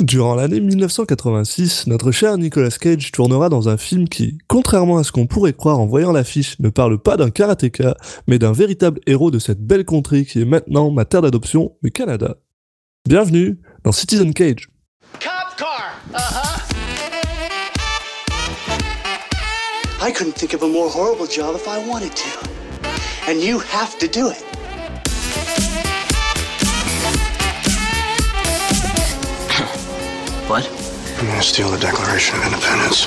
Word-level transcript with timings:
Durant 0.00 0.34
l'année 0.34 0.60
1986, 0.60 1.86
notre 1.86 2.10
cher 2.10 2.38
Nicolas 2.38 2.70
Cage 2.70 3.12
tournera 3.12 3.50
dans 3.50 3.68
un 3.68 3.76
film 3.76 4.08
qui, 4.08 4.38
contrairement 4.48 4.96
à 4.96 5.04
ce 5.04 5.12
qu'on 5.12 5.26
pourrait 5.26 5.52
croire 5.52 5.78
en 5.78 5.86
voyant 5.86 6.10
l'affiche, 6.10 6.58
ne 6.58 6.70
parle 6.70 6.98
pas 6.98 7.18
d'un 7.18 7.28
karatéka, 7.28 7.94
mais 8.26 8.38
d'un 8.38 8.52
véritable 8.52 9.00
héros 9.06 9.30
de 9.30 9.38
cette 9.38 9.60
belle 9.60 9.84
contrée 9.84 10.24
qui 10.24 10.40
est 10.40 10.46
maintenant 10.46 10.90
ma 10.90 11.04
terre 11.04 11.20
d'adoption, 11.20 11.72
le 11.82 11.90
Canada. 11.90 12.36
Bienvenue 13.06 13.60
dans 13.84 13.92
Citizen 13.92 14.32
Cage. 14.32 14.68
Cop 15.20 15.56
car. 15.58 16.00
Uh-huh. 16.14 16.60
I 20.02 20.12
couldn't 20.12 20.34
think 20.34 20.54
of 20.54 20.62
a 20.62 20.68
more 20.68 20.88
horrible 20.88 21.26
job 21.26 21.56
if 21.56 21.68
I 21.68 21.86
wanted 21.86 22.14
to. 22.14 22.48
And 23.28 23.42
you 23.42 23.58
have 23.58 23.98
to 23.98 24.08
do 24.08 24.30
it. 24.30 24.49
What? 30.50 30.68
I'm 31.20 31.26
gonna 31.26 31.40
steal 31.44 31.70
the 31.70 31.78
Declaration 31.78 32.36
of 32.36 32.44
Independence. 32.46 33.06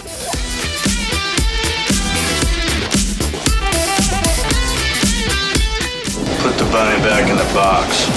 Put 6.40 6.58
the 6.58 6.64
bunny 6.72 6.98
back 7.04 7.30
in 7.30 7.36
the 7.36 7.44
box. 7.54 8.08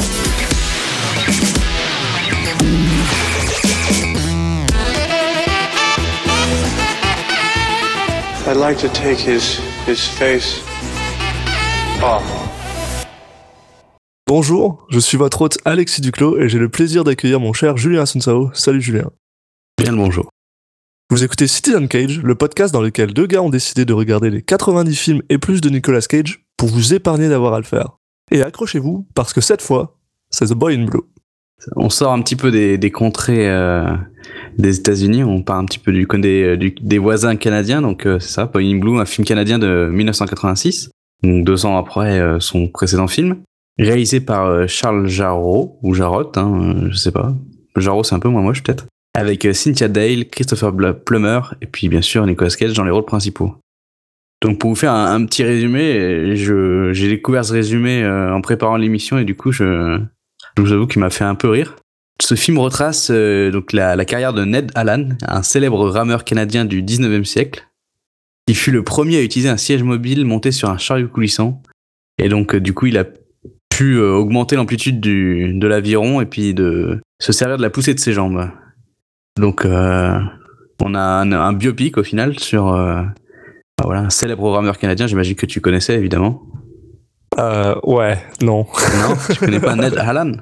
I'd 8.47 8.57
like 8.57 8.79
to 8.79 8.89
take 8.91 9.19
his 9.19 9.59
his 9.87 10.07
face 10.07 10.63
off. 12.01 12.56
Bonjour, 14.29 14.85
je 14.91 14.99
suis 14.99 15.17
votre 15.17 15.41
hôte 15.43 15.59
Alexis 15.65 16.01
Duclos 16.01 16.39
et 16.39 16.49
j'ai 16.49 16.59
le 16.59 16.69
plaisir 16.69 17.05
d'accueillir 17.05 17.39
mon 17.39 17.53
cher 17.53 17.77
Julien 17.77 18.03
Asunsao. 18.03 18.51
Salut 18.55 18.81
Julien. 18.83 19.11
Bien 19.81 19.93
le 19.93 19.99
bonjour. 19.99 20.29
Vous 21.11 21.23
écoutez 21.23 21.47
Citizen 21.47 21.87
Cage, 21.87 22.21
le 22.21 22.35
podcast 22.35 22.75
dans 22.75 22.83
lequel 22.83 23.13
deux 23.15 23.27
gars 23.29 23.43
ont 23.43 23.51
décidé 23.51 23.85
de 23.85 23.93
regarder 23.93 24.31
les 24.31 24.43
90 24.43 24.97
films 24.97 25.23
et 25.29 25.39
plus 25.39 25.61
de 25.61 25.69
Nicolas 25.71 26.01
Cage 26.01 26.45
pour 26.57 26.69
vous 26.69 26.93
épargner 26.95 27.29
d'avoir 27.29 27.55
à 27.55 27.59
le 27.59 27.65
faire. 27.65 27.99
Et 28.33 28.43
accrochez-vous, 28.43 29.07
parce 29.15 29.33
que 29.33 29.41
cette 29.41 29.63
fois, 29.63 29.97
c'est 30.31 30.47
The 30.47 30.55
Boy 30.55 30.75
in 30.75 30.87
Blue. 30.87 31.03
On 31.77 31.89
sort 31.89 32.13
un 32.13 32.21
petit 32.21 32.35
peu 32.37 32.51
des, 32.51 32.77
des 32.79 32.91
contrées 32.91 33.49
euh, 33.49 33.87
des 34.59 34.79
États-Unis, 34.79 35.23
on 35.23 35.43
part 35.43 35.59
un 35.59 35.65
petit 35.67 35.79
peu 35.79 35.93
du, 35.93 36.05
des, 36.19 36.57
du- 36.57 36.75
des 36.81 36.99
voisins 36.99 37.37
canadiens, 37.37 37.81
donc 37.81 38.05
euh, 38.07 38.19
c'est 38.19 38.31
ça, 38.33 38.47
Boy 38.47 38.73
in 38.75 38.79
Blue, 38.79 38.99
un 38.99 39.05
film 39.07 39.25
canadien 39.25 39.59
de 39.61 39.89
1986, 39.93 40.91
donc 41.23 41.45
deux 41.45 41.65
ans 41.65 41.79
après 41.79 42.19
euh, 42.19 42.41
son 42.41 42.67
précédent 42.69 43.07
film, 43.07 43.37
réalisé 43.79 44.21
par 44.21 44.47
euh, 44.47 44.67
Charles 44.67 45.07
Jarreau, 45.07 45.79
ou 45.83 45.95
Jarrot, 45.95 46.33
hein, 46.37 46.61
euh, 46.61 46.89
je 46.91 46.97
sais 46.97 47.13
pas. 47.13 47.35
Jarreau 47.77 48.05
c'est 48.05 48.15
un 48.15 48.19
peu 48.19 48.29
moins 48.29 48.43
moche 48.43 48.63
peut-être. 48.63 48.87
Avec 49.15 49.45
euh, 49.45 49.53
Cynthia 49.53 49.89
Dale, 49.89 50.29
Christopher 50.29 50.73
Plummer, 51.05 51.41
et 51.61 51.67
puis 51.67 51.89
bien 51.89 52.03
sûr 52.03 52.27
Nicolas 52.27 52.51
Cage 52.51 52.75
dans 52.75 52.85
les 52.85 52.91
rôles 52.91 53.05
principaux. 53.05 53.55
Donc 54.43 54.59
pour 54.59 54.71
vous 54.71 54.77
faire 54.77 54.93
un, 54.93 55.25
petit 55.25 55.43
résumé, 55.43 56.37
j'ai 56.37 57.09
découvert 57.09 57.43
ce 57.43 57.55
résumé 57.55 58.07
en 58.07 58.43
préparant 58.43 58.77
l'émission 58.77 59.19
et 59.19 59.25
du 59.25 59.35
coup 59.35 59.51
je, 59.51 59.99
je 60.57 60.63
vous 60.63 60.73
avoue 60.73 60.87
qu'il 60.87 61.01
m'a 61.01 61.09
fait 61.09 61.25
un 61.25 61.35
peu 61.35 61.49
rire. 61.49 61.75
Ce 62.21 62.35
film 62.35 62.59
retrace 62.59 63.11
donc 63.11 63.73
la, 63.73 64.05
carrière 64.05 64.35
de 64.35 64.45
Ned 64.45 64.73
Allan, 64.75 65.09
un 65.27 65.43
célèbre 65.43 65.89
rameur 65.89 66.23
canadien 66.25 66.67
du 66.67 66.83
19e 66.83 67.25
siècle, 67.25 67.67
qui 68.47 68.55
fut 68.55 68.73
le 68.73 68.85
premier 68.85 69.17
à 69.17 69.23
utiliser 69.23 69.49
un 69.49 69.57
siège 69.57 69.83
mobile 69.83 70.27
monté 70.27 70.53
sur 70.53 70.69
un 70.69 70.77
chariot 70.77 71.09
coulissant. 71.09 71.63
Et 72.19 72.29
donc 72.29 72.55
du 72.55 72.75
coup 72.75 72.87
il 72.87 72.99
a 72.99 73.05
pu 73.77 73.95
euh, 73.97 74.13
augmenter 74.13 74.57
l'amplitude 74.57 75.01
du- 75.01 75.53
de 75.55 75.67
l'aviron 75.67 76.21
et 76.21 76.27
puis 76.27 76.55
de 76.55 77.01
se 77.21 77.33
servir 77.33 77.57
de 77.57 77.63
la 77.63 77.71
poussée 77.71 77.95
de 77.95 78.01
ses 78.01 78.13
jambes. 78.13 78.49
Donc 79.39 79.65
euh, 79.65 80.19
on 80.83 80.95
a 80.95 81.01
un, 81.01 81.33
un 81.33 81.53
biopic 81.53 81.99
au 81.99 82.03
final 82.03 82.39
sur 82.39 82.73
euh, 82.73 83.03
bah 83.79 83.85
voilà, 83.85 84.01
un 84.03 84.11
célèbre 84.11 84.49
rameur 84.51 84.79
canadien, 84.79 85.07
j'imagine 85.07 85.35
que 85.37 85.47
tu 85.47 85.61
connaissais 85.61 85.95
évidemment. 85.95 86.43
Euh, 87.39 87.75
ouais, 87.83 88.19
non. 88.41 88.67
Non, 89.01 89.17
tu 89.31 89.39
connais 89.39 89.61
pas 89.61 89.77
Ned 89.77 89.97
Allan 89.99 90.33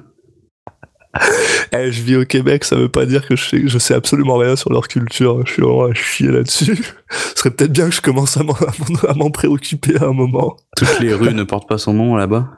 Eh, 1.73 1.91
je 1.91 2.01
vis 2.03 2.15
au 2.17 2.25
Québec, 2.25 2.63
ça 2.63 2.75
veut 2.77 2.89
pas 2.89 3.05
dire 3.05 3.25
que 3.27 3.35
je 3.35 3.43
sais, 3.49 3.61
je 3.67 3.77
sais 3.77 3.93
absolument 3.93 4.37
rien 4.37 4.55
sur 4.55 4.71
leur 4.71 4.87
culture. 4.87 5.45
Je 5.45 5.51
suis 5.53 5.61
vraiment 5.61 5.85
à 5.85 5.93
chier 5.93 6.27
là-dessus. 6.29 6.75
Ce 7.09 7.35
serait 7.39 7.51
peut-être 7.51 7.71
bien 7.73 7.89
que 7.89 7.95
je 7.95 8.01
commence 8.01 8.37
à 8.37 8.43
m'en, 8.43 8.53
à 8.53 8.71
m'en- 8.89 9.09
à 9.09 9.13
m'en 9.13 9.29
préoccuper 9.31 9.97
à 9.97 10.05
un 10.05 10.13
moment. 10.13 10.55
Toutes 10.77 10.99
les 10.99 11.13
rues 11.13 11.33
ne 11.33 11.43
portent 11.43 11.67
pas 11.67 11.77
son 11.77 11.93
nom 11.93 12.15
là-bas? 12.15 12.49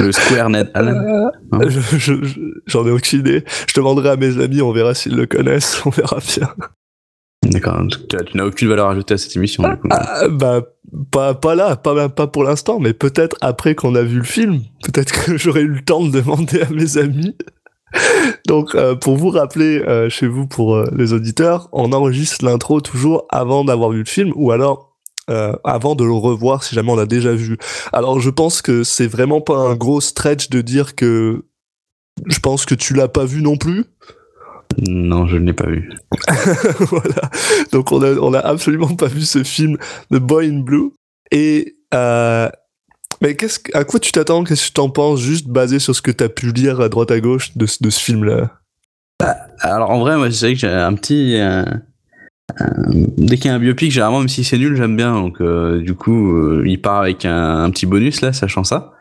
Le 0.00 0.12
Square 0.12 0.50
Ned 0.50 0.70
Allen. 0.74 1.30
Hein 1.52 1.58
Je- 1.68 1.80
je- 1.98 2.24
je- 2.24 2.40
j'en 2.66 2.86
ai 2.86 2.90
aucune 2.90 3.20
idée. 3.20 3.44
Je 3.66 3.74
demanderai 3.74 4.10
à 4.10 4.16
mes 4.16 4.38
amis, 4.42 4.60
on 4.62 4.72
verra 4.72 4.94
s'ils 4.94 5.16
le 5.16 5.26
connaissent, 5.26 5.80
on 5.86 5.90
verra 5.90 6.18
bien. 6.18 6.48
D'accord. 7.44 7.80
Tu, 8.08 8.16
as- 8.16 8.24
tu 8.24 8.36
n'as 8.36 8.44
aucune 8.44 8.68
valeur 8.68 8.88
ajoutée 8.88 9.14
à 9.14 9.18
cette 9.18 9.34
émission. 9.36 9.62
Du 9.68 9.76
coup. 9.76 9.88
Ah, 9.90 10.28
bah, 10.28 10.62
pas, 11.10 11.34
pas 11.34 11.54
là, 11.54 11.76
pas, 11.76 12.08
pas 12.08 12.26
pour 12.26 12.44
l'instant, 12.44 12.78
mais 12.80 12.92
peut-être 12.94 13.36
après 13.40 13.74
qu'on 13.74 13.94
a 13.94 14.02
vu 14.02 14.18
le 14.18 14.24
film. 14.24 14.60
Peut-être 14.84 15.12
que 15.12 15.36
j'aurai 15.38 15.60
eu 15.62 15.68
le 15.68 15.82
temps 15.82 16.04
de 16.04 16.10
demander 16.10 16.62
à 16.62 16.70
mes 16.70 16.96
amis. 16.98 17.36
Donc, 18.48 18.74
euh, 18.74 18.94
pour 18.96 19.16
vous 19.16 19.30
rappeler, 19.30 19.80
euh, 19.86 20.08
chez 20.08 20.26
vous, 20.26 20.46
pour 20.48 20.74
euh, 20.74 20.84
les 20.96 21.12
auditeurs, 21.12 21.68
on 21.72 21.92
enregistre 21.92 22.44
l'intro 22.44 22.80
toujours 22.80 23.26
avant 23.30 23.64
d'avoir 23.64 23.90
vu 23.90 24.00
le 24.00 24.04
film, 24.04 24.32
ou 24.34 24.50
alors 24.50 24.93
euh, 25.30 25.52
avant 25.64 25.94
de 25.94 26.04
le 26.04 26.12
revoir 26.12 26.62
si 26.64 26.74
jamais 26.74 26.90
on 26.92 26.96
l'a 26.96 27.06
déjà 27.06 27.32
vu. 27.32 27.56
Alors, 27.92 28.20
je 28.20 28.30
pense 28.30 28.62
que 28.62 28.82
c'est 28.84 29.06
vraiment 29.06 29.40
pas 29.40 29.56
un 29.56 29.74
gros 29.74 30.00
stretch 30.00 30.50
de 30.50 30.60
dire 30.60 30.94
que 30.94 31.44
je 32.26 32.38
pense 32.38 32.64
que 32.66 32.74
tu 32.74 32.94
l'as 32.94 33.08
pas 33.08 33.24
vu 33.24 33.42
non 33.42 33.56
plus. 33.56 33.84
Non, 34.88 35.26
je 35.26 35.36
ne 35.36 35.46
l'ai 35.46 35.52
pas 35.52 35.66
vu. 35.68 35.90
voilà. 36.80 37.30
Donc 37.72 37.92
on 37.92 38.02
a, 38.02 38.12
on 38.14 38.32
a 38.34 38.40
absolument 38.40 38.94
pas 38.96 39.06
vu 39.06 39.22
ce 39.22 39.42
film 39.44 39.76
The 40.12 40.16
Boy 40.16 40.48
in 40.48 40.60
Blue. 40.60 40.90
Et 41.30 41.76
euh, 41.94 42.48
mais 43.20 43.36
qu'est-ce 43.36 43.58
que- 43.60 43.76
à 43.76 43.84
quoi 43.84 44.00
tu 44.00 44.10
t'attends? 44.12 44.42
Qu'est-ce 44.44 44.62
que 44.62 44.66
tu 44.68 44.72
t'en 44.72 44.90
penses 44.90 45.20
Juste 45.20 45.46
basé 45.48 45.78
sur 45.78 45.94
ce 45.94 46.02
que 46.02 46.10
t'as 46.10 46.28
pu 46.28 46.50
lire 46.52 46.80
à 46.80 46.88
droite 46.88 47.10
à 47.10 47.20
gauche 47.20 47.56
de, 47.56 47.66
ce- 47.66 47.82
de 47.82 47.90
ce 47.90 48.00
film-là? 48.00 48.50
Alors 49.60 49.90
en 49.90 50.00
vrai, 50.00 50.16
moi, 50.16 50.28
je 50.28 50.34
sais 50.34 50.52
que 50.52 50.58
j'ai 50.58 50.66
un 50.68 50.94
petit. 50.94 51.36
euh, 51.38 51.64
dès 53.16 53.36
qu'il 53.36 53.46
y 53.46 53.48
a 53.48 53.54
un 53.54 53.58
biopic, 53.58 53.90
généralement, 53.90 54.20
même 54.20 54.28
si 54.28 54.44
c'est 54.44 54.58
nul, 54.58 54.76
j'aime 54.76 54.96
bien. 54.96 55.12
Donc 55.14 55.40
euh, 55.40 55.80
du 55.80 55.94
coup, 55.94 56.36
euh, 56.36 56.62
il 56.66 56.80
part 56.80 57.00
avec 57.00 57.24
un, 57.24 57.64
un 57.64 57.70
petit 57.70 57.86
bonus 57.86 58.20
là, 58.20 58.32
sachant 58.32 58.64
ça. 58.64 58.92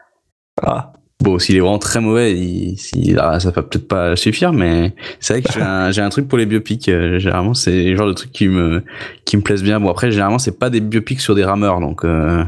Ah. 0.62 0.94
Bon, 1.22 1.40
s'il 1.40 1.56
est 1.56 1.60
vraiment 1.62 1.80
très 1.80 2.02
mauvais, 2.02 2.34
il, 2.38 2.78
s'il- 2.78 3.18
ah, 3.20 3.40
ça 3.40 3.52
va 3.52 3.62
peut-être 3.64 3.88
pas 3.88 4.16
suffire, 4.18 4.52
mais 4.52 4.94
c'est 5.22 5.34
vrai 5.34 5.42
que 5.42 5.92
j'ai 5.94 6.02
un, 6.02 6.10
truc 6.10 6.28
pour 6.28 6.38
les 6.38 6.46
biopics. 6.46 6.90
euh, 6.90 7.18
généralement, 7.20 7.54
c'est 7.54 7.84
le 7.92 7.96
genre 7.96 8.08
de 8.08 8.14
trucs 8.14 8.32
qui 8.32 8.48
me 8.50 8.84
qui 9.24 9.38
me 9.38 9.42
plaisent 9.42 9.64
bien. 9.64 9.80
Bon 9.80 9.90
après, 9.90 10.12
généralement, 10.12 10.40
c'est 10.40 10.60
pas 10.60 10.70
des 10.70 10.82
biopics 10.82 11.22
sur 11.22 11.34
des 11.36 11.46
rameurs, 11.46 11.80
donc 11.80 12.04
euh, 12.04 12.44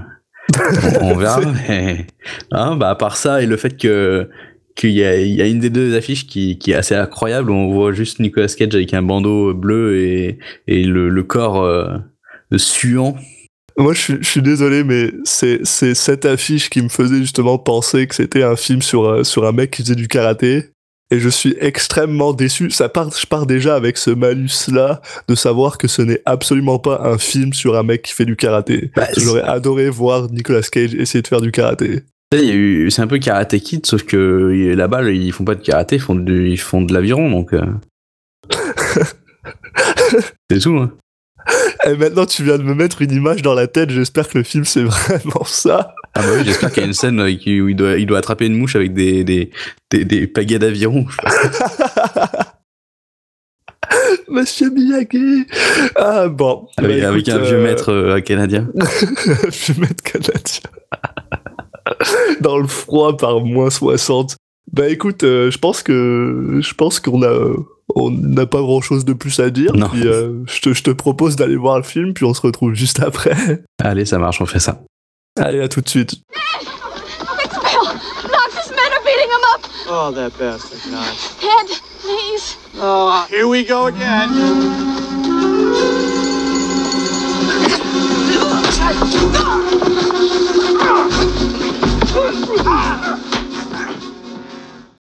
on, 1.02 1.12
on 1.12 1.16
verra. 1.16 1.40
Mais, 1.70 2.06
hein, 2.52 2.76
bah 2.76 2.90
à 2.90 2.96
part 2.96 3.16
ça 3.16 3.42
et 3.42 3.46
le 3.46 3.56
fait 3.56 3.78
que 3.78 4.30
qu'il 4.76 4.92
y 4.92 5.04
a, 5.04 5.18
il 5.20 5.34
y 5.34 5.42
a 5.42 5.48
une 5.48 5.60
des 5.60 5.70
deux 5.70 5.96
affiches 5.96 6.28
qui, 6.28 6.58
qui 6.58 6.72
est 6.72 6.76
assez 6.76 6.96
incroyable. 6.96 7.50
où 7.50 7.54
On 7.54 7.74
voit 7.74 7.94
juste 7.94 8.20
Nicolas 8.20 8.48
Cage 8.48 8.76
avec 8.76 8.94
un 8.94 9.02
bandeau 9.02 9.54
bleu 9.54 9.98
et, 9.98 10.38
et 10.68 10.84
le, 10.84 11.10
le 11.10 11.24
corps 11.24 11.62
euh, 11.64 11.98
suant. 12.58 13.16
Moi, 13.78 13.94
je 13.94 14.00
suis, 14.00 14.18
je 14.22 14.30
suis 14.30 14.42
désolé, 14.42 14.84
mais 14.84 15.12
c'est 15.24 15.66
cette 15.66 16.26
affiche 16.26 16.70
qui 16.70 16.82
me 16.82 16.90
faisait 16.90 17.18
justement 17.18 17.58
penser 17.58 18.08
que 18.08 18.16
c'était 18.16 18.44
un 18.44 18.56
film 18.56 18.82
sur 18.82 19.06
euh, 19.06 19.24
sur 19.24 19.46
un 19.46 19.52
mec 19.52 19.72
qui 19.72 19.82
faisait 19.82 19.96
du 19.96 20.08
karaté. 20.08 20.70
Et 21.12 21.20
je 21.20 21.30
suis 21.30 21.56
extrêmement 21.60 22.34
déçu. 22.34 22.72
Ça 22.72 22.90
part, 22.90 23.12
je 23.16 23.28
pars 23.28 23.46
déjà 23.46 23.76
avec 23.76 23.98
ce 23.98 24.10
malus-là 24.10 25.02
de 25.28 25.36
savoir 25.36 25.78
que 25.78 25.88
ce 25.88 26.02
n'est 26.02 26.22
absolument 26.26 26.80
pas 26.80 27.02
un 27.04 27.20
film 27.20 27.54
sur 27.54 27.78
un 27.78 27.84
mec 27.84 28.02
qui 28.02 28.14
fait 28.14 28.26
du 28.26 28.36
karaté. 28.36 28.92
Bah, 28.96 29.08
J'aurais 29.16 29.44
adoré 29.44 29.90
voir 29.90 30.32
Nicolas 30.32 30.64
Cage 30.64 30.96
essayer 30.96 31.22
de 31.22 31.28
faire 31.28 31.42
du 31.42 31.52
karaté. 31.52 32.02
Tu 32.36 32.42
sais, 32.42 32.48
il 32.48 32.50
y 32.50 32.52
a 32.52 32.56
eu, 32.56 32.92
c'est 32.92 33.02
un 33.02 33.08
peu 33.08 33.18
Karate 33.18 33.58
Kid, 33.60 33.86
sauf 33.86 34.04
que 34.04 34.18
euh, 34.18 34.76
là-bas, 34.76 35.10
ils 35.10 35.32
font 35.32 35.46
pas 35.46 35.56
de 35.56 35.62
karaté, 35.62 35.96
ils 35.96 36.02
font 36.02 36.16
de, 36.16 36.34
ils 36.34 36.60
font 36.60 36.82
de 36.82 36.94
l'aviron, 36.94 37.30
donc. 37.32 37.54
euh. 37.54 37.62
c'est 40.52 40.60
tout. 40.60 40.76
Hein. 40.78 40.92
Et 41.86 41.96
maintenant, 41.96 42.26
tu 42.26 42.44
viens 42.44 42.58
de 42.58 42.64
me 42.64 42.74
mettre 42.74 43.02
une 43.02 43.12
image 43.14 43.42
dans 43.42 43.54
la 43.54 43.68
tête. 43.68 43.90
J'espère 43.90 44.28
que 44.28 44.38
le 44.38 44.44
film, 44.44 44.66
c'est 44.66 44.84
vraiment 44.86 45.46
ça. 45.46 45.94
Ah 46.14 46.22
bah 46.24 46.28
oui, 46.38 46.42
j'espère 46.44 46.72
qu'il 46.74 46.82
y 46.82 46.86
a 46.86 46.88
une 46.88 46.94
scène 46.94 47.22
euh, 47.22 47.32
où 47.32 47.70
il 47.70 47.76
doit, 47.76 47.98
il 47.98 48.06
doit 48.06 48.18
attraper 48.18 48.48
une 48.48 48.58
mouche 48.58 48.76
avec 48.76 48.94
des, 48.94 49.24
des, 49.24 49.52
des, 49.92 50.04
des 50.04 50.28
pagaies 50.28 50.60
d'aviron. 50.60 51.06
Monsieur 54.28 54.72
Miyagi. 54.72 55.46
Ah 55.96 56.28
bon. 56.28 56.68
Avec, 56.78 57.00
Bah, 57.02 57.08
avec 57.10 57.28
écoute, 57.30 57.42
un 57.42 57.46
vieux 57.46 57.58
euh, 57.60 57.64
maître 57.64 57.92
euh, 57.94 58.20
canadien. 58.20 58.68
vieux 59.50 59.76
maître 59.80 60.04
canadien. 60.04 60.70
dans 62.42 62.58
le 62.58 62.68
froid 62.68 63.18
par 63.18 63.42
moins 63.42 63.70
60. 63.70 64.36
Bah 64.72 64.90
écoute, 64.90 65.24
euh, 65.24 65.52
je 65.52 65.58
pense 65.58 65.84
que 65.84 66.60
je 66.62 66.74
pense 66.74 67.00
qu'on 67.00 67.22
a 67.24 67.54
on 67.96 68.12
n'a 68.12 68.46
pas 68.46 68.60
grand 68.60 68.82
chose 68.82 69.06
de 69.06 69.14
plus 69.14 69.40
à 69.40 69.50
dire. 69.50 69.74
Non. 69.74 69.90
Puis, 69.90 70.08
euh, 70.08 70.44
je, 70.48 70.60
te, 70.62 70.74
je 70.74 70.84
te 70.84 70.90
propose 70.92 71.36
d'aller 71.36 71.56
voir 71.56 71.78
le 71.78 71.84
film, 71.84 72.14
puis 72.14 72.26
on 72.26 72.34
se 72.34 72.42
retrouve 72.42 72.74
juste 72.74 73.00
après. 73.02 73.36
Allez, 73.84 74.06
ça 74.06 74.18
marche, 74.18 74.42
on 74.42 74.46
fait 74.46 74.60
ça. 74.60 74.82
Allez, 75.40 75.62
à 75.62 75.68
tout 75.68 75.82
de 75.82 75.90
suite. 75.90 76.16
Oh, 79.88 80.12
that 80.12 80.32
bastard, 80.40 80.80
Knox. 80.90 81.36
Ed, 81.44 81.70
please. 82.02 82.58
Oh, 82.82 83.26
here 83.30 83.48
we 83.48 83.64
go 83.64 83.86
again. 83.86 84.32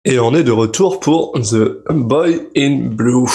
Et 0.05 0.19
on 0.19 0.33
est 0.33 0.43
de 0.43 0.51
retour 0.51 0.99
pour 0.99 1.33
The 1.33 1.83
Boy 1.89 2.47
in 2.55 2.87
Blue. 2.89 3.25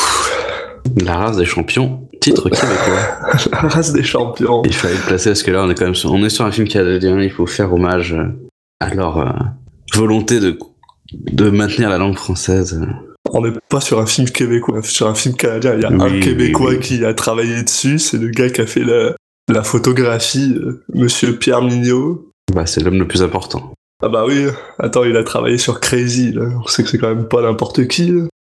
La 0.97 1.17
race 1.17 1.37
des 1.37 1.45
champions, 1.45 2.09
titre 2.21 2.49
québécois. 2.49 3.41
La 3.53 3.69
race 3.69 3.93
des 3.93 4.03
champions. 4.03 4.63
Il 4.65 4.75
fallait 4.75 4.95
le 4.95 5.07
placer 5.07 5.31
parce 5.31 5.43
que 5.43 5.51
là, 5.51 5.65
on 5.65 5.71
est 5.71 5.75
quand 5.75 5.85
même 5.85 5.95
sur, 5.95 6.13
on 6.13 6.23
est 6.25 6.31
sur 6.31 6.45
un 6.45 6.53
film 6.53 6.69
canadien. 6.69 7.21
Il 7.21 7.31
faut 7.31 7.47
faire 7.47 7.73
hommage 7.73 8.15
euh, 8.15 8.27
à 8.81 8.95
leur 8.95 9.19
euh, 9.19 9.33
volonté 9.95 10.41
de 10.41 10.59
de 11.13 11.51
maintenir 11.51 11.91
la 11.91 11.99
langue 11.99 12.17
française. 12.17 12.81
On 13.33 13.43
n'est 13.43 13.53
pas 13.69 13.81
sur 13.81 14.01
un 14.01 14.07
film 14.07 14.29
québécois, 14.29 14.83
sur 14.83 15.07
un 15.07 15.15
film 15.15 15.35
canadien. 15.35 15.75
Il 15.75 15.83
y 15.83 15.85
a 15.85 15.89
un 15.89 16.21
Québécois 16.21 16.71
oui, 16.71 16.77
oui. 16.77 16.81
qui 16.81 17.05
a 17.05 17.15
travaillé 17.15 17.63
dessus. 17.63 17.99
C'est 17.99 18.19
le 18.19 18.29
gars 18.29 18.51
qui 18.51 18.61
a 18.61 18.67
fait 18.67 18.85
la, 18.85 19.15
la 19.49 19.63
photographie, 19.63 20.55
euh, 20.57 20.85
Monsieur 20.95 21.37
Pierre 21.37 21.63
Mignot. 21.63 22.31
Bah, 22.55 22.67
c'est 22.67 22.83
l'homme 22.83 22.99
le 22.99 23.09
plus 23.09 23.23
important. 23.23 23.73
Ah 24.03 24.09
bah 24.09 24.25
oui, 24.27 24.47
attends, 24.79 25.05
il 25.05 25.17
a 25.17 25.25
travaillé 25.25 25.59
sur 25.59 25.81
Crazy. 25.81 26.33
Là. 26.33 26.47
On 26.63 26.67
sait 26.67 26.83
que 26.83 26.89
c'est 26.89 26.99
quand 26.99 27.15
même 27.15 27.29
pas 27.29 27.43
n'importe 27.43 27.87
qui. 27.89 28.13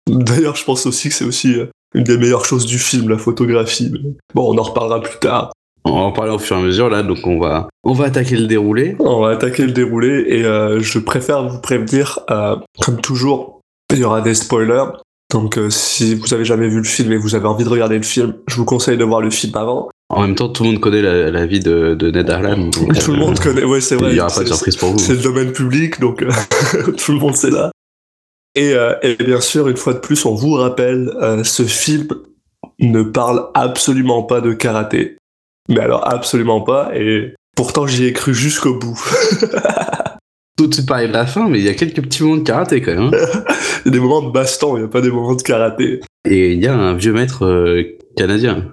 D'ailleurs, 0.08 0.56
je 0.56 0.64
pense 0.64 0.86
aussi 0.86 1.08
que 1.08 1.14
c'est 1.14 1.24
aussi 1.24 1.54
euh, 1.58 1.66
une 1.94 2.04
des 2.04 2.18
meilleures 2.18 2.44
choses 2.44 2.66
du 2.66 2.78
film, 2.78 3.08
la 3.08 3.18
photographie. 3.18 3.90
Mais 3.92 4.00
Bon, 4.34 4.54
on 4.54 4.58
en 4.58 4.62
reparlera 4.62 5.00
plus 5.00 5.18
tard. 5.18 5.52
On 5.84 5.92
va 5.92 6.00
en 6.00 6.12
parler 6.12 6.32
au 6.32 6.38
fur 6.38 6.56
et 6.56 6.60
à 6.60 6.62
mesure 6.62 6.90
là, 6.90 7.02
donc 7.02 7.26
on 7.26 7.40
va 7.40 7.68
on 7.84 7.94
va 7.94 8.06
attaquer 8.06 8.36
le 8.36 8.46
déroulé. 8.46 8.96
On 8.98 9.20
va 9.20 9.30
attaquer 9.30 9.64
le 9.64 9.72
déroulé 9.72 10.24
et 10.28 10.44
euh, 10.44 10.80
je 10.80 10.98
préfère 10.98 11.48
vous 11.48 11.60
prévenir, 11.60 12.18
euh, 12.30 12.56
comme 12.82 13.00
toujours, 13.00 13.60
il 13.90 13.98
y 13.98 14.04
aura 14.04 14.20
des 14.20 14.34
spoilers. 14.34 14.84
Donc 15.32 15.56
euh, 15.56 15.70
si 15.70 16.14
vous 16.14 16.34
avez 16.34 16.44
jamais 16.44 16.68
vu 16.68 16.78
le 16.78 16.84
film 16.84 17.12
et 17.12 17.16
vous 17.16 17.34
avez 17.34 17.46
envie 17.46 17.64
de 17.64 17.68
regarder 17.68 17.96
le 17.96 18.02
film, 18.02 18.34
je 18.48 18.56
vous 18.56 18.66
conseille 18.66 18.98
de 18.98 19.04
voir 19.04 19.22
le 19.22 19.30
film 19.30 19.56
avant. 19.56 19.88
En 20.10 20.22
même 20.22 20.34
temps, 20.34 20.48
tout 20.48 20.64
le 20.64 20.70
monde 20.70 20.80
connaît 20.80 21.02
la, 21.02 21.30
la 21.30 21.46
vie 21.46 21.60
de, 21.60 21.94
de 21.94 22.10
Ned 22.10 22.28
Harlan. 22.28 22.70
Tout 22.70 23.12
le 23.12 23.16
euh, 23.16 23.20
monde 23.20 23.38
connaît, 23.38 23.62
ouais 23.62 23.80
c'est 23.80 23.94
vrai. 23.94 24.10
Il 24.10 24.14
n'y 24.14 24.20
aura 24.20 24.34
pas 24.34 24.42
de 24.42 24.48
surprise 24.48 24.74
pour 24.76 24.90
vous. 24.90 24.98
C'est 24.98 25.14
le 25.14 25.20
domaine 25.22 25.52
public, 25.52 26.00
donc 26.00 26.22
euh, 26.22 26.30
tout 26.98 27.12
le 27.12 27.18
monde 27.18 27.36
sait 27.36 27.50
là. 27.50 27.70
Et, 28.56 28.72
euh, 28.74 28.94
et 29.02 29.14
bien 29.14 29.40
sûr, 29.40 29.68
une 29.68 29.76
fois 29.76 29.94
de 29.94 30.00
plus, 30.00 30.26
on 30.26 30.34
vous 30.34 30.54
rappelle, 30.54 31.12
euh, 31.22 31.44
ce 31.44 31.62
film 31.62 32.08
ne 32.80 33.02
parle 33.04 33.46
absolument 33.54 34.24
pas 34.24 34.40
de 34.40 34.52
karaté. 34.52 35.16
Mais 35.68 35.78
alors 35.78 36.08
absolument 36.08 36.60
pas, 36.60 36.90
et 36.96 37.34
pourtant 37.56 37.86
j'y 37.86 38.06
ai 38.06 38.12
cru 38.12 38.34
jusqu'au 38.34 38.74
bout. 38.74 38.98
Tout 40.58 40.66
de 40.66 40.74
suite 40.74 40.88
parler 40.88 41.06
de 41.06 41.12
la 41.12 41.24
fin, 41.24 41.48
mais 41.48 41.60
il 41.60 41.64
y 41.64 41.68
a 41.68 41.74
quelques 41.74 42.02
petits 42.02 42.24
moments 42.24 42.38
de 42.38 42.42
karaté 42.42 42.82
quand 42.82 42.96
même. 42.96 43.10
hein. 43.14 43.44
Il 43.84 43.86
y 43.86 43.88
a 43.88 43.92
des 43.92 44.00
moments 44.00 44.22
de 44.22 44.32
baston, 44.32 44.76
il 44.76 44.80
n'y 44.80 44.86
a 44.86 44.90
pas 44.90 45.00
des 45.00 45.12
moments 45.12 45.36
de 45.36 45.42
karaté. 45.42 46.00
Et 46.28 46.52
il 46.52 46.62
y 46.62 46.66
a 46.66 46.74
un 46.74 46.94
vieux 46.94 47.12
maître 47.12 47.46
euh, 47.46 47.82
canadien. 48.16 48.64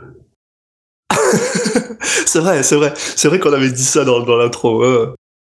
C'est 2.02 2.40
vrai, 2.40 2.64
c'est 2.64 2.76
vrai. 2.76 2.94
C'est 2.96 3.28
vrai 3.28 3.40
qu'on 3.40 3.54
avait 3.54 3.72
dit 3.72 3.84
ça 3.84 4.04
dans, 4.04 4.20
dans 4.22 4.38
l'intro. 4.38 4.84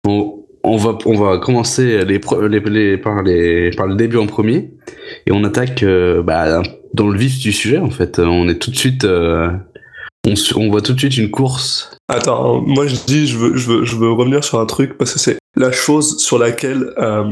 On, 0.06 0.38
on 0.64 0.76
va 0.76 0.96
on 1.06 1.18
va 1.18 1.38
commencer 1.38 2.04
les, 2.04 2.18
pre- 2.18 2.44
les, 2.46 2.60
les- 2.60 2.98
par 2.98 3.22
les 3.22 3.70
par 3.70 3.86
le 3.86 3.94
début 3.96 4.16
en 4.18 4.26
premier 4.26 4.72
et 5.26 5.32
on 5.32 5.42
attaque 5.44 5.82
euh, 5.82 6.22
bah, 6.22 6.62
dans 6.94 7.08
le 7.08 7.18
vif 7.18 7.38
du 7.38 7.52
sujet 7.52 7.78
en 7.78 7.90
fait. 7.90 8.18
On 8.18 8.48
est 8.48 8.58
tout 8.58 8.70
de 8.70 8.76
suite 8.76 9.04
euh, 9.04 9.48
on, 10.56 10.70
voit 10.70 10.82
tout 10.82 10.92
de 10.92 10.98
suite 10.98 11.16
une 11.16 11.30
course. 11.30 11.90
Attends, 12.08 12.60
moi 12.60 12.86
je 12.86 12.96
dis, 13.06 13.26
je 13.26 13.36
veux, 13.38 13.56
je 13.56 13.68
veux, 13.68 13.84
je 13.84 13.96
veux 13.96 14.12
revenir 14.12 14.44
sur 14.44 14.60
un 14.60 14.66
truc 14.66 14.96
parce 14.98 15.12
que 15.12 15.18
c'est 15.18 15.38
la 15.56 15.72
chose 15.72 16.18
sur 16.18 16.38
laquelle 16.38 16.92
euh, 16.98 17.24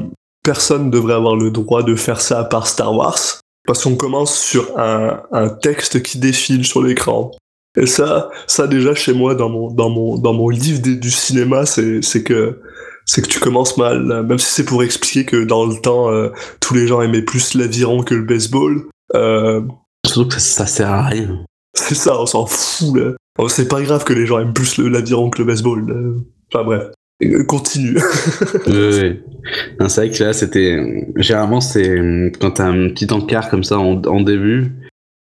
personne 0.43 0.87
ne 0.87 0.91
devrait 0.91 1.15
avoir 1.15 1.37
le 1.37 1.51
droit 1.51 1.83
de 1.83 1.95
faire 1.95 2.21
ça 2.21 2.41
à 2.41 2.45
part 2.45 2.67
Star 2.67 2.95
Wars. 2.95 3.19
Parce 3.67 3.85
qu'on 3.85 3.95
commence 3.95 4.37
sur 4.41 4.77
un, 4.79 5.23
un 5.31 5.49
texte 5.49 6.03
qui 6.03 6.19
défile 6.19 6.65
sur 6.65 6.83
l'écran. 6.83 7.31
Et 7.77 7.87
ça, 7.87 8.31
ça 8.47 8.67
déjà 8.67 8.95
chez 8.95 9.13
moi 9.13 9.35
dans 9.35 9.49
mon 9.49 9.71
dans 9.71 9.91
mon 9.91 10.19
dans 10.19 10.33
mon 10.33 10.49
livre 10.49 10.81
des- 10.81 10.97
du 10.97 11.11
cinéma, 11.11 11.67
c'est 11.67 12.03
c'est 12.03 12.23
que 12.25 12.59
c'est 13.07 13.23
que 13.23 13.29
tu 13.29 13.39
commences 13.41 13.77
mal, 13.77 14.25
même 14.25 14.39
si 14.39 14.47
c'est 14.53 14.65
pour 14.65 14.83
expliquer 14.83 15.25
que 15.25 15.45
dans 15.45 15.65
le 15.67 15.75
temps 15.77 16.11
euh, 16.13 16.31
tous 16.61 16.75
les 16.75 16.87
gens 16.87 17.01
aimaient 17.01 17.23
plus 17.23 17.55
l'aviron 17.55 18.03
que 18.03 18.15
le 18.15 18.23
baseball. 18.23 18.83
Euh, 19.15 19.63
Surtout 20.07 20.29
que 20.29 20.35
ça, 20.35 20.41
ça 20.41 20.67
sert 20.67 20.91
à 20.91 21.03
rien. 21.09 21.45
c'est 21.75 21.95
ça, 21.95 22.21
on 22.21 22.27
s'en 22.27 22.47
fout 22.47 22.97
là. 22.97 23.13
Oh, 23.39 23.49
C'est 23.49 23.69
pas 23.69 23.81
grave 23.83 24.03
que 24.05 24.13
les 24.13 24.27
gens 24.27 24.39
aiment 24.41 24.53
plus 24.53 24.79
l'aviron 24.79 25.31
que 25.31 25.39
le 25.41 25.45
baseball. 25.47 25.87
là. 25.89 25.95
Enfin 26.53 26.65
bref, 26.65 26.85
Euh, 27.23 27.45
continue. 27.45 27.97
Ouais. 28.67 29.21
Non, 29.79 29.89
c'est 29.89 30.07
vrai 30.07 30.11
que 30.11 30.25
là, 30.25 30.33
c'était. 30.33 31.07
Généralement, 31.17 31.61
c'est. 31.61 32.33
Quand 32.41 32.53
t'as 32.53 32.67
un 32.69 32.89
petit 32.89 33.13
encart 33.13 33.49
comme 33.51 33.63
ça 33.65 33.79
en, 33.79 34.01
en 34.03 34.21
début 34.23 34.73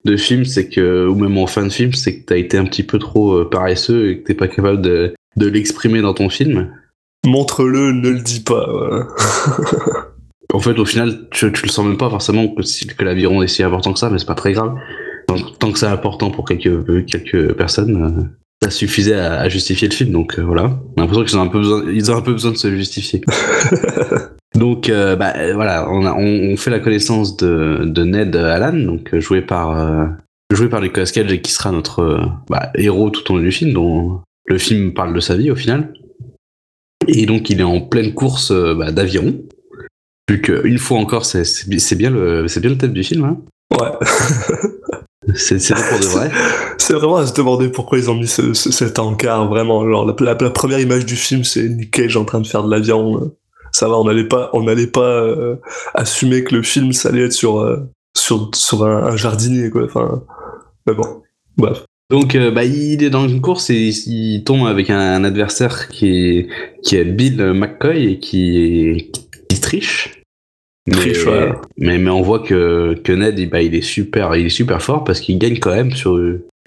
de 0.04 0.16
film, 0.16 0.44
c'est 0.44 0.68
que. 0.68 1.06
Ou 1.06 1.14
même 1.14 1.36
en 1.38 1.46
fin 1.46 1.64
de 1.64 1.72
film, 1.72 1.92
c'est 1.92 2.20
que 2.20 2.24
t'as 2.26 2.36
été 2.36 2.56
un 2.56 2.64
petit 2.64 2.82
peu 2.82 2.98
trop 2.98 3.34
euh, 3.34 3.48
paresseux 3.48 4.10
et 4.10 4.18
que 4.18 4.26
t'es 4.26 4.34
pas 4.34 4.48
capable 4.48 4.80
de, 4.80 5.14
de 5.36 5.46
l'exprimer 5.46 6.00
dans 6.00 6.14
ton 6.14 6.28
film. 6.28 6.72
Montre-le, 7.26 7.92
ne 7.92 8.10
le 8.10 8.20
dis 8.20 8.40
pas. 8.40 8.66
voilà. 8.70 9.06
En 10.54 10.60
fait, 10.60 10.78
au 10.78 10.86
final, 10.86 11.28
tu, 11.30 11.52
tu 11.52 11.66
le 11.66 11.68
sens 11.68 11.84
même 11.84 11.98
pas 11.98 12.08
forcément 12.08 12.48
que, 12.48 12.62
que 12.62 13.04
l'aviron 13.04 13.42
est 13.42 13.48
si 13.48 13.62
important 13.62 13.92
que 13.92 13.98
ça, 13.98 14.08
mais 14.08 14.18
c'est 14.18 14.24
pas 14.24 14.34
très 14.34 14.52
grave. 14.52 14.74
Tant, 15.26 15.36
tant 15.36 15.72
que 15.72 15.78
c'est 15.78 15.86
important 15.86 16.30
pour 16.30 16.46
quelques, 16.46 17.04
quelques 17.04 17.52
personnes, 17.52 18.02
euh, 18.02 18.22
ça 18.62 18.70
suffisait 18.70 19.14
à, 19.14 19.40
à 19.40 19.48
justifier 19.50 19.88
le 19.88 19.94
film. 19.94 20.10
Donc 20.10 20.38
euh, 20.38 20.42
voilà, 20.42 20.62
a 20.62 21.00
l'impression 21.00 21.24
qu'ils 21.24 21.36
ont 21.36 21.42
un 21.42 21.48
peu 21.48 21.58
besoin, 21.58 21.84
ils 21.92 22.10
ont 22.10 22.16
un 22.16 22.22
peu 22.22 22.32
besoin 22.32 22.52
de 22.52 22.56
se 22.56 22.74
justifier. 22.74 23.20
donc 24.58 24.88
euh, 24.88 25.16
bah, 25.16 25.32
euh, 25.37 25.55
voilà, 25.55 25.88
on, 25.90 26.05
a, 26.06 26.12
on, 26.14 26.52
on 26.52 26.56
fait 26.56 26.70
la 26.70 26.81
connaissance 26.81 27.37
de, 27.37 27.82
de 27.84 28.05
Ned 28.05 28.34
Allan, 28.37 28.72
donc 28.78 29.14
euh, 29.14 29.20
joué 29.20 29.40
par 29.43 29.76
euh, 29.78 30.06
joué 30.52 30.69
par 30.69 30.81
Nicolas 30.81 31.06
Cage 31.06 31.32
et 31.32 31.40
qui 31.40 31.52
sera 31.52 31.72
notre 31.72 32.00
euh, 32.00 32.20
bah, 32.49 32.70
héros 32.75 33.10
tout 33.10 33.32
au 33.32 33.37
long 33.37 33.43
du 33.43 33.52
film, 33.52 33.72
dont 33.72 34.20
le 34.46 34.58
film 34.58 34.93
parle 34.94 35.14
de 35.14 35.20
sa 35.20 35.37
vie 35.37 35.50
au 35.50 35.56
final. 35.56 35.93
Et 37.06 37.26
donc 37.26 37.49
il 37.50 37.60
est 37.60 37.64
en 37.64 37.81
pleine 37.81 38.12
course 38.14 38.50
euh, 38.50 38.75
bah, 38.75 38.90
d'aviron. 38.93 39.34
Vu 40.31 40.43
qu'une 40.43 40.78
fois 40.78 40.99
encore, 40.99 41.25
c'est 41.25 41.44
c'est 41.44 41.69
bi- 41.69 41.81
c'est 41.81 41.96
bien, 41.96 42.10
le- 42.10 42.49
c'est 42.49 42.60
bien 42.60 42.70
le 42.70 42.76
thème 42.78 42.93
du 42.93 43.02
film. 43.05 43.25
Hein 43.25 43.38
Ouais. 43.78 43.88
c'est 45.34 45.56
pour 45.75 45.99
de 46.00 46.05
vrai. 46.06 46.31
C'est 46.78 46.94
vraiment 46.94 47.16
à 47.16 47.26
se 47.26 47.34
demander 47.34 47.69
pourquoi 47.69 47.99
ils 47.99 48.08
ont 48.10 48.14
mis 48.14 48.26
ce, 48.28 48.55
ce- 48.55 48.70
cet 48.72 48.99
encart, 48.99 49.46
vraiment. 49.49 49.87
Genre, 49.87 50.06
la, 50.06 50.14
la- 50.20 50.38
la 50.40 50.50
première 50.50 50.81
image 50.81 51.05
du 51.05 51.16
film, 51.16 51.44
c'est 51.44 51.69
Nick 51.69 51.90
Cage 51.90 52.16
en 52.16 52.25
train 52.25 52.40
de 52.40 52.46
faire 52.46 52.62
de 52.64 52.70
l'avion. 52.70 53.31
Ça 53.78 53.88
va, 53.88 53.96
on 53.96 54.04
n'allait 54.04 54.26
pas, 54.26 54.50
on 54.54 54.64
n'allait 54.64 54.88
pas 54.88 55.22
euh, 55.22 55.54
assumer 55.94 56.42
que 56.42 56.52
le 56.56 56.62
film, 56.62 56.92
ça 56.92 57.10
allait 57.10 57.26
être 57.26 57.32
sur, 57.32 57.60
euh, 57.60 57.76
sur, 58.16 58.50
sur 58.52 58.84
un, 58.84 59.04
un 59.12 59.16
jardinier, 59.16 59.70
quoi. 59.70 59.84
Enfin, 59.84 60.25
mais 60.84 60.94
bon, 60.94 61.22
bref. 61.56 61.84
Donc, 62.10 62.34
euh, 62.34 62.50
bah, 62.50 62.64
il 62.64 63.05
est 63.05 63.10
dans 63.10 63.29
une 63.29 63.41
course 63.41 63.70
et 63.70 63.76
il, 63.76 64.34
il 64.36 64.43
tombe 64.43 64.67
avec 64.67 64.91
un, 64.91 64.98
un 64.98 65.22
adversaire 65.22 65.88
qui 65.88 66.08
est, 66.08 66.48
qui 66.82 66.96
est 66.96 67.05
Bill 67.05 67.53
McCoy 67.53 68.12
et 68.14 68.19
qui, 68.19 69.12
qui 69.48 69.60
triche. 69.60 70.22
Triche, 70.91 71.24
mais, 71.26 71.31
ouais. 71.32 71.53
mais, 71.76 71.98
mais 71.98 72.10
on 72.10 72.22
voit 72.22 72.41
que, 72.41 72.94
que 73.05 73.12
Ned, 73.12 73.38
il- 73.38 73.48
bah, 73.48 73.62
il 73.62 73.76
est 73.76 73.82
super, 73.82 74.34
il 74.34 74.46
est 74.46 74.48
super 74.48 74.82
fort 74.82 75.05
parce 75.05 75.20
qu'il 75.20 75.38
gagne 75.38 75.58
quand 75.60 75.74
même 75.74 75.93
sur, 75.93 76.19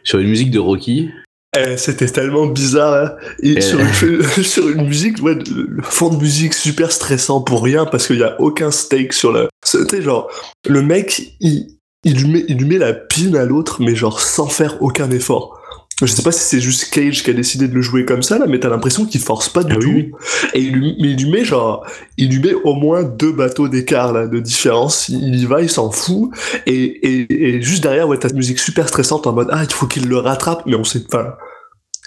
sur 0.03 0.19
une 0.19 0.29
musique 0.29 0.51
de 0.51 0.59
Rocky. 0.59 1.09
Eh, 1.58 1.75
c'était 1.75 2.08
tellement 2.08 2.46
bizarre, 2.46 2.93
hein. 2.93 3.15
Et 3.43 3.58
Eh. 3.58 3.62
sur, 3.62 3.79
une, 3.79 4.24
sur 4.43 4.70
une 4.70 4.88
musique, 4.88 5.22
ouais, 5.22 5.36
le 5.36 5.81
fond 5.84 6.10
de 6.10 6.15
musique 6.17 6.53
super 6.53 6.91
stressant 6.91 7.41
pour 7.41 7.62
rien 7.63 7.86
parce 7.86 8.08
qu'il 8.08 8.20
y 8.20 8.24
a 8.24 8.39
aucun 8.39 8.72
stake 8.72 9.12
sur 9.13 9.31
le. 9.34 9.50
C'était 9.63 10.01
genre, 10.01 10.29
le 10.67 10.81
mec, 10.81 11.36
il, 11.41 11.67
il, 12.05 12.15
lui 12.24 12.31
met, 12.31 12.46
il 12.48 12.58
lui 12.58 12.65
met 12.65 12.77
la 12.77 12.93
pine 12.93 13.36
à 13.36 13.43
l'autre, 13.46 13.81
mais 13.81 13.96
genre 13.96 14.22
sans 14.22 14.48
faire 14.48 14.81
aucun 14.81 15.12
effort. 15.12 15.61
Je 16.01 16.12
sais 16.12 16.24
pas 16.24 16.31
si 16.31 16.39
c'est 16.39 16.60
juste 16.60 16.89
Cage 16.93 17.24
qui 17.24 17.29
a 17.29 17.34
décidé 17.34 17.67
de 17.67 17.74
le 17.75 17.81
jouer 17.81 18.05
comme 18.05 18.24
ça, 18.24 18.39
là, 18.39 18.46
mais 18.48 18.60
t'as 18.60 18.70
l'impression 18.70 19.05
qu'il 19.05 19.22
force 19.22 19.50
pas 19.50 19.63
du 19.63 19.74
Ah 19.75 19.79
tout. 19.79 19.88
oui. 19.89 20.12
Et 20.53 20.60
il 20.60 20.74
lui, 20.74 20.96
il 20.98 21.15
lui 21.15 21.29
met 21.31 21.46
genre, 21.46 21.86
il 22.17 22.29
lui 22.29 22.39
met 22.39 22.53
au 22.63 22.74
moins 22.74 23.03
deux 23.03 23.31
bateaux 23.31 23.67
d'écart, 23.67 24.12
là, 24.13 24.27
de 24.27 24.39
différence. 24.39 25.10
Il 25.10 25.36
y 25.36 25.46
va, 25.46 25.62
il 25.62 25.70
s'en 25.70 25.91
fout. 25.91 26.31
Et, 26.65 26.74
et, 26.74 27.55
et 27.55 27.62
juste 27.62 27.84
derrière, 27.84 28.08
ouais, 28.08 28.17
t'as 28.17 28.29
cette 28.29 28.38
musique 28.38 28.60
super 28.60 28.88
stressante 28.88 29.27
en 29.27 29.34
mode, 29.34 29.50
ah, 29.51 29.63
il 29.63 29.72
faut 29.74 29.88
qu'il 29.88 30.08
le 30.08 30.17
rattrape, 30.17 30.63
mais 30.65 30.75
on 30.75 30.84
sait 30.84 31.03
pas. 31.03 31.38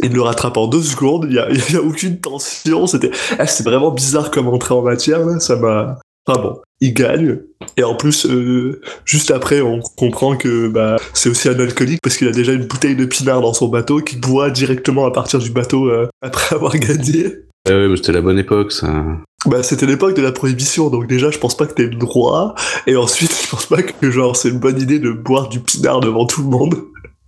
Il 0.02 0.12
le 0.12 0.22
rattrape 0.22 0.56
en 0.56 0.66
deux 0.66 0.82
secondes, 0.82 1.26
il 1.28 1.36
y 1.36 1.38
a, 1.38 1.48
il 1.52 1.72
y 1.72 1.76
a 1.76 1.80
aucune 1.82 2.18
tension, 2.18 2.86
c'était, 2.88 3.12
ah, 3.38 3.46
c'est 3.46 3.62
vraiment 3.64 3.92
bizarre 3.92 4.30
comme 4.32 4.48
entrée 4.48 4.74
en 4.74 4.82
matière, 4.82 5.24
là, 5.24 5.38
ça 5.38 5.54
m'a, 5.54 5.98
ah 6.26 6.38
bon, 6.38 6.60
il 6.80 6.94
gagne. 6.94 7.38
Et 7.76 7.84
en 7.84 7.94
plus, 7.94 8.26
euh, 8.26 8.80
juste 9.04 9.30
après, 9.30 9.60
on 9.60 9.80
comprend 9.96 10.36
que, 10.36 10.68
bah, 10.68 10.96
c'est 11.12 11.28
aussi 11.28 11.48
un 11.48 11.58
alcoolique 11.58 12.00
parce 12.02 12.16
qu'il 12.16 12.28
a 12.28 12.32
déjà 12.32 12.52
une 12.52 12.66
bouteille 12.66 12.96
de 12.96 13.04
pinard 13.04 13.40
dans 13.40 13.52
son 13.52 13.68
bateau 13.68 14.00
qu'il 14.00 14.20
boit 14.20 14.50
directement 14.50 15.06
à 15.06 15.10
partir 15.10 15.38
du 15.38 15.50
bateau 15.50 15.88
euh, 15.88 16.08
après 16.22 16.54
avoir 16.54 16.76
gagné. 16.76 17.26
Ouais, 17.68 17.74
ouais, 17.74 17.88
mais 17.88 17.96
c'était 17.96 18.12
la 18.12 18.20
bonne 18.22 18.38
époque, 18.38 18.72
ça. 18.72 19.04
Bah, 19.46 19.62
c'était 19.62 19.86
l'époque 19.86 20.16
de 20.16 20.22
la 20.22 20.32
prohibition, 20.32 20.88
donc 20.88 21.06
déjà, 21.06 21.30
je 21.30 21.38
pense 21.38 21.56
pas 21.56 21.66
que 21.66 21.74
t'aies 21.74 21.86
le 21.86 21.96
droit, 21.96 22.54
et 22.86 22.96
ensuite, 22.96 23.34
je 23.44 23.50
pense 23.50 23.66
pas 23.66 23.82
que, 23.82 24.10
genre, 24.10 24.36
c'est 24.36 24.48
une 24.48 24.58
bonne 24.58 24.80
idée 24.80 24.98
de 24.98 25.10
boire 25.10 25.48
du 25.48 25.60
pinard 25.60 26.00
devant 26.00 26.26
tout 26.26 26.42
le 26.42 26.48
monde. 26.48 26.76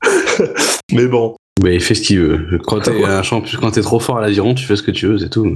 Mais 0.92 1.06
bon. 1.06 1.36
Mais 1.62 1.74
il 1.74 1.80
fait 1.80 1.94
ce 1.94 2.02
qu'il 2.02 2.20
veut. 2.20 2.58
Quand 2.66 2.80
t'es 2.80 3.04
un 3.04 3.22
champion, 3.22 3.58
quand 3.60 3.70
t'es 3.72 3.82
trop 3.82 4.00
fort 4.00 4.18
à 4.18 4.20
l'aviron, 4.22 4.54
tu 4.54 4.64
fais 4.64 4.76
ce 4.76 4.82
que 4.82 4.90
tu 4.90 5.06
veux, 5.06 5.18
c'est 5.18 5.30
tout. 5.30 5.46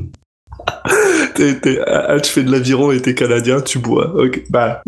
Tu 1.34 2.30
fais 2.30 2.42
de 2.42 2.52
l'aviron 2.52 2.92
et 2.92 3.00
t'es 3.00 3.14
canadien, 3.14 3.60
tu 3.60 3.78
bois. 3.78 4.12
Ok, 4.14 4.44
bah. 4.50 4.82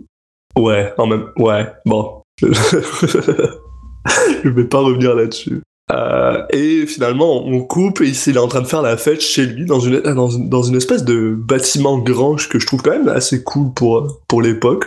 Ouais, 0.59 0.93
en 0.99 1.07
même. 1.07 1.27
Ouais, 1.37 1.67
bon. 1.87 2.23
Je 2.43 4.49
vais 4.49 4.65
pas 4.65 4.81
revenir 4.81 5.15
là-dessus. 5.15 5.63
Euh, 5.93 6.43
et 6.51 6.87
finalement, 6.87 7.47
on 7.47 7.63
coupe 7.63 8.01
et 8.01 8.09
il 8.09 8.37
est 8.37 8.39
en 8.39 8.49
train 8.49 8.63
de 8.63 8.67
faire 8.67 8.83
la 8.83 8.97
fête 8.97 9.21
chez 9.21 9.47
lui 9.47 9.67
dans 9.67 9.81
une, 9.81 10.01
dans, 10.01 10.29
dans 10.29 10.63
une 10.63 10.77
espèce 10.77 11.05
de 11.05 11.35
bâtiment 11.37 11.99
grange 11.99 12.49
que 12.49 12.59
je 12.59 12.67
trouve 12.67 12.83
quand 12.83 12.93
même 12.93 13.09
assez 13.09 13.43
cool 13.43 13.73
pour, 13.75 14.21
pour 14.29 14.43
l'époque. 14.43 14.87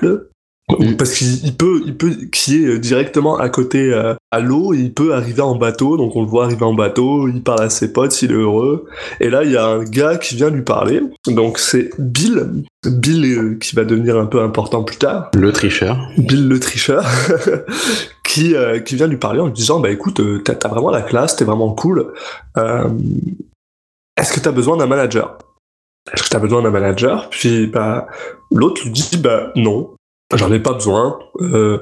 Parce 0.98 1.14
qu'il 1.14 1.46
il 1.46 1.56
peut, 1.56 1.82
il 1.86 1.96
peut, 1.96 2.16
qui 2.32 2.66
est 2.66 2.80
directement 2.80 3.38
à 3.38 3.50
côté 3.50 3.94
euh, 3.94 4.16
à 4.32 4.40
l'eau, 4.40 4.74
il 4.74 4.94
peut 4.94 5.14
arriver 5.14 5.42
en 5.42 5.56
bateau, 5.56 5.96
donc 5.96 6.16
on 6.16 6.22
le 6.22 6.28
voit 6.28 6.46
arriver 6.46 6.64
en 6.64 6.74
bateau, 6.74 7.28
il 7.28 7.44
parle 7.44 7.62
à 7.62 7.70
ses 7.70 7.94
potes, 7.94 8.20
il 8.24 8.32
est 8.32 8.36
heureux. 8.36 8.86
Et 9.20 9.30
là, 9.30 9.44
il 9.44 9.52
y 9.52 9.58
a 9.58 9.66
un 9.68 9.84
gars 9.84 10.18
qui 10.18 10.36
vient 10.36 10.50
lui 10.50 10.64
parler, 10.64 11.02
donc 11.28 11.60
c'est 11.60 11.92
Bill, 12.00 12.64
Bill 12.84 13.26
euh, 13.26 13.58
qui 13.60 13.76
va 13.76 13.86
devenir 13.86 14.18
un 14.18 14.26
peu 14.26 14.42
important 14.42 14.84
plus 14.84 14.98
tard. 14.98 15.30
Le 15.36 15.52
tricheur. 15.52 16.00
Bill 16.18 16.48
le 16.48 16.60
tricheur, 16.60 17.06
qui, 18.36 18.56
euh, 18.56 18.80
qui 18.80 18.96
vient 18.96 19.08
lui 19.08 19.18
parler 19.18 19.40
en 19.40 19.46
lui 19.46 19.54
disant 19.54 19.80
Bah 19.80 19.90
écoute, 19.90 20.20
euh, 20.20 20.42
t'as 20.44 20.68
vraiment 20.68 20.90
la 20.92 21.02
classe, 21.02 21.36
t'es 21.36 21.46
vraiment 21.46 21.74
cool. 21.74 22.14
Euh, 22.58 22.90
Est-ce 24.18 24.34
que 24.34 24.40
t'as 24.40 24.52
besoin 24.52 24.78
d'un 24.78 24.88
manager? 24.88 25.38
Est-ce 26.12 26.24
que 26.24 26.30
t'as 26.30 26.40
besoin 26.40 26.62
d'un 26.62 26.72
manager? 26.72 27.30
Puis 27.30 27.68
bah, 27.68 28.08
l'autre 28.52 28.82
lui 28.84 28.92
dit 28.92 29.18
Bah 29.18 29.52
non, 29.56 29.96
j'en 30.34 30.52
ai 30.52 30.60
pas 30.60 30.74
besoin. 30.74 31.20
Euh, 31.40 31.80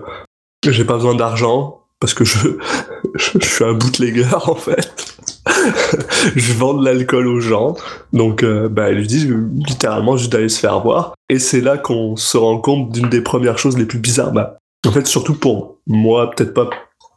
J'ai 0.68 0.86
pas 0.86 0.96
besoin 0.96 1.16
d'argent 1.16 1.82
parce 2.00 2.14
que 2.14 2.26
je, 2.26 2.38
je, 3.16 3.40
je 3.40 3.46
suis 3.46 3.64
un 3.64 3.74
bootlegger 3.74 4.26
en 4.46 4.56
fait. 4.56 5.18
je 6.36 6.54
vends 6.54 6.74
de 6.74 6.86
l'alcool 6.86 7.28
aux 7.28 7.40
gens. 7.40 7.76
Donc, 8.12 8.44
euh, 8.44 8.70
bah, 8.70 8.92
ils 8.92 8.98
lui 8.98 9.08
disent 9.08 9.30
littéralement 9.68 10.18
juste 10.18 10.32
d'aller 10.32 10.50
se 10.50 10.60
faire 10.60 10.80
voir. 10.82 11.14
Et 11.30 11.40
c'est 11.40 11.62
là 11.62 11.78
qu'on 11.78 12.16
se 12.16 12.38
rend 12.38 12.58
compte 12.60 12.92
d'une 12.92 13.10
des 13.10 13.22
premières 13.22 13.58
choses 13.58 13.78
les 13.78 13.86
plus 13.86 14.00
bizarres. 14.00 14.32
Bah, 14.32 14.58
en 14.86 14.92
fait, 14.92 15.08
surtout 15.08 15.36
pour 15.36 15.80
moi, 15.88 16.32
peut-être 16.32 16.54
pas, 16.54 16.70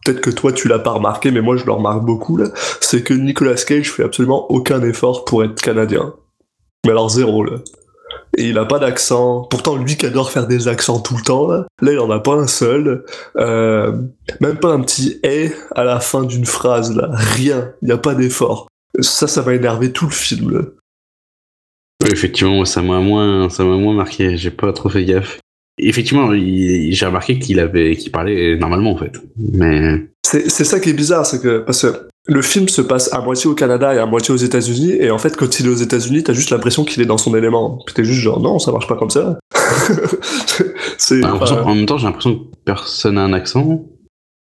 peut-être 0.05 0.21
que 0.21 0.31
toi 0.31 0.53
tu 0.53 0.69
l'as 0.69 0.79
pas 0.79 0.93
remarqué, 0.93 1.31
mais 1.31 1.41
moi 1.41 1.57
je 1.57 1.65
le 1.65 1.73
remarque 1.73 2.05
beaucoup 2.05 2.37
là. 2.37 2.47
C'est 2.81 3.03
que 3.03 3.15
Nicolas 3.15 3.55
Cage 3.55 3.91
fait 3.91 4.05
absolument 4.05 4.51
aucun 4.51 4.83
effort 4.83 5.25
pour 5.25 5.45
être 5.45 5.61
canadien. 5.61 6.15
Mais 6.85 6.93
alors 6.93 7.11
zéro 7.11 7.45
là. 7.45 7.59
Et 8.37 8.49
il 8.49 8.59
a 8.59 8.65
pas 8.65 8.79
d'accent. 8.79 9.43
Pourtant, 9.43 9.77
lui 9.77 9.97
qui 9.97 10.07
adore 10.07 10.31
faire 10.31 10.47
des 10.47 10.69
accents 10.69 11.01
tout 11.01 11.17
le 11.17 11.23
temps, 11.23 11.49
là, 11.49 11.67
là 11.81 11.93
il 11.93 11.99
en 11.99 12.11
a 12.11 12.21
pas 12.21 12.35
un 12.35 12.47
seul. 12.47 13.05
Euh, 13.37 13.93
même 14.41 14.59
pas 14.59 14.69
un 14.69 14.81
petit 14.81 15.19
«et» 15.23 15.53
à 15.75 15.85
la 15.85 16.01
fin 16.01 16.23
d'une 16.23 16.47
phrase, 16.47 16.95
là. 16.95 17.09
Rien. 17.13 17.73
Il 17.83 17.89
y 17.89 17.93
a 17.93 17.99
pas 17.99 18.15
d'effort. 18.15 18.69
Ça, 19.01 19.27
ça 19.27 19.43
va 19.43 19.55
énerver 19.55 19.93
tout 19.93 20.07
le 20.07 20.13
film, 20.13 20.67
effectivement, 22.05 22.65
ça 22.65 22.83
m'a 22.83 23.01
moins, 23.01 23.49
ça 23.49 23.65
m'a 23.65 23.77
moins 23.77 23.95
marqué. 23.95 24.37
J'ai 24.37 24.51
pas 24.51 24.73
trop 24.73 24.89
fait 24.89 25.05
gaffe. 25.05 25.39
Effectivement, 25.79 26.31
j'ai 26.33 27.07
remarqué 27.07 27.39
qu'il 27.39 27.61
avait, 27.61 27.97
qu'il 27.97 28.11
parlait 28.11 28.57
normalement 28.57 28.93
en 28.93 28.97
fait. 28.97 29.13
Mais 29.37 30.09
C'est 30.23 30.49
ça 30.49 30.81
qui 30.81 30.91
est 30.91 30.95
bizarre, 30.95 31.27
c'est 31.27 31.41
que 31.43 31.59
parce 31.59 31.83
que 31.83 32.09
le 32.29 32.43
film 32.43 32.69
se 32.69 32.83
passe 32.83 33.13
à 33.13 33.21
moitié 33.21 33.49
au 33.49 33.55
Canada 33.55 33.95
et 33.95 33.99
à 33.99 34.07
moitié 34.07 34.35
aux 34.35 34.39
États-Unis, 34.39 34.97
et 34.99 35.11
en 35.11 35.19
fait, 35.19 35.37
quand 35.37 35.61
il 35.61 35.67
est 35.67 35.69
aux 35.69 35.75
États-Unis, 35.75 36.25
t'as 36.25 36.33
juste 36.33 36.51
l'impression 36.51 36.85
qu'il 36.85 37.01
est 37.03 37.07
dans 37.07 37.19
son 37.19 37.37
élément. 37.37 37.79
Puis 37.87 37.95
t'es 37.95 38.05
juste 38.05 38.21
genre 38.21 38.41
non, 38.41 38.59
ça 38.59 38.73
marche 38.73 38.89
pas 38.89 38.97
comme 38.97 39.11
ça. 39.11 39.39
c'est 40.99 41.21
Bah, 41.21 41.39
en 41.65 41.75
même 41.75 41.87
temps, 41.87 41.99
j'ai 41.99 42.07
l'impression 42.07 42.37
que 42.37 42.45
personne 42.65 43.19
a 43.19 43.23
un 43.23 43.33
accent. 43.33 43.85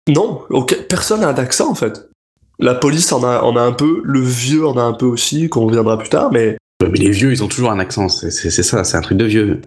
non, 0.07 0.41
ok, 0.49 0.87
personne 0.87 1.21
n'a 1.21 1.33
d'accent 1.33 1.69
en 1.69 1.75
fait. 1.75 2.09
La 2.57 2.73
police 2.73 3.11
en 3.11 3.23
a, 3.23 3.41
en 3.41 3.55
a 3.57 3.61
un 3.61 3.73
peu, 3.73 4.01
le 4.03 4.21
vieux 4.21 4.65
en 4.65 4.77
a 4.77 4.81
un 4.81 4.93
peu 4.93 5.05
aussi, 5.05 5.49
qu'on 5.49 5.65
reviendra 5.65 5.97
plus 5.97 6.09
tard, 6.09 6.31
mais 6.31 6.57
Mais 6.81 6.89
les 6.97 7.11
vieux, 7.11 7.31
ils 7.31 7.43
ont 7.43 7.47
toujours 7.47 7.71
un 7.71 7.79
accent. 7.79 8.09
C'est 8.09 8.31
ça, 8.31 8.83
c'est 8.83 8.97
un 8.97 9.01
truc 9.01 9.17
de 9.17 9.25
vieux. 9.25 9.61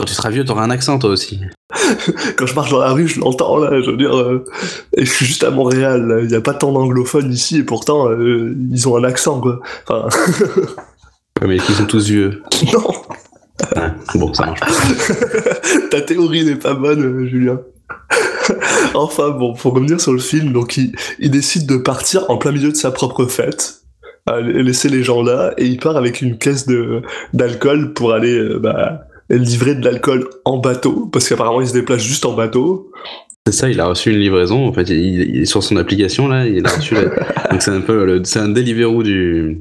Quand 0.00 0.06
tu 0.06 0.14
seras 0.14 0.30
vieux, 0.30 0.46
t'auras 0.46 0.64
un 0.64 0.70
accent 0.70 0.98
toi 0.98 1.10
aussi. 1.10 1.40
quand 2.38 2.46
je 2.46 2.54
marche 2.54 2.70
dans 2.70 2.78
la 2.78 2.92
rue, 2.92 3.06
je 3.06 3.20
l'entends 3.20 3.58
là. 3.58 3.82
Je 3.82 3.90
veux 3.90 3.98
dire, 3.98 4.16
euh, 4.16 4.46
et 4.96 5.04
je 5.04 5.10
suis 5.12 5.26
juste 5.26 5.44
à 5.44 5.50
Montréal. 5.50 6.20
Il 6.22 6.28
n'y 6.28 6.34
a 6.34 6.40
pas 6.40 6.54
tant 6.54 6.72
d'anglophones 6.72 7.30
ici, 7.30 7.58
et 7.58 7.64
pourtant 7.64 8.08
euh, 8.08 8.56
ils 8.70 8.88
ont 8.88 8.96
un 8.96 9.04
accent 9.04 9.42
quoi. 9.42 9.60
Enfin, 9.86 10.08
Ouais, 11.42 11.48
mais 11.48 11.56
ils 11.56 11.74
sont 11.74 11.84
tous 11.84 12.06
vieux. 12.06 12.42
non. 12.72 12.94
Ouais, 13.76 13.90
bon, 14.14 14.32
ça 14.32 14.46
marche. 14.46 14.60
pas. 14.60 14.68
Ta 15.90 16.00
théorie 16.00 16.46
n'est 16.46 16.56
pas 16.56 16.72
bonne, 16.72 17.02
euh, 17.02 17.26
Julien. 17.26 17.60
enfin 18.94 19.28
bon, 19.28 19.52
pour 19.52 19.74
revenir 19.74 20.00
sur 20.00 20.14
le 20.14 20.18
film, 20.18 20.54
donc 20.54 20.78
il, 20.78 20.92
il 21.18 21.30
décide 21.30 21.66
de 21.66 21.76
partir 21.76 22.24
en 22.30 22.38
plein 22.38 22.52
milieu 22.52 22.70
de 22.70 22.76
sa 22.76 22.90
propre 22.90 23.26
fête, 23.26 23.82
laisser 24.40 24.88
les 24.88 25.02
gens 25.02 25.22
là, 25.22 25.52
et 25.58 25.66
il 25.66 25.78
part 25.78 25.98
avec 25.98 26.22
une 26.22 26.38
caisse 26.38 26.66
de 26.66 27.02
d'alcool 27.34 27.92
pour 27.92 28.14
aller 28.14 28.38
euh, 28.38 28.58
bah, 28.58 29.02
livrer 29.30 29.74
de 29.74 29.84
l'alcool 29.84 30.28
en 30.44 30.58
bateau, 30.58 31.08
parce 31.12 31.28
qu'apparemment 31.28 31.60
il 31.60 31.68
se 31.68 31.72
déplace 31.72 32.02
juste 32.02 32.24
en 32.24 32.32
bateau. 32.34 32.90
C'est 33.46 33.54
ça, 33.54 33.70
il 33.70 33.80
a 33.80 33.86
reçu 33.86 34.10
une 34.10 34.18
livraison. 34.18 34.66
En 34.66 34.72
fait, 34.72 34.88
il, 34.90 35.20
il 35.34 35.42
est 35.42 35.44
sur 35.46 35.62
son 35.62 35.76
application 35.76 36.28
là, 36.28 36.46
il 36.46 36.64
a 36.66 36.70
reçu. 36.70 36.94
la- 36.94 37.04
Donc 37.50 37.62
c'est 37.62 37.70
un 37.70 37.80
peu, 37.80 38.20
c'est 38.24 38.38
un 38.38 38.48
Deliveroo 38.48 39.02
du 39.02 39.60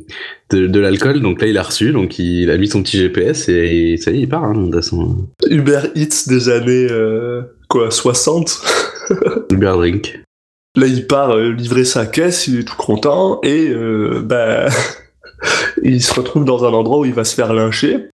de, 0.49 0.67
de 0.67 0.79
l'alcool. 0.79 1.21
Donc 1.21 1.41
là, 1.41 1.47
il 1.47 1.57
a 1.57 1.63
reçu. 1.63 1.91
Donc 1.91 2.19
il 2.19 2.51
a 2.51 2.57
mis 2.57 2.67
son 2.67 2.83
petit 2.83 2.97
GPS 2.97 3.47
et, 3.47 3.95
ça 3.97 4.11
y 4.11 4.17
est, 4.17 4.21
il 4.21 4.29
part. 4.29 4.43
Hein, 4.43 4.53
de 4.53 4.65
toute 4.65 4.75
façon. 4.75 5.15
Uber 5.49 5.79
Eats 5.95 6.27
des 6.27 6.49
années 6.49 6.87
euh, 6.91 7.41
quoi 7.69 7.89
60. 7.89 8.59
Uber 9.51 9.71
Drink. 9.75 10.19
Là, 10.75 10.85
il 10.85 11.07
part 11.07 11.31
euh, 11.35 11.51
livrer 11.51 11.85
sa 11.85 12.05
caisse, 12.05 12.47
il 12.47 12.59
est 12.59 12.63
tout 12.63 12.75
content, 12.77 13.39
et 13.43 13.69
euh, 13.69 14.21
bah, 14.23 14.67
il 15.83 16.01
se 16.03 16.13
retrouve 16.13 16.45
dans 16.45 16.63
un 16.65 16.73
endroit 16.73 16.99
où 16.99 17.05
il 17.05 17.13
va 17.13 17.23
se 17.23 17.33
faire 17.33 17.53
lyncher. 17.53 18.08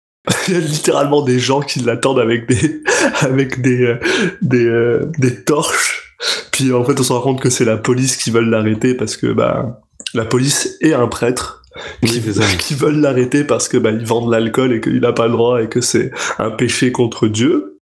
Il 0.48 0.54
y 0.54 0.58
a 0.58 0.60
littéralement 0.60 1.22
des 1.22 1.40
gens 1.40 1.62
qui 1.62 1.80
l'attendent 1.80 2.20
avec 2.20 2.48
des, 2.48 2.82
avec 3.22 3.62
des, 3.62 3.84
euh, 3.84 4.00
des, 4.42 4.66
euh, 4.66 5.06
des 5.20 5.44
torches. 5.44 6.16
Puis 6.52 6.72
en 6.74 6.84
fait, 6.84 7.00
on 7.00 7.04
se 7.04 7.14
rend 7.14 7.22
compte 7.22 7.42
que 7.42 7.50
c'est 7.50 7.66
la 7.66 7.78
police 7.78 8.18
qui 8.18 8.32
veulent 8.32 8.50
l'arrêter 8.50 8.94
parce 8.94 9.18
que 9.18 9.28
bah, 9.28 9.82
la 10.14 10.26
police 10.26 10.78
est 10.82 10.94
un 10.94 11.08
prêtre 11.08 11.64
Oui, 12.04 12.10
qui, 12.10 12.34
ça. 12.34 12.44
qui 12.60 12.74
veulent 12.74 13.02
l'arrêter 13.02 13.44
parce 13.44 13.68
que 13.68 13.78
bah, 13.78 13.92
ils 13.92 14.06
vendent 14.06 14.32
l'alcool 14.32 14.74
et 14.74 14.82
qu'il 14.82 15.00
n'a 15.02 15.14
pas 15.14 15.28
le 15.28 15.34
droit 15.34 15.62
et 15.62 15.68
que 15.68 15.82
c'est 15.82 16.12
un 16.40 16.52
péché 16.52 16.92
contre 16.92 17.28
Dieu. 17.28 17.76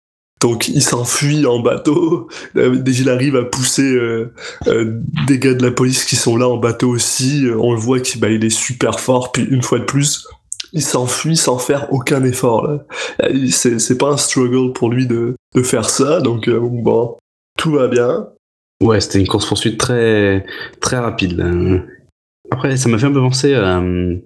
Donc 0.44 0.68
il 0.68 0.84
s'enfuit 0.84 1.46
en 1.46 1.60
bateau. 1.60 2.28
Euh, 2.58 2.76
Déjà 2.76 3.04
il 3.04 3.10
arrive 3.10 3.36
à 3.38 3.44
pousser 3.44 3.90
euh, 3.94 4.34
euh, 4.68 5.00
des 5.26 5.40
gars 5.40 5.54
de 5.54 5.64
la 5.64 5.72
police 5.72 6.04
qui 6.04 6.18
sont 6.18 6.36
là 6.36 6.50
en 6.50 6.58
bateau 6.58 6.90
aussi. 6.90 7.46
Euh, 7.46 7.56
On 7.58 7.72
le 7.72 7.80
voit 7.80 8.02
qu'il 8.02 8.20
bah, 8.20 8.30
il 8.30 8.44
est 8.44 8.50
super 8.50 9.00
fort. 9.00 9.32
Puis 9.32 9.44
une 9.44 9.62
fois 9.62 9.80
de 9.80 9.86
plus, 9.86 10.28
il 10.74 10.82
s'enfuit 10.82 11.38
sans 11.38 11.60
faire 11.60 11.88
aucun 11.94 12.24
effort. 12.24 12.68
Là. 12.68 12.86
C'est 13.50 13.80
c'est 13.80 13.98
pas 13.98 14.10
un 14.10 14.18
struggle 14.18 14.74
pour 14.74 14.90
lui 14.90 15.08
de, 15.08 15.36
de 15.56 15.64
faire 15.64 15.90
ça. 15.90 16.20
Donc 16.20 16.48
euh, 16.48 16.60
bon, 16.60 17.16
tout 17.58 17.72
va 17.72 17.88
bien. 17.88 18.28
Ouais, 18.84 19.00
c'était 19.00 19.20
une 19.20 19.28
course 19.28 19.46
poursuite 19.46 19.78
très 19.78 20.46
très 20.82 20.98
rapide. 20.98 21.46
Après, 22.52 22.76
ça 22.76 22.90
m'a 22.90 22.98
fait 22.98 23.06
un 23.06 23.14
peu 23.14 23.22
penser 23.22 23.54
euh, 23.54 24.18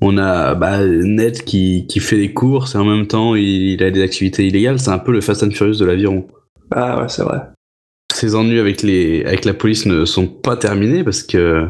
On 0.00 0.18
a 0.18 0.54
bah, 0.54 0.84
Ned 0.86 1.42
qui, 1.42 1.86
qui 1.88 2.00
fait 2.00 2.16
des 2.16 2.32
courses 2.32 2.74
et 2.74 2.78
en 2.78 2.84
même 2.84 3.06
temps 3.06 3.34
il, 3.34 3.72
il 3.72 3.82
a 3.82 3.90
des 3.90 4.02
activités 4.02 4.46
illégales. 4.46 4.78
C'est 4.78 4.90
un 4.90 4.98
peu 4.98 5.12
le 5.12 5.20
Fast 5.20 5.42
and 5.42 5.50
Furious 5.50 5.78
de 5.78 5.86
l'aviron. 5.86 6.26
Ah 6.70 7.00
ouais, 7.00 7.08
c'est 7.08 7.22
vrai. 7.22 7.40
Ses 8.12 8.34
ennuis 8.34 8.60
avec, 8.60 8.82
les, 8.82 9.24
avec 9.24 9.44
la 9.44 9.54
police 9.54 9.86
ne 9.86 10.04
sont 10.04 10.26
pas 10.26 10.56
terminés 10.56 11.04
parce 11.04 11.22
que 11.22 11.68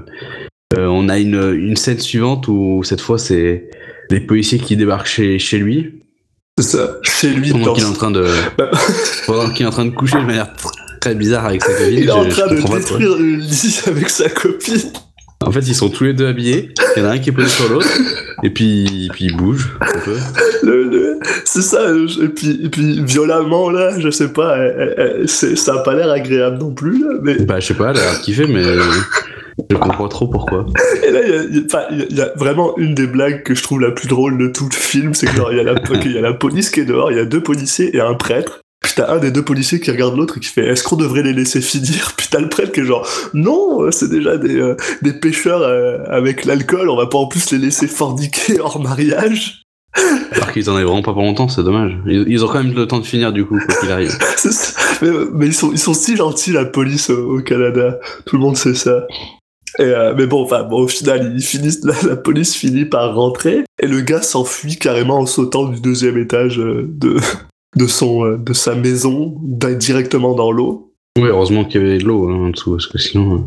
euh, 0.77 0.87
on 0.87 1.09
a 1.09 1.19
une, 1.19 1.55
une 1.55 1.77
scène 1.77 1.99
suivante 1.99 2.49
où 2.49 2.83
cette 2.85 3.01
fois 3.01 3.19
c'est 3.19 3.71
les 4.11 4.21
policiers 4.21 4.59
qui 4.59 4.77
débarquent 4.77 5.07
chez, 5.07 5.39
chez 5.39 5.59
lui 5.59 6.03
C'est 6.59 6.77
ça. 6.77 6.97
Chez 7.03 7.31
lui, 7.31 7.51
pendant 7.53 7.73
qu'il 7.75 7.85
est 7.85 7.87
en 7.87 7.93
train 7.93 8.11
de 8.11 8.25
Bah, 8.59 8.71
pendant 9.27 9.51
qu'il 9.51 9.65
est 9.65 9.69
en 9.69 9.73
train 9.73 9.85
de 9.87 9.91
coucher 9.91 10.19
de 10.19 10.25
manière 10.25 10.47
tr- 10.57 10.71
très 11.01 11.15
bizarre 11.15 11.47
avec 11.47 11.63
sa 11.63 11.73
copine. 11.79 11.99
il 11.99 12.09
est 12.09 12.11
en 12.11 12.29
train 12.29 12.47
de 12.47 12.61
pas 12.63 12.79
détruire 12.79 13.17
le 13.19 13.37
lit 13.37 13.81
avec 13.87 14.09
sa 14.09 14.29
copine. 14.29 14.81
En 15.45 15.53
fait, 15.53 15.61
ils 15.61 15.75
sont 15.75 15.91
tous 15.91 16.05
les 16.05 16.15
deux 16.15 16.27
habillés. 16.27 16.71
Il 16.97 17.03
y 17.03 17.05
en 17.05 17.09
a 17.11 17.13
un 17.13 17.19
qui 17.19 17.29
est 17.29 17.33
posé 17.33 17.49
sur 17.49 17.69
l'autre. 17.69 17.87
Et 18.43 18.49
puis, 18.51 19.09
puis 19.13 19.27
ils 19.27 19.37
bougent 19.37 19.77
un 19.83 19.99
peu. 20.01 20.17
Le- 20.63 20.85
le- 20.85 21.19
c'est 21.45 21.61
ça, 21.63 21.83
euh, 21.83 22.07
et 22.23 22.29
puis, 22.29 22.59
et 22.65 22.69
puis 22.71 23.03
violemment 23.05 23.69
là, 23.71 23.99
je 24.01 24.09
sais 24.11 24.29
pas, 24.33 24.57
elle- 24.57 24.75
elle- 24.79 24.95
elle- 25.21 25.29
c'est- 25.29 25.55
ça 25.57 25.75
a 25.75 25.79
pas 25.83 25.95
l'air 25.95 26.11
agréable 26.11 26.57
non 26.59 26.73
plus 26.73 26.99
là, 27.01 27.11
mais 27.23 27.35
Bah, 27.45 27.61
je 27.61 27.67
sais 27.67 27.75
pas, 27.75 27.91
elle 27.91 27.99
a 27.99 28.01
l'air 28.01 28.21
kiffé, 28.23 28.47
mais 28.47 28.63
je 29.71 29.77
comprends 29.77 30.09
trop 30.09 30.29
pourquoi. 30.29 30.67
et 31.07 31.11
là 31.11 31.21
il 31.25 31.31
y 31.31 31.75
a, 31.75 31.93
y 31.93 32.15
y 32.15 32.39
vraiment 32.39 32.77
une 32.77 32.95
des 32.95 33.07
blagues 33.07 33.43
que 33.43 33.55
je 33.55 33.63
trouve 33.63 33.81
la 33.81 33.91
plus 33.91 34.09
drôle 34.09 34.39
de 34.39 34.49
tout 34.49 34.69
le 34.71 34.77
film, 34.77 35.15
c'est 35.15 35.27
que 35.27 35.53
il 35.53 35.57
y 35.57 35.61
a 35.61 35.63
la, 35.63 35.75
qu'il 36.01 36.13
y 36.13 36.19
a 36.19 36.21
la 36.21 36.35
police 36.35 36.71
qui 36.71 36.81
est 36.81 36.85
dehors, 36.85 37.11
il 37.11 37.17
y 37.17 37.21
a 37.21 37.25
deux 37.25 37.43
policiers 37.43 37.97
et 37.97 38.01
un 38.01 38.15
prêtre. 38.15 38.61
Puis 38.83 38.93
t'as 38.95 39.15
un 39.15 39.19
des 39.19 39.31
deux 39.31 39.43
policiers 39.43 39.81
qui 39.81 39.91
regarde 39.91 40.17
l'autre 40.17 40.37
et 40.37 40.41
qui 40.41 40.49
fait 40.49 40.67
est-ce 40.67 40.85
qu'on 40.85 40.97
devrait 40.97 41.23
les 41.23 41.33
laisser 41.33 41.61
finir? 41.61 42.13
Puis 42.17 42.29
t'as 42.31 42.41
le 42.41 42.49
prêtre 42.49 42.73
qui 42.73 42.81
est 42.81 42.85
genre 42.85 43.09
non, 43.33 43.91
c'est 43.91 44.11
déjà 44.11 44.37
des, 44.37 44.61
euh, 44.61 44.77
des 45.03 45.15
pêcheurs 45.15 45.63
euh, 45.63 46.05
avec 46.09 46.45
l'alcool, 46.45 46.91
on 46.91 46.97
va 46.97 47.07
pas 47.07 47.19
en 47.19 47.27
plus 47.27 47.51
les 47.51 47.59
laisser 47.59 47.89
forniquer 47.89 48.61
hors 48.61 48.81
mariage. 48.81 49.63
Alors 50.33 50.53
qu'ils 50.53 50.69
en 50.69 50.75
avaient 50.75 50.85
vraiment 50.85 51.03
pas 51.03 51.15
pour 51.15 51.23
longtemps, 51.23 51.49
c'est 51.49 51.63
dommage. 51.63 51.97
Ils, 52.07 52.25
ils 52.29 52.45
ont 52.45 52.49
quand 52.49 52.63
même 52.63 52.75
le 52.75 52.87
temps 52.87 52.99
de 52.99 53.07
finir 53.07 53.33
du 53.33 53.45
coup, 53.47 53.59
quoi 53.59 53.75
qu'il 53.81 53.91
arrive. 53.91 54.17
Mais 55.33 55.47
ils, 55.47 55.55
sont, 55.55 55.73
ils 55.73 55.79
sont 55.79 55.95
si 55.95 56.17
gentils, 56.17 56.53
la 56.53 56.65
police 56.65 57.11
au, 57.11 57.39
au 57.39 57.41
Canada. 57.41 57.99
Tout 58.27 58.37
le 58.37 58.43
monde 58.43 58.57
sait 58.57 58.75
ça. 58.75 59.07
Et 59.79 59.83
euh, 59.83 60.15
mais 60.17 60.27
bon, 60.27 60.43
enfin, 60.43 60.63
bon, 60.63 60.83
au 60.83 60.89
final, 60.89 61.33
ils 61.37 61.43
finissent, 61.43 61.85
la, 61.85 61.95
la 62.09 62.17
police 62.17 62.55
finit 62.55 62.87
par 62.87 63.15
rentrer 63.15 63.65
et 63.83 63.87
le 63.87 64.01
gars 64.01 64.23
s'enfuit 64.23 64.77
carrément 64.77 65.19
en 65.19 65.27
sautant 65.27 65.67
du 65.67 65.81
deuxième 65.81 66.17
étage 66.17 66.59
euh, 66.59 66.87
de, 66.89 67.17
de 67.77 67.87
son 67.87 68.25
euh, 68.25 68.37
de 68.39 68.53
sa 68.55 68.75
maison 68.75 69.35
di- 69.43 69.77
directement 69.77 70.35
dans 70.35 70.51
l'eau. 70.51 70.93
Oui, 71.19 71.29
heureusement 71.29 71.65
qu'il 71.65 71.83
y 71.83 71.85
avait 71.85 71.99
de 71.99 72.05
l'eau 72.05 72.29
hein, 72.31 72.47
en 72.47 72.49
dessous, 72.51 72.73
parce 72.73 72.87
que 72.87 72.99
sinon. 72.99 73.47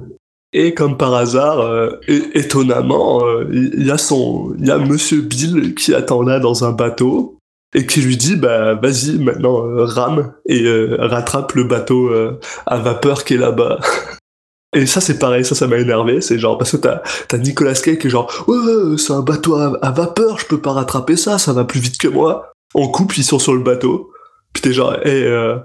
Et 0.54 0.74
comme 0.74 0.98
par 0.98 1.14
hasard, 1.14 1.60
euh, 1.62 1.92
étonnamment, 2.08 3.24
euh, 3.26 3.46
il 3.52 3.86
y 3.86 3.92
a 3.92 3.98
son, 3.98 4.54
il 4.60 4.66
y 4.68 4.72
a 4.72 4.78
Monsieur 4.78 5.22
Bill 5.22 5.76
qui 5.76 5.94
attend 5.94 6.22
là 6.22 6.40
dans 6.40 6.64
un 6.64 6.72
bateau 6.72 7.38
et 7.76 7.86
qui 7.86 8.02
lui 8.02 8.18
dit 8.18 8.36
bah 8.36 8.74
vas-y 8.76 9.20
maintenant 9.20 9.64
euh, 9.66 9.84
rame 9.86 10.34
et 10.48 10.64
rattrape 10.98 11.54
le 11.54 11.64
bateau 11.66 12.10
à 12.66 12.78
vapeur 12.78 13.24
qui 13.26 13.36
est 13.36 13.38
là-bas. 13.38 13.80
Et 14.76 14.86
ça 14.86 15.02
c'est 15.02 15.18
pareil, 15.18 15.44
ça 15.44 15.56
ça 15.56 15.68
m'a 15.68 15.78
énervé, 15.78 16.22
c'est 16.22 16.38
genre 16.38 16.58
parce 16.58 16.72
que 16.72 16.78
t'as 16.78 17.02
t'as 17.28 17.38
Nicolas 17.40 17.74
Cage 17.74 17.98
qui 17.98 18.08
est 18.08 18.10
genre 18.10 18.32
ouais 18.48 18.98
c'est 18.98 19.14
un 19.14 19.22
bateau 19.22 19.56
à, 19.56 19.92
vapeur, 19.92 20.38
je 20.38 20.46
peux 20.46 20.62
pas 20.62 20.74
rattraper 20.74 21.18
ça, 21.18 21.40
ça 21.40 21.54
va 21.54 21.64
plus 21.64 21.80
vite 21.80 21.98
que 21.98 22.08
moi. 22.08 22.52
On 22.76 22.88
coupe, 22.88 23.18
ils 23.18 23.24
sont 23.24 23.40
sur 23.40 23.54
le 23.54 23.64
bateau, 23.64 24.12
puis 24.54 24.62
t'es 24.62 24.74
genre 24.74 24.94
et, 25.08 25.24
euh, 25.24 25.58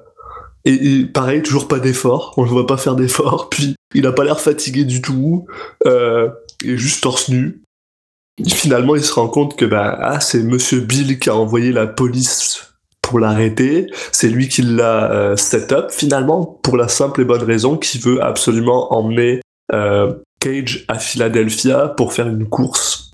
et, 0.64 1.00
et 1.00 1.04
pareil 1.04 1.42
toujours 1.42 1.68
pas 1.68 1.80
d'effort, 1.80 2.32
on 2.38 2.44
le 2.44 2.48
voit 2.48 2.66
pas 2.66 2.78
faire 2.78 2.96
d'effort, 2.96 3.48
puis 3.50 3.76
il 3.94 4.06
a 4.06 4.12
pas 4.12 4.24
l'air 4.24 4.40
fatigué 4.40 4.84
du 4.84 5.02
tout, 5.02 5.46
euh, 5.86 6.30
il 6.62 6.70
est 6.70 6.78
juste 6.78 7.02
torse 7.02 7.28
nu. 7.28 7.60
Finalement, 8.48 8.96
il 8.96 9.04
se 9.04 9.12
rend 9.12 9.28
compte 9.28 9.56
que 9.56 9.64
bah 9.64 9.96
ah 10.00 10.20
c'est 10.20 10.42
Monsieur 10.42 10.80
Bill 10.80 11.20
qui 11.20 11.28
a 11.28 11.36
envoyé 11.36 11.72
la 11.72 11.86
police 11.86 12.73
pour 13.04 13.18
l'arrêter. 13.18 13.86
C'est 14.12 14.28
lui 14.28 14.48
qui 14.48 14.62
l'a 14.62 15.12
euh, 15.12 15.36
set 15.36 15.72
up 15.72 15.90
finalement 15.90 16.44
pour 16.62 16.76
la 16.76 16.88
simple 16.88 17.20
et 17.20 17.24
bonne 17.24 17.42
raison 17.42 17.76
qu'il 17.76 18.00
veut 18.00 18.22
absolument 18.22 18.92
emmener 18.94 19.40
euh, 19.72 20.14
Cage 20.40 20.84
à 20.88 20.98
Philadelphia 20.98 21.88
pour 21.88 22.12
faire 22.12 22.28
une 22.28 22.48
course. 22.48 23.12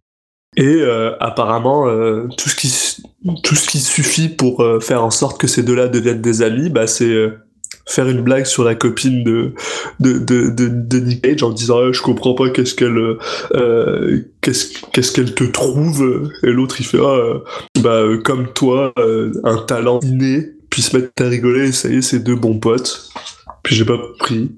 Et 0.57 0.65
euh, 0.67 1.15
apparemment, 1.21 1.87
euh, 1.87 2.29
tout 2.37 2.49
ce 2.49 2.57
qui 2.57 3.03
tout 3.43 3.55
ce 3.55 3.69
qui 3.69 3.79
suffit 3.79 4.29
pour 4.29 4.65
faire 4.81 5.05
en 5.05 5.11
sorte 5.11 5.39
que 5.39 5.47
ces 5.47 5.63
deux-là 5.63 5.89
deviennent 5.89 6.23
des 6.23 6.43
amis, 6.43 6.71
bah 6.71 6.87
c'est 6.87 7.29
faire 7.91 8.09
une 8.09 8.23
blague 8.23 8.45
sur 8.47 8.65
la 8.65 8.75
copine 8.75 9.25
de 9.25 9.53
de 9.99 10.13
de 10.19 10.51
de, 10.51 10.69
de 10.69 10.99
Nick 11.01 11.23
Cage 11.23 11.43
en 11.43 11.51
disant 11.51 11.79
Ah, 11.81 11.93
je 11.93 12.01
comprends 12.03 12.35
pas 12.35 12.51
qu'est-ce 12.51 12.75
qu'elle 12.75 13.17
euh, 13.55 14.21
qu'est-ce 14.41 14.69
qu'est-ce 14.93 15.13
qu'elle 15.13 15.35
te 15.35 15.45
trouve. 15.45 16.31
Et 16.45 16.49
l'autre 16.51 16.77
il 16.79 16.87
fait 16.87 16.99
ah 17.01 17.17
euh, 17.17 17.39
bah 17.83 17.95
euh, 18.03 18.19
comme 18.23 18.53
toi 18.53 18.93
un 18.97 19.57
talent 19.59 20.01
inné. 20.03 20.49
Puis 20.71 20.83
se 20.83 20.97
mettre 20.97 21.11
à 21.21 21.29
rigoler 21.29 21.69
et 21.69 21.73
ça 21.73 21.89
y 21.89 21.97
est 21.97 22.03
c'est 22.03 22.21
deux 22.21 22.37
bons 22.37 22.59
potes. 22.61 23.11
Puis 23.65 23.75
j'ai 23.75 23.85
pas 23.85 23.99
pris. 24.21 24.53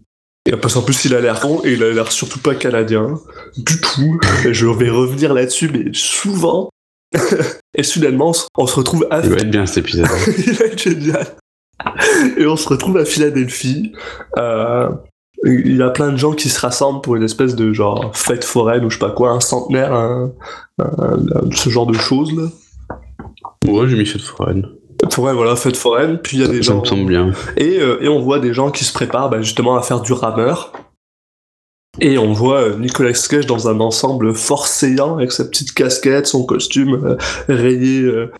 Et 0.44 0.50
parce 0.56 0.74
qu'en 0.74 0.82
plus 0.82 1.04
il 1.06 1.14
a 1.14 1.20
l'air 1.20 1.40
con 1.40 1.62
et 1.64 1.72
il 1.72 1.82
a 1.82 1.90
l'air 1.92 2.12
surtout 2.12 2.38
pas 2.40 2.54
canadien 2.54 3.18
du 3.56 3.80
tout. 3.80 4.20
Et 4.44 4.52
je 4.52 4.66
vais 4.66 4.90
revenir 4.90 5.32
là-dessus 5.32 5.70
mais 5.72 5.86
souvent 5.94 6.68
et 7.78 7.82
soudainement 7.82 8.28
on 8.30 8.32
se- 8.32 8.46
on 8.58 8.66
se 8.66 8.74
retrouve 8.76 9.06
à 9.10 9.20
Il 9.24 9.30
va 9.30 9.36
être 9.36 9.50
bien 9.50 9.64
cet 9.66 9.78
épisode. 9.78 10.06
il 10.46 10.52
va 10.52 10.64
être 10.66 10.82
génial. 10.82 11.26
Et 12.38 12.46
on 12.46 12.56
se 12.56 12.68
retrouve 12.68 12.96
à 12.98 13.04
Philadelphie. 13.04 13.92
Euh, 14.38 14.88
il 15.44 15.76
y 15.76 15.82
a 15.82 15.90
plein 15.90 16.12
de 16.12 16.16
gens 16.16 16.32
qui 16.32 16.48
se 16.48 16.60
rassemblent 16.60 17.00
pour 17.00 17.16
une 17.16 17.24
espèce 17.24 17.56
de 17.56 17.72
genre 17.72 18.10
fête 18.14 18.44
foraine 18.44 18.84
ou 18.84 18.90
je 18.90 18.94
sais 18.98 19.00
pas 19.04 19.10
quoi, 19.10 19.30
un 19.30 19.40
centenaire, 19.40 19.92
un- 19.92 20.32
un- 20.78 20.84
un- 21.18 21.50
ce 21.52 21.68
genre 21.70 21.86
de 21.86 21.94
choses 21.94 22.32
là. 22.36 22.44
Ouais, 23.66 23.88
j'ai 23.88 23.96
mis 23.96 24.06
fait 24.06 24.18
de 24.18 24.22
foraine. 24.24 24.68
Ouais, 25.18 25.32
voilà, 25.32 25.56
fête 25.56 25.76
foraine. 25.76 26.18
Puis 26.18 26.36
il 26.36 26.42
y 26.42 26.44
a 26.44 26.48
des 26.48 26.62
Ça 26.62 26.72
gens. 26.74 26.80
me 26.80 26.84
semble 26.84 27.06
bien. 27.06 27.32
Et, 27.56 27.80
euh, 27.80 27.98
et 28.00 28.08
on 28.08 28.20
voit 28.20 28.38
des 28.38 28.54
gens 28.54 28.70
qui 28.70 28.84
se 28.84 28.92
préparent 28.92 29.30
bah, 29.30 29.42
justement 29.42 29.74
à 29.76 29.82
faire 29.82 30.00
du 30.00 30.12
rameur. 30.12 30.72
Et 32.00 32.16
on 32.18 32.32
voit 32.32 32.60
euh, 32.60 32.78
Nicolas 32.78 33.12
Cage 33.12 33.46
dans 33.46 33.68
un 33.68 33.80
ensemble 33.80 34.32
fort 34.34 34.66
saillant 34.68 35.16
avec 35.16 35.32
sa 35.32 35.44
petite 35.44 35.72
casquette, 35.74 36.26
son 36.28 36.46
costume 36.46 37.04
euh, 37.04 37.16
rayé 37.48 38.02
euh, 38.02 38.30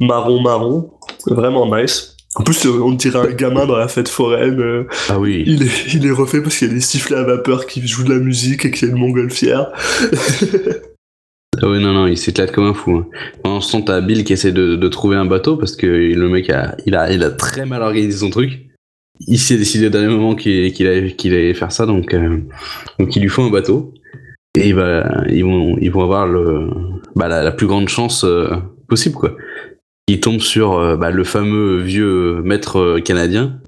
marron-marron. 0.00 0.90
Vraiment 1.26 1.74
nice. 1.74 2.16
En 2.38 2.44
plus, 2.44 2.66
euh, 2.66 2.80
on 2.82 2.92
dirait 2.92 3.18
un 3.18 3.32
gamin 3.32 3.66
dans 3.66 3.76
la 3.76 3.88
fête 3.88 4.08
foraine. 4.08 4.60
euh, 4.60 4.84
Ah 5.08 5.18
oui. 5.18 5.42
il, 5.46 5.64
est, 5.64 5.94
il 5.94 6.06
est 6.06 6.10
refait 6.12 6.40
parce 6.40 6.56
qu'il 6.56 6.68
y 6.68 6.70
a 6.70 6.74
des 6.74 6.80
sifflets 6.80 7.16
à 7.16 7.24
vapeur 7.24 7.66
qui 7.66 7.86
jouent 7.86 8.04
de 8.04 8.14
la 8.14 8.20
musique 8.20 8.64
et 8.64 8.70
qu'il 8.70 8.86
y 8.88 8.90
a 8.90 8.94
une 8.94 9.00
montgolfière. 9.00 9.72
Ah 11.60 11.68
oui, 11.68 11.82
non, 11.82 11.92
non, 11.92 12.06
il 12.06 12.16
s'éclate 12.16 12.52
comme 12.52 12.66
un 12.66 12.74
fou. 12.74 12.96
hein. 12.98 13.06
Pendant 13.42 13.60
ce 13.60 13.72
temps, 13.72 13.82
t'as 13.82 14.00
Bill 14.00 14.22
qui 14.22 14.32
essaie 14.32 14.52
de, 14.52 14.76
de 14.76 14.88
trouver 14.88 15.16
un 15.16 15.24
bateau 15.24 15.56
parce 15.56 15.74
que 15.74 15.86
le 15.86 16.28
mec 16.28 16.50
a, 16.50 16.76
il 16.86 16.94
a, 16.94 17.10
il 17.10 17.24
a 17.24 17.30
très 17.30 17.66
mal 17.66 17.82
organisé 17.82 18.18
son 18.18 18.30
truc. 18.30 18.66
Il 19.26 19.38
s'est 19.40 19.56
décidé 19.56 19.86
au 19.88 19.90
dernier 19.90 20.14
moment 20.14 20.36
qu'il 20.36 20.86
allait, 20.86 21.54
faire 21.54 21.72
ça, 21.72 21.86
donc, 21.86 22.14
euh, 22.14 22.38
donc 23.00 23.16
il 23.16 23.22
lui 23.22 23.28
faut 23.28 23.42
un 23.42 23.50
bateau. 23.50 23.92
Et 24.56 24.68
ils, 24.68 24.74
vont, 24.74 25.76
ils 25.80 25.90
vont 25.90 26.02
avoir 26.02 26.28
le, 26.28 26.68
bah, 27.16 27.26
la, 27.26 27.42
la 27.42 27.50
plus 27.50 27.66
grande 27.66 27.88
chance 27.88 28.22
euh, 28.24 28.48
possible, 28.88 29.16
quoi. 29.16 29.36
Il 30.08 30.20
tombe 30.20 30.40
sur 30.40 30.78
euh, 30.78 30.96
bah, 30.96 31.10
le 31.10 31.22
fameux 31.22 31.80
vieux 31.80 32.40
maître 32.42 32.78
euh, 32.78 33.00
canadien 33.00 33.60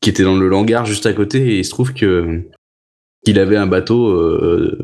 qui 0.00 0.10
était 0.10 0.24
dans 0.24 0.36
le 0.36 0.52
hangar 0.52 0.84
juste 0.84 1.06
à 1.06 1.12
côté 1.12 1.38
et 1.38 1.58
il 1.58 1.64
se 1.64 1.70
trouve 1.70 1.94
que 1.94 2.42
qu'il 3.24 3.38
avait 3.38 3.56
un 3.56 3.66
bateau, 3.66 4.08
euh, 4.10 4.78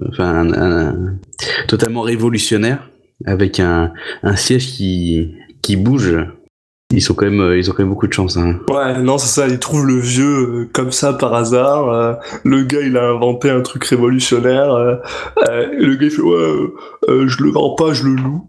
totalement 1.68 2.02
révolutionnaire 2.02 2.90
avec 3.26 3.60
un, 3.60 3.92
un 4.22 4.36
siège 4.36 4.66
qui, 4.66 5.34
qui 5.62 5.76
bouge. 5.76 6.16
Ils 6.92 7.00
sont 7.00 7.14
quand 7.14 7.30
même, 7.30 7.56
ils 7.56 7.70
ont 7.70 7.72
quand 7.72 7.84
même 7.84 7.90
beaucoup 7.90 8.08
de 8.08 8.12
chance. 8.12 8.36
Hein. 8.36 8.58
Ouais, 8.68 9.00
non, 9.00 9.18
c'est 9.18 9.28
ça, 9.28 9.48
il 9.48 9.58
trouve 9.58 9.86
le 9.86 9.98
vieux 9.98 10.68
comme 10.72 10.92
ça 10.92 11.12
par 11.12 11.32
hasard. 11.34 12.18
le 12.44 12.62
gars, 12.64 12.80
il 12.82 12.96
a 12.96 13.08
inventé 13.08 13.50
un 13.50 13.62
truc 13.62 13.84
révolutionnaire. 13.84 15.00
le 15.38 15.94
gars, 15.94 16.06
il 16.06 16.10
fait 16.10 16.22
Ouais, 16.22 17.26
je 17.26 17.42
le 17.42 17.50
vends 17.50 17.74
pas, 17.76 17.92
je 17.94 18.04
le 18.04 18.14
loue. 18.14 18.48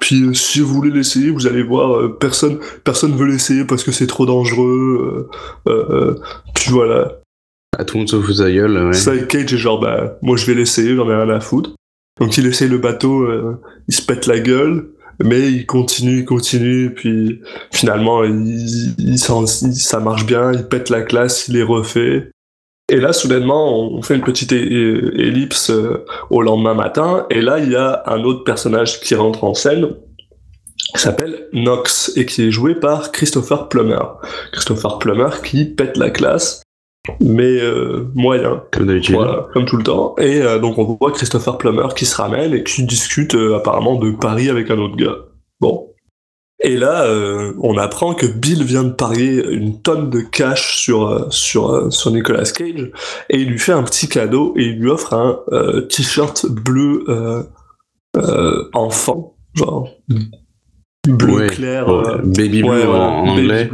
Puis 0.00 0.22
euh, 0.24 0.34
si 0.34 0.60
vous 0.60 0.74
voulez 0.74 0.90
l'essayer, 0.90 1.30
vous 1.30 1.46
allez 1.46 1.62
voir, 1.62 1.96
euh, 1.96 2.16
personne 2.18 2.58
personne 2.84 3.14
veut 3.16 3.26
l'essayer 3.26 3.64
parce 3.64 3.84
que 3.84 3.92
c'est 3.92 4.06
trop 4.06 4.26
dangereux. 4.26 5.28
euh, 5.66 5.70
euh, 5.70 5.84
euh, 5.90 6.14
puis 6.54 6.70
voilà. 6.70 7.20
Ah, 7.78 7.84
tout 7.84 7.94
le 7.96 8.00
monde 8.00 8.08
se 8.08 8.20
fout 8.20 8.36
sa 8.36 8.50
gueule. 8.50 8.86
Ouais. 8.88 8.92
Ça, 8.92 9.16
Cage 9.18 9.52
est 9.52 9.58
genre, 9.58 9.80
bah, 9.80 10.16
moi 10.22 10.36
je 10.36 10.46
vais 10.46 10.54
l'essayer, 10.54 10.94
j'en 10.96 11.08
ai 11.10 11.14
rien 11.14 11.28
à 11.30 11.40
foutre. 11.40 11.70
Donc 12.20 12.36
il 12.38 12.46
essaye 12.46 12.68
le 12.68 12.78
bateau, 12.78 13.22
euh, 13.22 13.60
il 13.88 13.94
se 13.94 14.02
pète 14.02 14.26
la 14.26 14.38
gueule, 14.38 14.88
mais 15.22 15.50
il 15.50 15.66
continue, 15.66 16.18
il 16.20 16.24
continue, 16.24 16.92
puis 16.94 17.40
finalement, 17.72 18.22
il, 18.24 18.94
il 18.98 19.14
il- 19.14 19.18
ça 19.18 20.00
marche 20.00 20.24
bien, 20.26 20.52
il 20.52 20.64
pète 20.68 20.90
la 20.90 21.02
classe, 21.02 21.48
il 21.48 21.56
est 21.56 21.62
refait. 21.64 22.30
Et 22.94 23.00
là, 23.00 23.12
soudainement, 23.12 23.90
on 23.90 24.02
fait 24.02 24.14
une 24.14 24.22
petite 24.22 24.52
ellipse 24.52 25.70
euh, 25.70 26.04
au 26.30 26.42
lendemain 26.42 26.74
matin, 26.74 27.26
et 27.28 27.40
là, 27.40 27.58
il 27.58 27.72
y 27.72 27.74
a 27.74 28.04
un 28.06 28.22
autre 28.22 28.44
personnage 28.44 29.00
qui 29.00 29.16
rentre 29.16 29.42
en 29.42 29.52
scène, 29.52 29.96
qui 30.94 31.02
s'appelle 31.02 31.48
Nox, 31.52 32.12
et 32.14 32.24
qui 32.24 32.46
est 32.46 32.50
joué 32.52 32.76
par 32.76 33.10
Christopher 33.10 33.68
Plummer. 33.68 33.98
Christopher 34.52 35.00
Plummer 35.00 35.30
qui 35.42 35.64
pète 35.64 35.96
la 35.96 36.10
classe, 36.10 36.62
mais 37.18 37.60
euh, 37.60 38.06
moyen. 38.14 38.62
Comme 38.70 38.86
d'habitude. 38.86 39.16
Voilà, 39.16 39.48
comme 39.52 39.64
tout 39.64 39.76
le 39.76 39.82
temps. 39.82 40.14
Et 40.18 40.40
euh, 40.40 40.60
donc 40.60 40.78
on 40.78 40.84
voit 40.84 41.10
Christopher 41.10 41.58
Plummer 41.58 41.88
qui 41.96 42.06
se 42.06 42.16
ramène 42.16 42.54
et 42.54 42.62
qui 42.62 42.84
discute 42.84 43.34
euh, 43.34 43.56
apparemment 43.56 43.96
de 43.96 44.12
Paris 44.12 44.48
avec 44.48 44.70
un 44.70 44.78
autre 44.78 44.94
gars. 44.94 45.16
Bon. 45.60 45.90
Et 46.64 46.76
là, 46.76 47.04
euh, 47.04 47.52
on 47.60 47.76
apprend 47.76 48.14
que 48.14 48.24
Bill 48.26 48.64
vient 48.64 48.84
de 48.84 48.92
parier 48.92 49.44
une 49.50 49.80
tonne 49.82 50.08
de 50.10 50.20
cash 50.20 50.78
sur, 50.78 51.06
euh, 51.06 51.26
sur, 51.30 51.70
euh, 51.72 51.90
sur 51.90 52.10
Nicolas 52.10 52.44
Cage 52.44 52.90
et 53.28 53.38
il 53.40 53.48
lui 53.50 53.58
fait 53.58 53.72
un 53.72 53.82
petit 53.82 54.08
cadeau 54.08 54.54
et 54.56 54.64
il 54.64 54.78
lui 54.80 54.88
offre 54.88 55.12
un 55.12 55.40
euh, 55.52 55.82
t-shirt 55.82 56.46
bleu 56.46 57.04
euh, 58.16 58.64
enfant, 58.72 59.36
genre 59.54 59.88
bleu 61.06 61.34
Ouais, 61.34 61.46
clair. 61.48 61.88
ouais, 61.88 62.18
Baby 62.24 62.62
Blue 62.62 62.70
ouais, 62.70 62.86
en, 62.86 63.28
anglais. 63.28 63.70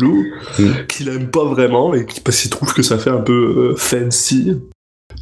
Mm. 0.58 0.64
qu'il 0.88 1.08
aime 1.08 1.30
pas 1.30 1.44
vraiment 1.44 1.94
et 1.94 2.04
qui, 2.06 2.20
parce 2.20 2.40
qu'il 2.40 2.50
trouve 2.50 2.72
que 2.74 2.82
ça 2.82 2.98
fait 2.98 3.10
un 3.10 3.20
peu 3.20 3.74
fancy 3.76 4.58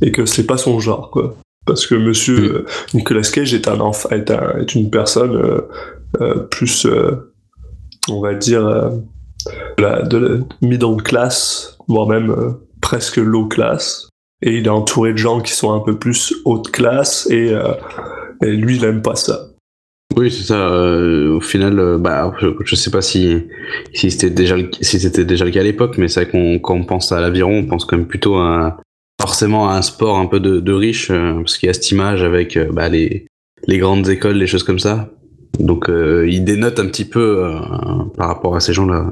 et 0.00 0.10
que 0.12 0.24
c'est 0.24 0.46
pas 0.46 0.56
son 0.56 0.80
genre 0.80 1.10
quoi. 1.10 1.36
Parce 1.66 1.86
que 1.86 1.94
Monsieur 1.96 2.60
Mm. 2.94 2.96
Nicolas 2.96 3.22
Cage 3.30 3.52
est 3.52 3.68
un 3.68 3.80
enfant, 3.80 4.08
est, 4.10 4.30
un- 4.30 4.58
est 4.58 4.74
une 4.74 4.88
personne 4.88 5.60
euh, 6.22 6.38
plus, 6.50 6.86
euh, 6.86 7.34
on 8.10 8.20
va 8.20 8.34
dire, 8.34 8.66
euh, 8.66 8.90
de 9.76 9.82
la, 9.82 10.02
de 10.02 10.18
la 10.18 10.36
middle 10.62 11.02
class, 11.02 11.76
voire 11.88 12.06
même 12.08 12.30
euh, 12.30 12.50
presque 12.80 13.16
low 13.16 13.46
class. 13.46 14.08
Et 14.42 14.58
il 14.58 14.66
est 14.66 14.70
entouré 14.70 15.12
de 15.12 15.18
gens 15.18 15.40
qui 15.40 15.52
sont 15.52 15.72
un 15.72 15.80
peu 15.80 15.98
plus 15.98 16.34
haute 16.44 16.70
classe 16.70 17.28
et, 17.30 17.52
euh, 17.52 17.72
lui 18.40 18.76
il 18.76 18.84
aime 18.84 19.02
pas 19.02 19.16
ça. 19.16 19.46
Oui, 20.16 20.30
c'est 20.30 20.44
ça. 20.44 20.68
euh, 20.70 21.34
au 21.36 21.40
final, 21.40 21.98
bah, 21.98 22.32
je, 22.40 22.48
je 22.64 22.74
sais 22.76 22.90
pas 22.90 23.02
si, 23.02 23.44
c'était 23.94 24.30
déjà, 24.30 24.56
le- 24.56 24.70
si 24.80 24.98
déjà 25.24 25.44
le 25.44 25.50
cas 25.50 25.60
à 25.60 25.64
l'époque, 25.64 25.98
mais 25.98 26.08
c'est 26.08 26.22
vrai 26.22 26.30
qu'on, 26.30 26.58
quand 26.58 26.74
on 26.74 26.84
pense 26.84 27.10
à 27.12 27.20
l'aviron, 27.20 27.58
on 27.58 27.66
pense 27.66 27.84
quand 27.84 27.96
même 27.96 28.06
plutôt 28.06 28.36
forcément 29.20 29.68
à 29.68 29.74
un 29.74 29.82
sport 29.82 30.18
un 30.18 30.26
peu 30.26 30.40
de, 30.40 30.72
riche, 30.72 31.08
parce 31.08 31.58
qu'il 31.58 31.66
y 31.66 31.70
a 31.70 31.74
cette 31.74 31.90
image 31.90 32.22
avec 32.22 32.58
bah, 32.72 32.88
les 32.88 33.26
grandes 33.66 34.08
écoles, 34.08 34.36
les 34.36 34.46
choses 34.46 34.62
comme 34.62 34.78
ça. 34.78 35.10
Donc, 35.58 35.88
euh, 35.88 36.28
il 36.28 36.44
dénote 36.44 36.78
un 36.78 36.86
petit 36.86 37.04
peu 37.04 37.44
euh, 37.44 37.58
par 38.16 38.28
rapport 38.28 38.56
à 38.56 38.60
ces 38.60 38.72
gens-là. 38.72 39.06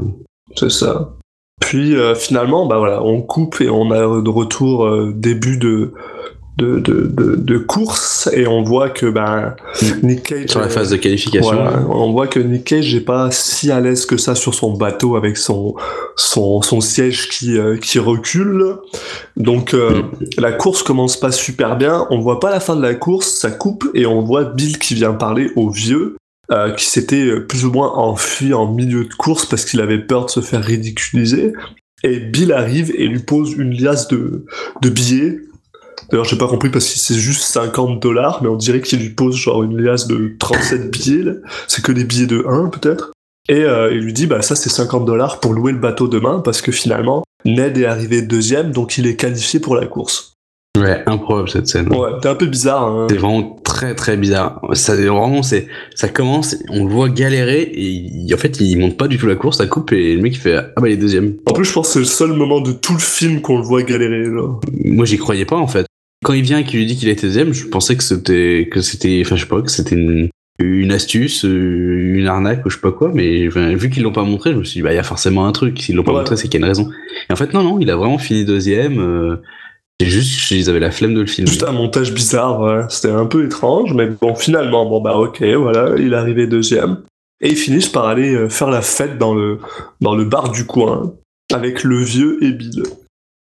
C'est 0.54 0.70
ça. 0.70 1.12
Puis 1.60 1.96
euh, 1.96 2.14
finalement, 2.14 2.66
bah 2.66 2.78
voilà, 2.78 3.02
on 3.02 3.22
coupe 3.22 3.60
et 3.60 3.70
on 3.70 3.90
a 3.90 4.20
de 4.20 4.28
retour 4.28 4.88
début 5.12 5.56
de 5.56 5.92
de, 6.58 6.78
de, 6.78 7.06
de, 7.06 7.36
de 7.36 7.58
course 7.58 8.30
et 8.32 8.46
on 8.46 8.62
voit 8.62 8.88
que 8.88 9.06
ben 9.06 9.54
Nick 10.02 10.22
Cage. 10.22 10.48
Sur 10.48 10.60
la 10.60 10.68
phase 10.68 10.90
de 10.90 10.96
qualification. 10.96 11.54
voilà, 11.54 11.84
on 11.90 12.12
voit 12.12 12.28
que 12.28 12.40
Nick 12.40 12.64
Cage 12.64 12.94
n'est 12.94 13.00
pas 13.00 13.30
si 13.30 13.70
à 13.70 13.80
l'aise 13.80 14.06
que 14.06 14.16
ça 14.16 14.34
sur 14.34 14.54
son 14.54 14.72
bateau 14.72 15.16
avec 15.16 15.36
son 15.36 15.74
son, 16.16 16.62
son 16.62 16.80
siège 16.80 17.28
qui 17.28 17.58
euh, 17.58 17.76
qui 17.76 17.98
recule. 17.98 18.76
Donc 19.36 19.74
euh, 19.74 20.02
la 20.38 20.52
course 20.52 20.82
commence 20.82 21.18
pas 21.18 21.30
super 21.30 21.76
bien. 21.76 22.06
On 22.10 22.20
voit 22.20 22.40
pas 22.40 22.50
la 22.50 22.60
fin 22.60 22.74
de 22.74 22.82
la 22.82 22.94
course, 22.94 23.28
ça 23.28 23.50
coupe 23.50 23.84
et 23.94 24.06
on 24.06 24.22
voit 24.22 24.44
Bill 24.44 24.78
qui 24.78 24.94
vient 24.94 25.12
parler 25.12 25.50
au 25.56 25.68
vieux. 25.68 26.16
Euh, 26.52 26.72
qui 26.72 26.84
s'était 26.84 27.40
plus 27.40 27.64
ou 27.64 27.72
moins 27.72 27.92
enfui 27.92 28.54
en 28.54 28.72
milieu 28.72 29.04
de 29.04 29.14
course 29.14 29.46
parce 29.46 29.64
qu'il 29.64 29.80
avait 29.80 29.98
peur 29.98 30.26
de 30.26 30.30
se 30.30 30.40
faire 30.40 30.62
ridiculiser. 30.62 31.52
Et 32.02 32.20
Bill 32.20 32.52
arrive 32.52 32.92
et 32.96 33.06
lui 33.08 33.20
pose 33.20 33.52
une 33.52 33.72
liasse 33.72 34.08
de, 34.08 34.44
de 34.82 34.88
billets. 34.88 35.40
D'ailleurs, 36.10 36.24
j'ai 36.24 36.38
pas 36.38 36.46
compris 36.46 36.70
parce 36.70 36.84
que 36.92 36.98
c'est 36.98 37.14
juste 37.14 37.42
50 37.42 38.00
dollars, 38.00 38.42
mais 38.42 38.48
on 38.48 38.56
dirait 38.56 38.80
qu'il 38.80 39.00
lui 39.00 39.10
pose 39.10 39.34
genre 39.34 39.62
une 39.62 39.80
liasse 39.80 40.06
de 40.06 40.36
37 40.38 40.90
billets. 40.90 41.32
C'est 41.66 41.84
que 41.84 41.92
des 41.92 42.04
billets 42.04 42.26
de 42.26 42.44
1 42.46 42.68
peut-être. 42.68 43.12
Et 43.48 43.62
euh, 43.62 43.92
il 43.92 44.00
lui 44.00 44.12
dit, 44.12 44.26
bah 44.26 44.42
ça 44.42 44.56
c'est 44.56 44.68
50 44.68 45.04
dollars 45.04 45.40
pour 45.40 45.52
louer 45.52 45.72
le 45.72 45.78
bateau 45.78 46.08
demain 46.08 46.40
parce 46.40 46.60
que 46.60 46.72
finalement, 46.72 47.24
Ned 47.44 47.78
est 47.78 47.86
arrivé 47.86 48.22
deuxième, 48.22 48.72
donc 48.72 48.98
il 48.98 49.06
est 49.06 49.16
qualifié 49.16 49.60
pour 49.60 49.76
la 49.76 49.86
course. 49.86 50.35
Ouais, 50.76 51.02
improbable 51.06 51.48
cette 51.48 51.66
scène. 51.68 51.88
Ouais, 51.94 52.10
c'est 52.22 52.28
un 52.28 52.34
peu 52.34 52.46
bizarre. 52.46 52.84
Hein. 52.86 53.06
C'est 53.10 53.16
vraiment 53.16 53.58
très 53.64 53.94
très 53.94 54.16
bizarre. 54.16 54.60
Ça 54.74 54.94
vraiment 54.94 55.42
c'est 55.42 55.68
ça 55.94 56.08
commence, 56.08 56.56
on 56.68 56.84
le 56.84 56.90
voit 56.90 57.08
galérer 57.08 57.70
et 57.74 58.34
en 58.34 58.36
fait 58.36 58.60
il 58.60 58.78
monte 58.78 58.96
pas 58.96 59.08
du 59.08 59.16
tout 59.18 59.26
la 59.26 59.36
course, 59.36 59.58
ça 59.58 59.66
coupe 59.66 59.92
et 59.92 60.14
le 60.14 60.22
mec 60.22 60.34
il 60.34 60.38
fait 60.40 60.56
ah 60.56 60.80
bah 60.80 60.88
il 60.88 60.92
est 60.92 60.96
deuxième. 60.96 61.34
En 61.46 61.52
plus, 61.52 61.64
je 61.64 61.72
pense 61.72 61.86
que 61.88 61.92
c'est 61.94 61.98
le 62.00 62.04
seul 62.04 62.32
moment 62.32 62.60
de 62.60 62.72
tout 62.72 62.92
le 62.92 62.98
film 62.98 63.40
qu'on 63.40 63.56
le 63.58 63.62
voit 63.64 63.82
galérer. 63.82 64.24
Genre. 64.26 64.60
Moi 64.84 65.04
j'y 65.06 65.16
croyais 65.18 65.44
pas 65.46 65.56
en 65.56 65.66
fait. 65.66 65.86
Quand 66.24 66.32
il 66.32 66.42
vient 66.42 66.58
et 66.58 66.64
qu'il 66.64 66.78
lui 66.80 66.86
dit 66.86 66.96
qu'il 66.96 67.08
était 67.08 67.26
deuxième, 67.26 67.52
je 67.52 67.66
pensais 67.66 67.96
que 67.96 68.02
c'était 68.02 68.68
que 68.70 68.80
c'était 68.80 69.22
enfin 69.24 69.36
je 69.36 69.42
sais 69.42 69.48
pas 69.48 69.62
que 69.62 69.70
c'était 69.70 69.94
une 69.96 70.28
une 70.58 70.90
astuce, 70.92 71.44
euh, 71.44 72.14
une 72.16 72.26
arnaque 72.26 72.64
ou 72.64 72.70
je 72.70 72.76
sais 72.76 72.80
pas 72.80 72.90
quoi, 72.90 73.10
mais 73.14 73.46
enfin, 73.46 73.74
vu 73.74 73.90
qu'ils 73.90 74.02
l'ont 74.02 74.12
pas 74.12 74.22
montré, 74.24 74.52
je 74.52 74.56
me 74.56 74.64
suis 74.64 74.78
dit 74.78 74.82
bah 74.82 74.92
il 74.92 74.96
y 74.96 74.98
a 74.98 75.02
forcément 75.02 75.46
un 75.46 75.52
truc. 75.52 75.80
S'ils 75.82 75.94
l'ont 75.96 76.02
pas 76.02 76.12
Ouais. 76.12 76.18
montré, 76.20 76.36
c'est 76.38 76.48
qu'il 76.48 76.58
y 76.60 76.62
a 76.62 76.66
une 76.66 76.70
raison. 76.70 76.88
Et 77.28 77.32
en 77.32 77.36
fait 77.36 77.52
non 77.52 77.62
non, 77.62 77.78
il 77.78 77.90
a 77.90 77.96
vraiment 77.96 78.16
fini 78.18 78.44
deuxième. 78.46 78.98
euh, 78.98 79.36
c'est 80.00 80.08
juste 80.08 80.48
qu'ils 80.48 80.68
avaient 80.68 80.80
la 80.80 80.90
flemme 80.90 81.14
de 81.14 81.20
le 81.20 81.26
filmer. 81.26 81.50
Juste 81.50 81.64
un 81.64 81.72
montage 81.72 82.12
bizarre, 82.12 82.60
ouais. 82.60 82.82
C'était 82.88 83.10
un 83.10 83.26
peu 83.26 83.44
étrange, 83.46 83.94
mais 83.94 84.06
bon, 84.06 84.34
finalement, 84.34 84.86
bon 84.86 85.00
bah 85.00 85.16
ok, 85.16 85.42
voilà, 85.42 85.94
il 85.98 86.12
est 86.12 86.16
arrivé 86.16 86.46
deuxième. 86.46 86.98
Et 87.40 87.50
ils 87.50 87.56
finissent 87.56 87.88
par 87.88 88.06
aller 88.06 88.34
euh, 88.34 88.48
faire 88.48 88.70
la 88.70 88.82
fête 88.82 89.18
dans 89.18 89.34
le, 89.34 89.58
dans 90.00 90.14
le 90.14 90.24
bar 90.24 90.50
du 90.50 90.66
coin, 90.66 91.14
avec 91.52 91.84
le 91.84 92.02
vieux 92.02 92.42
et 92.42 92.52
Bill. 92.52 92.82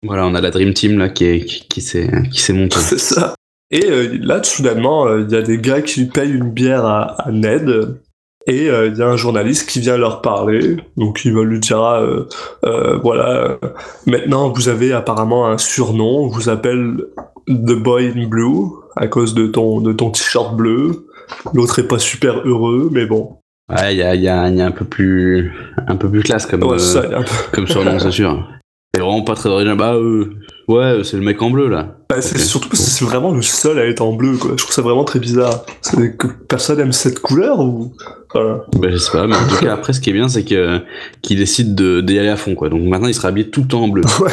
Voilà, 0.03 0.25
on 0.27 0.35
a 0.35 0.41
la 0.41 0.51
Dream 0.51 0.73
Team 0.73 0.97
là 0.97 1.09
qui 1.09 1.25
est, 1.25 1.45
qui, 1.45 1.67
qui 1.67 1.81
s'est 1.81 2.09
qui 2.31 2.39
s'est 2.39 2.53
montée. 2.53 2.77
C'est 2.79 2.99
ça. 2.99 3.35
Et 3.71 3.85
euh, 3.89 4.17
là, 4.21 4.43
soudainement, 4.43 5.07
euh, 5.07 5.25
il 5.27 5.33
y 5.33 5.37
a 5.37 5.41
des 5.41 5.57
gars 5.57 5.81
qui 5.81 6.01
lui 6.01 6.07
payent 6.07 6.31
une 6.31 6.51
bière 6.51 6.85
à, 6.85 7.21
à 7.27 7.31
Ned. 7.31 7.99
Et 8.47 8.69
euh, 8.69 8.87
il 8.87 8.97
y 8.97 9.01
a 9.01 9.07
un 9.07 9.15
journaliste 9.17 9.67
qui 9.69 9.79
vient 9.79 9.97
leur 9.97 10.21
parler. 10.21 10.77
Donc 10.97 11.25
il 11.25 11.33
va 11.33 11.43
lui 11.43 11.59
dire, 11.59 11.79
ah, 11.79 12.01
euh, 12.01 12.25
euh, 12.65 12.97
voilà, 12.97 13.57
maintenant 14.05 14.49
vous 14.49 14.69
avez 14.69 14.93
apparemment 14.93 15.47
un 15.47 15.57
surnom. 15.57 16.25
On 16.25 16.27
vous 16.27 16.49
appelle 16.49 17.05
The 17.47 17.73
Boy 17.73 18.13
in 18.15 18.27
Blue 18.27 18.67
à 18.95 19.07
cause 19.07 19.33
de 19.33 19.47
ton, 19.47 19.81
de 19.81 19.93
ton 19.93 20.11
t-shirt 20.11 20.55
bleu. 20.55 21.07
L'autre 21.53 21.79
est 21.79 21.87
pas 21.87 21.97
super 21.99 22.41
heureux, 22.45 22.89
mais 22.91 23.07
bon. 23.07 23.37
Ouais, 23.67 23.95
il 23.95 23.97
y 23.97 24.03
a, 24.03 24.13
il 24.13 24.21
y, 24.21 24.29
a, 24.29 24.47
y 24.49 24.61
a 24.61 24.65
un 24.67 24.71
peu 24.71 24.85
plus 24.85 25.51
un 25.87 25.95
peu 25.95 26.07
plus 26.07 26.21
classe 26.21 26.45
comme 26.45 26.61
Ouais, 26.63 26.75
euh, 26.75 26.77
ça, 26.77 27.01
peu- 27.01 27.25
comme 27.51 27.65
surnom, 27.67 27.97
c'est 27.97 28.11
sûr. 28.11 28.47
C'est 28.93 29.01
vraiment 29.01 29.23
pas 29.23 29.33
très 29.35 29.49
original. 29.49 29.75
Bah 29.75 29.95
euh, 29.95 30.35
ouais, 30.67 31.01
c'est 31.03 31.17
le 31.17 31.23
mec 31.23 31.41
en 31.41 31.49
bleu 31.49 31.69
là. 31.69 31.97
Bah, 32.09 32.21
c'est 32.21 32.37
surtout 32.37 32.69
parce 32.69 32.83
que 32.83 32.89
c'est 32.89 33.05
vraiment 33.05 33.31
le 33.31 33.41
seul 33.41 33.79
à 33.79 33.85
être 33.85 34.01
en 34.01 34.13
bleu, 34.13 34.37
quoi. 34.37 34.51
Je 34.51 34.63
trouve 34.63 34.73
ça 34.73 34.81
vraiment 34.81 35.03
très 35.03 35.19
bizarre. 35.19 35.65
C'est 35.81 36.17
que 36.17 36.27
personne 36.47 36.79
aime 36.79 36.91
cette 36.91 37.19
couleur 37.19 37.59
ou? 37.59 37.93
Voilà. 38.33 38.65
Bah 38.79 38.87
je 38.91 38.97
sais 38.97 39.11
pas, 39.11 39.27
mais 39.27 39.35
en 39.35 39.47
tout 39.47 39.63
cas 39.63 39.73
après 39.73 39.93
ce 39.93 40.01
qui 40.01 40.09
est 40.09 40.13
bien 40.13 40.27
c'est 40.27 40.43
que 40.43 40.81
qu'il 41.21 41.37
décide 41.37 41.73
de 41.73 42.01
d'y 42.01 42.19
aller 42.19 42.29
à 42.29 42.35
fond 42.35 42.53
quoi. 42.55 42.69
Donc 42.69 42.81
maintenant 42.83 43.07
il 43.07 43.13
sera 43.13 43.29
habillé 43.29 43.49
tout 43.49 43.61
le 43.61 43.67
temps 43.67 43.83
en 43.83 43.87
bleu. 43.87 44.03
Ouais. 44.19 44.31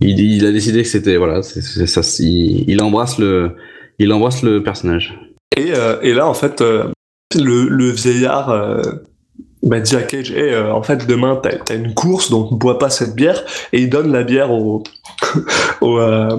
Il, 0.00 0.20
il 0.20 0.46
a 0.46 0.52
décidé 0.52 0.82
que 0.82 0.88
c'était 0.88 1.16
voilà, 1.16 1.42
ça. 1.42 2.00
Il 2.20 2.80
embrasse 2.80 3.18
le 3.18 3.56
il 3.98 4.12
embrasse 4.12 4.42
le 4.42 4.62
personnage. 4.62 5.18
Et, 5.56 5.72
euh, 5.74 6.00
et 6.02 6.14
là, 6.14 6.28
en 6.28 6.34
fait, 6.34 6.60
euh, 6.60 6.84
le, 7.34 7.68
le 7.68 7.90
vieillard 7.90 8.50
euh, 8.50 8.80
bah, 9.68 9.80
dit 9.80 9.96
à 9.96 10.02
Cage, 10.02 10.30
hey, 10.30 10.52
euh, 10.52 10.72
en 10.72 10.82
fait, 10.82 11.06
demain, 11.06 11.40
t'as 11.42 11.50
as 11.72 11.76
une 11.76 11.94
course, 11.94 12.30
donc 12.30 12.52
bois 12.54 12.78
pas 12.78 12.90
cette 12.90 13.14
bière. 13.14 13.44
Et 13.72 13.82
il 13.82 13.90
donne 13.90 14.12
la 14.12 14.24
bière 14.24 14.50
au, 14.50 14.82
au, 15.80 15.98
euh, 15.98 16.36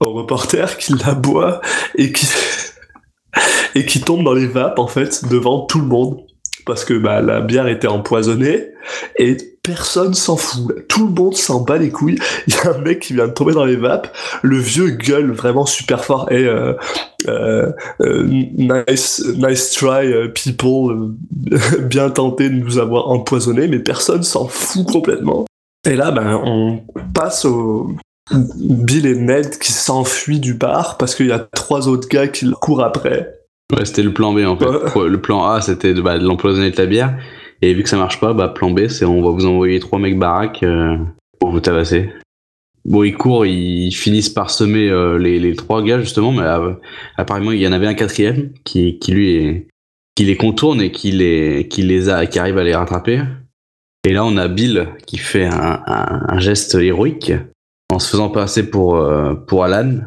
au 0.00 0.12
reporter 0.12 0.76
qui 0.78 0.94
la 0.94 1.14
boit 1.14 1.60
et 1.96 2.12
qui, 2.12 2.26
et 3.74 3.84
qui 3.84 4.00
tombe 4.00 4.24
dans 4.24 4.34
les 4.34 4.46
vapes, 4.46 4.78
en 4.78 4.86
fait, 4.86 5.28
devant 5.28 5.60
tout 5.66 5.80
le 5.80 5.86
monde. 5.86 6.20
Parce 6.64 6.84
que 6.84 6.94
bah, 6.94 7.20
la 7.20 7.40
bière 7.40 7.66
était 7.66 7.88
empoisonnée 7.88 8.68
et 9.16 9.36
personne 9.62 10.14
s'en 10.14 10.36
fout. 10.36 10.86
Tout 10.88 11.06
le 11.06 11.12
monde 11.12 11.34
s'en 11.34 11.60
bat 11.60 11.78
les 11.78 11.90
couilles. 11.90 12.18
Il 12.46 12.54
y 12.54 12.58
a 12.58 12.74
un 12.74 12.78
mec 12.78 13.00
qui 13.00 13.14
vient 13.14 13.28
de 13.28 13.32
tomber 13.32 13.52
dans 13.52 13.64
les 13.64 13.76
vapes. 13.76 14.14
Le 14.42 14.56
vieux 14.56 14.90
gueule 14.90 15.32
vraiment 15.32 15.66
super 15.66 16.04
fort. 16.04 16.30
Et 16.30 16.44
euh, 16.44 16.74
euh, 17.28 17.72
euh, 18.00 18.24
nice, 18.24 19.24
nice 19.36 19.70
try, 19.72 20.12
people. 20.34 21.14
bien 21.80 22.10
tenté 22.10 22.48
de 22.48 22.54
nous 22.54 22.78
avoir 22.78 23.08
empoisonnés, 23.08 23.68
mais 23.68 23.78
personne 23.78 24.22
s'en 24.22 24.46
fout 24.46 24.86
complètement. 24.86 25.46
Et 25.88 25.96
là, 25.96 26.10
ben, 26.10 26.40
on 26.44 26.80
passe 27.12 27.44
au 27.44 27.92
Bill 28.30 29.06
et 29.06 29.16
Ned 29.16 29.58
qui 29.58 29.72
s'enfuient 29.72 30.40
du 30.40 30.54
bar 30.54 30.96
parce 30.96 31.14
qu'il 31.14 31.26
y 31.26 31.32
a 31.32 31.40
trois 31.40 31.88
autres 31.88 32.08
gars 32.08 32.28
qui 32.28 32.44
le 32.46 32.54
courent 32.54 32.82
après. 32.82 33.41
Ouais, 33.72 33.84
c'était 33.84 34.02
le 34.02 34.12
plan 34.12 34.32
B 34.32 34.40
en 34.40 34.56
fait. 34.56 34.66
Ouais. 34.98 35.08
Le 35.08 35.20
plan 35.20 35.44
A 35.44 35.60
c'était 35.60 35.94
de, 35.94 36.02
bah, 36.02 36.18
de 36.18 36.24
l'empoisonner 36.26 36.70
de 36.70 36.76
la 36.76 36.86
bière. 36.86 37.18
Et 37.62 37.74
vu 37.74 37.82
que 37.82 37.88
ça 37.88 37.96
marche 37.96 38.20
pas, 38.20 38.32
bah 38.32 38.48
plan 38.48 38.70
B 38.70 38.88
c'est 38.88 39.04
on 39.04 39.22
va 39.22 39.30
vous 39.30 39.46
envoyer 39.46 39.80
trois 39.80 39.98
mecs 39.98 40.18
baraques 40.18 40.62
euh, 40.62 40.96
pour 41.38 41.50
vous 41.50 41.60
tabasser. 41.60 42.10
Bon, 42.84 43.04
ils 43.04 43.14
courent, 43.14 43.46
ils 43.46 43.92
finissent 43.92 44.28
par 44.28 44.50
semer 44.50 44.88
euh, 44.90 45.16
les, 45.16 45.38
les 45.38 45.54
trois 45.54 45.82
gars 45.84 46.00
justement, 46.00 46.32
mais 46.32 46.42
euh, 46.42 46.72
apparemment 47.16 47.52
il 47.52 47.60
y 47.60 47.68
en 47.68 47.72
avait 47.72 47.86
un 47.86 47.94
quatrième 47.94 48.50
qui, 48.64 48.98
qui 48.98 49.12
lui 49.12 49.36
est, 49.36 49.68
qui 50.16 50.24
les 50.24 50.36
contourne 50.36 50.80
et 50.80 50.90
qui 50.90 51.12
les, 51.12 51.68
qui 51.68 51.82
les 51.82 52.08
a, 52.08 52.26
qui 52.26 52.40
arrive 52.40 52.58
à 52.58 52.64
les 52.64 52.74
rattraper. 52.74 53.22
Et 54.04 54.12
là 54.12 54.24
on 54.24 54.36
a 54.36 54.48
Bill 54.48 54.88
qui 55.06 55.16
fait 55.16 55.46
un, 55.46 55.80
un, 55.86 56.22
un 56.28 56.38
geste 56.40 56.74
héroïque 56.74 57.32
en 57.92 58.00
se 58.00 58.10
faisant 58.10 58.30
passer 58.30 58.68
pour 58.68 58.96
euh, 58.96 59.34
pour 59.34 59.62
Alan, 59.62 59.98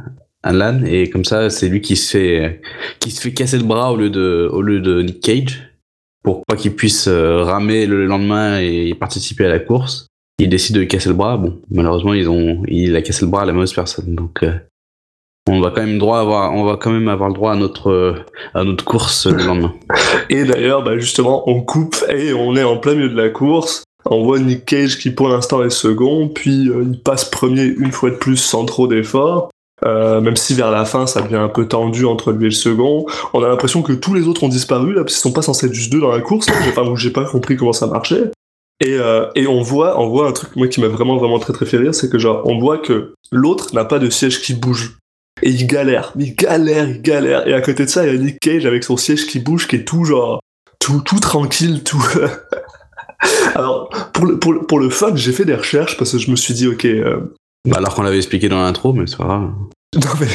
Et 0.86 1.10
comme 1.10 1.26
ça 1.26 1.50
c'est 1.50 1.70
lui 1.70 1.82
qui 1.82 1.96
se 1.96 2.18
fait 2.18 2.62
qui 3.00 3.12
se 3.12 3.22
fait 3.22 3.34
casser 3.34 3.58
le 3.58 3.64
bras 3.64 3.92
au 3.92 3.96
lieu 3.96 4.10
de, 4.10 4.50
au 4.52 4.62
lieu 4.62 4.80
de 4.80 5.02
Nick 5.02 5.22
Cage 5.22 5.72
pour 6.26 6.44
pas 6.46 6.56
qu'il 6.56 6.76
puisse 6.76 7.08
euh, 7.08 7.44
ramer 7.44 7.86
le 7.86 8.06
lendemain 8.06 8.60
et 8.60 8.94
participer 8.96 9.46
à 9.46 9.50
la 9.50 9.60
course. 9.60 10.08
Il 10.40 10.50
décide 10.50 10.76
de 10.76 10.84
casser 10.84 11.10
le 11.10 11.16
bras. 11.16 11.38
Bon, 11.38 11.62
malheureusement, 11.70 12.14
ils 12.14 12.28
ont, 12.28 12.64
il 12.68 12.96
a 12.96 13.02
cassé 13.02 13.24
le 13.24 13.32
bras 13.32 13.44
à 13.44 13.46
la 13.46 13.54
mauvaise 13.54 13.74
personne. 13.74 14.16
Donc, 14.16 14.44
euh, 14.44 14.54
on 15.48 15.62
va 15.62 15.70
quand 15.70 15.86
même 15.86 16.00
droit 16.00 16.20
avoir, 16.20 16.54
on 16.54 16.66
va 16.66 16.78
quand 16.78 16.92
même 16.92 17.08
avoir 17.08 17.30
le 17.30 17.36
droit 17.36 17.54
à 17.54 17.56
notre, 17.56 18.26
à 18.56 18.64
notre 18.64 18.84
course 18.84 19.28
le 19.28 19.44
lendemain. 19.44 19.74
Et 20.30 20.44
d'ailleurs, 20.44 20.84
bah 20.84 20.98
justement, 20.98 21.48
on 21.48 21.62
coupe 21.62 21.96
et 22.10 22.34
on 22.34 22.56
est 22.56 22.64
en 22.64 22.78
plein 22.78 22.96
milieu 22.96 23.10
de 23.10 23.16
la 23.16 23.30
course. 23.30 23.84
On 24.08 24.24
voit 24.24 24.40
Nick 24.40 24.66
Cage 24.66 24.98
qui 24.98 25.12
pour 25.12 25.30
l'instant 25.30 25.64
est 25.64 25.70
second, 25.70 26.28
puis 26.28 26.70
euh, 26.70 26.86
il 26.92 27.00
passe 27.00 27.26
premier 27.26 27.66
une 27.66 27.92
fois 27.92 28.10
de 28.10 28.16
plus 28.16 28.38
sans 28.38 28.66
trop 28.66 28.88
d'efforts. 28.88 29.50
Euh, 29.84 30.22
même 30.22 30.38
si 30.38 30.54
vers 30.54 30.72
la 30.72 30.86
fin 30.86 31.06
ça 31.06 31.22
devient 31.22 31.36
un 31.36 31.50
peu 31.50 31.68
tendu 31.68 32.06
entre 32.06 32.32
lui 32.32 32.46
et 32.46 32.50
le 32.50 32.56
second, 32.56 33.06
on 33.34 33.44
a 33.44 33.50
l'impression 33.50 33.82
que 33.82 33.92
tous 33.92 34.14
les 34.14 34.28
autres 34.28 34.44
ont 34.44 34.50
disparu 34.50 34.94
là, 34.94 35.02
parce 35.02 35.14
qu'ils 35.14 35.22
sont 35.22 35.34
pas 35.34 35.42
censés 35.42 35.68
être 35.68 35.74
juste 35.74 35.92
deux 35.92 36.00
dans 36.00 36.12
la 36.12 36.22
course. 36.22 36.50
Là. 36.50 36.56
J'ai 36.96 37.10
pas, 37.12 37.24
pas 37.24 37.30
compris 37.30 37.58
comment 37.58 37.74
ça 37.74 37.88
marchait. 37.88 38.32
Et, 38.82 38.94
euh, 38.94 39.28
et 39.36 39.48
on 39.48 39.62
voit, 39.62 40.00
on 40.00 40.08
voit 40.08 40.28
un 40.28 40.32
truc 40.32 40.56
moi 40.56 40.68
qui 40.68 40.82
m'a 40.82 40.88
vraiment 40.88 41.18
vraiment 41.18 41.40
très 41.40 41.54
très 41.54 41.66
fait 41.66 41.78
rire, 41.78 41.96
c'est 41.96 42.10
que 42.10 42.18
genre 42.18 42.42
on 42.46 42.60
voit 42.60 42.78
que 42.78 43.14
l'autre 43.32 43.74
n'a 43.74 43.86
pas 43.86 44.00
de 44.00 44.10
siège 44.10 44.42
qui 44.42 44.54
bouge. 44.54 44.98
Et 45.42 45.50
il 45.50 45.68
galère, 45.68 46.14
il 46.18 46.34
galère, 46.36 46.90
il 46.90 47.02
galère. 47.02 47.46
Et 47.48 47.54
à 47.54 47.62
côté 47.62 47.84
de 47.84 47.90
ça, 47.90 48.08
il 48.08 48.14
y 48.14 48.18
a 48.18 48.20
Nick 48.20 48.40
Cage 48.40 48.66
avec 48.66 48.86
son 48.86 48.96
siège 48.96 49.28
qui 49.28 49.40
bouge, 49.40 49.68
qui 49.68 49.76
est 49.78 49.86
tout 49.86 50.06
genre 50.06 50.40
tout, 50.80 51.02
tout 51.02 51.20
tranquille, 51.20 51.84
tout. 51.84 52.04
Alors, 53.56 53.90
pour 54.14 54.26
le, 54.26 54.40
pour, 54.40 54.68
pour 54.68 54.80
le 54.80 54.90
fun, 54.90 55.16
j'ai 55.16 55.32
fait 55.32 55.46
des 55.46 55.56
recherches 55.56 55.98
parce 55.98 56.12
que 56.12 56.18
je 56.18 56.30
me 56.30 56.36
suis 56.36 56.54
dit, 56.54 56.68
ok. 56.68 56.86
euh, 56.86 57.20
Bah, 57.66 57.78
alors 57.78 57.96
qu'on 57.96 58.04
l'avait 58.04 58.18
expliqué 58.18 58.50
dans 58.50 58.62
l'intro, 58.62 58.94
mais 58.94 59.08
c'est 59.08 59.18
pas 59.18 59.26
grave. 59.26 59.52
Non, 59.96 60.12
mais. 60.20 60.28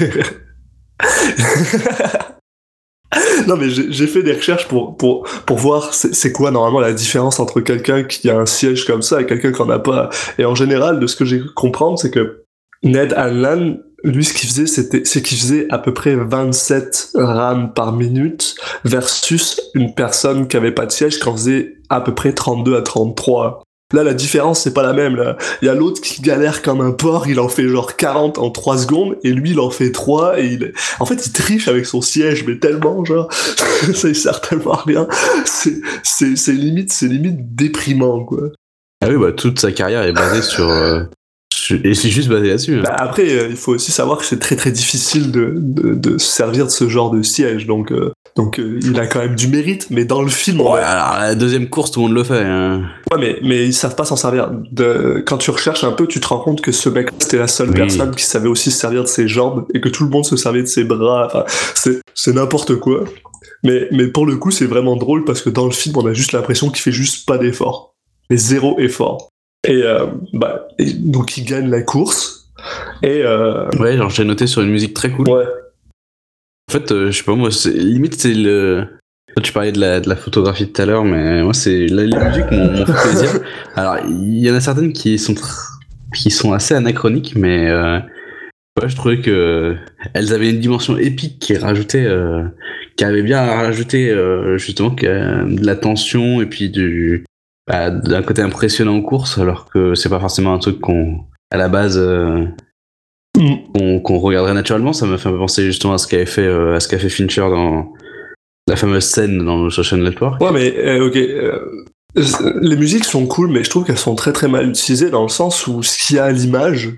non, 3.47 3.57
mais 3.57 3.69
j'ai 3.69 4.07
fait 4.07 4.23
des 4.23 4.33
recherches 4.33 4.69
pour, 4.69 4.97
pour, 4.97 5.27
pour 5.45 5.59
voir 5.59 5.93
c'est 5.93 6.33
quoi 6.33 6.51
normalement 6.51 6.81
la 6.81 6.93
différence 6.93 7.40
entre 7.40 7.61
quelqu'un 7.61 8.05
qui 8.05 8.31
a 8.31 8.38
un 8.38 8.47
siège 8.47 8.87
comme 8.87 9.03
ça 9.03 9.21
et 9.21 9.27
quelqu'un 9.27 9.53
qui 9.53 9.61
en 9.61 9.69
a 9.69 9.79
pas. 9.79 10.09
Et 10.38 10.45
en 10.45 10.55
général, 10.55 10.99
de 11.01 11.07
ce 11.07 11.16
que 11.16 11.25
j'ai 11.25 11.43
comprendre, 11.55 11.99
c'est 11.99 12.11
que 12.11 12.45
Ned 12.83 13.12
Hanlan, 13.14 13.77
lui, 14.05 14.25
ce 14.25 14.33
qu'il 14.33 14.49
faisait, 14.49 14.66
c'était, 14.66 15.03
c'est 15.05 15.23
qu'il 15.23 15.37
faisait 15.38 15.66
à 15.71 15.79
peu 15.79 15.93
près 15.93 16.16
27 16.16 17.11
rames 17.14 17.73
par 17.75 17.93
minute 17.93 18.55
versus 18.85 19.61
une 19.75 19.95
personne 19.95 20.49
qui 20.49 20.57
avait 20.57 20.73
pas 20.73 20.87
de 20.87 20.93
siège 20.93 21.19
qui 21.19 21.29
en 21.29 21.33
faisait 21.33 21.75
à 21.90 22.01
peu 22.01 22.14
près 22.14 22.33
32 22.33 22.77
à 22.77 22.83
33. 22.83 23.62
Là, 23.92 24.05
la 24.05 24.14
différence, 24.14 24.62
c'est 24.62 24.72
pas 24.72 24.83
la 24.83 24.92
même. 24.92 25.16
Là. 25.16 25.37
Il 25.62 25.66
y 25.66 25.68
a 25.68 25.74
l'autre 25.74 26.00
qui 26.00 26.22
galère 26.22 26.62
comme 26.62 26.81
un 26.81 26.92
porc, 26.92 27.26
il 27.29 27.40
en 27.40 27.48
fait 27.48 27.68
genre 27.68 27.96
40 27.96 28.38
en 28.38 28.50
3 28.50 28.79
secondes, 28.79 29.16
et 29.24 29.33
lui, 29.33 29.50
il 29.50 29.61
en 29.61 29.70
fait 29.70 29.90
3, 29.90 30.40
et 30.40 30.46
il... 30.46 30.72
En 31.00 31.07
fait, 31.07 31.26
il 31.26 31.33
triche 31.33 31.68
avec 31.68 31.87
son 31.87 32.00
siège, 32.00 32.44
mais 32.46 32.59
tellement, 32.59 33.05
genre, 33.05 33.29
ça, 33.94 34.14
sert 34.14 34.40
tellement 34.40 34.79
rien. 34.87 35.09
C'est 35.44 36.53
limite, 36.53 36.92
c'est 36.92 37.09
limite 37.09 37.55
déprimant, 37.55 38.24
quoi. 38.24 38.50
Ah 39.03 39.09
oui, 39.09 39.16
bah, 39.16 39.33
toute 39.33 39.59
sa 39.59 39.72
carrière 39.72 40.03
est 40.03 40.12
basée 40.12 40.42
sur. 40.42 40.68
euh, 40.68 41.05
et 41.85 41.95
c'est 41.95 42.09
juste 42.11 42.29
basé 42.29 42.49
là-dessus. 42.49 42.81
Bah, 42.83 42.95
après, 42.99 43.29
euh, 43.31 43.47
il 43.51 43.57
faut 43.57 43.73
aussi 43.75 43.93
savoir 43.93 44.19
que 44.19 44.25
c'est 44.25 44.39
très 44.39 44.57
très 44.57 44.71
difficile 44.73 45.31
de, 45.31 45.55
de, 45.57 45.95
de 45.95 46.19
se 46.19 46.27
servir 46.27 46.67
de 46.67 46.71
ce 46.71 46.89
genre 46.89 47.11
de 47.11 47.23
siège, 47.23 47.67
donc, 47.67 47.93
euh, 47.93 48.13
donc 48.37 48.59
euh, 48.59 48.79
il 48.83 48.99
a 49.01 49.07
quand 49.07 49.19
même 49.21 49.35
du 49.35 49.49
mérite, 49.49 49.89
mais 49.91 50.05
dans 50.05 50.23
le 50.23 50.29
film, 50.29 50.61
Ouais, 50.61 50.81
alors 50.81 51.19
la 51.21 51.35
deuxième 51.35 51.69
course, 51.69 51.91
tout 51.91 52.01
le 52.01 52.07
monde 52.07 52.17
le 52.17 52.25
fait. 52.25 52.43
hein. 52.45 52.83
Ouais, 53.13 53.19
mais, 53.19 53.39
mais 53.43 53.67
ils 53.67 53.75
savent 53.75 53.95
pas 53.97 54.05
s'en 54.05 54.17
servir. 54.17 54.51
De, 54.73 55.23
quand 55.27 55.39
tu 55.39 55.51
recherches 55.51 55.85
un 55.85 55.93
peu, 55.93 56.07
tu 56.07 56.21
te 56.21 56.27
rends 56.29 56.41
compte 56.41 56.61
que 56.61 56.73
ce 56.73 56.89
mec, 56.89 57.09
c'était 57.19 57.39
la 57.39 57.49
seule 57.49 57.69
Oui. 57.71 57.75
personne 57.77 58.15
qui 58.15 58.25
savait 58.25 58.49
aussi 58.49 58.71
se 58.71 58.79
servir 58.79 59.03
de 59.03 59.09
ses 59.09 59.27
jambes 59.29 59.67
et 59.75 59.81
que 59.81 59.89
tout 59.89 60.05
le 60.05 60.11
monde 60.11 60.25
se 60.25 60.37
servait 60.37 60.63
de 60.63 60.67
ses 60.67 60.85
bras. 60.85 61.27
Enfin, 61.27 61.45
c'est, 61.75 62.01
c'est 62.15 62.33
n'importe 62.35 62.77
quoi. 62.77 63.05
Mais, 63.65 63.89
mais 63.93 64.07
pour 64.07 64.27
le 64.27 64.37
coup, 64.37 64.51
c'est 64.51 64.65
vraiment 64.67 64.97
drôle 64.97 65.25
parce 65.25 65.43
que 65.43 65.51
dans 65.51 65.67
le 65.67 65.71
film, 65.73 65.97
on 65.99 66.07
a 66.07 66.13
juste 66.15 66.33
l'impression 66.33 66.69
qu'il 66.71 66.81
fait 66.81 66.93
juste 66.93 67.27
pas 67.27 67.37
d'effort. 67.37 67.95
Mais 68.31 68.37
zéro 68.37 68.79
effort. 68.79 69.29
Et, 69.71 69.83
euh, 69.85 70.07
bah, 70.33 70.69
et 70.79 70.93
donc 70.93 71.37
il 71.39 71.45
gagne 71.45 71.71
la 71.71 71.83
course. 71.83 72.51
Et, 73.03 73.23
euh, 73.25 73.69
Ouais, 73.79 73.97
genre 73.97 74.11
j'ai 74.11 74.25
noté 74.25 74.47
sur 74.47 74.63
une 74.63 74.71
musique 74.71 74.95
très 74.95 75.11
cool. 75.11 75.29
ouais. 75.29 75.45
En 76.69 76.73
fait, 76.73 76.93
euh, 76.93 77.11
je 77.11 77.19
sais 77.19 77.25
pas, 77.25 77.35
moi, 77.35 77.49
limite, 77.75 78.15
c'est 78.21 78.35
le. 78.35 78.87
Toi, 79.35 79.43
tu 79.43 79.53
parlais 79.53 79.73
de 79.73 79.81
la, 79.81 80.01
de 80.01 80.09
la 80.09 80.17
photographie 80.17 80.71
tout 80.71 80.83
à 80.83 80.87
l'heure, 80.87 81.05
mais 81.05 81.43
moi, 81.43 81.55
c'est 81.55 81.87
la, 81.87 82.05
les 82.05 82.17
musiques 82.17 82.51
m'ont 82.51 82.73
m'ont 82.73 82.87
fait 82.87 83.09
plaisir. 83.11 83.31
Alors, 83.77 83.97
il 84.09 84.39
y 84.39 84.51
en 84.51 84.55
a 84.55 84.61
certaines 84.61 84.93
qui 84.93 85.19
sont 85.19 85.35
qui 86.15 86.31
sont 86.31 86.53
assez 86.53 86.75
anachroniques, 86.75 87.35
mais 87.37 87.69
euh, 87.71 87.99
ouais, 88.81 88.89
je 88.89 88.97
trouvais 88.97 89.21
que 89.21 89.77
elles 90.15 90.33
avaient 90.33 90.51
une 90.51 90.61
dimension 90.61 90.97
épique 90.97 91.39
qui 91.39 91.57
rajoutait, 91.57 92.05
euh, 92.07 92.45
qui 92.97 93.05
avait 93.05 93.23
bien 93.23 93.41
rajouté 93.45 94.11
euh, 94.11 94.59
justement 94.59 94.91
que, 94.91 95.07
de 95.57 95.65
la 95.65 95.77
tension 95.77 96.41
et 96.43 96.47
puis 96.47 96.69
du 96.71 97.25
bah, 97.71 97.91
d'un 97.91 98.23
côté 98.23 98.43
impressionnant 98.43 98.97
en 98.97 99.03
course, 99.03 99.39
alors 99.39 99.67
que 99.71 99.95
c'est 99.95 100.09
pas 100.09 100.21
forcément 100.21 100.53
un 100.53 100.59
truc 100.59 100.81
qu'on 100.81 101.21
à 101.51 101.57
la 101.57 101.69
base. 101.69 101.97
euh, 101.99 102.47
Mm. 103.39 103.55
qu'on 103.73 104.01
qu'on 104.01 104.19
regarderait 104.19 104.55
naturellement. 104.55 104.93
Ça 104.93 105.07
me 105.07 105.17
fait 105.17 105.29
un 105.29 105.33
peu 105.33 105.39
penser 105.39 105.65
justement 105.65 105.93
à 105.95 105.99
ce 105.99 106.09
qu'avait 106.09 106.27
fait, 106.27 106.47
euh, 106.47 106.75
à 106.75 106.81
ce 106.81 106.89
qu'a 106.89 106.99
fait 106.99 107.09
Fincher 107.09 107.43
dans 107.43 107.93
la 108.67 108.75
fameuse 108.75 109.05
scène 109.05 109.45
dans 109.45 109.63
le 109.63 109.71
Social 109.71 110.01
Network. 110.03 110.41
Ouais, 110.43 110.51
mais 110.53 110.75
euh, 110.77 111.07
ok. 111.07 111.17
euh, 111.17 111.61
les 112.61 112.77
musiques 112.77 113.05
sont 113.05 113.27
cool, 113.27 113.51
mais 113.51 113.63
je 113.63 113.71
trouve 113.71 113.85
qu'elles 113.85 113.99
sont 113.99 114.17
très 114.17 114.33
très 114.33 114.49
mal 114.49 114.69
utilisées 114.69 115.11
dans 115.11 115.23
le 115.23 115.29
sens 115.29 115.69
où 115.69 115.81
ce 115.83 115.97
qu'il 115.97 116.17
y 116.17 116.19
a 116.19 116.25
à 116.25 116.33
l'image 116.33 116.91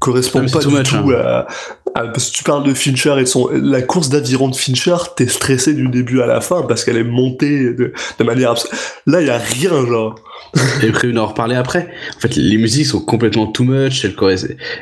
correspond 0.00 0.40
Ah, 0.44 0.50
pas 0.52 0.58
du 0.64 0.82
tout 0.82 1.12
hein. 1.12 1.14
à, 1.14 1.46
à- 1.94 2.06
Parce 2.08 2.30
que 2.30 2.36
tu 2.36 2.42
parles 2.42 2.64
de 2.64 2.74
Fincher 2.74 3.14
et 3.20 3.26
son. 3.26 3.48
La 3.52 3.82
course 3.82 4.08
d'aviron 4.08 4.48
de 4.48 4.56
Fincher, 4.56 4.96
t'es 5.16 5.28
stressé 5.28 5.74
du 5.74 5.86
début 5.88 6.20
à 6.20 6.26
la 6.26 6.40
fin 6.40 6.62
parce 6.62 6.84
qu'elle 6.84 6.96
est 6.96 7.04
montée 7.04 7.72
de, 7.74 7.92
de 8.18 8.24
manière 8.24 8.52
abs- 8.52 8.68
Là, 9.06 9.20
il 9.20 9.26
y 9.28 9.30
a 9.30 9.38
rien, 9.38 9.86
genre. 9.86 10.16
J'ai 10.80 10.90
prévu 10.90 11.12
d'en 11.12 11.26
reparler 11.26 11.54
après. 11.54 11.88
En 12.16 12.20
fait, 12.20 12.34
les 12.36 12.56
musiques 12.56 12.86
sont 12.86 13.00
complètement 13.00 13.46
too 13.46 13.62
much. 13.64 14.04
Euh, 14.04 14.36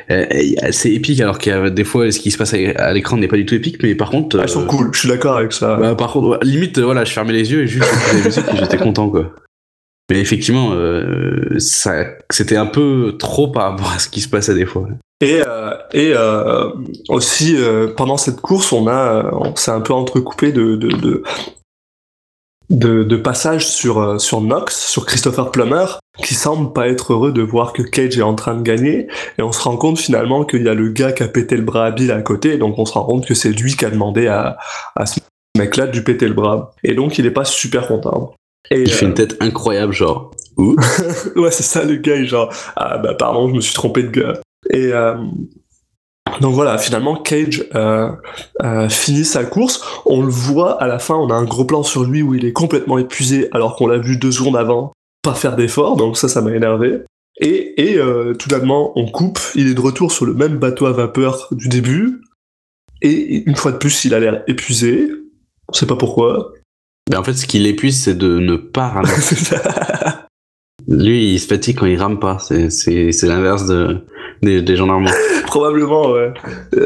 euh, 0.09 0.25
c'est 0.71 0.91
épique, 0.91 1.19
alors 1.21 1.37
qu'il 1.37 1.51
y 1.51 1.55
a 1.55 1.69
des 1.69 1.83
fois, 1.83 2.11
ce 2.11 2.19
qui 2.19 2.31
se 2.31 2.37
passe 2.37 2.53
à 2.53 2.91
l'écran 2.93 3.17
n'est 3.17 3.27
pas 3.27 3.35
du 3.37 3.45
tout 3.45 3.53
épique, 3.55 3.83
mais 3.83 3.93
par 3.95 4.09
contre. 4.09 4.39
Elles 4.39 4.49
sont 4.49 4.63
euh, 4.63 4.65
cool, 4.65 4.89
je 4.93 4.99
suis 4.99 5.09
d'accord 5.09 5.37
avec 5.37 5.51
ça. 5.53 5.75
Bah, 5.75 5.95
par 5.95 6.11
contre, 6.11 6.39
limite, 6.43 6.79
voilà, 6.79 7.03
je 7.05 7.11
fermais 7.11 7.33
les 7.33 7.51
yeux 7.51 7.63
et 7.63 7.67
juste 7.67 7.85
j'étais 8.57 8.77
content, 8.77 9.09
quoi. 9.09 9.33
Mais 10.09 10.19
effectivement, 10.19 10.71
euh, 10.73 11.57
c'était 11.59 12.57
un 12.57 12.65
peu 12.65 13.15
trop 13.19 13.47
par 13.47 13.71
rapport 13.71 13.91
à 13.91 13.99
ce 13.99 14.09
qui 14.09 14.21
se 14.21 14.29
passait 14.29 14.55
des 14.55 14.65
fois. 14.65 14.87
Et, 15.21 15.41
euh, 15.45 15.73
et 15.93 16.13
euh, 16.15 16.69
aussi, 17.09 17.55
euh, 17.57 17.93
pendant 17.95 18.17
cette 18.17 18.41
course, 18.41 18.71
on 18.71 18.87
a, 18.87 19.25
euh, 19.25 19.29
on 19.33 19.55
s'est 19.55 19.71
un 19.71 19.81
peu 19.81 19.93
entrecoupé 19.93 20.51
de, 20.51 20.75
de, 20.77 20.87
de, 20.87 21.23
de, 22.69 23.03
de 23.03 23.15
passages 23.17 23.67
sur, 23.67 23.99
euh, 23.99 24.17
sur 24.17 24.39
Knox, 24.39 24.87
sur 24.87 25.05
Christopher 25.05 25.51
Plummer, 25.51 25.99
qui 26.23 26.35
semble 26.35 26.73
pas 26.73 26.87
être 26.87 27.13
heureux 27.13 27.31
de 27.31 27.41
voir 27.41 27.73
que 27.73 27.83
Cage 27.83 28.17
est 28.17 28.23
en 28.23 28.33
train 28.33 28.55
de 28.55 28.63
gagner. 28.63 29.07
Et 29.37 29.41
on 29.41 29.51
se 29.51 29.61
rend 29.61 29.77
compte 29.77 29.99
finalement 29.99 30.45
qu'il 30.45 30.63
y 30.63 30.69
a 30.69 30.73
le 30.73 30.89
gars 30.89 31.11
qui 31.11 31.23
a 31.23 31.27
pété 31.27 31.57
le 31.57 31.63
bras 31.63 31.85
à 31.85 31.91
Bill 31.91 32.11
à 32.11 32.21
côté, 32.21 32.57
donc 32.57 32.79
on 32.79 32.85
se 32.85 32.93
rend 32.93 33.03
compte 33.03 33.27
que 33.27 33.33
c'est 33.33 33.51
lui 33.51 33.75
qui 33.75 33.85
a 33.85 33.89
demandé 33.89 34.27
à, 34.27 34.57
à 34.95 35.05
ce 35.05 35.19
mec-là 35.57 35.87
de 35.87 35.91
lui 35.91 36.01
péter 36.01 36.27
le 36.27 36.33
bras. 36.33 36.71
Et 36.83 36.93
donc 36.93 37.17
il 37.19 37.25
est 37.25 37.31
pas 37.31 37.45
super 37.45 37.87
content. 37.87 38.33
Et, 38.71 38.81
Il 38.81 38.91
fait 38.91 39.05
euh, 39.05 39.09
une 39.09 39.13
tête 39.15 39.37
incroyable, 39.39 39.93
genre. 39.93 40.31
Ouh. 40.57 40.75
ouais, 41.35 41.51
c'est 41.51 41.63
ça 41.63 41.83
le 41.83 41.95
gars, 41.95 42.15
est 42.15 42.25
genre, 42.25 42.53
ah 42.75 42.97
bah 42.97 43.13
pardon, 43.13 43.47
je 43.49 43.55
me 43.55 43.61
suis 43.61 43.73
trompé 43.73 44.03
de 44.03 44.09
gars. 44.09 44.39
Et 44.69 44.91
euh, 44.93 45.15
donc 46.41 46.53
voilà, 46.53 46.77
finalement, 46.77 47.15
Cage 47.15 47.65
euh, 47.75 48.11
euh, 48.63 48.89
finit 48.89 49.25
sa 49.25 49.43
course. 49.43 49.83
On 50.05 50.21
le 50.21 50.29
voit 50.29 50.81
à 50.81 50.87
la 50.87 50.99
fin, 50.99 51.15
on 51.15 51.29
a 51.29 51.33
un 51.33 51.45
gros 51.45 51.65
plan 51.65 51.83
sur 51.83 52.03
lui 52.03 52.21
où 52.21 52.33
il 52.33 52.45
est 52.45 52.53
complètement 52.53 52.97
épuisé 52.97 53.49
alors 53.51 53.75
qu'on 53.75 53.87
l'a 53.87 53.97
vu 53.97 54.17
deux 54.17 54.31
secondes 54.31 54.57
avant 54.57 54.93
pas 55.21 55.33
faire 55.33 55.57
d'effort, 55.57 55.97
donc 55.97 56.17
ça, 56.17 56.29
ça 56.29 56.41
m'a 56.41 56.55
énervé. 56.55 57.01
Et, 57.41 57.91
et 57.91 57.97
euh, 57.97 58.33
tout 58.33 58.47
d'abord, 58.47 58.93
on 58.95 59.05
coupe, 59.05 59.39
il 59.55 59.67
est 59.67 59.73
de 59.73 59.81
retour 59.81 60.11
sur 60.11 60.25
le 60.25 60.33
même 60.33 60.57
bateau 60.57 60.85
à 60.85 60.93
vapeur 60.93 61.47
du 61.51 61.67
début. 61.67 62.21
Et 63.01 63.43
une 63.45 63.55
fois 63.55 63.71
de 63.73 63.77
plus, 63.77 64.05
il 64.05 64.13
a 64.13 64.19
l'air 64.19 64.43
épuisé. 64.47 65.09
On 65.67 65.73
sait 65.73 65.85
pas 65.85 65.95
pourquoi. 65.95 66.53
Mais 67.09 67.15
en 67.17 67.23
fait, 67.23 67.33
ce 67.33 67.45
qui 67.45 67.59
l'épuise, 67.59 68.03
c'est 68.03 68.15
de 68.15 68.39
ne 68.39 68.55
pas 68.55 68.87
ramer. 68.87 69.09
Lui, 70.87 71.33
il 71.33 71.39
se 71.39 71.47
fatigue 71.47 71.77
quand 71.77 71.85
il 71.85 71.99
rame 71.99 72.19
pas. 72.19 72.39
C'est, 72.39 72.69
c'est, 72.69 73.11
c'est 73.11 73.27
l'inverse 73.27 73.65
de, 73.65 73.97
des, 74.41 74.61
des 74.61 74.75
gens 74.75 74.85
normaux. 74.87 75.09
Probablement, 75.45 76.11
ouais. 76.11 76.33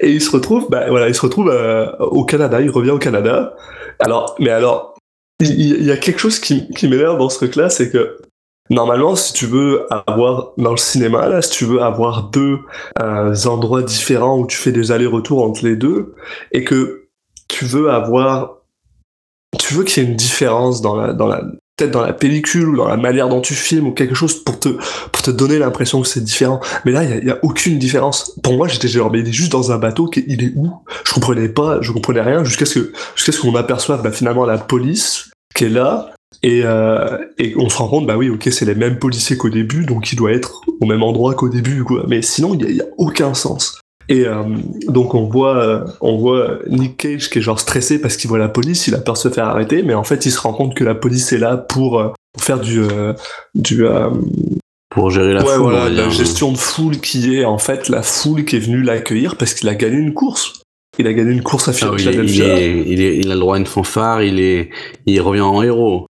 Et 0.00 0.10
il 0.10 0.22
se 0.22 0.30
retrouve, 0.30 0.68
bah 0.70 0.88
voilà, 0.88 1.08
il 1.08 1.14
se 1.14 1.20
retrouve 1.20 1.50
euh, 1.50 1.90
au 1.98 2.24
Canada, 2.24 2.60
il 2.60 2.70
revient 2.70 2.90
au 2.90 2.98
Canada. 2.98 3.54
Alors, 3.98 4.34
mais 4.38 4.50
alors, 4.50 4.96
il, 5.40 5.60
il 5.60 5.84
y 5.84 5.90
a 5.90 5.98
quelque 5.98 6.18
chose 6.18 6.38
qui, 6.38 6.68
qui 6.70 6.88
m'énerve 6.88 7.18
dans 7.18 7.28
ce 7.28 7.36
truc-là, 7.36 7.68
c'est 7.68 7.90
que 7.90 8.16
normalement, 8.70 9.16
si 9.16 9.34
tu 9.34 9.46
veux 9.46 9.86
avoir 10.06 10.52
dans 10.56 10.70
le 10.70 10.76
cinéma, 10.78 11.28
là, 11.28 11.42
si 11.42 11.50
tu 11.50 11.64
veux 11.66 11.82
avoir 11.82 12.30
deux 12.30 12.58
euh, 13.02 13.34
endroits 13.46 13.82
différents 13.82 14.38
où 14.38 14.46
tu 14.46 14.56
fais 14.56 14.72
des 14.72 14.92
allers-retours 14.92 15.44
entre 15.44 15.64
les 15.64 15.76
deux, 15.76 16.14
et 16.52 16.64
que 16.64 16.99
tu 17.50 17.64
veux 17.64 17.90
avoir, 17.90 18.58
tu 19.58 19.74
veux 19.74 19.84
qu'il 19.84 20.02
y 20.02 20.06
ait 20.06 20.08
une 20.08 20.16
différence 20.16 20.80
dans 20.80 20.96
la, 20.96 21.12
dans 21.12 21.26
la, 21.26 21.42
peut-être 21.76 21.90
dans 21.90 22.02
la 22.02 22.12
pellicule 22.12 22.68
ou 22.68 22.76
dans 22.76 22.88
la 22.88 22.96
manière 22.96 23.28
dont 23.28 23.40
tu 23.40 23.54
filmes 23.54 23.88
ou 23.88 23.92
quelque 23.92 24.14
chose 24.14 24.42
pour 24.44 24.58
te, 24.60 24.68
pour 25.12 25.22
te 25.22 25.30
donner 25.30 25.58
l'impression 25.58 26.00
que 26.00 26.08
c'est 26.08 26.22
différent. 26.22 26.60
Mais 26.84 26.92
là, 26.92 27.04
il 27.04 27.24
y 27.26 27.30
a- 27.30 27.38
aucune 27.42 27.78
différence. 27.78 28.32
Pour 28.42 28.54
moi, 28.56 28.68
j'étais 28.68 28.88
genre, 28.88 29.10
mais 29.10 29.20
il 29.20 29.28
est 29.28 29.32
juste 29.32 29.52
dans 29.52 29.72
un 29.72 29.78
bateau, 29.78 30.06
qui- 30.06 30.24
il 30.28 30.42
est 30.44 30.52
où? 30.56 30.70
Je 31.04 31.12
comprenais 31.12 31.48
pas, 31.48 31.78
je 31.80 31.92
comprenais 31.92 32.20
rien 32.20 32.44
jusqu'à 32.44 32.66
ce 32.66 32.78
que, 32.78 32.92
jusqu'à 33.16 33.32
ce 33.32 33.40
qu'on 33.40 33.54
aperçoive 33.54 34.02
bah, 34.02 34.12
finalement 34.12 34.44
la 34.44 34.58
police 34.58 35.30
qui 35.54 35.64
est 35.64 35.68
là. 35.70 36.10
Et, 36.42 36.62
euh, 36.64 37.18
et 37.38 37.54
on 37.58 37.68
se 37.68 37.76
rend 37.76 37.88
compte, 37.88 38.06
bah 38.06 38.16
oui, 38.16 38.30
ok, 38.30 38.48
c'est 38.52 38.64
les 38.64 38.76
mêmes 38.76 38.98
policiers 38.98 39.36
qu'au 39.36 39.50
début, 39.50 39.84
donc 39.84 40.12
il 40.12 40.16
doit 40.16 40.30
être 40.32 40.60
au 40.80 40.86
même 40.86 41.02
endroit 41.02 41.34
qu'au 41.34 41.48
début, 41.48 41.82
quoi. 41.82 42.04
Mais 42.06 42.22
sinon, 42.22 42.54
il 42.54 42.76
y 42.76 42.80
a, 42.80 42.84
a 42.84 42.86
aucun 42.98 43.34
sens. 43.34 43.80
Et 44.10 44.26
euh, 44.26 44.42
donc 44.88 45.14
on 45.14 45.24
voit, 45.28 45.56
euh, 45.56 45.84
on 46.00 46.18
voit 46.18 46.58
Nick 46.68 46.96
Cage 46.96 47.30
qui 47.30 47.38
est 47.38 47.42
genre 47.42 47.60
stressé 47.60 48.00
parce 48.00 48.16
qu'il 48.16 48.28
voit 48.28 48.38
la 48.38 48.48
police, 48.48 48.86
il 48.88 48.94
a 48.94 48.98
peur 48.98 49.14
de 49.14 49.18
se 49.20 49.28
faire 49.30 49.46
arrêter, 49.46 49.82
mais 49.84 49.94
en 49.94 50.04
fait 50.04 50.26
il 50.26 50.32
se 50.32 50.40
rend 50.40 50.52
compte 50.52 50.74
que 50.74 50.82
la 50.84 50.94
police 50.96 51.32
est 51.32 51.38
là 51.38 51.56
pour, 51.56 51.98
euh, 52.00 52.08
pour 52.32 52.42
faire 52.42 52.58
du, 52.60 52.80
euh, 52.80 53.12
du, 53.54 53.86
euh, 53.86 54.10
Pour 54.90 55.10
gérer 55.10 55.32
la 55.32 55.44
ouais, 55.44 55.54
foule. 55.54 55.62
voilà, 55.72 55.88
la 55.88 56.08
gestion 56.08 56.50
de 56.50 56.58
foule 56.58 56.98
qui 56.98 57.36
est 57.36 57.44
en 57.44 57.58
fait 57.58 57.88
la 57.88 58.02
foule 58.02 58.44
qui 58.44 58.56
est 58.56 58.60
venue 58.60 58.82
l'accueillir 58.82 59.36
parce 59.36 59.54
qu'il 59.54 59.68
a 59.68 59.74
gagné 59.76 59.96
une 59.98 60.12
course. 60.12 60.60
Il 60.98 61.06
a 61.06 61.12
gagné 61.12 61.30
une 61.30 61.42
course 61.44 61.68
à 61.68 61.70
Ah 61.70 61.74
est- 62.58 62.82
il, 62.84 63.00
est- 63.00 63.16
il 63.18 63.30
a 63.30 63.34
le 63.34 63.40
droit 63.40 63.54
à 63.54 63.58
une 63.60 63.66
fanfare, 63.66 64.22
il, 64.24 64.40
est, 64.40 64.70
il 65.06 65.20
revient 65.20 65.40
en 65.40 65.62
héros. 65.62 66.06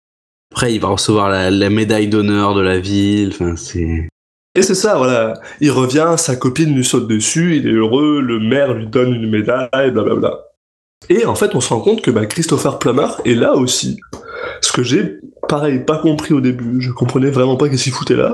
Après, 0.52 0.74
il 0.74 0.82
va 0.82 0.90
recevoir 0.90 1.30
la, 1.30 1.50
la 1.50 1.70
médaille 1.70 2.08
d'honneur 2.10 2.54
de 2.56 2.62
la 2.62 2.78
ville. 2.78 3.30
Enfin, 3.34 3.56
c'est. 3.56 4.10
Et 4.56 4.62
c'est 4.62 4.76
ça, 4.76 4.96
voilà. 4.96 5.34
Il 5.60 5.72
revient, 5.72 6.16
sa 6.18 6.36
copine 6.36 6.74
lui 6.74 6.86
saute 6.86 7.08
dessus, 7.08 7.58
il 7.58 7.68
est 7.68 7.74
heureux, 7.74 8.22
le 8.22 8.40
maire 8.40 8.74
lui 8.74 8.88
donne 8.88 9.14
une 9.14 9.30
médaille, 9.30 9.92
blablabla. 9.92 10.40
Et 11.10 11.26
en 11.26 11.36
fait, 11.36 11.54
on 11.56 11.62
se 11.62 11.70
rend 11.70 11.82
compte 11.82 12.02
que 12.02 12.10
bah, 12.10 12.26
Christopher 12.26 12.80
Plummer 12.80 13.08
est 13.26 13.36
là 13.36 13.54
aussi. 13.54 14.00
Ce 14.62 14.72
que 14.72 14.82
j'ai, 14.82 15.20
pareil, 15.48 15.80
pas 15.80 15.98
compris 15.98 16.34
au 16.34 16.42
début. 16.42 16.82
Je 16.82 16.92
comprenais 16.92 17.30
vraiment 17.30 17.58
pas 17.58 17.70
qu'est-ce 17.70 17.84
qu'il 17.84 17.94
foutait 17.94 18.16
là. 18.16 18.34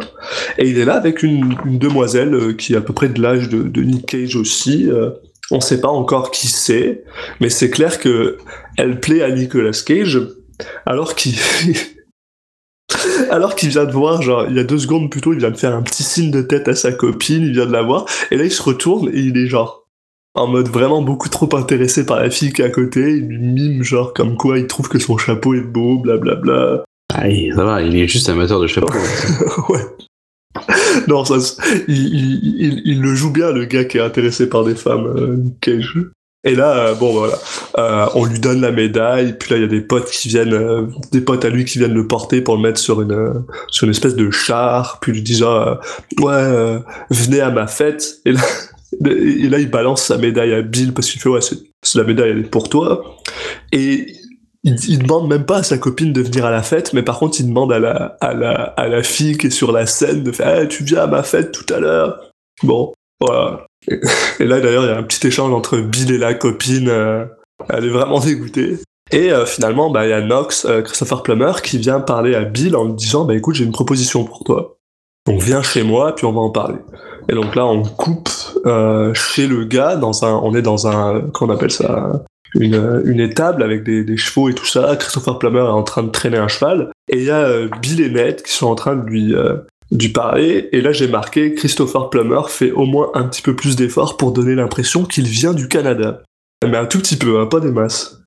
Et 0.57 0.69
il 0.69 0.77
est 0.77 0.85
là 0.85 0.95
avec 0.95 1.23
une, 1.23 1.57
demoiselle 1.65 2.33
euh, 2.33 2.53
qui 2.53 2.73
est 2.73 2.77
à 2.77 2.81
peu 2.81 2.93
près 2.93 3.09
de 3.09 3.21
l'âge 3.21 3.49
de, 3.49 3.63
de 3.63 3.81
Nick 3.81 4.05
Cage 4.05 4.35
aussi. 4.35 4.89
euh, 4.89 5.09
on 5.51 5.59
sait 5.59 5.81
pas 5.81 5.89
encore 5.89 6.31
qui 6.31 6.47
c'est, 6.47 7.03
mais 7.41 7.49
c'est 7.49 7.69
clair 7.69 7.99
que 7.99 8.37
elle 8.77 8.99
plaît 8.99 9.21
à 9.21 9.31
Nicolas 9.31 9.77
Cage, 9.85 10.21
alors 10.85 11.13
qu'il 11.15 11.35
alors 13.31 13.55
qu'il 13.55 13.69
vient 13.69 13.85
de 13.85 13.91
voir, 13.91 14.21
genre, 14.21 14.45
il 14.49 14.55
y 14.55 14.59
a 14.59 14.63
deux 14.63 14.77
secondes 14.77 15.09
plus 15.09 15.21
tôt, 15.21 15.33
il 15.33 15.39
vient 15.39 15.51
de 15.51 15.57
faire 15.57 15.73
un 15.73 15.81
petit 15.81 16.03
signe 16.03 16.31
de 16.31 16.41
tête 16.41 16.67
à 16.67 16.75
sa 16.75 16.91
copine, 16.91 17.43
il 17.43 17.53
vient 17.53 17.65
de 17.65 17.71
la 17.71 17.81
voir, 17.81 18.05
et 18.29 18.35
là 18.35 18.43
il 18.43 18.51
se 18.51 18.61
retourne 18.61 19.07
et 19.07 19.19
il 19.19 19.37
est 19.37 19.47
genre 19.47 19.87
en 20.33 20.47
mode 20.47 20.67
vraiment 20.67 21.01
beaucoup 21.01 21.29
trop 21.29 21.49
intéressé 21.55 22.05
par 22.05 22.19
la 22.19 22.29
fille 22.29 22.53
qui 22.53 22.61
est 22.61 22.65
à 22.65 22.69
côté, 22.69 22.99
il 23.15 23.27
lui 23.27 23.39
mime 23.39 23.83
genre 23.83 24.13
comme 24.13 24.37
quoi 24.37 24.59
il 24.59 24.67
trouve 24.67 24.89
que 24.89 24.99
son 24.99 25.17
chapeau 25.17 25.53
est 25.53 25.61
beau, 25.61 25.97
blablabla. 25.97 26.83
Ah, 27.13 27.23
ça 27.55 27.63
va, 27.63 27.81
il 27.81 27.95
est 27.95 28.07
juste 28.07 28.29
amateur 28.29 28.59
de 28.59 28.67
chapeau. 28.67 28.89
ouais. 29.69 29.81
Non, 31.07 31.23
ça, 31.25 31.35
il, 31.87 31.95
il, 31.95 32.55
il, 32.59 32.81
il 32.85 33.01
le 33.01 33.15
joue 33.15 33.31
bien, 33.31 33.51
le 33.51 33.65
gars 33.65 33.85
qui 33.85 33.97
est 33.97 34.01
intéressé 34.01 34.47
par 34.47 34.63
des 34.63 34.75
femmes, 34.75 35.07
euh, 35.07 35.37
Cage. 35.61 35.97
Et 36.43 36.55
là, 36.55 36.87
euh, 36.87 36.95
bon, 36.95 37.13
voilà, 37.13 37.37
euh, 37.77 38.07
on 38.15 38.25
lui 38.25 38.39
donne 38.39 38.61
la 38.61 38.71
médaille, 38.71 39.37
puis 39.37 39.51
là, 39.51 39.57
il 39.57 39.61
y 39.61 39.65
a 39.65 39.67
des 39.67 39.81
potes 39.81 40.09
qui 40.09 40.27
viennent, 40.27 40.53
euh, 40.53 40.87
des 41.11 41.21
potes 41.21 41.45
à 41.45 41.49
lui 41.49 41.65
qui 41.65 41.77
viennent 41.77 41.93
le 41.93 42.07
porter 42.07 42.41
pour 42.41 42.55
le 42.55 42.61
mettre 42.61 42.79
sur 42.79 43.01
une, 43.01 43.43
sur 43.67 43.85
une 43.85 43.91
espèce 43.91 44.15
de 44.15 44.31
char, 44.31 44.99
puis 45.01 45.11
lui 45.11 45.21
disant, 45.21 45.53
euh, 45.53 45.75
ouais, 46.19 46.81
venez 47.11 47.41
à 47.41 47.51
ma 47.51 47.67
fête. 47.67 48.21
Et 48.25 49.47
là, 49.47 49.59
il 49.59 49.69
balance 49.69 50.03
sa 50.03 50.17
médaille 50.17 50.53
à 50.53 50.61
Bill 50.61 50.93
parce 50.93 51.09
qu'il 51.09 51.21
fait, 51.21 51.29
ouais, 51.29 51.41
c'est, 51.41 51.57
c'est 51.81 51.97
la 51.97 52.03
médaille, 52.03 52.31
elle 52.31 52.39
est 52.39 52.49
pour 52.49 52.69
toi. 52.69 53.17
Et 53.71 54.07
il, 54.63 54.75
il 54.89 54.99
demande 54.99 55.29
même 55.29 55.45
pas 55.45 55.57
à 55.57 55.63
sa 55.63 55.77
copine 55.77 56.11
de 56.11 56.21
venir 56.21 56.45
à 56.45 56.51
la 56.51 56.63
fête, 56.63 56.91
mais 56.93 57.03
par 57.03 57.19
contre, 57.19 57.39
il 57.39 57.47
demande 57.47 57.71
à 57.71 57.79
la, 57.79 58.17
à 58.19 58.33
la, 58.33 58.51
à 58.51 58.87
la 58.87 59.03
fille 59.03 59.37
qui 59.37 59.47
est 59.47 59.51
sur 59.51 59.71
la 59.71 59.85
scène 59.85 60.23
de 60.23 60.31
faire, 60.31 60.63
Eh, 60.63 60.67
tu 60.67 60.83
viens 60.83 61.03
à 61.03 61.07
ma 61.07 61.23
fête 61.23 61.51
tout 61.51 61.71
à 61.73 61.79
l'heure. 61.79 62.31
Bon, 62.63 62.93
voilà. 63.19 63.65
Et, 63.87 64.45
là, 64.45 64.59
d'ailleurs, 64.59 64.83
il 64.83 64.89
y 64.89 64.91
a 64.91 64.97
un 64.97 65.03
petit 65.03 65.27
échange 65.27 65.53
entre 65.53 65.77
Bill 65.77 66.11
et 66.11 66.17
la 66.17 66.33
copine. 66.33 66.89
euh, 66.89 67.25
elle 67.69 67.85
est 67.85 67.89
vraiment 67.89 68.19
dégoûtée. 68.19 68.77
Et 69.11 69.31
euh, 69.31 69.45
finalement, 69.45 69.89
bah, 69.89 70.05
il 70.05 70.09
y 70.09 70.13
a 70.13 70.21
Knox, 70.21 70.65
euh, 70.65 70.81
Christopher 70.81 71.23
Plummer, 71.23 71.61
qui 71.63 71.77
vient 71.77 71.99
parler 71.99 72.35
à 72.35 72.43
Bill 72.43 72.75
en 72.75 72.85
lui 72.85 72.93
disant, 72.93 73.25
bah 73.25 73.35
écoute, 73.35 73.55
j'ai 73.55 73.65
une 73.65 73.71
proposition 73.71 74.23
pour 74.23 74.43
toi. 74.43 74.77
Donc 75.27 75.41
viens 75.41 75.61
chez 75.61 75.83
moi, 75.83 76.15
puis 76.15 76.25
on 76.25 76.31
va 76.31 76.41
en 76.41 76.49
parler. 76.49 76.79
Et 77.29 77.33
donc 77.33 77.55
là, 77.55 77.65
on 77.65 77.83
coupe 77.83 78.29
chez 79.13 79.47
le 79.47 79.65
gars 79.65 79.95
dans 79.95 80.25
un, 80.25 80.33
on 80.33 80.55
est 80.55 80.63
dans 80.63 80.87
un, 80.87 81.21
qu'on 81.33 81.49
appelle 81.49 81.71
ça, 81.71 82.23
une, 82.55 83.03
une 83.05 83.19
étable 83.19 83.61
avec 83.61 83.83
des, 83.83 84.17
chevaux 84.17 84.49
et 84.49 84.55
tout 84.55 84.65
ça. 84.65 84.95
Christopher 84.95 85.37
Plummer 85.37 85.59
est 85.59 85.63
en 85.63 85.83
train 85.83 86.03
de 86.03 86.09
traîner 86.09 86.37
un 86.37 86.47
cheval. 86.47 86.89
Et 87.07 87.17
il 87.19 87.25
y 87.25 87.29
a 87.29 87.67
Bill 87.81 88.01
et 88.01 88.09
Ned 88.09 88.41
qui 88.41 88.51
sont 88.51 88.67
en 88.67 88.75
train 88.75 88.95
de 88.95 89.05
lui, 89.05 89.35
lui 89.91 90.09
parler. 90.09 90.69
Et 90.71 90.81
là, 90.81 90.91
j'ai 90.91 91.07
marqué 91.07 91.53
Christopher 91.53 92.09
Plummer 92.09 92.41
fait 92.49 92.71
au 92.71 92.85
moins 92.85 93.11
un 93.13 93.23
petit 93.23 93.41
peu 93.41 93.55
plus 93.55 93.75
d'efforts 93.75 94.17
pour 94.17 94.31
donner 94.31 94.55
l'impression 94.55 95.05
qu'il 95.05 95.27
vient 95.27 95.53
du 95.53 95.67
Canada. 95.67 96.23
Mais 96.63 96.77
un 96.77 96.85
tout 96.85 96.99
petit 96.99 97.17
peu, 97.17 97.39
hein, 97.39 97.47
pas 97.47 97.59
des 97.59 97.71
masses. 97.71 98.21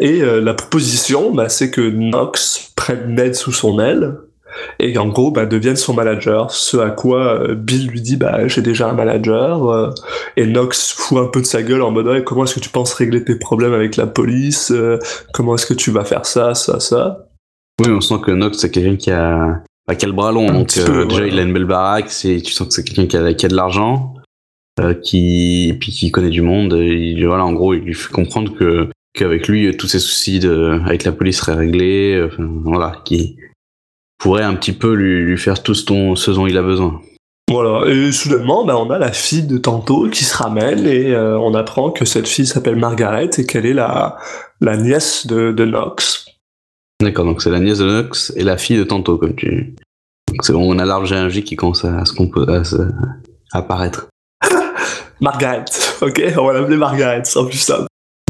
Et 0.00 0.22
euh, 0.22 0.40
la 0.40 0.54
proposition, 0.54 1.32
bah, 1.32 1.48
c'est 1.48 1.70
que 1.70 1.90
Knox 1.90 2.72
prenne 2.76 3.14
Ned 3.14 3.34
sous 3.34 3.52
son 3.52 3.80
aile 3.80 4.18
et 4.78 4.96
en 4.98 5.08
gros 5.08 5.30
bah, 5.30 5.46
devienne 5.46 5.76
son 5.76 5.94
manager. 5.94 6.50
Ce 6.50 6.76
à 6.76 6.90
quoi 6.90 7.42
euh, 7.42 7.54
Bill 7.54 7.88
lui 7.88 8.00
dit 8.00 8.16
bah 8.16 8.46
j'ai 8.48 8.62
déjà 8.62 8.88
un 8.88 8.92
manager 8.92 9.68
euh, 9.68 9.90
et 10.36 10.46
Knox 10.46 10.92
fout 10.92 11.18
un 11.18 11.26
peu 11.26 11.40
de 11.40 11.46
sa 11.46 11.62
gueule 11.62 11.82
en 11.82 11.90
mode 11.90 12.06
ouais, 12.06 12.24
comment 12.24 12.44
est-ce 12.44 12.54
que 12.54 12.60
tu 12.60 12.70
penses 12.70 12.92
régler 12.94 13.24
tes 13.24 13.36
problèmes 13.36 13.74
avec 13.74 13.96
la 13.96 14.06
police 14.06 14.70
Euh, 14.70 14.98
comment 15.32 15.54
est-ce 15.54 15.66
que 15.66 15.74
tu 15.74 15.90
vas 15.90 16.04
faire 16.04 16.26
ça 16.26 16.54
ça 16.54 16.80
ça? 16.80 17.28
Oui, 17.80 17.90
on 17.90 18.00
sent 18.00 18.16
que 18.24 18.32
Nox, 18.32 18.58
c'est 18.58 18.70
quelqu'un 18.70 18.96
qui 18.96 19.10
a, 19.12 19.62
bah, 19.88 19.94
le 20.00 20.12
bras 20.12 20.30
long. 20.32 20.46
Donc, 20.52 20.76
euh, 20.76 20.84
peu, 20.86 21.06
déjà, 21.06 21.22
ouais. 21.22 21.28
il 21.28 21.38
a 21.38 21.42
une 21.42 21.52
belle 21.52 21.64
baraque. 21.64 22.10
C'est, 22.10 22.40
tu 22.42 22.52
sens 22.52 22.68
que 22.68 22.74
c'est 22.74 22.84
quelqu'un 22.84 23.06
qui 23.06 23.16
a, 23.16 23.34
qui 23.34 23.46
a 23.46 23.48
de 23.48 23.56
l'argent, 23.56 24.14
euh, 24.80 24.94
qui, 24.94 25.74
puis 25.80 25.90
qui 25.92 26.10
connaît 26.10 26.30
du 26.30 26.42
monde. 26.42 26.74
Il- 26.74 27.24
voilà, 27.26 27.44
en 27.44 27.52
gros, 27.52 27.74
il 27.74 27.80
lui 27.80 27.94
fait 27.94 28.12
comprendre 28.12 28.54
que, 28.56 28.88
qu'avec 29.14 29.48
lui, 29.48 29.76
tous 29.76 29.88
ses 29.88 29.98
soucis 29.98 30.38
de, 30.38 30.80
avec 30.84 31.04
la 31.04 31.12
police 31.12 31.38
seraient 31.38 31.54
réglés. 31.56 32.14
euh, 32.14 32.28
Enfin, 32.32 32.48
voilà, 32.64 33.02
qui 33.04 33.36
pourrait 34.18 34.44
un 34.44 34.54
petit 34.54 34.72
peu 34.72 34.92
lui, 34.94 35.22
lui 35.24 35.38
faire 35.38 35.62
tout 35.62 35.74
ce 35.74 35.84
dont, 35.86 36.16
ce 36.16 36.30
dont 36.32 36.46
il 36.46 36.58
a 36.58 36.62
besoin. 36.62 37.00
voilà 37.50 37.88
et 37.88 38.10
soudainement 38.10 38.64
bah, 38.64 38.76
on 38.76 38.90
a 38.90 38.98
la 38.98 39.12
fille 39.12 39.46
de 39.46 39.58
tantôt 39.58 40.08
qui 40.10 40.24
se 40.24 40.36
ramène 40.36 40.84
et 40.86 41.14
euh, 41.14 41.38
on 41.38 41.54
apprend 41.54 41.90
que 41.92 42.04
cette 42.04 42.26
fille 42.26 42.44
s'appelle 42.46 42.74
Margaret 42.76 43.30
et 43.38 43.46
qu'elle 43.46 43.64
est 43.64 43.74
la 43.74 44.16
la 44.60 44.76
nièce 44.76 45.26
de, 45.28 45.52
de 45.52 45.64
Knox 45.64 46.26
D'accord, 47.02 47.24
donc 47.24 47.42
c'est 47.42 47.50
la 47.50 47.60
nièce 47.60 47.78
de 47.78 47.84
Nox 47.86 48.32
et 48.36 48.42
la 48.42 48.56
fille 48.56 48.76
de 48.76 48.84
Tanto, 48.84 49.18
comme 49.18 49.34
tu. 49.34 49.74
Donc 50.28 50.44
c'est 50.44 50.52
bon, 50.52 50.74
on 50.74 50.78
a 50.78 50.84
l'arbre 50.84 51.06
géologique 51.06 51.46
qui 51.46 51.56
commence 51.56 51.84
à, 51.84 52.04
se 52.04 52.12
compo- 52.12 52.48
à, 52.50 52.64
se- 52.64 52.76
à 53.52 53.58
apparaître. 53.58 54.08
Margaret 55.20 55.64
ok 56.00 56.22
on 56.36 56.46
va 56.46 56.52
l'appeler 56.52 56.76
Margaret 56.76 57.22
c'est 57.24 57.44
plus 57.44 57.58
simple 57.58 57.86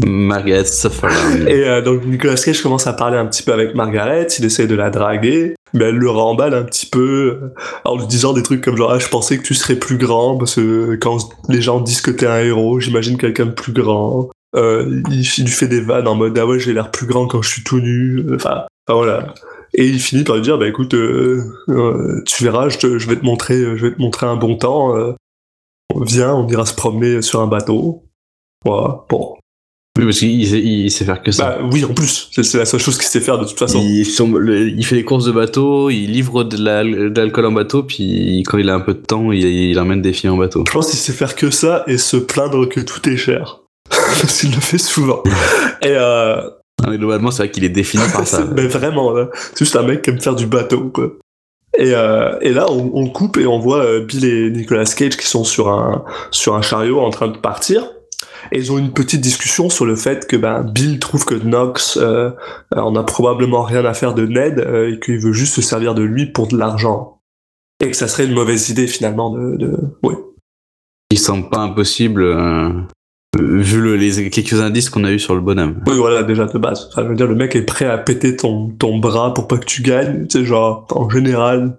Margaret 0.07 0.65
Sutherland. 0.65 1.41
Et 1.49 1.69
euh, 1.69 1.83
donc 1.83 2.05
Nicolas 2.07 2.37
Cage 2.37 2.63
commence 2.63 2.87
à 2.87 2.93
parler 2.95 3.19
un 3.19 3.27
petit 3.27 3.43
peu 3.43 3.53
avec 3.53 3.75
Margaret, 3.75 4.27
il 4.39 4.45
essaie 4.45 4.67
de 4.67 4.75
la 4.77 4.89
draguer, 4.91 5.55
mais 5.75 5.87
elle 5.87 5.97
le 5.97 6.09
remballe 6.09 6.55
un 6.55 6.63
petit 6.63 6.87
peu 6.87 7.41
euh, 7.43 7.55
en 7.85 7.99
lui 7.99 8.07
disant 8.07 8.33
des 8.33 8.43
trucs 8.43 8.63
comme 8.65 8.77
genre 8.77 8.93
ah, 8.93 8.99
je 8.99 9.09
pensais 9.09 9.37
que 9.39 9.43
tu 9.43 9.55
serais 9.55 9.75
plus 9.75 9.99
grand 9.99 10.39
parce 10.39 10.55
que 10.55 10.95
quand 10.97 11.19
les 11.49 11.61
gens 11.61 11.81
disent 11.81 12.01
que 12.01 12.11
t'es 12.13 12.27
un 12.27 12.39
héros, 12.39 12.79
j'imagine 12.81 13.19
quelqu'un 13.19 13.47
de 13.47 13.51
plus 13.51 13.73
grand. 13.73 14.31
Euh, 14.57 15.03
il, 15.11 15.21
il 15.21 15.49
fait 15.49 15.69
des 15.69 15.81
vannes 15.81 16.09
en 16.09 16.15
mode 16.15 16.39
ah 16.39 16.47
ouais 16.47 16.59
j'ai 16.59 16.73
l'air 16.73 16.91
plus 16.91 17.07
grand 17.07 17.27
quand 17.27 17.43
je 17.43 17.51
suis 17.51 17.63
tout 17.65 17.81
nu. 17.81 18.25
Enfin, 18.35 18.65
enfin, 18.87 18.95
voilà. 18.97 19.35
Et 19.75 19.87
il 19.87 20.01
finit 20.01 20.25
par 20.25 20.37
lui 20.37 20.43
dire 20.43 20.57
bah 20.59 20.67
écoute 20.69 20.95
euh, 20.95 21.43
euh, 21.69 22.23
tu 22.27 22.45
verras 22.45 22.69
je, 22.71 22.79
te- 22.79 22.99
je 22.99 23.09
vais 23.09 23.17
te 23.17 23.25
montrer 23.25 23.57
je 23.77 23.87
vais 23.87 23.95
te 23.95 24.01
montrer 24.01 24.27
un 24.27 24.37
bon 24.37 24.57
temps. 24.57 24.95
viens 26.07 26.35
on 26.35 26.47
ira 26.49 26.65
se 26.67 26.75
promener 26.75 27.21
sur 27.23 27.41
un 27.41 27.47
bateau. 27.47 28.05
Voilà 28.65 29.05
bon. 29.11 29.35
Oui, 29.99 30.05
parce 30.05 30.21
qu'il 30.21 30.47
sait, 30.47 30.61
il 30.63 30.91
sait 30.93 31.05
faire 31.05 31.23
que 31.25 31.33
ça. 31.33 31.59
Bah 31.59 31.69
oui, 31.73 31.85
en 31.85 31.93
plus, 31.93 32.29
c'est 32.31 32.45
c'est 32.45 32.57
la 32.59 32.67
seule 32.67 32.79
chose 32.79 32.97
qu'il 32.97 33.09
sait 33.09 33.21
faire 33.21 33.37
de 33.37 33.45
toute 33.45 33.59
façon. 33.59 33.81
Il, 33.83 34.05
fait 34.85 34.95
les 34.95 35.05
courses 35.05 35.25
de 35.25 35.33
bateau, 35.33 35.91
il 35.91 36.07
livre 36.13 36.45
de 36.45 36.57
la- 36.57 36.85
de 36.85 37.13
l'alcool 37.21 37.47
en 37.47 37.53
bateau, 37.53 37.83
puis 37.83 38.45
quand 38.47 38.59
il 38.59 38.71
a 38.71 38.75
un 38.77 38.81
peu 38.81 38.95
de 38.95 39.01
temps, 39.01 39.33
il, 39.33 39.45
il 39.45 39.79
emmène 39.81 40.01
des 40.01 40.13
filles 40.13 40.31
en 40.31 40.37
bateau. 40.37 40.63
Je 40.69 40.73
pense 40.73 40.91
qu'il 40.91 41.01
sait 41.01 41.13
faire 41.13 41.35
que 41.35 41.51
ça 41.51 41.83
et 41.89 41.99
se 41.99 42.17
plaindre 42.17 42.69
que 42.69 42.79
tout 42.79 43.09
est 43.09 43.17
cher. 43.17 43.59
Parce 44.21 44.41
qu'il 44.41 44.55
le 44.55 44.61
fait 44.61 44.79
souvent. 44.79 45.23
Et 45.83 45.95
euh, 45.97 46.43
Non, 46.83 46.91
mais 46.91 46.99
globalement, 46.99 47.31
c'est 47.31 47.45
vrai 47.45 47.51
qu'il 47.51 47.65
est 47.65 47.69
défini 47.69 48.03
par 48.13 48.27
ça. 48.27 48.45
mais 48.57 48.67
vraiment, 48.67 49.13
là, 49.13 49.29
c'est 49.35 49.61
juste 49.61 49.77
un 49.77 49.83
mec 49.83 50.03
qui 50.03 50.11
aime 50.11 50.21
faire 50.21 50.37
du 50.37 50.47
bateau, 50.47 50.91
quoi. 50.91 51.13
Et, 51.77 51.95
euh, 51.95 52.39
et 52.41 52.53
là, 52.53 52.67
on, 52.71 52.91
on 52.95 53.09
coupe 53.09 53.37
et 53.37 53.47
on 53.47 53.59
voit 53.59 53.85
euh, 53.85 54.05
Bill 54.05 54.25
et 54.25 54.51
Nicolas 54.51 54.85
Cage 54.85 55.17
qui 55.17 55.27
sont 55.27 55.45
sur 55.45 55.69
un, 55.69 56.05
sur 56.31 56.55
un 56.55 56.63
chariot 56.63 57.01
en 57.01 57.11
train 57.11 57.29
de 57.29 57.37
partir. 57.37 57.89
Et 58.53 58.59
ils 58.59 58.73
ont 58.73 58.79
une 58.79 58.93
petite 58.93 59.21
discussion 59.21 59.69
sur 59.69 59.85
le 59.85 59.97
fait 59.97 60.27
que 60.27 60.37
ben, 60.37 60.63
Bill 60.63 60.99
trouve 60.99 61.25
que 61.25 61.35
Knox 61.35 61.99
euh, 62.01 62.31
en 62.75 62.97
a 62.97 63.05
probablement 63.05 63.63
rien 63.63 63.85
à 63.85 63.95
faire 63.95 64.15
de 64.15 64.27
Ned 64.27 64.61
euh, 64.61 64.93
et 64.93 65.01
qu'il 65.01 65.19
veut 65.19 65.33
juste 65.33 65.55
se 65.55 65.63
servir 65.63 65.95
de 65.95 66.03
lui 66.03 66.27
pour 66.27 66.49
de 66.49 66.57
l'argent. 66.57 67.21
Et 67.81 67.91
que 67.91 67.97
ça 67.97 68.09
serait 68.09 68.27
une 68.27 68.35
mauvaise 68.35 68.71
idée 68.71 68.87
finalement 68.87 69.31
de... 69.31 69.57
de... 69.57 69.77
Ouais. 70.03 70.17
Il 71.11 71.19
semble 71.19 71.49
pas 71.49 71.61
impossible, 71.61 72.23
euh, 72.23 72.71
vu 73.37 73.81
le, 73.81 73.97
les 73.97 74.31
quelques 74.31 74.61
indices 74.61 74.91
qu'on 74.91 75.05
a 75.05 75.13
eu 75.13 75.19
sur 75.19 75.35
le 75.35 75.41
bonhomme. 75.41 75.83
Oui, 75.87 75.97
voilà, 75.97 76.23
déjà 76.23 76.47
de 76.47 76.59
base. 76.59 76.89
Enfin, 76.91 77.05
je 77.05 77.09
veux 77.09 77.15
dire, 77.15 77.27
le 77.27 77.35
mec 77.35 77.55
est 77.57 77.63
prêt 77.63 77.85
à 77.85 77.99
péter 77.99 78.37
ton, 78.37 78.75
bras 78.99 79.35
pour 79.35 79.49
pas 79.49 79.59
que 79.59 79.67
tu 79.67 79.83
gagnes. 79.83 80.27
Sais, 80.29 80.45
genre, 80.45 80.87
en 80.91 81.09
général, 81.11 81.79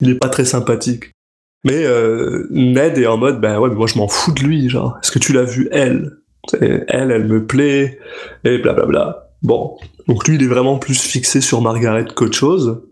il 0.00 0.10
est 0.10 0.14
pas 0.16 0.28
très 0.28 0.44
sympathique. 0.44 1.12
Mais 1.64 1.84
euh, 1.84 2.46
Ned 2.50 2.98
est 2.98 3.06
en 3.06 3.16
mode, 3.16 3.40
ben 3.40 3.58
ouais, 3.58 3.68
mais 3.68 3.76
moi 3.76 3.86
je 3.86 3.96
m'en 3.96 4.08
fous 4.08 4.32
de 4.32 4.42
lui, 4.42 4.68
genre. 4.68 4.98
Est-ce 5.02 5.12
que 5.12 5.20
tu 5.20 5.32
l'as 5.32 5.44
vu, 5.44 5.68
elle? 5.70 6.18
C'est- 6.48 6.84
Elle, 6.88 7.10
elle 7.12 7.26
me 7.28 7.46
plaît, 7.46 7.98
et 8.44 8.58
blablabla. 8.58 9.30
Bon. 9.42 9.76
Donc 10.08 10.26
lui, 10.26 10.34
il 10.36 10.42
est 10.42 10.48
vraiment 10.48 10.78
plus 10.78 11.00
fixé 11.00 11.40
sur 11.40 11.62
Margaret 11.62 12.06
qu'autre 12.14 12.36
chose. 12.36 12.82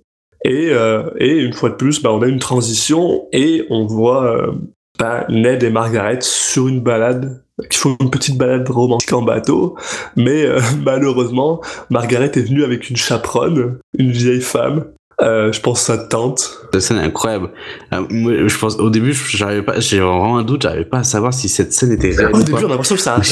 Et, 0.44 0.68
euh, 0.70 1.10
et 1.18 1.38
une 1.38 1.52
fois 1.52 1.70
de 1.70 1.74
plus, 1.74 2.00
ben, 2.00 2.10
on 2.10 2.22
a 2.22 2.28
une 2.28 2.38
transition 2.38 3.26
et 3.32 3.66
on 3.70 3.86
voit 3.86 4.24
euh, 4.24 4.52
ben, 4.98 5.24
Ned 5.28 5.62
et 5.64 5.70
Margaret 5.70 6.18
sur 6.20 6.68
une 6.68 6.80
balade, 6.80 7.44
qui 7.68 7.78
font 7.78 7.96
une 8.00 8.10
petite 8.10 8.36
balade 8.36 8.68
romantique 8.68 9.12
en 9.12 9.22
bateau. 9.22 9.76
Mais 10.16 10.44
euh, 10.44 10.60
malheureusement, 10.84 11.60
Margaret 11.90 12.32
est 12.34 12.42
venue 12.42 12.64
avec 12.64 12.90
une 12.90 12.96
chaperonne, 12.96 13.78
une 13.98 14.10
vieille 14.10 14.40
femme. 14.40 14.84
Euh, 15.20 15.52
je 15.52 15.60
pense 15.60 15.82
sa 15.82 15.98
tante. 15.98 16.50
La 16.72 16.80
scène 16.80 16.96
est 16.96 17.02
incroyable. 17.02 17.50
Euh, 17.92 18.02
moi, 18.08 18.32
je 18.46 18.58
pense, 18.58 18.76
au 18.76 18.88
début, 18.88 19.12
j'arrivais 19.12 19.62
pas, 19.62 19.78
j'ai 19.78 20.00
vraiment 20.00 20.38
un 20.38 20.44
doute, 20.44 20.62
j'arrivais 20.62 20.86
pas 20.86 20.98
à 20.98 21.04
savoir 21.04 21.34
si 21.34 21.48
cette 21.50 21.74
scène 21.74 21.92
était 21.92 22.10
réelle 22.10 22.30
Au 22.32 22.38
ou 22.38 22.42
début, 22.42 22.52
pas. 22.52 22.62
on 22.62 22.66
a 22.66 22.68
l'impression 22.68 22.94
que 22.94 23.02
c'est 23.02 23.10
un 23.10 23.22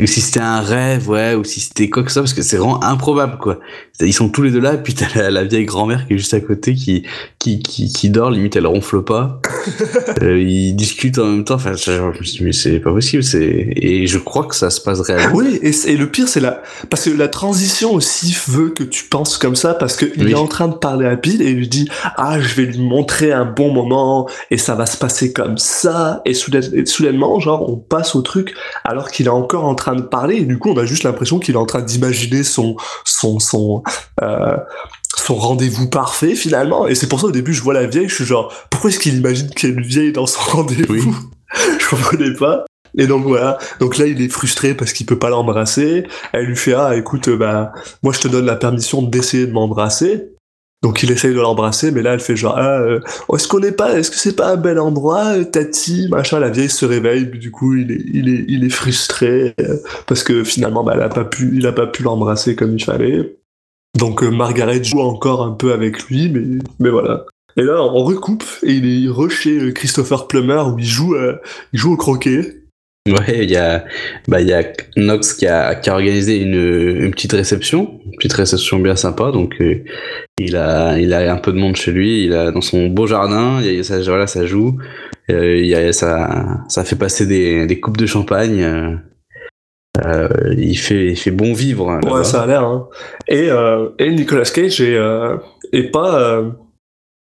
Ou 0.00 0.06
si 0.06 0.22
c'était, 0.22 0.40
un 0.40 0.60
rêve, 0.62 1.10
ouais, 1.10 1.34
ou 1.34 1.44
si 1.44 1.60
c'était 1.60 1.90
quoi 1.90 2.02
que 2.02 2.10
soit, 2.10 2.22
parce 2.22 2.32
que 2.32 2.40
c'est 2.40 2.56
vraiment 2.56 2.82
improbable, 2.82 3.36
quoi. 3.36 3.60
Ils 4.00 4.14
sont 4.14 4.30
tous 4.30 4.40
les 4.42 4.50
deux 4.50 4.58
là, 4.58 4.74
et 4.74 4.78
puis 4.78 4.94
t'as 4.94 5.06
la, 5.14 5.30
la 5.30 5.44
vieille 5.44 5.66
grand-mère 5.66 6.06
qui 6.06 6.14
est 6.14 6.18
juste 6.18 6.32
à 6.32 6.40
côté, 6.40 6.74
qui, 6.74 7.04
qui, 7.38 7.60
qui, 7.62 7.92
qui 7.92 8.08
dort, 8.08 8.30
limite 8.30 8.56
elle 8.56 8.66
ronfle 8.66 9.02
pas. 9.02 9.38
euh, 10.22 10.40
ils 10.40 10.74
discutent 10.74 11.18
en 11.18 11.26
même 11.26 11.44
temps, 11.44 11.56
enfin, 11.56 11.74
je, 11.74 11.90
me 11.92 12.12
suis 12.24 12.38
dit, 12.38 12.44
mais 12.44 12.52
c'est 12.52 12.80
pas 12.80 12.90
possible, 12.90 13.22
c'est, 13.22 13.44
et 13.76 14.06
je 14.06 14.16
crois 14.16 14.46
que 14.46 14.54
ça 14.54 14.70
se 14.70 14.80
passe 14.80 15.00
réellement. 15.00 15.36
Oui, 15.36 15.60
et, 15.62 15.96
le 15.96 16.08
pire, 16.08 16.26
c'est 16.26 16.40
la... 16.40 16.62
Parce 16.88 17.04
que 17.04 17.10
la 17.10 17.28
transition 17.28 17.92
aussi 17.92 18.34
veut 18.48 18.70
que 18.70 18.84
tu 18.84 19.04
penses 19.04 19.36
comme 19.36 19.56
ça, 19.56 19.74
parce 19.74 19.96
qu'il 19.98 20.24
Oui. 20.24 20.32
est 20.32 20.36
en 20.36 20.46
train 20.46 20.68
de 20.68 20.74
parler 20.74 21.06
à 21.06 21.16
Bill 21.16 21.42
et 21.42 21.50
il 21.50 21.56
lui 21.58 21.68
dit 21.68 21.88
«Ah, 22.16 22.40
je 22.40 22.54
vais 22.54 22.64
lui 22.64 22.78
montrer 22.78 23.30
un 23.30 23.44
bon 23.44 23.70
moment, 23.70 24.26
et 24.50 24.56
ça 24.56 24.74
va 24.74 24.86
se 24.86 24.96
passer 24.96 25.34
comme 25.34 25.58
ça.» 25.58 26.22
Et 26.24 26.32
soudain- 26.32 26.72
et 26.72 26.86
soudainement, 26.86 27.38
genre, 27.40 27.68
on 27.70 27.76
passe 27.76 28.14
au 28.14 28.22
truc, 28.22 28.54
alors 28.84 29.10
qu'il 29.10 29.26
est 29.26 29.28
encore 29.28 29.64
en 29.66 29.74
train 29.74 29.81
de 29.96 30.02
parler, 30.02 30.36
et 30.36 30.44
du 30.44 30.58
coup, 30.58 30.70
on 30.70 30.78
a 30.78 30.84
juste 30.84 31.02
l'impression 31.02 31.38
qu'il 31.38 31.54
est 31.54 31.58
en 31.58 31.66
train 31.66 31.82
d'imaginer 31.82 32.42
son... 32.44 32.76
son, 33.04 33.38
son 33.38 33.82
euh, 34.22 34.56
son 35.14 35.34
rendez-vous 35.34 35.88
parfait 35.88 36.34
finalement 36.34 36.88
et 36.88 36.94
c'est 36.94 37.06
pour 37.06 37.20
ça 37.20 37.26
au 37.26 37.32
début 37.32 37.52
je 37.52 37.62
vois 37.62 37.74
la 37.74 37.86
vieille 37.86 38.08
je 38.08 38.14
suis 38.14 38.24
genre 38.24 38.52
pourquoi 38.70 38.88
est-ce 38.88 38.98
qu'il 38.98 39.14
imagine 39.14 39.50
qu'il 39.50 39.68
y 39.68 39.72
a 39.72 39.74
une 39.74 39.84
vieille 39.84 40.12
dans 40.12 40.26
son 40.26 40.40
rendez-vous? 40.40 40.94
Oui. 40.94 41.02
je 41.78 41.88
comprenais 41.88 42.32
pas 42.34 42.64
Et 42.96 43.06
donc 43.06 43.24
voilà. 43.24 43.58
Donc 43.80 43.98
là, 43.98 44.06
il 44.06 44.20
est 44.20 44.28
frustré 44.28 44.74
parce 44.74 44.92
qu'il 44.92 45.06
peut 45.06 45.18
pas 45.18 45.30
l'embrasser. 45.30 46.04
Elle 46.32 46.46
lui 46.46 46.56
fait 46.56 46.74
ah 46.74 46.96
écoute 46.96 47.28
bah 47.30 47.72
moi 48.02 48.12
je 48.12 48.20
te 48.20 48.28
donne 48.28 48.46
la 48.46 48.56
permission 48.56 49.02
d'essayer 49.02 49.46
de 49.46 49.52
m'embrasser. 49.52 50.32
Donc 50.82 51.04
il 51.04 51.12
essaye 51.12 51.32
de 51.32 51.40
l'embrasser, 51.40 51.92
mais 51.92 52.02
là 52.02 52.14
elle 52.14 52.20
fait 52.20 52.34
genre 52.34 52.56
ah, 52.58 52.80
euh, 52.80 53.00
est-ce 53.32 53.46
qu'on 53.46 53.60
n'est 53.60 53.70
pas, 53.70 53.96
est-ce 53.96 54.10
que 54.10 54.16
c'est 54.16 54.34
pas 54.34 54.52
un 54.52 54.56
bel 54.56 54.80
endroit, 54.80 55.36
euh, 55.36 55.44
Tati, 55.44 56.08
machin? 56.10 56.40
La 56.40 56.50
vieille 56.50 56.68
se 56.68 56.84
réveille, 56.84 57.26
du 57.26 57.52
coup 57.52 57.76
il 57.76 57.92
est, 57.92 58.02
il 58.12 58.28
est, 58.28 58.44
il 58.48 58.64
est 58.64 58.70
frustré 58.70 59.54
euh, 59.60 59.76
parce 60.08 60.24
que 60.24 60.42
finalement 60.42 60.82
bah, 60.82 60.94
elle 60.96 61.02
a 61.02 61.08
pas 61.08 61.24
pu, 61.24 61.52
il 61.54 61.66
a 61.68 61.72
pas 61.72 61.86
pu 61.86 62.02
l'embrasser 62.02 62.56
comme 62.56 62.74
il 62.74 62.82
fallait. 62.82 63.36
Donc 63.96 64.24
euh, 64.24 64.30
Margaret 64.30 64.82
joue 64.82 65.00
encore 65.00 65.44
un 65.44 65.52
peu 65.52 65.72
avec 65.72 66.02
lui, 66.08 66.28
mais, 66.28 66.58
mais 66.80 66.90
voilà. 66.90 67.26
Et 67.56 67.62
là 67.62 67.80
on 67.80 68.02
recoupe 68.02 68.44
et 68.64 68.72
il 68.72 69.06
est 69.06 69.08
re 69.08 69.30
chez 69.30 69.72
Christopher 69.72 70.26
Plummer 70.26 70.64
où 70.66 70.80
il 70.80 70.84
joue, 70.84 71.14
il 71.72 71.78
joue 71.78 71.92
au 71.92 71.96
croquet. 71.96 72.61
Ouais, 73.08 73.40
il 73.42 73.50
y 73.50 73.56
a, 73.56 73.84
bah, 74.28 74.40
il 74.40 74.46
y 74.46 74.52
a 74.52 74.62
Knox 74.96 75.32
qui 75.34 75.46
a, 75.48 75.74
qui 75.74 75.90
a 75.90 75.94
organisé 75.94 76.40
une, 76.40 76.54
une 76.54 77.10
petite 77.10 77.32
réception, 77.32 78.00
une 78.06 78.16
petite 78.16 78.32
réception 78.34 78.78
bien 78.78 78.94
sympa. 78.94 79.32
Donc, 79.32 79.54
euh, 79.60 79.82
il 80.38 80.54
a, 80.54 80.96
il 81.00 81.12
a 81.12 81.32
un 81.32 81.36
peu 81.38 81.52
de 81.52 81.58
monde 81.58 81.74
chez 81.74 81.90
lui. 81.90 82.24
Il 82.26 82.32
a 82.32 82.52
dans 82.52 82.60
son 82.60 82.86
beau 82.86 83.08
jardin. 83.08 83.58
Il 83.60 83.74
y 83.74 83.80
a, 83.80 83.82
ça, 83.82 84.00
voilà, 84.02 84.28
ça 84.28 84.46
joue. 84.46 84.78
Euh, 85.30 85.56
il 85.58 85.66
y 85.66 85.74
a, 85.74 85.92
ça, 85.92 86.60
ça 86.68 86.84
fait 86.84 86.94
passer 86.94 87.26
des, 87.26 87.66
des 87.66 87.80
coupes 87.80 87.96
de 87.96 88.06
champagne. 88.06 88.62
euh, 88.62 88.94
euh, 90.06 90.28
il 90.56 90.76
fait, 90.78 91.06
il 91.08 91.16
fait 91.16 91.32
bon 91.32 91.52
vivre. 91.54 91.90
hein, 91.90 92.00
Ouais, 92.08 92.22
ça 92.22 92.42
a 92.42 92.46
l'air. 92.46 92.62
Hein. 92.62 92.88
Et, 93.26 93.50
euh, 93.50 93.88
et 93.98 94.10
Nicolas 94.12 94.44
Cage 94.44 94.80
est, 94.80 94.94
euh, 94.96 95.36
est 95.72 95.90
pas 95.90 96.20
euh, 96.20 96.50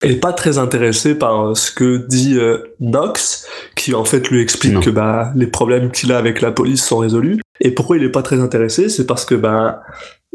est 0.02 0.16
pas 0.16 0.34
très 0.34 0.58
intéressé 0.58 1.16
par 1.16 1.50
euh, 1.50 1.56
ce 1.56 1.72
que 1.72 1.98
dit 2.08 2.38
euh, 2.38 2.60
Knox, 2.80 3.48
qui 3.76 3.94
en 3.94 4.06
fait 4.06 4.30
lui 4.30 4.42
explique 4.42 4.74
Non. 4.74 4.82
que 4.82 4.90
bah 4.90 5.32
les 5.36 5.48
problèmes 5.48 5.92
qu'il 5.92 6.12
a 6.12 6.18
avec 6.18 6.42
la 6.42 6.52
police 6.52 6.84
sont 6.86 6.98
résolus. 6.98 7.40
Et 7.62 7.72
pourquoi 7.72 7.98
il 7.98 8.04
est 8.04 8.10
pas 8.12 8.22
très 8.22 8.40
intéressé, 8.40 8.88
c'est 8.90 9.06
parce 9.06 9.26
que 9.26 9.36
bah 9.36 9.82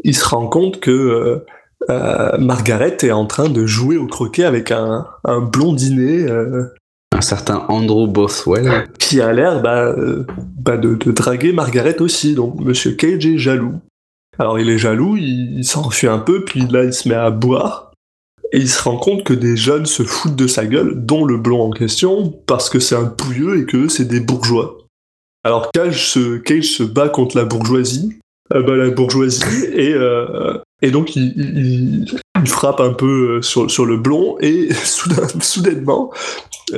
il 0.03 0.15
se 0.15 0.25
rend 0.25 0.47
compte 0.47 0.79
que 0.79 0.91
euh, 0.91 1.45
euh, 1.89 2.37
Margaret 2.37 2.97
est 3.01 3.11
en 3.11 3.25
train 3.25 3.49
de 3.49 3.65
jouer 3.65 3.97
au 3.97 4.05
croquet 4.07 4.43
avec 4.43 4.71
un, 4.71 5.07
un 5.23 5.39
blondinet 5.41 6.29
euh, 6.29 6.65
Un 7.11 7.21
certain 7.21 7.65
Andrew 7.69 8.07
Bothwell. 8.07 8.87
qui 8.99 9.21
a 9.21 9.33
l'air 9.33 9.61
bah, 9.61 9.95
bah, 10.57 10.77
de, 10.77 10.95
de 10.95 11.11
draguer 11.11 11.53
Margaret 11.53 12.01
aussi. 12.01 12.35
Donc 12.35 12.59
Monsieur 12.59 12.91
Cage 12.91 13.25
est 13.25 13.37
jaloux. 13.37 13.75
Alors 14.37 14.59
il 14.59 14.69
est 14.69 14.77
jaloux, 14.77 15.15
il, 15.17 15.59
il 15.59 15.63
s'enfuit 15.63 16.07
un 16.07 16.19
peu, 16.19 16.43
puis 16.43 16.67
là 16.69 16.83
il 16.83 16.93
se 16.93 17.07
met 17.07 17.15
à 17.15 17.29
boire. 17.31 17.84
Et 18.51 18.59
il 18.59 18.69
se 18.69 18.81
rend 18.83 18.97
compte 18.97 19.23
que 19.23 19.33
des 19.33 19.57
jeunes 19.57 19.85
se 19.85 20.03
foutent 20.03 20.35
de 20.35 20.47
sa 20.47 20.65
gueule, 20.65 20.93
dont 21.05 21.25
le 21.25 21.37
blond 21.37 21.61
en 21.61 21.71
question, 21.71 22.31
parce 22.47 22.69
que 22.69 22.79
c'est 22.79 22.95
un 22.95 23.05
pouilleux 23.05 23.59
et 23.59 23.65
que 23.65 23.87
c'est 23.87 24.05
des 24.05 24.19
bourgeois. 24.19 24.77
Alors 25.43 25.71
Cage 25.73 26.09
se, 26.11 26.37
Cage 26.37 26.65
se 26.71 26.83
bat 26.83 27.09
contre 27.09 27.37
la 27.37 27.45
bourgeoisie, 27.45 28.17
euh, 28.53 28.61
bah, 28.63 28.75
la 28.75 28.89
bourgeoisie, 28.91 29.65
et, 29.73 29.93
euh, 29.93 30.57
et 30.81 30.91
donc 30.91 31.15
il, 31.15 31.33
il- 31.37 32.47
frappe 32.47 32.79
un 32.79 32.93
peu 32.93 33.37
euh, 33.37 33.41
sur, 33.41 33.69
sur 33.71 33.85
le 33.85 33.97
blond, 33.97 34.37
et 34.41 34.69
soudain- 34.85 35.27
soudainement, 35.41 36.11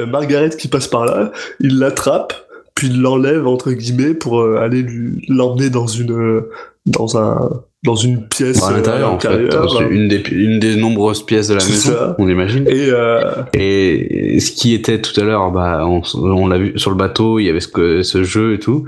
Margaret 0.07 0.49
qui 0.57 0.67
passe 0.67 0.87
par 0.87 1.05
là, 1.05 1.31
il 1.59 1.77
l'attrape, 1.79 2.33
puis 2.75 2.87
il 2.87 3.01
l'enlève 3.01 3.47
entre 3.47 3.71
guillemets 3.71 4.13
pour 4.13 4.43
aller 4.43 4.85
l'emmener 5.29 5.69
dans 5.69 5.87
une 5.87 6.43
dans 6.85 7.17
un 7.17 7.63
dans 7.87 7.95
une 7.95 8.27
pièce 8.27 8.61
à 8.63 8.69
euh, 8.71 8.75
l'intérieur, 8.77 9.13
en 9.13 9.19
fait. 9.19 9.89
Une 9.89 10.07
des, 10.07 10.21
une 10.31 10.59
des 10.59 10.75
nombreuses 10.75 11.25
pièces 11.25 11.47
de 11.47 11.55
la 11.55 11.63
maison, 11.63 11.91
ça. 11.91 12.15
on 12.19 12.29
imagine. 12.29 12.67
Et 12.67 12.89
euh, 12.91 13.19
Et 13.53 14.39
ce 14.39 14.51
qui 14.51 14.73
était 14.75 15.01
tout 15.01 15.19
à 15.19 15.23
l'heure, 15.23 15.51
bah, 15.51 15.85
on, 15.87 16.01
on 16.15 16.47
l'a 16.47 16.57
vu 16.59 16.73
sur 16.77 16.91
le 16.91 16.97
bateau, 16.97 17.39
il 17.39 17.45
y 17.45 17.49
avait 17.49 17.59
ce, 17.59 17.67
que- 17.67 18.03
ce 18.03 18.23
jeu 18.23 18.53
et 18.53 18.59
tout. 18.59 18.85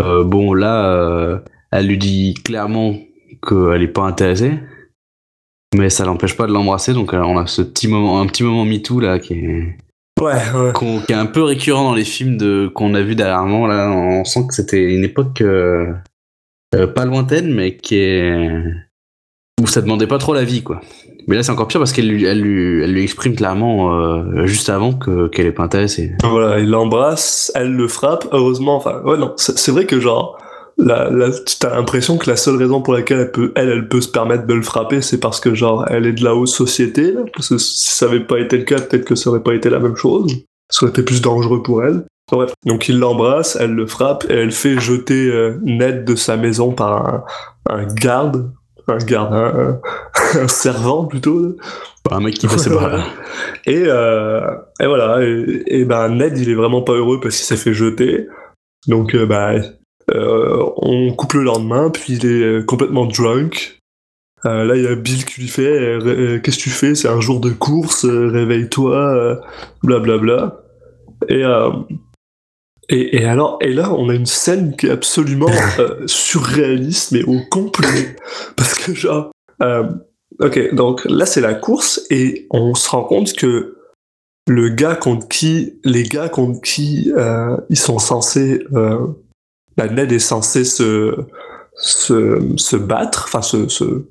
Euh, 0.00 0.24
bon, 0.24 0.54
là, 0.54 0.86
euh, 0.94 1.38
elle 1.72 1.86
lui 1.88 1.98
dit 1.98 2.34
clairement 2.44 2.94
qu'elle 3.46 3.82
est 3.82 3.88
pas 3.88 4.02
intéressée, 4.04 4.52
mais 5.76 5.90
ça 5.90 6.04
l'empêche 6.04 6.36
pas 6.36 6.46
de 6.46 6.52
l'embrasser. 6.52 6.92
Donc, 6.94 7.12
euh, 7.12 7.20
on 7.20 7.36
a 7.38 7.46
ce 7.46 7.62
petit 7.62 7.88
moment, 7.88 8.20
un 8.20 8.26
petit 8.26 8.42
moment 8.42 8.64
MeToo 8.64 9.00
là 9.00 9.18
qui 9.18 9.34
est, 9.34 9.76
ouais, 10.20 10.32
ouais. 10.54 10.72
qu'on- 10.74 11.00
qui 11.00 11.12
est 11.12 11.16
un 11.16 11.26
peu 11.26 11.42
récurrent 11.42 11.84
dans 11.84 11.94
les 11.94 12.04
films 12.04 12.36
de 12.36 12.70
qu'on 12.74 12.94
a 12.94 13.02
vu 13.02 13.14
dernièrement. 13.14 13.66
Là, 13.66 13.90
on 13.90 14.24
sent 14.24 14.40
que 14.48 14.54
c'était 14.54 14.94
une 14.94 15.04
époque 15.04 15.40
euh, 15.40 15.92
euh, 16.74 16.86
pas 16.86 17.04
lointaine, 17.04 17.52
mais 17.52 17.76
qui 17.76 17.96
est 17.96 18.62
où 19.60 19.66
ça 19.66 19.80
demandait 19.80 20.06
pas 20.06 20.18
trop 20.18 20.34
la 20.34 20.44
vie, 20.44 20.62
quoi. 20.62 20.80
Mais 21.26 21.34
là, 21.34 21.42
c'est 21.42 21.50
encore 21.50 21.66
pire 21.66 21.80
parce 21.80 21.92
qu'elle 21.92 22.08
lui, 22.08 22.24
elle 22.24 22.40
lui, 22.40 22.82
elle 22.82 22.92
lui 22.92 23.02
exprime 23.02 23.34
clairement 23.34 23.94
euh, 23.94 24.46
juste 24.46 24.68
avant 24.68 24.92
que 24.92 25.28
qu'elle 25.28 25.46
est 25.46 25.52
pas 25.52 25.64
intéressée. 25.64 26.12
Voilà, 26.22 26.60
il 26.60 26.70
l'embrasse, 26.70 27.50
elle 27.54 27.72
le 27.72 27.88
frappe, 27.88 28.28
heureusement, 28.32 28.76
enfin, 28.76 29.00
ouais, 29.04 29.16
non, 29.16 29.32
c'est 29.36 29.72
vrai 29.72 29.86
que 29.86 29.98
genre, 29.98 30.38
la, 30.78 31.10
t'as 31.58 31.74
l'impression 31.74 32.18
que 32.18 32.28
la 32.30 32.36
seule 32.36 32.56
raison 32.56 32.80
pour 32.80 32.92
laquelle 32.92 33.20
elle 33.20 33.32
peut, 33.32 33.52
elle, 33.56 33.70
elle 33.70 33.88
peut 33.88 34.00
se 34.00 34.08
permettre 34.08 34.46
de 34.46 34.54
le 34.54 34.62
frapper, 34.62 35.00
c'est 35.02 35.18
parce 35.18 35.40
que 35.40 35.54
genre, 35.54 35.86
elle 35.88 36.06
est 36.06 36.12
de 36.12 36.22
la 36.22 36.34
haute 36.36 36.48
société, 36.48 37.12
là, 37.12 37.22
parce 37.34 37.48
que 37.48 37.58
si 37.58 37.90
ça 37.90 38.06
avait 38.06 38.20
pas 38.20 38.38
été 38.38 38.58
le 38.58 38.64
cas, 38.64 38.80
peut-être 38.80 39.04
que 39.04 39.14
ça 39.14 39.30
aurait 39.30 39.42
pas 39.42 39.54
été 39.54 39.68
la 39.70 39.80
même 39.80 39.96
chose. 39.96 40.32
Ça 40.68 40.84
aurait 40.84 40.90
été 40.90 41.02
plus 41.02 41.22
dangereux 41.22 41.62
pour 41.62 41.82
elle. 41.82 42.04
Donc 42.64 42.88
il 42.88 42.98
l'embrasse, 42.98 43.56
elle 43.60 43.72
le 43.72 43.86
frappe, 43.86 44.26
et 44.28 44.34
elle 44.34 44.52
fait 44.52 44.80
jeter 44.80 45.28
euh, 45.30 45.58
Ned 45.62 46.04
de 46.04 46.16
sa 46.16 46.36
maison 46.36 46.72
par 46.72 47.06
un, 47.06 47.24
un 47.70 47.86
garde, 47.86 48.50
un 48.88 48.98
garde, 48.98 49.32
un, 49.32 49.80
un 50.40 50.48
servant 50.48 51.04
plutôt. 51.04 51.56
Un 52.10 52.20
mec 52.20 52.34
qui 52.34 52.46
passait 52.46 52.70
par 52.70 52.88
là. 52.88 53.04
Et, 53.64 53.84
euh, 53.86 54.40
et 54.80 54.86
voilà, 54.86 55.24
et, 55.24 55.62
et 55.66 55.84
ben 55.84 56.08
Ned 56.08 56.38
il 56.38 56.50
est 56.50 56.54
vraiment 56.54 56.82
pas 56.82 56.92
heureux 56.92 57.20
parce 57.20 57.36
qu'il 57.36 57.44
s'est 57.44 57.56
fait 57.56 57.74
jeter. 57.74 58.26
Donc 58.88 59.14
euh, 59.14 59.26
bah, 59.26 59.54
euh, 60.12 60.70
on 60.76 61.12
coupe 61.12 61.34
le 61.34 61.42
lendemain, 61.42 61.90
puis 61.90 62.14
il 62.14 62.26
est 62.26 62.66
complètement 62.66 63.06
drunk. 63.06 63.80
Là 64.44 64.76
il 64.76 64.84
y 64.84 64.86
a 64.86 64.94
Bill 64.94 65.24
qui 65.24 65.40
lui 65.40 65.48
fait 65.48 65.66
euh, 65.66 66.38
Qu'est-ce 66.38 66.58
que 66.58 66.62
tu 66.62 66.70
fais? 66.70 66.94
C'est 66.94 67.08
un 67.08 67.20
jour 67.20 67.40
de 67.40 67.50
course, 67.50 68.04
réveille-toi, 68.04 69.40
blablabla. 69.82 70.60
Et, 71.28 71.44
euh, 71.44 71.70
et, 71.90 72.05
et 72.88 73.24
alors, 73.24 73.58
et 73.60 73.72
là 73.72 73.92
on 73.92 74.08
a 74.08 74.14
une 74.14 74.26
scène 74.26 74.76
qui 74.76 74.86
est 74.86 74.90
absolument 74.90 75.50
euh, 75.78 76.06
surréaliste, 76.06 77.12
mais 77.12 77.22
au 77.24 77.40
complet. 77.50 78.16
Parce 78.56 78.74
que 78.74 78.94
genre. 78.94 79.30
euh, 79.62 79.84
Ok, 80.38 80.74
donc 80.74 81.04
là 81.06 81.24
c'est 81.24 81.40
la 81.40 81.54
course 81.54 82.04
et 82.10 82.46
on 82.50 82.74
se 82.74 82.90
rend 82.90 83.04
compte 83.04 83.32
que 83.32 83.78
le 84.46 84.68
gars 84.68 84.94
contre 84.94 85.26
qui, 85.28 85.80
les 85.82 86.02
gars 86.02 86.28
contre 86.28 86.60
qui 86.60 87.10
euh, 87.16 87.56
ils 87.70 87.78
sont 87.78 87.98
censés, 87.98 88.62
euh, 88.74 89.06
la 89.78 89.88
Ned 89.88 90.12
est 90.12 90.18
censé 90.18 90.64
se, 90.64 91.16
se, 91.74 92.52
se 92.56 92.76
battre, 92.76 93.24
enfin 93.26 93.40
se, 93.40 93.66
se, 93.68 94.04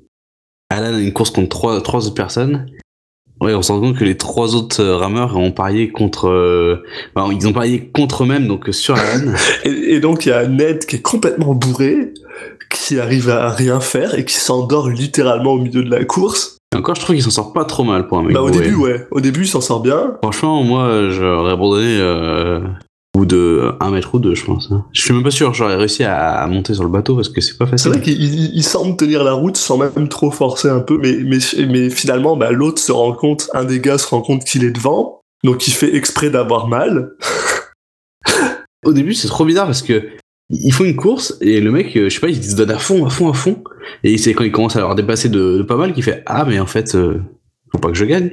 Alan 0.68 0.94
a 0.94 0.98
une 1.00 1.12
course 1.12 1.30
contre 1.30 1.50
trois, 1.50 1.80
trois 1.80 2.06
autres 2.06 2.14
personnes. 2.14 2.66
Ouais, 3.40 3.54
on 3.54 3.60
se 3.62 3.70
rend 3.70 3.80
compte 3.80 3.96
que 3.98 4.04
les 4.04 4.16
trois 4.16 4.54
autres 4.54 4.82
euh, 4.82 4.96
rameurs 4.96 5.36
ont 5.36 5.52
parié 5.52 5.90
contre. 5.90 6.28
euh, 6.28 6.82
enfin, 7.14 7.32
ils 7.38 7.46
ont 7.46 7.52
parié 7.52 7.90
contre 7.94 8.24
eux-mêmes, 8.24 8.48
donc 8.48 8.68
euh, 8.68 8.72
sur 8.72 8.94
Alan. 8.96 9.32
et, 9.64 9.94
et 9.94 10.00
donc 10.00 10.24
il 10.26 10.30
y 10.30 10.32
a 10.32 10.46
Ned 10.46 10.86
qui 10.86 10.96
est 10.96 11.02
complètement 11.02 11.54
bourré, 11.54 12.14
qui 12.70 12.98
arrive 12.98 13.28
à 13.28 13.50
rien 13.50 13.80
faire 13.80 14.18
et 14.18 14.24
qui 14.24 14.36
s'endort 14.36 14.88
littéralement 14.88 15.52
au 15.52 15.58
milieu 15.58 15.82
de 15.84 15.90
la 15.90 16.04
course. 16.04 16.56
Et 16.74 16.78
encore, 16.78 16.94
je 16.96 17.00
trouve 17.02 17.14
qu'il 17.14 17.22
s'en 17.24 17.30
sort 17.30 17.52
pas 17.52 17.64
trop 17.64 17.84
mal 17.84 18.06
pour 18.08 18.18
un 18.18 18.22
mec. 18.22 18.32
Bah 18.34 18.40
au 18.42 18.50
début 18.50 18.74
ouais, 18.74 19.06
au 19.10 19.20
début 19.20 19.42
il 19.42 19.48
s'en 19.48 19.60
sort 19.60 19.80
bien. 19.80 20.14
Franchement, 20.22 20.62
moi, 20.64 21.08
j'aurais 21.10 21.52
abandonné 21.52 21.98
euh, 22.00 22.60
ou 23.16 23.24
de 23.24 23.72
un 23.80 23.90
mètre 23.90 24.14
ou 24.14 24.18
deux, 24.18 24.34
je 24.34 24.44
pense. 24.44 24.70
hein. 24.70 24.84
Je 24.92 25.00
suis 25.00 25.14
même 25.14 25.22
pas 25.22 25.30
sûr, 25.30 25.54
j'aurais 25.54 25.76
réussi 25.76 26.04
à, 26.04 26.46
monter 26.48 26.74
sur 26.74 26.84
le 26.84 26.90
bateau 26.90 27.14
parce 27.16 27.30
que 27.30 27.40
c'est 27.40 27.56
pas 27.56 27.64
C'est 27.64 27.70
facile. 27.70 27.92
vrai 27.92 28.00
qu'il 28.02 28.22
il- 28.22 28.54
il 28.54 28.62
semble 28.62 28.94
tenir 28.96 29.24
la 29.24 29.32
route 29.32 29.56
sans 29.56 29.78
même 29.78 30.08
trop 30.08 30.30
forcer 30.30 30.68
un 30.68 30.80
peu, 30.80 30.98
mais, 30.98 31.16
mais, 31.24 31.38
mais 31.66 31.88
finalement, 31.90 32.36
bah, 32.36 32.50
l'autre 32.52 32.78
se 32.80 32.92
rend 32.92 33.12
compte, 33.14 33.48
un 33.54 33.64
des 33.64 33.80
gars 33.80 33.96
se 33.98 34.06
rend 34.08 34.20
compte 34.20 34.44
qu'il 34.44 34.64
est 34.64 34.70
devant, 34.70 35.20
donc 35.44 35.66
il 35.66 35.72
fait 35.72 35.94
exprès 35.96 36.28
d'avoir 36.30 36.68
mal. 36.68 37.12
Au 38.84 38.92
début, 38.92 39.14
c'est 39.14 39.28
trop 39.28 39.44
bizarre 39.44 39.66
parce 39.66 39.82
que 39.82 40.08
ils 40.50 40.72
font 40.72 40.84
une 40.84 40.94
course 40.94 41.36
et 41.40 41.60
le 41.60 41.72
mec, 41.72 41.96
euh, 41.96 42.08
je 42.08 42.14
sais 42.14 42.20
pas, 42.20 42.28
il 42.28 42.42
se 42.44 42.54
donne 42.54 42.70
à 42.70 42.78
fond, 42.78 43.04
à 43.04 43.10
fond, 43.10 43.30
à 43.30 43.32
fond. 43.34 43.64
Et 44.04 44.16
c'est 44.18 44.32
quand 44.34 44.44
il 44.44 44.52
commence 44.52 44.76
à 44.76 44.80
leur 44.80 44.94
dépasser 44.94 45.28
de, 45.28 45.58
de 45.58 45.62
pas 45.62 45.76
mal 45.76 45.92
qu'il 45.92 46.04
fait 46.04 46.22
Ah, 46.26 46.44
mais 46.46 46.60
en 46.60 46.66
fait, 46.66 46.94
euh, 46.94 47.18
faut 47.72 47.78
pas 47.78 47.88
que 47.88 47.96
je 47.96 48.04
gagne. 48.04 48.30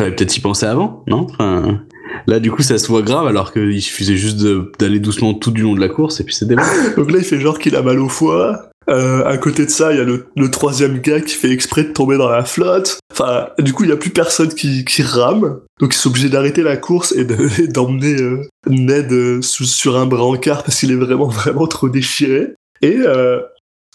J'avais 0.00 0.16
peut-être 0.16 0.36
y 0.36 0.40
pensé 0.40 0.66
avant, 0.66 1.04
non? 1.06 1.26
Enfin, 1.30 1.82
Là, 2.26 2.40
du 2.40 2.50
coup, 2.50 2.62
ça 2.62 2.78
se 2.78 2.88
voit 2.88 3.02
grave 3.02 3.26
alors 3.26 3.52
qu'il 3.52 3.80
suffisait 3.82 4.16
juste 4.16 4.44
d'aller 4.78 5.00
doucement 5.00 5.34
tout 5.34 5.50
du 5.50 5.62
long 5.62 5.74
de 5.74 5.80
la 5.80 5.88
course 5.88 6.20
et 6.20 6.24
puis 6.24 6.34
c'était 6.34 6.54
bon. 6.54 6.62
Donc 6.96 7.10
là, 7.10 7.18
il 7.18 7.24
fait 7.24 7.40
genre 7.40 7.58
qu'il 7.58 7.76
a 7.76 7.82
mal 7.82 7.98
au 7.98 8.08
foie. 8.08 8.68
Euh, 8.88 9.24
à 9.24 9.38
côté 9.38 9.64
de 9.64 9.70
ça, 9.70 9.92
il 9.92 9.98
y 9.98 10.00
a 10.00 10.04
le, 10.04 10.50
troisième 10.50 10.98
gars 10.98 11.20
qui 11.20 11.34
fait 11.34 11.50
exprès 11.50 11.84
de 11.84 11.92
tomber 11.92 12.16
dans 12.16 12.28
la 12.28 12.44
flotte. 12.44 12.98
Enfin, 13.12 13.48
du 13.58 13.72
coup, 13.72 13.84
il 13.84 13.90
y 13.90 13.92
a 13.92 13.96
plus 13.96 14.10
personne 14.10 14.52
qui, 14.52 14.84
rame. 15.02 15.60
Donc 15.80 15.94
ils 15.94 15.98
sont 15.98 16.10
obligés 16.10 16.28
d'arrêter 16.28 16.62
la 16.62 16.76
course 16.76 17.12
et 17.12 17.24
de- 17.24 17.60
et 17.62 17.68
d'emmener 17.68 18.20
euh, 18.20 18.42
Ned 18.68 19.12
euh, 19.12 19.42
sur 19.42 19.96
un 19.96 20.06
brancard 20.06 20.64
parce 20.64 20.80
qu'il 20.80 20.90
est 20.90 20.96
vraiment, 20.96 21.26
vraiment 21.28 21.66
trop 21.66 21.88
déchiré. 21.88 22.54
Et 22.80 22.98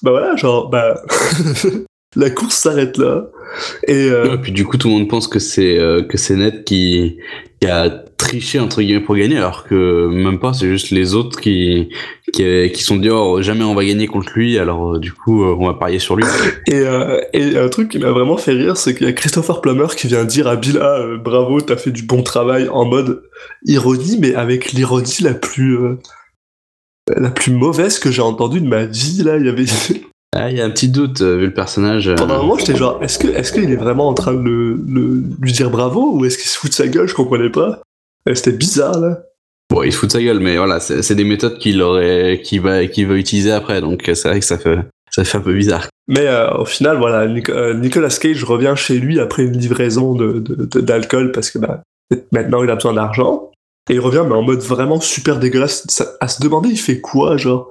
bah 0.04 0.12
voilà, 0.12 0.36
genre, 0.36 0.70
bah... 0.70 1.02
la 2.16 2.30
course 2.30 2.56
s'arrête 2.56 2.98
là. 2.98 3.28
Et... 3.88 4.10
euh, 4.10 4.38
puis 4.38 4.52
du 4.52 4.66
coup, 4.66 4.78
tout 4.78 4.88
le 4.88 4.94
monde 4.94 5.10
pense 5.10 5.28
que 5.28 5.40
c'est 5.40 5.78
euh, 5.78 6.04
que 6.04 6.18
c'est 6.18 6.36
Ned 6.36 6.64
qui, 6.64 7.18
qui 7.62 7.68
a 7.68 7.90
triché 8.18 8.60
entre 8.60 8.82
guillemets 8.82 9.04
pour 9.04 9.16
gagner, 9.16 9.38
alors 9.38 9.64
que 9.64 10.08
même 10.08 10.40
pas, 10.40 10.54
c'est 10.54 10.68
juste 10.68 10.90
les 10.90 11.14
autres 11.14 11.40
qui 11.40 11.90
qui, 12.34 12.72
qui 12.72 12.84
sont 12.84 12.98
dit 12.98 13.10
oh 13.10 13.42
jamais 13.42 13.64
on 13.64 13.76
va 13.76 13.86
gagner 13.86 14.08
contre 14.08 14.32
lui, 14.36 14.58
alors 14.58 14.96
euh, 14.96 15.00
du 15.00 15.14
coup 15.14 15.44
on 15.44 15.66
va 15.66 15.74
parier 15.76 16.00
sur 16.00 16.16
lui. 16.16 16.26
Et, 16.68 16.80
euh, 16.80 17.22
et 17.34 17.58
un 17.58 17.70
truc 17.70 17.90
qui 17.90 18.00
m'a 18.00 18.12
vraiment 18.12 18.38
fait 18.38 18.54
rire, 18.54 18.76
c'est 18.76 18.96
qu'il 18.96 19.06
y 19.06 19.10
a 19.10 19.14
Christopher 19.14 19.62
Plummer 19.62 19.88
qui 19.96 20.08
vient 20.08 20.26
dire 20.26 20.48
à 20.48 20.56
Bill 20.56 20.80
ah, 20.82 21.06
bravo, 21.24 21.62
t'as 21.62 21.78
fait 21.78 21.92
du 21.92 22.04
bon 22.04 22.24
travail 22.24 22.68
en 22.70 22.86
mode 22.86 23.24
ironie, 23.66 24.18
mais 24.20 24.34
avec 24.34 24.72
l'ironie 24.72 25.22
la 25.22 25.34
plus 25.34 25.78
la 27.16 27.30
plus 27.30 27.52
mauvaise 27.52 28.00
que 28.00 28.12
j'ai 28.12 28.22
entendue 28.22 28.60
de 28.60 28.68
ma 28.68 28.86
vie 28.86 29.24
là. 29.24 29.38
Il 29.38 29.46
y 29.46 29.50
avait 29.50 29.66
Ah, 30.36 30.52
il 30.52 30.58
y 30.58 30.62
a 30.62 30.66
un 30.66 30.70
petit 30.70 30.90
doute 30.90 31.22
euh, 31.22 31.38
vu 31.38 31.46
le 31.48 31.54
personnage. 31.54 32.08
euh, 32.10 32.16
pendant 32.16 32.36
un 32.36 32.38
moment, 32.40 32.58
j'étais 32.58 32.76
genre 32.76 33.00
est-ce 33.02 33.18
que 33.18 33.28
est-ce 33.28 33.52
qu'il 33.54 33.72
est 33.72 33.76
vraiment 33.78 34.08
en 34.10 34.14
train 34.14 34.34
de 34.34 34.42
le, 34.42 34.74
le- 34.88 35.24
lui 35.42 35.52
dire 35.52 35.70
bravo 35.70 36.12
ou 36.18 36.26
est-ce 36.26 36.38
qu'il 36.38 36.48
se 36.48 36.58
fout 36.58 36.70
de 36.70 36.76
sa 36.76 36.88
gueule 36.88 37.08
Je 37.08 37.16
comprenais 37.16 37.50
pas. 37.50 37.82
Et 38.30 38.36
C'était 38.36 38.52
bizarre 38.52 39.00
là. 39.00 39.20
Bon, 39.70 39.84
il 39.84 39.92
se 39.92 39.98
fout 39.98 40.10
de 40.10 40.14
sa 40.14 40.22
gueule, 40.22 40.40
mais 40.40 40.58
voilà, 40.58 40.80
c'est 40.80 41.16
des 41.16 41.24
méthodes 41.26 41.58
qu'il 41.58 41.82
aurait, 41.82 42.42
qu'il 42.44 42.62
va, 42.62 42.86
qu'il 42.88 43.06
va 43.08 43.16
utiliser 43.16 43.52
après, 43.52 43.82
donc 43.82 44.08
euh, 44.08 44.16
c'est 44.16 44.30
vrai 44.30 44.40
que 44.40 44.46
ça 44.46 44.58
fait, 44.58 44.78
ça 45.12 45.24
fait 45.26 45.38
un 45.38 45.42
peu 45.42 45.54
bizarre. 45.54 45.88
Mais 46.08 46.26
euh, 46.26 46.50
au 46.56 46.66
final, 46.66 46.98
voilà, 46.98 47.28
Nic- 47.28 47.50
euh, 47.50 47.74
Nicolas 47.74 48.08
Cage 48.10 48.44
revient 48.46 48.74
chez 48.78 48.98
lui 48.98 49.20
après 49.20 49.44
une 49.44 49.58
livraison 49.58 50.14
de, 50.14 50.40
de- 50.40 50.56
de- 50.66 50.80
d'alcool 50.80 51.34
parce 51.34 51.52
que 51.52 51.60
bah, 51.60 51.82
maintenant 52.32 52.64
il 52.64 52.70
a 52.70 52.76
besoin 52.76 52.94
d'argent. 52.94 53.52
Et 53.90 53.96
il 53.96 54.00
revient, 54.00 54.24
mais 54.26 54.36
en 54.36 54.42
mode 54.42 54.60
vraiment 54.60 55.02
super 55.02 55.38
dégueulasse. 55.40 55.86
Ça- 55.90 56.14
à 56.22 56.28
se 56.30 56.42
demander, 56.42 56.70
il 56.70 56.78
fait 56.80 57.02
quoi, 57.02 57.36
genre? 57.38 57.70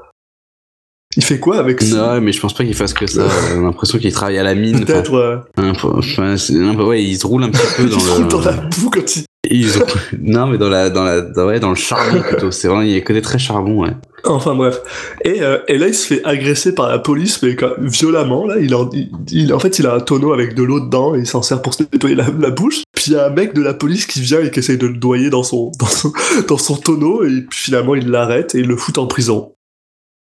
Il 1.16 1.24
fait 1.24 1.38
quoi 1.38 1.58
avec 1.58 1.80
ça 1.82 2.14
Non, 2.16 2.20
mais 2.20 2.32
je 2.32 2.40
pense 2.40 2.52
pas 2.54 2.64
qu'il 2.64 2.74
fasse 2.74 2.92
que 2.92 3.06
ça. 3.06 3.22
J'ai 3.54 3.60
l'impression 3.60 3.98
qu'il 3.98 4.12
travaille 4.12 4.38
à 4.38 4.42
la 4.42 4.54
mine. 4.54 4.84
Peut-être, 4.84 5.10
ouais. 5.12 5.64
Enfin, 5.70 6.84
ouais, 6.84 7.02
il 7.02 7.16
se 7.18 7.26
roule 7.26 7.42
un 7.44 7.48
petit 7.50 7.62
peu 7.76 7.82
Il 7.84 7.88
dans 7.90 7.98
se 7.98 8.10
roule 8.10 8.22
le. 8.24 8.28
dans 8.28 8.40
la 8.40 8.52
boue 8.52 8.90
quand 8.90 9.16
il. 9.16 9.24
il 9.50 9.68
se 9.68 9.78
roule- 9.78 9.88
Non, 10.20 10.46
mais 10.46 10.58
dans 10.58 10.68
la, 10.68 10.90
dans 10.90 11.04
la, 11.04 11.20
dans, 11.22 11.46
ouais, 11.46 11.58
dans 11.60 11.70
le 11.70 11.74
charbon 11.74 12.20
plutôt. 12.20 12.50
C'est 12.50 12.68
vraiment, 12.68 12.82
il 12.82 12.90
y 12.90 12.96
a 12.96 13.00
que 13.00 13.12
des 13.14 13.22
très 13.22 13.38
charbon, 13.38 13.82
ouais. 13.84 13.92
Enfin 14.24 14.54
bref. 14.56 14.80
Et, 15.24 15.40
euh, 15.40 15.58
et 15.68 15.78
là, 15.78 15.86
il 15.88 15.94
se 15.94 16.06
fait 16.06 16.20
agresser 16.24 16.74
par 16.74 16.88
la 16.88 16.98
police, 16.98 17.42
mais 17.42 17.54
quand- 17.56 17.72
violemment. 17.78 18.44
Là, 18.46 18.56
il, 18.60 18.74
en, 18.74 18.90
il, 18.92 19.10
il- 19.30 19.54
en 19.54 19.58
fait, 19.58 19.78
il 19.78 19.86
a 19.86 19.94
un 19.94 20.00
tonneau 20.00 20.32
avec 20.34 20.54
de 20.54 20.62
l'eau 20.64 20.80
dedans 20.80 21.14
et 21.14 21.20
il 21.20 21.26
s'en 21.26 21.42
sert 21.42 21.62
pour 21.62 21.72
se 21.74 21.82
nettoyer 21.84 22.16
la, 22.16 22.26
la 22.38 22.50
bouche. 22.50 22.82
Puis 22.92 23.04
il 23.08 23.12
y 23.14 23.16
a 23.16 23.26
un 23.26 23.30
mec 23.30 23.54
de 23.54 23.62
la 23.62 23.72
police 23.72 24.04
qui 24.06 24.20
vient 24.20 24.40
et 24.40 24.50
qui 24.50 24.58
essaye 24.58 24.78
de 24.78 24.86
le 24.86 24.98
noyer 24.98 25.30
dans 25.30 25.44
son, 25.44 25.70
dans 25.78 25.86
son, 25.86 26.12
dans 26.48 26.58
son 26.58 26.76
tonneau 26.76 27.24
et 27.24 27.42
puis 27.48 27.58
finalement 27.58 27.94
il 27.94 28.08
l'arrête 28.10 28.54
et 28.54 28.58
il 28.58 28.66
le 28.66 28.76
fout 28.76 28.98
en 28.98 29.06
prison. 29.06 29.52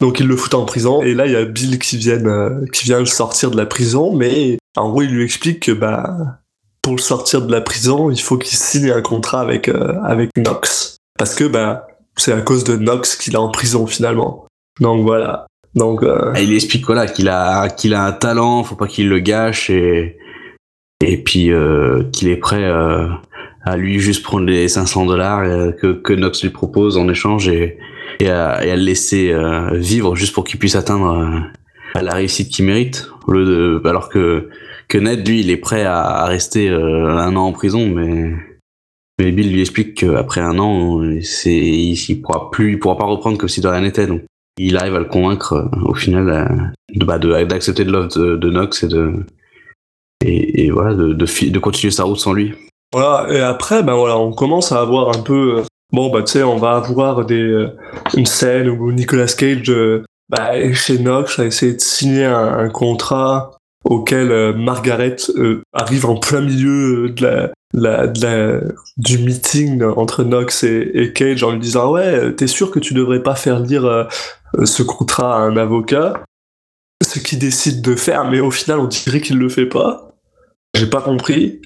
Donc 0.04 0.20
il 0.20 0.28
le 0.28 0.36
fout 0.36 0.54
en 0.54 0.66
prison 0.66 1.02
et 1.02 1.14
là 1.14 1.28
il 1.28 1.32
y 1.32 1.36
a 1.38 1.46
Bill 1.46 1.80
qui 1.80 1.96
vient, 1.96 2.26
euh, 2.26 2.66
qui 2.74 2.84
vient 2.84 3.00
le 3.00 3.06
sortir 3.06 3.52
de 3.52 3.56
la 3.56 3.66
prison, 3.66 4.14
mais 4.14 4.58
en 4.76 4.90
gros 4.90 5.02
il 5.02 5.10
lui 5.12 5.24
explique 5.24 5.62
que 5.62 5.72
bah 5.72 6.42
pour 6.82 6.98
le 6.98 7.02
sortir 7.02 7.42
de 7.42 7.50
la 7.50 7.62
prison, 7.62 8.12
il 8.12 8.20
faut 8.20 8.38
qu'il 8.38 8.58
signe 8.58 8.92
un 8.92 9.02
contrat 9.02 9.40
avec 9.40 9.70
euh, 9.70 9.94
avec 10.04 10.30
Knox 10.36 10.98
parce 11.18 11.34
que 11.34 11.46
bah 11.46 11.88
c'est 12.18 12.34
à 12.34 12.42
cause 12.42 12.66
de 12.66 12.76
Knox 12.76 13.16
qu'il 13.16 13.36
est 13.36 13.38
en 13.38 13.48
prison 13.48 13.88
finalement. 13.88 14.46
Donc 14.82 15.04
voilà. 15.04 15.48
Donc 15.74 16.04
euh, 16.04 16.34
il 16.36 16.54
explique 16.54 16.86
voilà 16.86 17.08
qu'il 17.08 17.30
a, 17.30 17.70
qu'il 17.70 17.94
a 17.94 18.04
un 18.04 18.12
talent, 18.12 18.66
faut 18.66 18.76
pas 18.76 18.88
qu'il 18.88 19.08
le 19.08 19.20
gâche 19.20 19.70
et, 19.70 20.18
et 21.00 21.24
puis 21.24 21.50
qu'il 22.12 22.28
est 22.28 22.36
prêt 22.42 22.70
à 23.66 23.78
lui 23.78 24.00
juste 24.00 24.22
prendre 24.22 24.48
les 24.48 24.68
500 24.68 25.06
dollars 25.06 25.46
que, 25.78 25.94
que 25.94 26.12
Knox 26.12 26.44
lui 26.44 26.50
propose 26.50 26.98
en 26.98 27.08
échange 27.08 27.48
et, 27.48 27.80
et, 28.20 28.30
à, 28.30 28.66
et 28.66 28.72
à 28.72 28.76
le 28.76 28.84
laisser 28.84 29.32
euh, 29.32 29.74
vivre 29.74 30.16
juste 30.16 30.34
pour 30.34 30.44
qu'il 30.44 30.60
puisse 30.60 30.76
atteindre 30.76 31.18
euh, 31.96 32.02
la 32.02 32.14
réussite 32.14 32.50
qu'il 32.50 32.66
mérite. 32.66 33.10
Au 33.28 33.32
lieu 33.32 33.46
de, 33.46 33.88
alors 33.88 34.10
que, 34.10 34.50
que 34.88 34.98
Ned, 34.98 35.28
lui, 35.28 35.42
il 35.42 35.50
est 35.50 35.58
prêt 35.58 35.84
à, 35.84 36.02
à 36.02 36.26
rester 36.26 36.70
euh, 36.70 37.18
un 37.18 37.36
an 37.36 37.46
en 37.48 37.52
prison, 37.52 37.88
mais, 37.88 38.34
mais 39.20 39.32
Bill 39.32 39.52
lui 39.52 39.62
explique 39.62 39.96
qu'après 39.96 40.42
un 40.42 40.60
an, 40.60 41.02
c'est, 41.22 41.56
il, 41.56 41.94
il 41.94 42.22
pourra 42.22 42.52
plus, 42.52 42.72
il 42.72 42.80
pourra 42.80 42.98
pas 42.98 43.06
reprendre 43.06 43.38
comme 43.38 43.50
si 43.50 43.62
de 43.62 43.68
rien 43.68 43.82
n'était. 43.82 44.08
Donc, 44.08 44.22
il 44.58 44.78
arrive 44.78 44.96
à 44.96 45.00
le 45.00 45.06
convaincre 45.06 45.70
au 45.84 45.96
final 45.96 46.74
de, 46.94 47.06
bah, 47.06 47.18
d'accepter 47.18 47.86
de 47.86 47.92
l'offre 47.92 48.20
de, 48.20 48.36
de 48.36 48.50
Knox 48.50 48.84
et 48.84 48.88
de, 48.88 49.14
et, 50.26 50.70
voilà, 50.70 50.94
de, 50.94 51.14
de, 51.14 51.50
de 51.50 51.60
continuer 51.60 51.92
sa 51.92 52.04
route 52.04 52.20
sans 52.20 52.34
lui. 52.34 52.54
Voilà, 52.94 53.34
et 53.34 53.40
après, 53.40 53.82
ben 53.82 53.96
voilà, 53.96 54.20
on 54.20 54.32
commence 54.32 54.72
à 54.72 54.80
avoir 54.80 55.18
un 55.18 55.22
peu. 55.22 55.64
Bon, 55.94 56.10
bah, 56.10 56.24
tu 56.24 56.32
sais, 56.32 56.44
on 56.44 56.58
va 56.58 56.78
avoir 56.78 57.24
des, 57.24 57.40
euh, 57.40 57.78
une 58.16 58.26
scène 58.26 58.68
où 58.68 58.92
Nicolas 58.92 59.28
Cage, 59.28 59.70
euh, 59.70 60.04
bah, 60.28 60.52
chez 60.74 60.98
Knox, 60.98 61.38
a 61.38 61.46
essayé 61.46 61.74
de 61.74 61.82
signer 61.82 62.26
un, 62.26 62.68
contrat 62.70 63.52
auquel 63.86 64.32
euh, 64.32 64.54
Margaret 64.54 65.18
arrive 65.72 66.08
en 66.08 66.16
plein 66.16 66.42
milieu 66.42 67.10
de 67.10 67.52
la, 67.74 68.08
du 68.98 69.20
meeting 69.20 69.84
entre 69.84 70.24
Knox 70.24 70.64
et, 70.64 71.14
Cage 71.14 71.44
en 71.44 71.52
lui 71.52 71.60
disant 71.60 71.92
Ouais, 71.92 72.34
t'es 72.34 72.48
sûr 72.48 72.72
que 72.72 72.80
tu 72.80 72.96
devrais 72.96 73.22
pas 73.22 73.36
faire 73.36 73.60
lire 73.60 74.08
ce 74.64 74.82
contrat 74.82 75.36
à 75.36 75.40
un 75.42 75.58
avocat? 75.58 76.24
Ce 77.04 77.20
qu'il 77.20 77.38
décide 77.38 77.82
de 77.82 77.96
faire, 77.96 78.30
mais 78.32 78.40
au 78.40 78.50
final, 78.50 78.80
on 78.80 78.88
dirait 78.88 79.22
qu'il 79.22 79.38
le 79.38 79.50
fait 79.50 79.68
pas. 79.68 80.16
J'ai 80.74 80.90
pas 80.90 81.02
compris. 81.02 81.62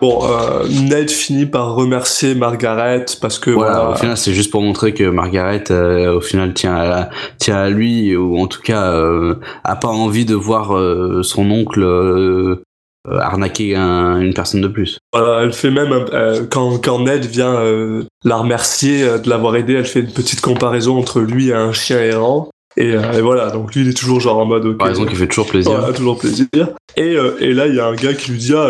Bon, 0.00 0.20
euh, 0.28 0.66
Ned 0.68 1.08
finit 1.10 1.46
par 1.46 1.74
remercier 1.74 2.34
Margaret 2.34 3.04
parce 3.20 3.38
que 3.38 3.50
Voilà, 3.50 3.74
voilà, 3.78 3.90
au 3.90 3.94
final, 3.94 4.16
c'est 4.16 4.32
juste 4.34 4.50
pour 4.50 4.60
montrer 4.60 4.92
que 4.92 5.04
Margaret, 5.04 5.64
euh, 5.70 6.16
au 6.16 6.20
final, 6.20 6.52
tient 6.52 6.74
à, 6.74 7.10
tient 7.38 7.56
à 7.56 7.70
lui, 7.70 8.14
ou 8.16 8.38
en 8.38 8.46
tout 8.48 8.60
cas, 8.60 8.92
euh, 8.92 9.36
a 9.62 9.76
pas 9.76 9.88
envie 9.88 10.24
de 10.24 10.34
voir 10.34 10.76
euh, 10.76 11.22
son 11.22 11.48
oncle 11.50 11.82
arnaquer 13.06 13.76
un- 13.76 14.18
une 14.20 14.32
personne 14.34 14.62
de 14.62 14.68
plus. 14.68 14.98
voilà, 15.12 15.42
elle 15.42 15.52
fait 15.52 15.70
même 15.70 15.92
euh, 15.92 16.46
quand, 16.50 16.78
quand 16.82 17.00
Ned 17.00 17.24
vient 17.26 17.54
euh, 17.54 18.02
la 18.24 18.36
remercier 18.36 19.02
euh, 19.06 19.18
de 19.18 19.28
l'avoir 19.28 19.54
aidé, 19.56 19.74
elle 19.74 19.84
fait 19.84 20.00
une 20.00 20.10
petite 20.12 20.40
comparaison 20.40 20.98
entre 20.98 21.20
lui 21.20 21.50
et 21.50 21.54
un 21.54 21.72
chien 21.72 21.98
errant. 22.00 22.48
Et, 22.76 22.92
euh, 22.92 23.12
et 23.12 23.20
voilà, 23.20 23.50
donc 23.50 23.74
lui 23.74 23.82
il 23.82 23.88
est 23.88 23.96
toujours 23.96 24.20
genre 24.20 24.38
en 24.38 24.46
mode. 24.46 24.76
Par 24.76 24.88
exemple, 24.88 25.10
qui 25.10 25.16
fait 25.16 25.28
toujours 25.28 25.46
plaisir. 25.46 25.72
Voilà, 25.78 25.92
toujours 25.92 26.18
plaisir. 26.18 26.46
Et, 26.96 27.16
euh, 27.16 27.36
et 27.40 27.52
là, 27.52 27.66
il 27.66 27.74
y 27.74 27.80
a 27.80 27.86
un 27.86 27.94
gars 27.94 28.14
qui 28.14 28.32
lui 28.32 28.38
dit 28.38 28.52
ah, 28.54 28.68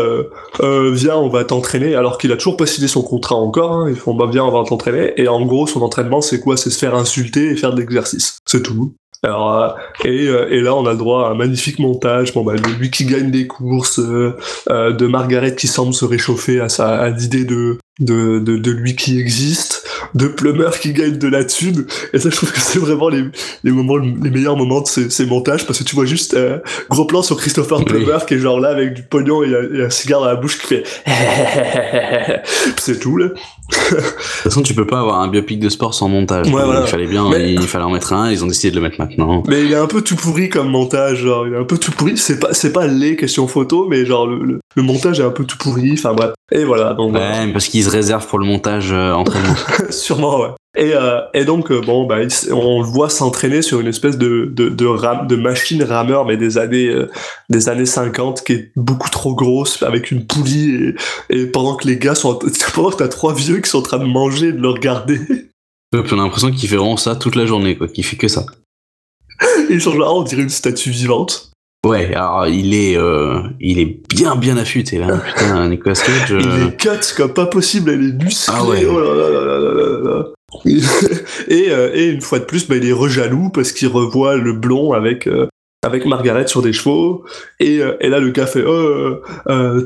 euh, 0.60 0.90
Viens, 0.92 1.16
on 1.16 1.28
va 1.28 1.44
t'entraîner. 1.44 1.94
Alors 1.94 2.18
qu'il 2.18 2.32
a 2.32 2.36
toujours 2.36 2.56
pas 2.56 2.66
signé 2.66 2.88
son 2.88 3.02
contrat 3.02 3.36
encore. 3.36 3.72
Hein. 3.72 3.86
Ils 3.88 3.96
font 3.96 4.14
Bah, 4.14 4.28
viens, 4.30 4.44
on 4.44 4.50
va 4.50 4.66
t'entraîner. 4.68 5.12
Et 5.16 5.28
en 5.28 5.44
gros, 5.44 5.66
son 5.66 5.82
entraînement, 5.82 6.20
c'est 6.20 6.40
quoi? 6.40 6.56
C'est 6.56 6.70
se 6.70 6.78
faire 6.78 6.94
insulter 6.94 7.50
et 7.50 7.56
faire 7.56 7.72
de 7.72 7.80
l'exercice. 7.80 8.38
C'est 8.46 8.62
tout. 8.62 8.94
Alors, 9.24 9.54
euh, 9.54 9.68
et, 10.04 10.28
euh, 10.28 10.50
et 10.50 10.60
là, 10.60 10.74
on 10.74 10.86
a 10.86 10.92
le 10.92 10.98
droit 10.98 11.26
à 11.26 11.30
un 11.30 11.34
magnifique 11.34 11.78
montage. 11.78 12.34
Bon, 12.34 12.44
bah, 12.44 12.56
de 12.56 12.68
lui 12.78 12.90
qui 12.90 13.06
gagne 13.06 13.30
des 13.30 13.46
courses, 13.46 13.98
euh, 13.98 14.36
de 14.68 15.06
Margaret 15.06 15.54
qui 15.54 15.66
semble 15.66 15.94
se 15.94 16.04
réchauffer 16.04 16.60
à, 16.60 16.68
sa, 16.68 16.88
à 16.88 17.08
l'idée 17.08 17.44
de, 17.44 17.78
de, 18.00 18.38
de, 18.40 18.56
de 18.56 18.70
lui 18.72 18.96
qui 18.96 19.20
existe, 19.20 19.86
de 20.14 20.26
Plummer 20.26 20.70
qui 20.80 20.92
gagne 20.92 21.16
de 21.16 21.28
la 21.28 21.44
thune. 21.44 21.86
Et 22.12 22.18
ça, 22.18 22.28
je 22.30 22.34
trouve 22.36 22.50
que 22.52 22.58
c'est 22.60 22.78
vraiment 22.80 23.08
les, 23.08 23.24
les 23.62 23.70
moments, 23.70 23.96
les 23.96 24.30
meilleurs 24.30 24.56
moments 24.56 24.80
de 24.80 24.86
ces, 24.88 25.10
ces 25.10 25.26
montages 25.26 25.64
parce 25.66 25.78
que 25.78 25.84
tu 25.84 25.94
vois 25.94 26.04
juste 26.04 26.34
euh, 26.34 26.58
gros 26.90 27.04
plan 27.04 27.22
sur 27.22 27.36
Christopher 27.36 27.78
Oui. 27.78 27.84
Plummer 27.84 28.18
qui 28.26 28.34
est 28.34 28.38
genre 28.38 28.58
là 28.58 28.70
avec 28.70 28.94
du 28.94 29.02
pognon 29.04 29.42
et, 29.44 29.54
un- 29.54 29.78
et 29.80 29.84
un 29.84 29.90
cigare 29.90 30.20
dans 30.20 30.26
la 30.26 30.36
bouche 30.36 30.58
qui 30.58 30.66
fait 30.66 30.84
c'est 32.78 32.98
tout 32.98 33.16
là. 33.16 33.26
De 33.28 33.32
toute 33.96 34.04
façon, 34.42 34.62
tu 34.62 34.74
peux 34.74 34.86
pas 34.86 35.00
avoir 35.00 35.20
un 35.20 35.28
biopic 35.28 35.58
de 35.58 35.68
sport 35.70 35.94
sans 35.94 36.08
montage. 36.08 36.46
Ouais, 36.48 36.52
voilà. 36.64 36.82
Il 36.82 36.86
fallait 36.86 37.06
bien, 37.06 37.28
Mais- 37.30 37.54
il 37.54 37.62
fallait 37.62 37.84
en 37.84 37.90
mettre 37.90 38.12
un, 38.12 38.30
ils 38.30 38.44
ont 38.44 38.46
décidé 38.46 38.70
de 38.70 38.76
le 38.76 38.82
mettre 38.82 38.96
maintenant. 39.00 39.42
Mais 39.48 39.64
il 39.64 39.72
est 39.72 39.76
un 39.76 39.86
peu 39.86 40.02
tout 40.02 40.16
pourri 40.16 40.48
comme 40.48 40.68
montage, 40.68 41.18
genre 41.18 41.46
il 41.46 41.54
est 41.54 41.58
un 41.58 41.64
peu 41.64 41.78
tout 41.78 41.90
pourri. 41.92 42.16
C'est 42.18 42.38
pas 42.38 42.52
c'est 42.52 42.72
pas 42.72 42.86
les 42.86 43.16
questions 43.16 43.46
photos, 43.48 43.86
mais 43.88 44.04
genre 44.04 44.26
le, 44.26 44.38
le, 44.44 44.60
le 44.76 44.82
montage 44.82 45.20
est 45.20 45.24
un 45.24 45.30
peu 45.30 45.44
tout 45.44 45.56
pourri. 45.58 45.92
Enfin 45.94 46.12
bref. 46.12 46.32
Et 46.52 46.64
voilà 46.64 46.92
donc 46.92 47.12
voilà. 47.12 47.30
Ouais, 47.30 47.46
mais 47.46 47.52
parce 47.52 47.66
qu'ils 47.68 47.83
se 47.84 47.90
réservent 47.90 48.26
pour 48.26 48.38
le 48.38 48.46
montage 48.46 48.92
euh, 48.92 49.12
entraînement. 49.12 49.54
sûrement 49.90 50.40
ouais. 50.40 50.48
Et, 50.76 50.92
euh, 50.94 51.20
et 51.34 51.44
donc 51.44 51.70
euh, 51.70 51.80
bon 51.80 52.04
bah 52.04 52.16
on 52.50 52.80
le 52.82 52.86
voit 52.86 53.08
s'entraîner 53.08 53.62
sur 53.62 53.78
une 53.78 53.86
espèce 53.86 54.18
de 54.18 54.46
de 54.52 54.68
de, 54.68 54.86
ram- 54.86 55.28
de 55.28 55.36
machine 55.36 55.82
rameur 55.84 56.24
mais 56.24 56.36
des 56.36 56.58
années 56.58 56.88
euh, 56.88 57.08
des 57.48 57.68
années 57.68 57.86
50 57.86 58.42
qui 58.42 58.52
est 58.54 58.72
beaucoup 58.74 59.08
trop 59.08 59.36
grosse 59.36 59.84
avec 59.84 60.10
une 60.10 60.26
poulie 60.26 60.94
et, 61.30 61.36
et 61.42 61.46
pendant 61.46 61.76
que 61.76 61.86
les 61.86 61.96
gars 61.96 62.16
sont 62.16 62.38
pendant 62.74 62.90
que 62.90 62.96
t'as 62.96 63.06
trois 63.08 63.34
vieux 63.34 63.60
qui 63.60 63.70
sont 63.70 63.78
en 63.78 63.82
train 63.82 63.98
de 63.98 64.04
manger 64.04 64.48
et 64.48 64.52
de 64.52 64.60
le 64.60 64.70
regarder 64.70 65.20
puis 65.92 66.12
on 66.12 66.18
a 66.18 66.24
l'impression 66.24 66.50
qu'il 66.50 66.68
fait 66.68 66.74
vraiment 66.76 66.96
ça 66.96 67.14
toute 67.14 67.36
la 67.36 67.46
journée, 67.46 67.76
quoi, 67.76 67.86
qu'il 67.86 68.04
fait 68.04 68.16
que 68.16 68.26
ça. 68.26 68.44
ils 69.70 69.80
sont 69.80 69.92
genre 69.92 70.16
on 70.16 70.22
dirait 70.24 70.42
une 70.42 70.48
statue 70.48 70.90
vivante 70.90 71.52
Ouais, 71.84 72.14
alors 72.14 72.46
il 72.46 72.74
est, 72.74 72.96
euh, 72.96 73.40
il 73.60 73.78
est 73.78 74.00
bien 74.08 74.36
bien 74.36 74.56
affûté 74.56 74.98
là. 74.98 75.18
Putain, 75.36 75.68
Nicolas 75.68 75.94
Cage. 75.94 76.30
il 76.30 76.36
euh, 76.36 76.68
est 76.68 76.76
cut 76.80 77.14
comme 77.16 77.32
pas 77.32 77.46
possible 77.46 77.90
elle 77.90 78.02
est 78.04 78.24
musclée 78.24 78.54
Ah 78.56 78.64
ouais. 78.64 78.86
oh 78.86 78.98
là 79.00 79.14
là 79.14 79.30
là 79.30 79.58
là 79.58 79.58
là 79.58 80.10
là 80.10 80.24
et, 81.48 81.70
euh, 81.70 81.90
et 81.94 82.06
une 82.06 82.20
fois 82.20 82.38
de 82.38 82.44
plus 82.44 82.68
bah, 82.68 82.76
il 82.76 82.88
est 82.88 82.92
rejaloux 82.92 83.50
parce 83.50 83.72
qu'il 83.72 83.88
revoit 83.88 84.36
le 84.36 84.52
blond 84.52 84.92
avec 84.92 85.26
euh, 85.26 85.46
avec 85.84 86.06
Margaret 86.06 86.46
sur 86.46 86.62
des 86.62 86.72
chevaux 86.72 87.24
et, 87.60 87.80
euh, 87.80 87.96
et 88.00 88.08
là 88.08 88.18
le 88.20 88.30
gars 88.30 88.46
fait 88.46 88.64
oh, 88.64 89.20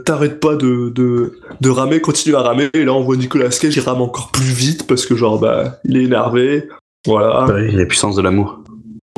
t'arrêtes 0.04 0.40
pas 0.40 0.56
de, 0.56 0.90
de, 0.90 1.32
de 1.60 1.70
ramer 1.70 2.00
continue 2.00 2.36
à 2.36 2.42
ramer 2.42 2.68
et 2.74 2.84
là 2.84 2.92
on 2.92 3.00
voit 3.00 3.16
Nicolas 3.16 3.48
Cage 3.48 3.76
il 3.76 3.80
rame 3.80 4.02
encore 4.02 4.30
plus 4.30 4.52
vite 4.52 4.86
parce 4.86 5.06
que 5.06 5.16
genre 5.16 5.40
bah 5.40 5.78
il 5.84 5.96
est 5.96 6.04
énervé 6.04 6.68
voilà 7.06 7.46
ouais, 7.46 7.70
la 7.70 7.86
puissance 7.86 8.16
de 8.16 8.22
l'amour. 8.22 8.60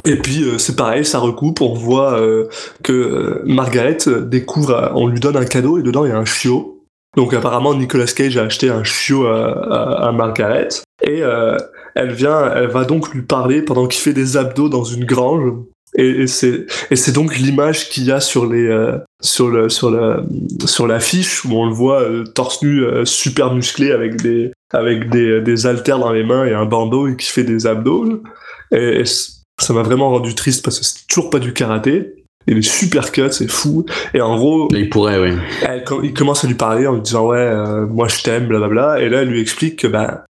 Et 0.05 0.17
puis 0.17 0.43
euh, 0.43 0.59
c'est 0.59 0.77
pareil, 0.77 1.05
ça 1.05 1.19
recoupe, 1.19 1.61
on 1.61 1.75
voit 1.75 2.19
euh, 2.19 2.49
que 2.83 2.93
euh, 2.93 3.43
Margaret 3.45 3.99
euh, 4.07 4.21
découvre, 4.21 4.71
euh, 4.71 4.89
on 4.95 5.09
lui 5.09 5.21
donne 5.21 5.37
un 5.37 5.45
cadeau 5.45 5.79
et 5.79 5.83
dedans 5.83 6.05
il 6.05 6.11
y 6.11 6.13
a 6.13 6.19
un 6.19 6.25
chiot. 6.25 6.85
Donc 7.17 7.35
apparemment 7.35 7.75
Nicolas 7.75 8.07
Cage 8.07 8.37
a 8.37 8.45
acheté 8.45 8.71
un 8.71 8.85
chiot 8.85 9.27
à, 9.27 9.49
à, 9.49 10.09
à 10.09 10.13
Margaret 10.13 10.69
et 11.03 11.23
euh, 11.23 11.57
elle 11.95 12.13
vient, 12.13 12.53
elle 12.55 12.69
va 12.69 12.85
donc 12.85 13.13
lui 13.13 13.23
parler 13.23 13.63
pendant 13.63 13.87
qu'il 13.87 14.01
fait 14.01 14.13
des 14.13 14.37
abdos 14.37 14.69
dans 14.69 14.85
une 14.85 15.05
grange. 15.05 15.53
Et, 15.97 16.23
et 16.23 16.27
c'est 16.29 17.13
donc 17.13 17.37
l'image 17.37 17.89
qu'il 17.89 18.05
y 18.05 18.13
a 18.13 18.21
sur 18.21 18.47
les 18.47 18.71
sur 19.21 19.49
le 19.49 19.69
sur 19.69 19.91
la 19.91 20.23
sur 20.65 20.87
l'affiche 20.87 21.45
où 21.45 21.53
on 21.53 21.67
le 21.67 21.75
voit 21.75 22.05
torse 22.33 22.63
nu 22.63 22.85
super 23.05 23.53
musclé 23.53 23.91
avec 23.91 24.23
des 24.23 24.53
avec 24.73 25.11
des 25.11 25.41
des 25.41 25.67
haltères 25.67 25.99
dans 25.99 26.13
les 26.13 26.23
mains 26.23 26.45
et 26.45 26.55
un 26.55 26.65
bandeau 26.65 27.09
et 27.09 27.17
qui 27.17 27.27
fait 27.27 27.43
des 27.43 27.67
abdos. 27.67 28.23
Et, 28.71 29.01
et 29.01 29.05
ça 29.63 29.73
m'a 29.73 29.83
vraiment 29.83 30.11
rendu 30.11 30.35
triste 30.35 30.65
parce 30.65 30.79
que 30.79 30.85
c'est 30.85 31.07
toujours 31.09 31.31
pas 31.31 31.39
du 31.39 31.53
karaté. 31.53 32.15
Et 32.47 32.55
les 32.55 32.63
super 32.63 33.13
cuts, 33.13 33.31
c'est 33.31 33.51
fou. 33.51 33.85
Et 34.15 34.21
en 34.23 34.37
gros, 34.37 34.69
Il 34.73 34.89
pourrait, 34.89 35.19
oui. 35.21 35.37
elle- 35.63 35.85
il 36.03 36.15
commence 36.15 36.43
à 36.45 36.49
lui 36.49 36.55
parler 36.55 36.87
en 36.87 36.95
lui 36.95 37.03
disant 37.03 37.27
ouais 37.29 37.37
euh, 37.39 37.87
moi 37.87 38.09
je 38.09 38.23
t'aime 38.23 38.47
blablabla 38.47 39.01
et 39.01 39.09
là 39.11 39.23
elle 39.23 39.29
lui 39.29 39.41
explique 39.41 39.77
que 39.81 39.87
ben 39.87 40.23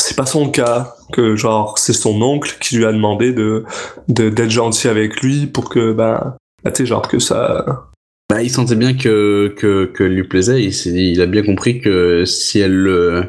c'est 0.00 0.16
pas 0.16 0.24
son 0.26 0.48
cas 0.48 0.94
que 1.12 1.36
genre 1.36 1.78
c'est 1.78 1.92
son 1.92 2.20
oncle 2.22 2.56
qui 2.60 2.76
lui 2.76 2.86
a 2.86 2.92
demandé 2.92 3.32
de 3.32 3.64
de- 4.08 4.30
d'être 4.30 4.50
gentil 4.50 4.88
avec 4.88 5.20
lui 5.20 5.46
pour 5.46 5.68
que 5.68 5.92
ben 5.92 6.36
bah, 6.64 6.70
tu 6.70 6.82
sais 6.82 6.86
genre 6.86 7.06
que 7.06 7.18
ça 7.18 7.84
Bah, 8.30 8.42
il 8.42 8.50
sentait 8.50 8.74
bien 8.74 8.94
que, 8.94 9.54
que, 9.56 9.84
que 9.86 10.04
lui 10.04 10.24
plaisait. 10.24 10.62
Il, 10.62 10.72
il 10.96 11.20
a 11.22 11.26
bien 11.26 11.42
compris 11.42 11.80
que 11.80 12.24
si 12.24 12.60
elle 12.60 12.74
le, 12.74 13.24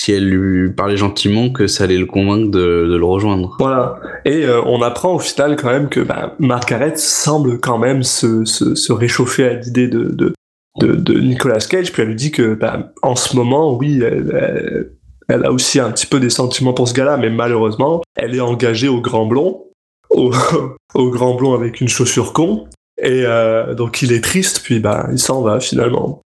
si 0.00 0.12
elle 0.12 0.30
lui 0.30 0.72
parlait 0.72 0.96
gentiment, 0.96 1.50
que 1.50 1.66
ça 1.66 1.84
allait 1.84 1.98
le 1.98 2.06
convaincre 2.06 2.50
de, 2.50 2.96
le 2.98 3.04
rejoindre. 3.04 3.54
voilà 3.58 4.00
et 4.24 4.46
euh, 4.46 4.62
on 4.64 4.80
apprend 4.80 5.14
au 5.14 5.18
final 5.18 5.56
quand 5.56 5.68
même 5.68 5.90
que 5.90 6.00
ben 6.00 6.32
Margaret 6.38 6.96
semble 6.96 7.60
quand 7.60 7.76
même 7.76 8.02
se 8.02 8.92
réchauffer 8.92 9.44
à 9.44 9.52
l'idée 9.54 9.88
de, 9.88 10.32
Nicolas 10.80 11.58
Cage 11.58 11.92
puis 11.92 12.00
elle 12.00 12.08
lui 12.08 12.14
dit 12.14 12.30
que 12.30 12.54
ben, 12.54 12.90
en 13.02 13.14
ce 13.14 13.36
moment 13.36 13.76
oui 13.76 14.00
elle, 14.02 15.44
a 15.44 15.52
aussi 15.52 15.78
un 15.78 15.90
petit 15.90 16.06
peu 16.06 16.18
des 16.18 16.30
sentiments 16.30 16.72
pour 16.72 16.88
ce 16.88 16.94
gars-là 16.94 17.18
mais 17.18 17.28
malheureusement 17.28 18.00
elle 18.16 18.34
est 18.34 18.40
engagée 18.40 18.88
au 18.88 19.02
Grand 19.02 19.26
Blond 19.26 19.64
au, 20.08 20.30
Grand 20.94 21.34
Blond 21.34 21.52
avec 21.52 21.82
une 21.82 21.88
chaussure 21.88 22.32
con 22.32 22.68
et 22.96 23.24
euh, 23.26 23.74
donc 23.74 24.00
il 24.00 24.12
est 24.12 24.24
triste 24.24 24.62
puis 24.64 24.80
ben 24.80 25.08
il 25.12 25.18
s'en 25.18 25.42
va 25.42 25.60
finalement 25.60 26.22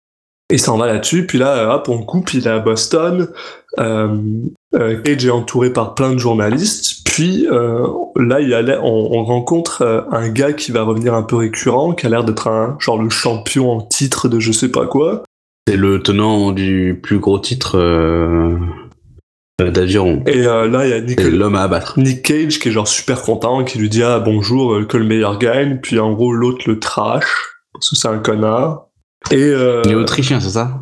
il 0.54 0.60
s'en 0.60 0.78
va 0.78 0.88
là-dessus 0.88 1.26
puis 1.26 1.38
là 1.38 1.76
hop 1.76 1.90
on 1.90 2.04
coupe 2.04 2.34
il 2.34 2.46
est 2.46 2.50
à 2.50 2.60
Boston 2.60 3.28
euh, 3.80 4.18
euh, 4.76 5.02
Cage 5.02 5.26
est 5.26 5.30
entouré 5.32 5.72
par 5.72 5.96
plein 5.96 6.14
de 6.14 6.20
journalistes 6.20 7.02
puis 7.06 7.48
euh, 7.52 7.88
là 8.16 8.40
il 8.40 8.50
y 8.50 8.54
a, 8.54 8.62
on, 8.82 9.10
on 9.20 9.24
rencontre 9.24 9.82
euh, 9.82 10.02
un 10.12 10.30
gars 10.30 10.54
qui 10.54 10.72
va 10.72 10.84
revenir 10.84 11.14
un 11.14 11.24
peu 11.24 11.36
récurrent 11.36 11.94
qui 11.94 12.06
a 12.06 12.10
l'air 12.10 12.24
d'être 12.24 12.48
un 12.48 12.78
genre 12.80 13.02
le 13.02 13.10
champion 13.10 13.72
en 13.72 13.82
titre 13.82 14.30
de 14.30 14.40
je 14.40 14.52
sais 14.52 14.70
pas 14.70 14.86
quoi 14.86 15.24
C'est 15.68 15.76
le 15.78 16.02
tenant 16.02 16.52
du 16.52 17.00
plus 17.02 17.20
gros 17.20 17.40
titre 17.40 17.78
euh, 17.78 18.56
euh, 19.62 19.72
d'aviron. 19.72 20.24
et 20.26 20.48
euh, 20.48 20.68
là 20.68 20.86
il 20.86 20.90
y 20.90 20.94
a 20.94 20.98
C'est 20.98 21.06
Nicolas 21.06 21.30
l'homme 21.30 21.56
à 21.56 21.62
abattre. 21.64 22.00
Nick 22.00 22.24
Cage 22.24 22.60
qui 22.60 22.70
est 22.70 22.72
genre 22.72 22.88
super 22.88 23.22
content, 23.22 23.64
qui 23.64 23.78
lui 23.78 23.90
dit 23.90 24.04
ah 24.04 24.20
bonjour 24.20 24.74
euh, 24.74 24.86
que 24.86 24.98
le 24.98 25.06
meilleur 25.06 25.38
gagne, 25.38 25.78
puis 25.82 26.00
en 26.00 26.14
gros 26.14 26.34
l'autre 26.34 26.64
le 26.68 26.80
trash 26.80 27.26
parce 27.74 27.90
que 27.90 27.96
c'est 27.96 28.08
un 28.08 28.20
connard. 28.20 28.88
Et 29.32 29.36
euh, 29.44 29.82
Il 29.86 29.92
est 29.92 29.96
autrichien, 29.96 30.40
c'est 30.40 30.52
ça? 30.52 30.80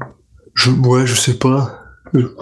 je, 0.54 0.70
ouais 0.72 1.06
je 1.06 1.16
sais 1.16 1.36
pas 1.36 1.78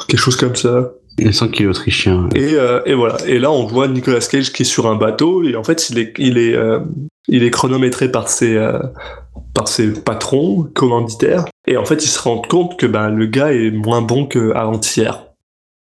quelque 0.07 0.19
chose 0.19 0.35
comme 0.35 0.55
ça. 0.55 0.91
Il 1.17 1.33
semble 1.33 1.51
qu'il 1.51 1.65
est 1.65 1.69
autrichien. 1.69 2.29
Et, 2.33 2.53
euh, 2.53 2.81
et 2.85 2.93
voilà. 2.93 3.17
Et 3.27 3.39
là 3.39 3.51
on 3.51 3.65
voit 3.65 3.87
Nicolas 3.87 4.19
Cage 4.19 4.53
qui 4.53 4.63
est 4.63 4.65
sur 4.65 4.87
un 4.87 4.95
bateau 4.95 5.43
et 5.43 5.55
en 5.55 5.63
fait 5.63 5.89
il 5.89 5.99
est 5.99 6.13
il 6.17 6.37
est 6.37 6.55
euh, 6.55 6.79
il 7.27 7.43
est 7.43 7.51
chronométré 7.51 8.09
par 8.09 8.29
ses 8.29 8.55
euh, 8.55 8.79
par 9.53 9.67
ses 9.67 9.93
patrons 9.93 10.63
commanditaires 10.73 11.45
et 11.67 11.77
en 11.77 11.85
fait 11.85 12.03
ils 12.05 12.09
se 12.09 12.21
rendent 12.21 12.47
compte 12.47 12.79
que 12.79 12.85
ben 12.85 13.09
le 13.09 13.25
gars 13.25 13.53
est 13.53 13.71
moins 13.71 14.01
bon 14.01 14.25
que 14.25 14.53
avant-hier. 14.53 15.25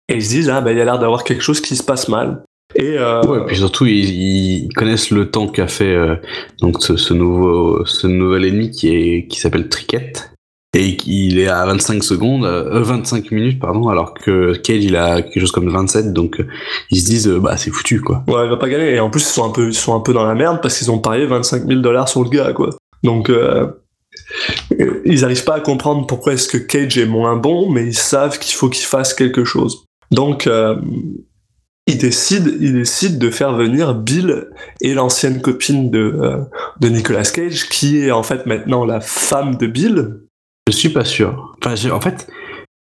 Et 0.09 0.15
ils 0.15 0.23
se 0.23 0.29
disent 0.29 0.49
ah 0.49 0.61
ben 0.61 0.71
il 0.71 0.79
a 0.79 0.85
l'air 0.85 0.99
d'avoir 0.99 1.23
quelque 1.23 1.41
chose 1.43 1.59
qui 1.59 1.75
se 1.75 1.83
passe 1.83 2.07
mal. 2.07 2.43
Et 2.75 2.97
euh, 2.97 3.21
Ouais, 3.23 3.45
puis 3.45 3.57
surtout, 3.57 3.85
ils, 3.85 4.65
ils 4.65 4.73
connaissent 4.73 5.11
le 5.11 5.29
temps 5.29 5.47
qu'a 5.47 5.67
fait 5.67 5.95
euh, 5.95 6.15
donc 6.61 6.83
ce, 6.83 6.97
ce 6.97 7.13
nouveau, 7.13 7.85
ce 7.85 8.07
nouvel 8.07 8.45
ennemi 8.45 8.71
qui 8.71 8.89
est 8.89 9.27
qui 9.27 9.39
s'appelle 9.39 9.69
Triquette. 9.69 10.35
Et 10.75 10.97
il 11.07 11.39
est 11.39 11.47
à 11.47 11.65
25 11.65 12.03
secondes, 12.03 12.43
euh, 12.43 12.81
25 12.83 13.31
minutes, 13.31 13.59
pardon, 13.61 13.87
alors 13.87 14.13
que 14.13 14.53
Cage, 14.57 14.83
il 14.83 14.97
a 14.97 15.21
quelque 15.21 15.39
chose 15.39 15.53
comme 15.53 15.69
27, 15.69 16.11
donc 16.11 16.41
euh, 16.41 16.47
ils 16.91 16.99
se 16.99 17.05
disent, 17.05 17.29
euh, 17.29 17.39
bah, 17.39 17.55
c'est 17.55 17.71
foutu, 17.71 18.01
quoi. 18.01 18.25
Ouais, 18.27 18.43
il 18.43 18.49
va 18.49 18.57
pas 18.57 18.67
gagner. 18.67 18.93
Et 18.95 18.99
en 18.99 19.09
plus, 19.09 19.21
ils 19.21 19.33
sont 19.33 19.45
un 19.45 19.51
peu, 19.51 19.67
ils 19.67 19.73
sont 19.73 19.95
un 19.95 20.01
peu 20.01 20.11
dans 20.11 20.25
la 20.25 20.35
merde 20.35 20.59
parce 20.61 20.77
qu'ils 20.77 20.91
ont 20.91 20.99
parié 20.99 21.25
25 21.25 21.65
000 21.65 21.79
dollars 21.79 22.09
sur 22.09 22.23
le 22.23 22.29
gars, 22.29 22.51
quoi. 22.51 22.71
Donc, 23.03 23.29
euh, 23.29 23.67
euh, 24.81 25.01
ils 25.05 25.23
arrivent 25.23 25.45
pas 25.45 25.55
à 25.55 25.59
comprendre 25.61 26.07
pourquoi 26.07 26.33
est-ce 26.33 26.49
que 26.49 26.57
Cage 26.57 26.97
est 26.97 27.05
moins 27.05 27.37
bon, 27.37 27.69
mais 27.69 27.85
ils 27.85 27.95
savent 27.95 28.37
qu'il 28.37 28.55
faut 28.55 28.67
qu'il 28.67 28.85
fasse 28.85 29.13
quelque 29.13 29.45
chose. 29.45 29.85
Donc, 30.11 30.49
ils 31.87 31.97
décident, 31.97 32.49
ils 32.59 32.73
décident 32.73 33.17
de 33.17 33.29
faire 33.29 33.53
venir 33.53 33.93
Bill 33.93 34.47
et 34.81 34.93
l'ancienne 34.93 35.41
copine 35.41 35.91
de, 35.91 35.99
euh, 35.99 36.37
de 36.79 36.89
Nicolas 36.89 37.23
Cage, 37.23 37.69
qui 37.69 37.99
est 37.99 38.11
en 38.11 38.23
fait 38.23 38.45
maintenant 38.45 38.85
la 38.85 39.01
femme 39.01 39.55
de 39.55 39.67
Bill. 39.67 40.21
Je 40.67 40.75
suis 40.75 40.89
pas 40.89 41.05
sûr. 41.05 41.55
Enfin, 41.63 41.75
en 41.91 42.01
fait, 42.01 42.27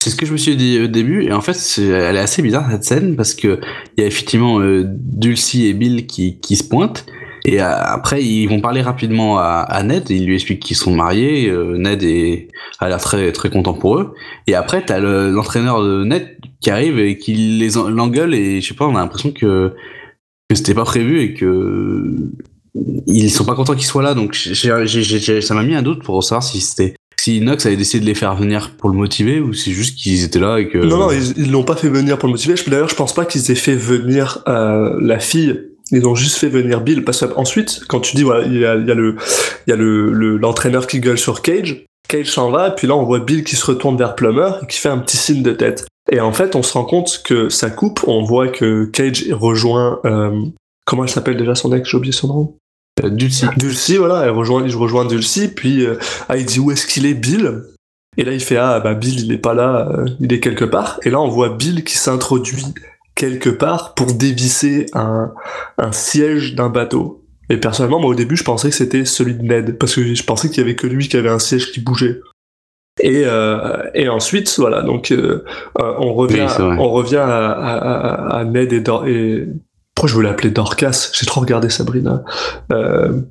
c'est 0.01 0.09
ce 0.09 0.15
que 0.15 0.25
je 0.25 0.31
me 0.31 0.37
suis 0.37 0.55
dit 0.55 0.79
au 0.81 0.87
début, 0.87 1.23
et 1.23 1.33
en 1.33 1.41
fait, 1.41 1.57
elle 1.77 2.15
est 2.15 2.19
assez 2.19 2.41
bizarre 2.41 2.67
cette 2.71 2.83
scène 2.83 3.15
parce 3.15 3.35
que 3.35 3.59
il 3.95 4.01
y 4.01 4.03
a 4.03 4.07
effectivement 4.07 4.59
euh, 4.59 4.83
Dulcie 4.87 5.67
et 5.67 5.73
Bill 5.73 6.07
qui, 6.07 6.39
qui 6.39 6.55
se 6.55 6.63
pointent, 6.63 7.05
et 7.45 7.61
euh, 7.61 7.65
après 7.81 8.21
ils 8.23 8.47
vont 8.47 8.59
parler 8.59 8.81
rapidement 8.81 9.37
à, 9.39 9.81
Ned, 9.83 10.09
ils 10.09 10.25
lui 10.25 10.33
expliquent 10.35 10.61
qu'ils 10.61 10.75
sont 10.75 10.93
mariés, 10.95 11.47
euh, 11.49 11.77
Ned 11.77 12.03
est, 12.03 12.49
a 12.79 12.89
l'air 12.89 12.99
très 12.99 13.31
très 13.31 13.49
content 13.49 13.73
pour 13.73 13.97
eux, 13.99 14.13
et 14.47 14.55
après 14.55 14.83
t'as 14.85 14.99
le, 14.99 15.29
l'entraîneur 15.31 15.81
de 15.83 16.03
Ned 16.03 16.37
qui 16.61 16.69
arrive 16.71 16.99
et 16.99 17.17
qui 17.17 17.33
les 17.35 17.77
en- 17.77 17.89
l'engueule, 17.89 18.33
et 18.33 18.59
je 18.61 18.67
sais 18.67 18.73
pas, 18.73 18.85
on 18.87 18.95
a 18.95 18.99
l'impression 18.99 19.31
que 19.31 19.73
que 20.49 20.55
c'était 20.55 20.73
pas 20.75 20.83
prévu 20.85 21.21
et 21.21 21.33
que 21.33 22.11
ils 23.07 23.31
sont 23.31 23.45
pas 23.45 23.55
contents 23.55 23.73
qu'ils 23.75 23.85
soient 23.85 24.03
là, 24.03 24.13
donc 24.13 24.33
j'ai- 24.33 24.53
j'ai- 24.85 25.03
j'ai- 25.03 25.41
ça 25.41 25.53
m'a 25.53 25.63
mis 25.63 25.75
un 25.75 25.81
doute 25.81 26.03
pour 26.03 26.23
savoir 26.23 26.43
si 26.43 26.59
c'était 26.59 26.93
si 27.17 27.39
Nox 27.41 27.65
avait 27.65 27.77
décidé 27.77 28.01
de 28.01 28.05
les 28.05 28.13
faire 28.13 28.35
venir 28.35 28.71
pour 28.77 28.89
le 28.89 28.95
motiver 28.95 29.39
ou 29.39 29.53
si 29.53 29.71
juste 29.73 29.97
qu'ils 29.97 30.23
étaient 30.23 30.39
là 30.39 30.57
et 30.57 30.67
que 30.67 30.77
Non, 30.77 30.97
non, 30.97 31.09
ils 31.11 31.49
l'ont 31.51 31.63
pas 31.63 31.75
fait 31.75 31.87
venir 31.89 32.19
pour 32.19 32.27
le 32.27 32.33
motiver. 32.33 32.53
D'ailleurs, 32.67 32.89
je 32.89 32.95
pense 32.95 33.15
pas 33.15 33.25
qu'ils 33.25 33.49
aient 33.49 33.55
fait 33.55 33.75
venir 33.75 34.43
euh, 34.47 34.99
la 35.01 35.17
fille. 35.17 35.59
Ils 35.91 36.07
ont 36.07 36.15
juste 36.15 36.37
fait 36.37 36.49
venir 36.49 36.81
Bill. 36.81 37.03
Parce 37.03 37.21
que 37.21 37.33
ensuite, 37.35 37.81
quand 37.87 37.99
tu 37.99 38.15
dis, 38.15 38.23
voilà, 38.23 38.45
il 38.45 38.57
y 38.57 38.65
a, 38.65 38.75
il 38.75 38.87
y 38.87 38.91
a 38.91 38.95
le, 38.95 39.15
il 39.67 39.69
y 39.69 39.73
a 39.73 39.75
le, 39.75 40.11
le- 40.11 40.37
l'entraîneur 40.37 40.87
qui 40.87 40.99
gueule 40.99 41.17
sur 41.17 41.41
Cage. 41.41 41.85
Cage 42.07 42.31
s'en 42.31 42.51
va, 42.51 42.71
puis 42.71 42.87
là, 42.87 42.95
on 42.95 43.03
voit 43.03 43.19
Bill 43.19 43.43
qui 43.43 43.55
se 43.55 43.65
retourne 43.65 43.97
vers 43.97 44.15
Plummer 44.15 44.51
et 44.61 44.67
qui 44.67 44.79
fait 44.79 44.89
un 44.89 44.99
petit 44.99 45.17
signe 45.17 45.43
de 45.43 45.51
tête. 45.51 45.87
Et 46.11 46.19
en 46.19 46.31
fait, 46.33 46.55
on 46.55 46.63
se 46.63 46.73
rend 46.73 46.85
compte 46.85 47.21
que 47.23 47.49
ça 47.49 47.69
coupe. 47.69 48.01
On 48.07 48.23
voit 48.23 48.47
que 48.47 48.85
Cage 48.85 49.25
rejoint, 49.31 49.99
euh, 50.05 50.39
comment 50.85 51.03
elle 51.03 51.09
s'appelle 51.09 51.37
déjà 51.37 51.55
son 51.55 51.73
ex? 51.73 51.89
J'ai 51.89 51.97
oublié 51.97 52.13
son 52.13 52.27
nom. 52.27 52.55
Euh, 53.03 53.09
Dulcie. 53.09 53.47
Dulcie, 53.57 53.97
voilà, 53.97 54.23
elle 54.23 54.31
rejoint, 54.31 54.65
je 54.67 54.77
rejoins 54.77 55.03
Dulcie, 55.05 55.49
puis 55.49 55.85
euh, 55.85 55.95
ah, 56.29 56.37
il 56.37 56.45
dit 56.45 56.59
où 56.59 56.71
est-ce 56.71 56.87
qu'il 56.87 57.05
est 57.05 57.13
Bill? 57.13 57.63
Et 58.17 58.23
là 58.23 58.31
il 58.31 58.39
fait 58.39 58.55
ah 58.55 58.79
bah 58.79 58.93
Bill 58.93 59.19
il 59.25 59.33
est 59.33 59.37
pas 59.37 59.53
là, 59.53 59.89
euh, 59.91 60.05
il 60.21 60.31
est 60.31 60.39
quelque 60.39 60.63
part. 60.63 61.01
Et 61.03 61.09
là 61.09 61.19
on 61.19 61.27
voit 61.27 61.49
Bill 61.49 61.83
qui 61.83 61.97
s'introduit 61.97 62.63
quelque 63.15 63.49
part 63.49 63.93
pour 63.95 64.13
dévisser 64.13 64.85
un, 64.93 65.31
un 65.77 65.91
siège 65.91 66.55
d'un 66.55 66.69
bateau. 66.69 67.23
Et 67.49 67.57
personnellement 67.57 67.99
moi 67.99 68.09
au 68.09 68.15
début 68.15 68.35
je 68.35 68.43
pensais 68.43 68.69
que 68.69 68.75
c'était 68.75 69.05
celui 69.05 69.35
de 69.35 69.41
Ned 69.43 69.77
parce 69.77 69.95
que 69.95 70.13
je 70.15 70.23
pensais 70.23 70.49
qu'il 70.49 70.57
y 70.59 70.61
avait 70.61 70.75
que 70.75 70.87
lui 70.87 71.07
qui 71.07 71.15
avait 71.17 71.29
un 71.29 71.39
siège 71.39 71.71
qui 71.71 71.79
bougeait. 71.79 72.19
Et, 73.01 73.23
euh, 73.25 73.83
et 73.93 74.07
ensuite 74.09 74.53
voilà 74.57 74.81
donc 74.81 75.11
euh, 75.11 75.43
euh, 75.81 75.93
on 75.99 76.13
revient 76.13 76.47
Oui, 76.59 76.65
on 76.79 76.89
revient 76.91 77.17
à, 77.17 77.51
à- 77.51 77.77
à- 77.77 78.37
à 78.39 78.43
Ned 78.45 78.71
et, 78.73 78.79
Dor 78.79 79.05
et 79.07 79.47
pourquoi 79.93 80.09
je 80.09 80.15
veux 80.17 80.23
l'appeler 80.23 80.49
Dorcas? 80.49 81.11
J'ai 81.13 81.25
trop 81.25 81.41
regardé 81.41 81.69
Sabrina. 81.69 82.23
Euh, 82.71 83.21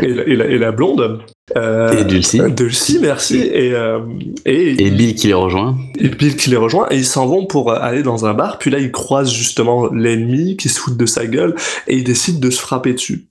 et, 0.00 0.06
la, 0.08 0.22
et 0.24 0.36
la- 0.36 0.46
et 0.46 0.58
la 0.58 0.72
blonde. 0.72 1.20
Euh, 1.56 1.92
Et 1.92 2.04
Dulcie. 2.04 2.40
Dulcie, 2.56 2.98
merci. 3.00 3.38
Et, 3.40 3.74
euh, 3.74 4.00
et, 4.46 4.86
Et 4.86 4.90
Bill 4.90 5.14
qui 5.14 5.26
les 5.26 5.34
rejoint. 5.34 5.76
et 5.98 6.08
Bill 6.08 6.36
qui 6.36 6.50
les 6.50 6.56
rejoint 6.56 6.86
et 6.90 6.96
ils 6.96 7.04
s'en 7.04 7.26
vont 7.26 7.46
pour 7.46 7.72
aller 7.72 8.02
dans 8.02 8.24
un 8.26 8.32
bar. 8.34 8.58
Puis 8.58 8.70
là, 8.70 8.78
ils 8.78 8.92
croisent 8.92 9.32
justement 9.32 9.88
l'ennemi 9.92 10.56
qui 10.56 10.68
se 10.68 10.80
fout 10.80 10.96
de 10.96 11.06
sa 11.06 11.26
gueule 11.26 11.54
et 11.88 11.96
ils 11.96 12.04
décident 12.04 12.38
de 12.40 12.50
se 12.50 12.60
frapper 12.60 12.92
dessus. 12.94 13.26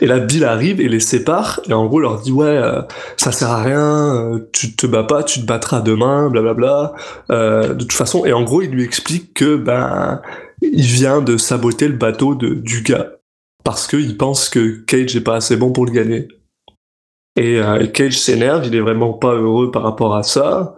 Et 0.00 0.06
là, 0.06 0.20
Bill 0.20 0.44
arrive 0.44 0.80
et 0.80 0.88
les 0.88 1.00
sépare 1.00 1.60
et 1.68 1.72
en 1.72 1.86
gros 1.86 1.98
leur 1.98 2.20
dit 2.20 2.30
ouais, 2.30 2.46
euh, 2.46 2.82
ça 3.16 3.32
sert 3.32 3.50
à 3.50 3.60
rien, 3.64 4.14
euh, 4.34 4.38
tu 4.52 4.76
te 4.76 4.86
bats 4.86 5.02
pas, 5.02 5.24
tu 5.24 5.40
te 5.40 5.46
battras 5.46 5.80
demain, 5.80 6.30
blablabla. 6.30 6.92
Euh, 7.32 7.74
de 7.74 7.82
toute 7.82 7.92
façon, 7.92 8.24
et 8.24 8.32
en 8.32 8.44
gros, 8.44 8.62
il 8.62 8.70
lui 8.70 8.84
explique 8.84 9.34
que 9.34 9.56
ben 9.56 10.20
il 10.62 10.82
vient 10.84 11.20
de 11.20 11.36
saboter 11.36 11.88
le 11.88 11.94
bateau 11.96 12.36
de, 12.36 12.50
du 12.54 12.82
gars 12.82 13.08
parce 13.64 13.86
qu'il 13.86 14.16
pense 14.16 14.48
que 14.48 14.84
Cage 14.86 15.16
est 15.16 15.20
pas 15.20 15.36
assez 15.36 15.56
bon 15.56 15.72
pour 15.72 15.86
le 15.86 15.92
gagner. 15.92 16.28
Et, 17.36 17.58
euh, 17.60 17.80
et 17.80 17.92
Cage 17.92 18.18
s'énerve, 18.18 18.66
il 18.66 18.74
est 18.74 18.80
vraiment 18.80 19.12
pas 19.12 19.34
heureux 19.34 19.70
par 19.70 19.82
rapport 19.82 20.16
à 20.16 20.22
ça. 20.22 20.74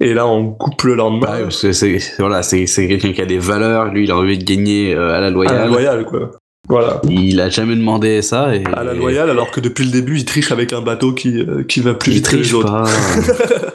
Et 0.00 0.12
là, 0.14 0.26
on 0.26 0.52
coupe 0.52 0.82
le 0.82 0.94
lendemain. 0.94 1.32
Ouais, 1.32 1.42
parce 1.42 1.62
que 1.62 1.72
c'est 1.72 1.98
voilà, 2.18 2.42
c'est 2.42 2.66
quelqu'un 2.66 3.12
qui 3.12 3.20
a 3.22 3.26
des 3.26 3.38
valeurs. 3.38 3.86
Lui, 3.86 4.04
il 4.04 4.10
a 4.10 4.16
envie 4.16 4.38
de 4.38 4.44
gagner 4.44 4.94
euh, 4.94 5.14
à 5.16 5.20
la 5.20 5.26
à 5.28 5.30
loyale. 5.30 5.56
la 5.56 5.66
loyale, 5.66 6.04
quoi. 6.04 6.30
Voilà. 6.68 7.00
Il 7.08 7.40
a 7.40 7.50
jamais 7.50 7.76
demandé 7.76 8.22
ça. 8.22 8.54
Et, 8.54 8.62
À 8.74 8.84
la 8.84 8.94
loyale, 8.94 9.30
alors 9.30 9.50
que 9.50 9.60
depuis 9.60 9.84
le 9.84 9.90
début, 9.90 10.16
il 10.18 10.24
triche 10.24 10.50
avec 10.50 10.72
un 10.72 10.80
bateau 10.80 11.12
qui, 11.12 11.38
euh, 11.40 11.62
qui 11.62 11.80
va 11.80 11.94
plus 11.94 12.10
Il 12.12 12.14
vite 12.16 12.28
que 12.28 12.36
les 12.36 12.42
triche 12.42 12.54
autres. 12.54 12.70
pas. 12.72 12.84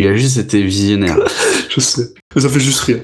Il 0.00 0.06
a 0.06 0.14
juste 0.14 0.38
été 0.38 0.62
visionnaire. 0.62 1.18
je 1.68 1.78
sais. 1.78 2.14
Ça 2.34 2.48
fait 2.48 2.58
juste 2.58 2.80
rire. 2.80 3.00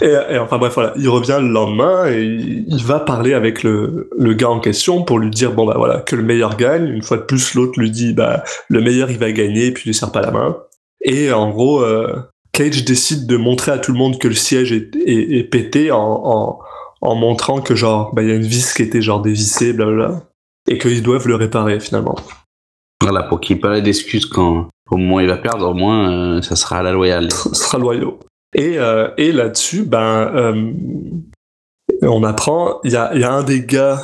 Et, 0.00 0.06
et 0.06 0.38
enfin 0.38 0.56
bref, 0.56 0.72
voilà, 0.72 0.94
il 0.96 1.06
revient 1.10 1.38
le 1.38 1.48
lendemain 1.48 2.10
et 2.10 2.22
il 2.22 2.64
il 2.66 2.82
va 2.82 2.98
parler 2.98 3.34
avec 3.34 3.62
le, 3.62 4.08
le 4.18 4.32
gars 4.32 4.48
en 4.48 4.58
question 4.58 5.02
pour 5.02 5.18
lui 5.18 5.28
dire 5.28 5.52
bon 5.52 5.66
bah 5.66 5.74
voilà 5.76 5.98
que 5.98 6.16
le 6.16 6.22
meilleur 6.22 6.56
gagne. 6.56 6.88
Une 6.88 7.02
fois 7.02 7.18
de 7.18 7.24
plus, 7.24 7.54
l'autre 7.54 7.78
lui 7.78 7.90
dit 7.90 8.14
bah 8.14 8.42
le 8.68 8.80
meilleur 8.80 9.10
il 9.10 9.18
va 9.18 9.30
gagner 9.32 9.70
puis 9.70 9.82
il 9.84 9.88
lui 9.90 9.94
serre 9.94 10.12
pas 10.12 10.22
la 10.22 10.30
main. 10.30 10.56
Et 11.02 11.30
en 11.30 11.50
gros, 11.50 11.82
euh, 11.82 12.16
Cage 12.52 12.86
décide 12.86 13.26
de 13.26 13.36
montrer 13.36 13.72
à 13.72 13.78
tout 13.78 13.92
le 13.92 13.98
monde 13.98 14.18
que 14.18 14.28
le 14.28 14.34
siège 14.34 14.72
est, 14.72 14.96
est, 14.96 15.38
est 15.38 15.44
pété 15.44 15.90
en, 15.90 15.98
en, 15.98 16.58
en 17.02 17.14
montrant 17.16 17.60
que 17.60 17.74
genre 17.74 18.14
bah 18.14 18.22
il 18.22 18.30
y 18.30 18.32
a 18.32 18.36
une 18.36 18.46
vis 18.46 18.72
qui 18.72 18.82
était 18.82 19.02
genre 19.02 19.20
dévissée, 19.20 19.74
blablabla, 19.74 20.22
et 20.70 20.78
qu'ils 20.78 21.02
doivent 21.02 21.28
le 21.28 21.34
réparer 21.34 21.80
finalement. 21.80 22.16
Voilà, 23.02 23.24
pour 23.24 23.40
qu'il 23.40 23.60
pas 23.60 23.80
d'excuses 23.82 24.26
quand 24.26 24.70
au 24.90 24.96
moment 24.96 25.16
où 25.16 25.20
il 25.20 25.28
va 25.28 25.36
perdre, 25.36 25.68
au 25.68 25.74
moins 25.74 26.10
euh, 26.38 26.42
ça 26.42 26.56
sera 26.56 26.78
à 26.78 26.82
la 26.82 26.92
loyale. 26.92 27.30
Ce 27.32 27.54
sera 27.54 27.78
loyaux. 27.78 28.18
Et, 28.54 28.78
euh, 28.78 29.08
et 29.16 29.30
là-dessus, 29.32 29.84
ben, 29.84 30.30
euh, 30.34 30.72
on 32.02 32.24
apprend, 32.24 32.80
il 32.84 32.92
y 32.92 32.96
a, 32.96 33.14
y 33.16 33.22
a 33.24 33.32
un 33.32 33.42
des 33.42 33.64
gars 33.64 34.00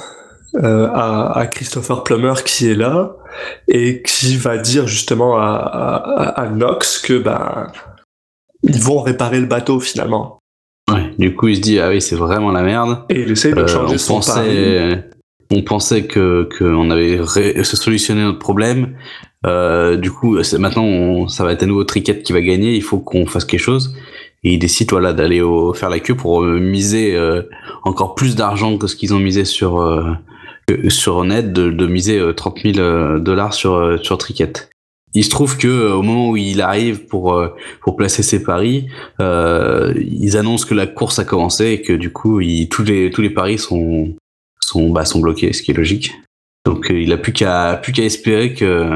à, 0.63 1.39
à 1.39 1.47
Christopher 1.49 2.03
Plummer 2.05 2.33
qui 2.45 2.71
est 2.71 2.75
là 2.75 3.17
et 3.69 4.01
qui 4.03 4.37
va 4.37 4.57
dire 4.57 4.87
justement 4.87 5.37
à, 5.37 5.43
à, 5.45 6.41
à 6.43 6.47
Knox 6.49 6.99
que 6.99 7.19
ben, 7.19 7.71
ils 8.63 8.81
vont 8.81 9.01
réparer 9.03 9.41
le 9.41 9.47
bateau 9.47 9.81
finalement. 9.81 10.39
Ouais, 10.91 11.11
du 11.19 11.35
coup 11.35 11.49
il 11.49 11.57
se 11.57 11.61
dit 11.61 11.81
ah 11.81 11.89
oui 11.91 12.01
c'est 12.01 12.17
vraiment 12.17 12.53
la 12.53 12.63
merde. 12.63 12.99
Et 13.11 13.23
il 13.23 13.31
essaye 13.33 13.53
de 13.53 13.67
changer 13.67 13.97
on 13.97 13.99
son 13.99 14.21
pari. 14.21 14.47
pensait, 14.49 15.11
on 15.51 15.63
pensait 15.63 16.05
que 16.07 16.49
qu'on 16.59 16.91
avait 16.91 17.19
ré- 17.21 17.63
solutionné 17.65 18.23
notre 18.23 18.39
problème. 18.39 18.97
Euh, 19.45 19.97
du 19.97 20.11
coup, 20.11 20.39
maintenant, 20.59 20.85
on- 20.85 21.29
ça 21.29 21.45
va 21.45 21.53
être 21.53 21.63
à 21.63 21.67
nouveau 21.67 21.85
Triquette 21.85 22.23
qui 22.23 22.33
va 22.33 22.41
gagner. 22.41 22.75
Il 22.75 22.83
faut 22.83 22.99
qu'on 22.99 23.27
fasse 23.27 23.45
quelque 23.45 23.61
chose. 23.61 23.95
Et 24.45 24.55
il 24.55 24.59
décide 24.59 24.91
voilà 24.91 25.13
d'aller 25.13 25.43
faire 25.75 25.91
la 25.91 25.99
queue 25.99 26.15
pour 26.15 26.43
euh, 26.43 26.59
miser 26.61 27.17
euh, 27.17 27.43
encore 27.83 28.15
plus 28.15 28.37
d'argent 28.37 28.79
que 28.79 28.87
ce 28.87 28.95
qu'ils 28.97 29.13
ont 29.15 29.19
misé 29.19 29.45
sur 29.45 29.81
euh, 29.81 30.13
sur 30.89 31.25
Ned, 31.25 31.53
de, 31.53 31.71
de 31.71 31.87
miser 31.87 32.19
euh, 32.19 32.33
30 32.33 32.61
000 32.63 32.79
euh, 32.79 33.19
dollars 33.19 33.55
sur 33.55 33.75
euh, 33.75 33.97
sur 34.03 34.19
Triquette. 34.19 34.71
Il 35.15 35.25
se 35.25 35.31
trouve 35.31 35.57
que 35.57 35.67
euh, 35.67 35.95
au 35.95 36.03
moment 36.03 36.31
où 36.31 36.37
il 36.37 36.61
arrive 36.61 37.07
pour 37.07 37.35
euh, 37.35 37.49
pour 37.81 37.97
placer 37.97 38.23
ses 38.23 38.43
paris, 38.43 38.87
euh, 39.21 39.93
ils 39.97 40.37
annoncent 40.37 40.67
que 40.69 40.75
la 40.75 40.87
course 40.87 41.19
a 41.19 41.25
commencé 41.25 41.67
et 41.71 41.83
que 41.83 41.93
du 41.95 42.13
coup, 42.13 42.41
il, 42.41 42.69
tous 42.69 42.85
les 42.85 43.11
tous 43.11 43.23
les 43.23 43.31
paris 43.31 43.59
sont 43.59 44.15
sont 44.61 44.91
bah, 44.91 45.05
sont 45.05 45.21
bloqués, 45.21 45.53
ce 45.55 45.63
qui 45.63 45.71
est 45.73 45.75
logique. 45.75 46.13
Donc 46.67 46.91
euh, 46.91 47.01
il 47.01 47.13
a 47.13 47.17
plus 47.17 47.33
qu'à 47.33 47.81
plus 47.83 47.93
qu'à 47.93 48.03
espérer 48.05 48.53
que 48.55 48.91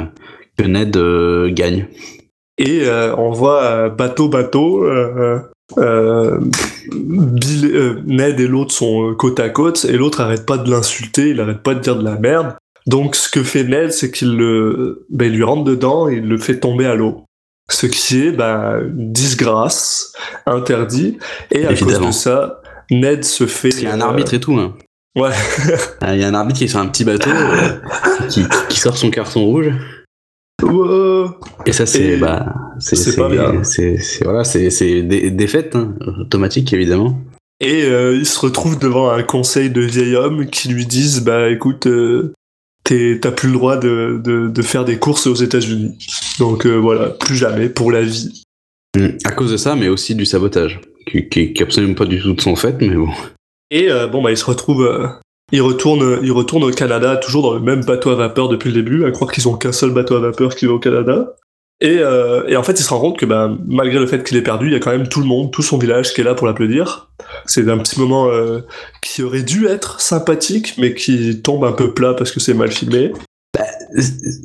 que 0.60 0.66
Ned 0.66 0.96
euh, 0.96 1.50
gagne. 1.52 1.86
Et 2.58 2.82
euh, 2.84 3.14
on 3.16 3.30
voit 3.30 3.62
euh, 3.62 3.88
bateau 3.88 4.28
bateau. 4.28 4.86
Bill, 6.92 8.02
Ned 8.06 8.40
et 8.40 8.48
l'autre 8.48 8.72
sont 8.72 9.14
côte 9.16 9.38
à 9.38 9.48
côte 9.50 9.84
et 9.88 9.92
l'autre 9.92 10.20
arrête 10.20 10.44
pas 10.44 10.58
de 10.58 10.68
l'insulter, 10.68 11.30
il 11.30 11.40
arrête 11.40 11.62
pas 11.62 11.74
de 11.74 11.80
dire 11.80 11.96
de 11.96 12.04
la 12.04 12.16
merde. 12.16 12.56
Donc 12.86 13.14
ce 13.14 13.28
que 13.28 13.44
fait 13.44 13.62
Ned, 13.64 13.92
c'est 13.92 14.10
qu'il 14.10 14.36
le, 14.36 15.06
ben, 15.10 15.26
il 15.26 15.36
lui 15.36 15.44
rentre 15.44 15.64
dedans 15.64 16.08
et 16.08 16.14
il 16.14 16.26
le 16.28 16.38
fait 16.38 16.58
tomber 16.58 16.86
à 16.86 16.96
l'eau. 16.96 17.24
Ce 17.70 17.86
qui 17.86 18.18
est 18.18 18.32
ben, 18.32 18.80
une 18.82 19.12
disgrâce, 19.12 20.12
interdit. 20.44 21.18
Et 21.52 21.66
à 21.66 21.70
Évidemment. 21.70 22.06
cause 22.06 22.06
de 22.08 22.12
ça, 22.12 22.62
Ned 22.90 23.22
se 23.22 23.46
fait. 23.46 23.68
Qu'il 23.68 23.84
y 23.84 23.86
a 23.86 23.94
un 23.94 24.00
arbitre 24.00 24.34
et 24.34 24.40
tout. 24.40 24.54
Hein. 24.54 24.74
Ouais. 25.16 25.30
Il 26.08 26.18
y 26.18 26.24
a 26.24 26.28
un 26.28 26.34
arbitre 26.34 26.58
qui 26.58 26.64
est 26.64 26.68
sur 26.68 26.80
un 26.80 26.86
petit 26.86 27.04
bateau 27.04 27.30
euh, 27.30 27.78
qui, 28.28 28.44
qui 28.68 28.78
sort 28.80 28.96
son 28.96 29.10
carton 29.10 29.44
rouge. 29.44 29.72
Et 31.66 31.72
ça 31.72 31.86
c'est 31.86 32.16
bah 32.16 32.54
c'est 32.78 32.96
c'est 32.96 33.16
pas 33.16 33.28
bien. 33.28 33.62
c'est 33.64 33.98
c'est 33.98 34.24
voilà 34.24 34.44
c'est 34.44 34.70
c'est 34.70 35.02
dé- 35.02 35.30
défaite 35.30 35.76
hein, 35.76 35.94
automatique 36.20 36.72
évidemment. 36.72 37.18
Et 37.60 37.84
euh, 37.84 38.16
il 38.16 38.24
se 38.26 38.40
retrouve 38.40 38.78
devant 38.78 39.10
un 39.10 39.22
conseil 39.22 39.68
de 39.70 39.82
vieil 39.82 40.16
homme 40.16 40.46
qui 40.46 40.68
lui 40.68 40.86
disent 40.86 41.22
bah 41.22 41.50
écoute 41.50 41.86
euh, 41.86 42.32
t'as 42.84 43.30
plus 43.30 43.48
le 43.48 43.54
droit 43.54 43.76
de, 43.76 44.20
de, 44.24 44.48
de 44.48 44.62
faire 44.62 44.84
des 44.84 44.98
courses 44.98 45.26
aux 45.26 45.34
États-Unis. 45.34 45.96
Donc 46.38 46.66
euh, 46.66 46.76
voilà, 46.76 47.10
plus 47.10 47.36
jamais 47.36 47.68
pour 47.68 47.92
la 47.92 48.02
vie. 48.02 48.42
Mm. 48.96 49.08
À 49.24 49.32
cause 49.32 49.52
de 49.52 49.56
ça, 49.56 49.76
mais 49.76 49.88
aussi 49.88 50.14
du 50.14 50.24
sabotage, 50.26 50.80
qui, 51.06 51.28
qui, 51.28 51.52
qui 51.52 51.62
est 51.62 51.66
absolument 51.66 51.94
pas 51.94 52.06
du 52.06 52.20
tout 52.20 52.32
de 52.32 52.40
son 52.40 52.56
fait, 52.56 52.76
mais 52.80 52.94
bon. 52.96 53.10
Et 53.70 53.90
euh, 53.90 54.08
bon 54.08 54.22
bah 54.22 54.30
il 54.32 54.36
se 54.36 54.44
retrouve, 54.44 54.82
euh, 55.52 55.56
il 55.56 55.62
retourne, 55.62 56.18
il 56.22 56.32
retourne 56.32 56.64
au 56.64 56.70
Canada 56.70 57.16
toujours 57.16 57.42
dans 57.42 57.54
le 57.54 57.60
même 57.60 57.84
bateau 57.84 58.10
à 58.10 58.14
vapeur 58.14 58.48
depuis 58.48 58.70
le 58.70 58.82
début. 58.82 59.04
À 59.04 59.10
croire 59.10 59.30
qu'ils 59.30 59.48
ont 59.48 59.56
qu'un 59.56 59.72
seul 59.72 59.90
bateau 59.90 60.16
à 60.16 60.20
vapeur 60.20 60.54
qui 60.54 60.66
va 60.66 60.72
au 60.72 60.78
Canada. 60.78 61.34
Et, 61.82 61.98
euh, 61.98 62.46
et 62.46 62.56
en 62.56 62.62
fait, 62.62 62.78
il 62.78 62.82
se 62.82 62.90
rend 62.90 63.00
compte 63.00 63.18
que 63.18 63.24
bah, 63.24 63.50
malgré 63.66 63.98
le 63.98 64.06
fait 64.06 64.22
qu'il 64.22 64.36
est 64.36 64.42
perdu, 64.42 64.66
il 64.66 64.72
y 64.72 64.76
a 64.76 64.80
quand 64.80 64.90
même 64.90 65.08
tout 65.08 65.20
le 65.20 65.26
monde, 65.26 65.50
tout 65.50 65.62
son 65.62 65.78
village 65.78 66.12
qui 66.12 66.20
est 66.20 66.24
là 66.24 66.34
pour 66.34 66.46
l'applaudir. 66.46 67.10
C'est 67.46 67.68
un 67.70 67.78
petit 67.78 67.98
moment 67.98 68.28
euh, 68.28 68.60
qui 69.02 69.22
aurait 69.22 69.42
dû 69.42 69.66
être 69.66 70.00
sympathique, 70.00 70.74
mais 70.76 70.94
qui 70.94 71.40
tombe 71.40 71.64
un 71.64 71.72
peu 71.72 71.94
plat 71.94 72.12
parce 72.12 72.32
que 72.32 72.40
c'est 72.40 72.54
mal 72.54 72.70
filmé. 72.70 73.12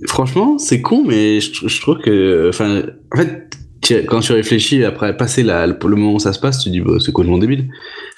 Franchement, 0.08 0.58
c'est 0.58 0.82
con, 0.82 1.04
mais 1.06 1.42
je, 1.42 1.68
je 1.68 1.82
trouve 1.82 1.98
que, 2.00 2.50
enfin, 2.50 2.84
en 3.14 3.18
fait, 3.18 3.50
quand 4.08 4.20
tu 4.20 4.34
réfléchis 4.34 4.84
après 4.84 5.16
passer 5.16 5.44
la, 5.44 5.68
le 5.68 5.96
moment 5.96 6.14
où 6.14 6.20
ça 6.20 6.34
se 6.34 6.40
passe, 6.40 6.60
tu 6.64 6.70
dis, 6.70 6.82
bah, 6.82 6.94
c'est 7.00 7.12
complètement 7.12 7.38
débile. 7.38 7.70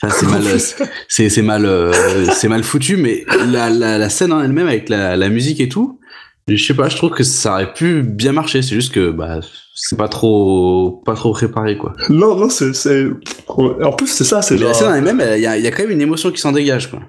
Enfin, 0.01 0.13
c'est 0.17 0.25
mal, 0.27 0.43
c'est 1.07 1.29
c'est 1.29 1.41
mal, 1.41 1.65
euh, 1.65 1.91
c'est 2.33 2.47
mal 2.47 2.63
foutu, 2.63 2.97
mais 2.97 3.25
la, 3.51 3.69
la, 3.69 3.97
la 3.97 4.09
scène 4.09 4.33
en 4.33 4.41
elle-même 4.41 4.67
avec 4.67 4.89
la, 4.89 5.15
la 5.15 5.29
musique 5.29 5.59
et 5.59 5.69
tout, 5.69 5.99
je 6.47 6.63
sais 6.63 6.73
pas, 6.73 6.89
je 6.89 6.95
trouve 6.95 7.11
que 7.11 7.23
ça 7.23 7.53
aurait 7.53 7.73
pu 7.73 8.03
bien 8.03 8.31
marcher. 8.31 8.61
C'est 8.61 8.75
juste 8.75 8.93
que, 8.93 9.11
bah, 9.11 9.39
c'est 9.75 9.97
pas 9.97 10.07
trop, 10.07 11.01
pas 11.05 11.13
trop 11.13 11.33
préparé, 11.33 11.77
quoi. 11.77 11.93
non, 12.09 12.35
non, 12.35 12.49
c'est, 12.49 12.73
c'est... 12.73 13.05
En 13.47 13.91
plus, 13.91 14.07
c'est 14.07 14.23
ça, 14.23 14.41
c'est 14.41 14.57
genre... 14.57 14.69
la 14.69 14.73
scène 14.73 14.87
en 14.87 14.95
elle-même, 14.95 15.21
il 15.35 15.41
y 15.41 15.47
a, 15.47 15.57
il 15.57 15.63
y 15.63 15.67
a 15.67 15.71
quand 15.71 15.83
même 15.83 15.91
une 15.91 16.01
émotion 16.01 16.31
qui 16.31 16.39
s'en 16.39 16.51
dégage, 16.51 16.89
quoi. 16.89 17.01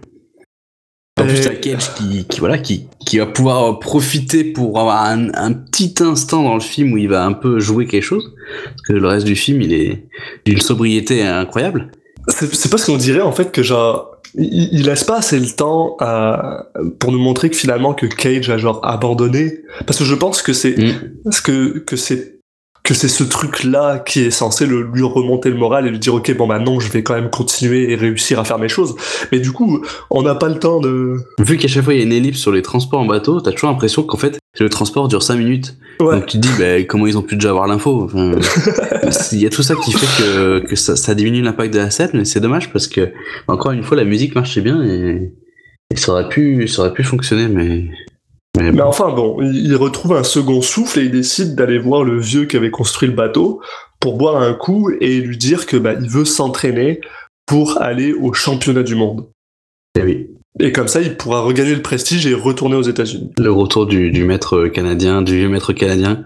En 1.20 1.26
plus, 1.26 1.38
Euh, 1.38 1.42
t'as 1.44 1.54
Cage 1.54 1.94
qui, 1.94 2.24
qui, 2.26 2.40
voilà, 2.40 2.58
qui, 2.58 2.86
qui 3.06 3.18
va 3.18 3.26
pouvoir 3.26 3.78
profiter 3.78 4.44
pour 4.44 4.78
avoir 4.78 5.04
un, 5.04 5.28
un 5.34 5.52
petit 5.52 5.94
instant 6.00 6.42
dans 6.42 6.54
le 6.54 6.60
film 6.60 6.92
où 6.92 6.96
il 6.98 7.08
va 7.08 7.24
un 7.24 7.32
peu 7.32 7.60
jouer 7.60 7.86
quelque 7.86 8.02
chose. 8.04 8.32
Parce 8.64 8.82
que 8.88 8.92
le 8.94 9.06
reste 9.06 9.26
du 9.26 9.36
film, 9.36 9.62
il 9.62 9.72
est 9.72 10.04
d'une 10.44 10.60
sobriété 10.60 11.22
incroyable. 11.22 11.90
C'est, 12.28 12.52
c'est 12.54 12.68
parce 12.70 12.84
qu'on 12.84 12.96
dirait 12.98 13.22
en 13.22 13.32
fait 13.32 13.50
que 13.52 13.62
genre 13.62 14.10
il, 14.34 14.68
il 14.72 14.84
laisse 14.86 15.04
pas 15.04 15.18
assez 15.18 15.40
le 15.40 15.46
temps 15.46 15.96
à, 16.00 16.66
pour 16.98 17.10
nous 17.10 17.18
montrer 17.18 17.48
que 17.48 17.56
finalement 17.56 17.94
que 17.94 18.04
Cage 18.06 18.50
a 18.50 18.58
genre 18.58 18.80
abandonné 18.84 19.60
parce 19.86 19.98
que 19.98 20.04
je 20.04 20.14
pense 20.14 20.42
que 20.42 20.52
c'est 20.52 20.76
Mm. 20.76 21.30
que 21.42 21.78
que 21.78 21.96
c'est 21.96 22.37
que 22.88 22.94
c'est 22.94 23.08
ce 23.08 23.22
truc 23.22 23.64
là 23.64 23.98
qui 23.98 24.20
est 24.20 24.30
censé 24.30 24.64
le, 24.66 24.82
lui 24.82 25.02
remonter 25.02 25.50
le 25.50 25.56
moral 25.56 25.86
et 25.86 25.90
lui 25.90 25.98
dire 25.98 26.14
ok 26.14 26.34
bon 26.36 26.46
bah 26.46 26.58
non 26.58 26.80
je 26.80 26.90
vais 26.90 27.02
quand 27.02 27.14
même 27.14 27.30
continuer 27.30 27.92
et 27.92 27.96
réussir 27.96 28.40
à 28.40 28.44
faire 28.44 28.58
mes 28.58 28.68
choses 28.68 28.96
mais 29.30 29.40
du 29.40 29.52
coup 29.52 29.84
on 30.10 30.22
n'a 30.22 30.34
pas 30.34 30.48
le 30.48 30.58
temps 30.58 30.80
de 30.80 31.16
Vu 31.38 31.56
qu'à 31.56 31.68
chaque 31.68 31.84
fois 31.84 31.94
il 31.94 31.98
y 31.98 32.00
a 32.00 32.04
une 32.04 32.12
ellipse 32.12 32.38
sur 32.38 32.52
les 32.52 32.62
transports 32.62 33.00
en 33.00 33.06
bateau, 33.06 33.40
t'as 33.40 33.52
toujours 33.52 33.70
l'impression 33.70 34.02
qu'en 34.02 34.16
fait, 34.16 34.38
le 34.58 34.68
transport 34.68 35.08
dure 35.08 35.22
5 35.22 35.36
minutes. 35.36 35.76
ouais 36.00 36.16
Donc 36.16 36.26
tu 36.26 36.38
te 36.38 36.46
dis, 36.46 36.50
bah, 36.58 36.82
comment 36.84 37.06
ils 37.06 37.16
ont 37.16 37.22
pu 37.22 37.36
déjà 37.36 37.50
avoir 37.50 37.66
l'info? 37.66 38.04
Enfin, 38.04 38.32
Il 39.32 39.38
y 39.38 39.46
a 39.46 39.50
tout 39.50 39.62
ça 39.62 39.74
qui 39.76 39.92
fait 39.92 40.22
que, 40.22 40.58
que 40.66 40.76
ça, 40.76 40.96
ça 40.96 41.14
diminue 41.14 41.42
l'impact 41.42 41.72
de 41.72 41.78
la 41.78 41.90
scène, 41.90 42.10
mais 42.14 42.24
c'est 42.24 42.40
dommage 42.40 42.72
parce 42.72 42.86
que, 42.86 43.12
encore 43.46 43.72
une 43.72 43.82
fois, 43.82 43.96
la 43.96 44.04
musique 44.04 44.34
marchait 44.34 44.60
bien 44.60 44.82
et, 44.82 45.32
et 45.90 45.96
ça, 45.96 46.12
aurait 46.12 46.28
pu, 46.28 46.66
ça 46.68 46.82
aurait 46.82 46.92
pu 46.92 47.04
fonctionner, 47.04 47.48
mais. 47.48 47.88
Mais 48.58 48.72
Mais 48.72 48.82
bon. 48.82 48.88
enfin 48.88 49.12
bon, 49.12 49.38
il 49.42 49.74
retrouve 49.76 50.14
un 50.14 50.24
second 50.24 50.60
souffle 50.62 51.00
et 51.00 51.04
il 51.04 51.10
décide 51.10 51.54
d'aller 51.54 51.78
voir 51.78 52.04
le 52.04 52.18
vieux 52.18 52.44
qui 52.46 52.56
avait 52.56 52.70
construit 52.70 53.08
le 53.08 53.14
bateau 53.14 53.60
pour 54.00 54.16
boire 54.16 54.40
un 54.42 54.54
coup 54.54 54.90
et 55.00 55.20
lui 55.20 55.36
dire 55.36 55.66
que 55.66 55.76
bah, 55.76 55.94
il 56.00 56.08
veut 56.08 56.24
s'entraîner 56.24 57.00
pour 57.46 57.80
aller 57.80 58.12
au 58.12 58.32
championnat 58.32 58.82
du 58.82 58.94
monde. 58.94 59.28
Eh 59.98 60.02
oui. 60.02 60.30
Et 60.60 60.72
comme 60.72 60.88
ça, 60.88 61.00
il 61.00 61.16
pourra 61.16 61.40
regagner 61.40 61.74
le 61.74 61.82
prestige 61.82 62.26
et 62.26 62.34
retourner 62.34 62.74
aux 62.74 62.82
États-Unis. 62.82 63.30
Le 63.38 63.52
retour 63.52 63.86
du, 63.86 64.10
du 64.10 64.24
maître 64.24 64.66
canadien, 64.66 65.22
du 65.22 65.36
vieux 65.36 65.48
maître 65.48 65.72
canadien 65.72 66.24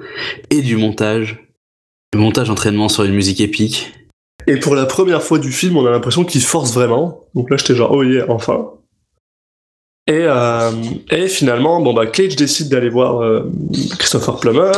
et 0.50 0.62
du 0.62 0.76
montage. 0.76 1.44
Le 2.14 2.20
montage 2.20 2.50
entraînement 2.50 2.88
sur 2.88 3.04
une 3.04 3.14
musique 3.14 3.40
épique. 3.40 3.92
Et 4.46 4.56
pour 4.56 4.74
la 4.74 4.86
première 4.86 5.22
fois 5.22 5.38
du 5.38 5.52
film, 5.52 5.76
on 5.76 5.86
a 5.86 5.90
l'impression 5.90 6.24
qu'il 6.24 6.40
force 6.42 6.74
vraiment. 6.74 7.20
Donc 7.34 7.50
là, 7.50 7.56
j'étais 7.56 7.74
genre, 7.74 7.92
oh 7.92 8.02
yeah, 8.02 8.24
enfin. 8.28 8.70
Et, 10.08 10.24
euh, 10.26 10.70
et 11.10 11.28
finalement, 11.28 11.80
bon 11.80 11.94
bah, 11.94 12.06
Cage 12.06 12.34
décide 12.34 12.68
d'aller 12.68 12.88
voir 12.88 13.22
euh, 13.22 13.50
Christopher 13.98 14.40
Plummer, 14.40 14.72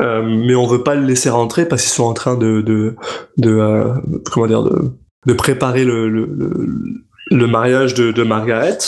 euh, 0.00 0.22
mais 0.22 0.54
on 0.54 0.66
veut 0.66 0.82
pas 0.82 0.94
le 0.94 1.04
laisser 1.04 1.28
rentrer 1.28 1.68
parce 1.68 1.82
qu'ils 1.82 1.92
sont 1.92 2.04
en 2.04 2.14
train 2.14 2.36
de, 2.36 2.62
de, 2.62 2.94
de 3.36 3.92
comment 4.30 4.46
dire, 4.46 4.62
de, 4.62 4.92
de 5.26 5.32
préparer 5.34 5.84
le, 5.84 6.08
le, 6.08 7.46
mariage 7.46 7.92
de, 7.92 8.22
Margaret. 8.22 8.78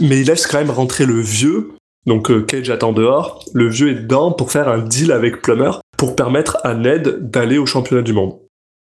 Mais 0.00 0.20
il 0.20 0.26
laisse 0.26 0.46
quand 0.46 0.58
même 0.58 0.70
rentrer 0.70 1.06
le 1.06 1.20
vieux. 1.20 1.72
Donc 2.06 2.46
Cage 2.46 2.70
attend 2.70 2.92
dehors. 2.92 3.44
Le 3.52 3.68
vieux 3.68 3.90
est 3.90 4.02
dedans 4.02 4.30
pour 4.30 4.52
faire 4.52 4.68
un 4.68 4.78
deal 4.78 5.10
avec 5.10 5.42
Plummer 5.42 5.72
pour 5.98 6.14
permettre 6.14 6.58
à 6.62 6.74
Ned 6.74 7.30
d'aller 7.30 7.58
au 7.58 7.66
championnat 7.66 8.02
du 8.02 8.12
monde. 8.12 8.38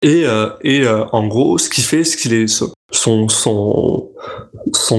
Et, 0.05 0.27
euh, 0.27 0.51
euh, 0.67 1.07
en 1.13 1.27
gros, 1.27 1.57
ce 1.57 1.71
qu'il 1.71 1.83
fait, 1.83 2.05
c'est 2.05 2.19
qu'il 2.19 2.35
est 2.35 2.47
son 2.91 3.31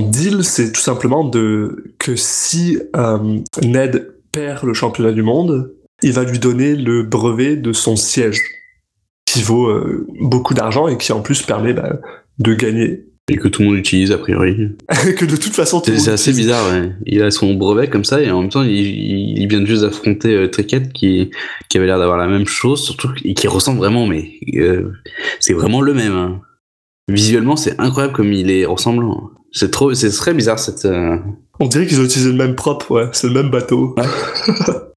deal, 0.01 0.43
c'est 0.43 0.71
tout 0.71 0.81
simplement 0.81 1.23
de 1.23 1.93
que 1.99 2.15
si 2.15 2.79
euh, 2.95 3.37
Ned 3.61 4.15
perd 4.31 4.63
le 4.63 4.73
championnat 4.73 5.11
du 5.11 5.21
monde, 5.21 5.71
il 6.01 6.11
va 6.11 6.23
lui 6.23 6.39
donner 6.39 6.75
le 6.75 7.03
brevet 7.03 7.55
de 7.55 7.71
son 7.71 7.95
siège, 7.95 8.41
qui 9.25 9.43
vaut 9.43 9.71
beaucoup 10.21 10.55
d'argent 10.55 10.87
et 10.87 10.97
qui 10.97 11.11
en 11.11 11.21
plus 11.21 11.43
permet 11.43 11.73
bah, 11.73 11.99
de 12.39 12.53
gagner. 12.55 13.05
Et 13.27 13.37
que 13.37 13.47
tout 13.47 13.63
le 13.63 13.69
monde 13.69 13.77
utilise, 13.77 14.11
a 14.11 14.19
priori. 14.19 14.69
que 15.17 15.25
de 15.25 15.35
toute 15.35 15.53
façon, 15.55 15.81
tout 15.81 15.91
C'est 15.97 16.11
assez 16.11 16.29
utilise. 16.29 16.45
bizarre, 16.47 16.71
ouais. 16.71 16.91
Il 17.07 17.23
a 17.23 17.31
son 17.31 17.55
brevet 17.55 17.89
comme 17.89 18.03
ça, 18.05 18.21
et 18.21 18.29
en 18.29 18.41
même 18.41 18.51
temps, 18.51 18.61
il, 18.61 18.69
il, 18.71 19.39
il 19.39 19.47
vient 19.47 19.61
de 19.61 19.65
juste 19.65 19.83
affronter 19.83 20.35
euh, 20.35 20.47
Trickett, 20.47 20.93
qui, 20.93 21.31
qui 21.67 21.77
avait 21.77 21.87
l'air 21.87 21.97
d'avoir 21.97 22.17
la 22.19 22.27
même 22.27 22.45
chose, 22.45 22.83
surtout, 22.83 23.09
et 23.23 23.33
qui 23.33 23.47
ressemble 23.47 23.79
vraiment, 23.79 24.05
mais 24.05 24.31
euh, 24.55 24.91
c'est 25.39 25.53
vraiment 25.53 25.81
le 25.81 25.95
même. 25.95 26.13
hein. 26.13 26.41
Visuellement, 27.07 27.55
c'est 27.55 27.79
incroyable 27.79 28.13
comme 28.13 28.31
il 28.31 28.51
est 28.51 28.65
ressemblant. 28.65 29.31
C'est 29.51 29.71
trop, 29.71 29.93
c'est 29.95 30.09
très 30.11 30.33
bizarre 30.35 30.59
cette. 30.59 30.85
euh, 30.85 31.17
On 31.59 31.67
dirait 31.67 31.87
qu'ils 31.87 31.99
ont 32.01 32.03
utilisé 32.03 32.29
le 32.31 32.37
même 32.37 32.53
prop, 32.55 32.83
ouais, 32.91 33.09
c'est 33.11 33.27
le 33.27 33.33
même 33.33 33.49
bateau. 33.49 33.95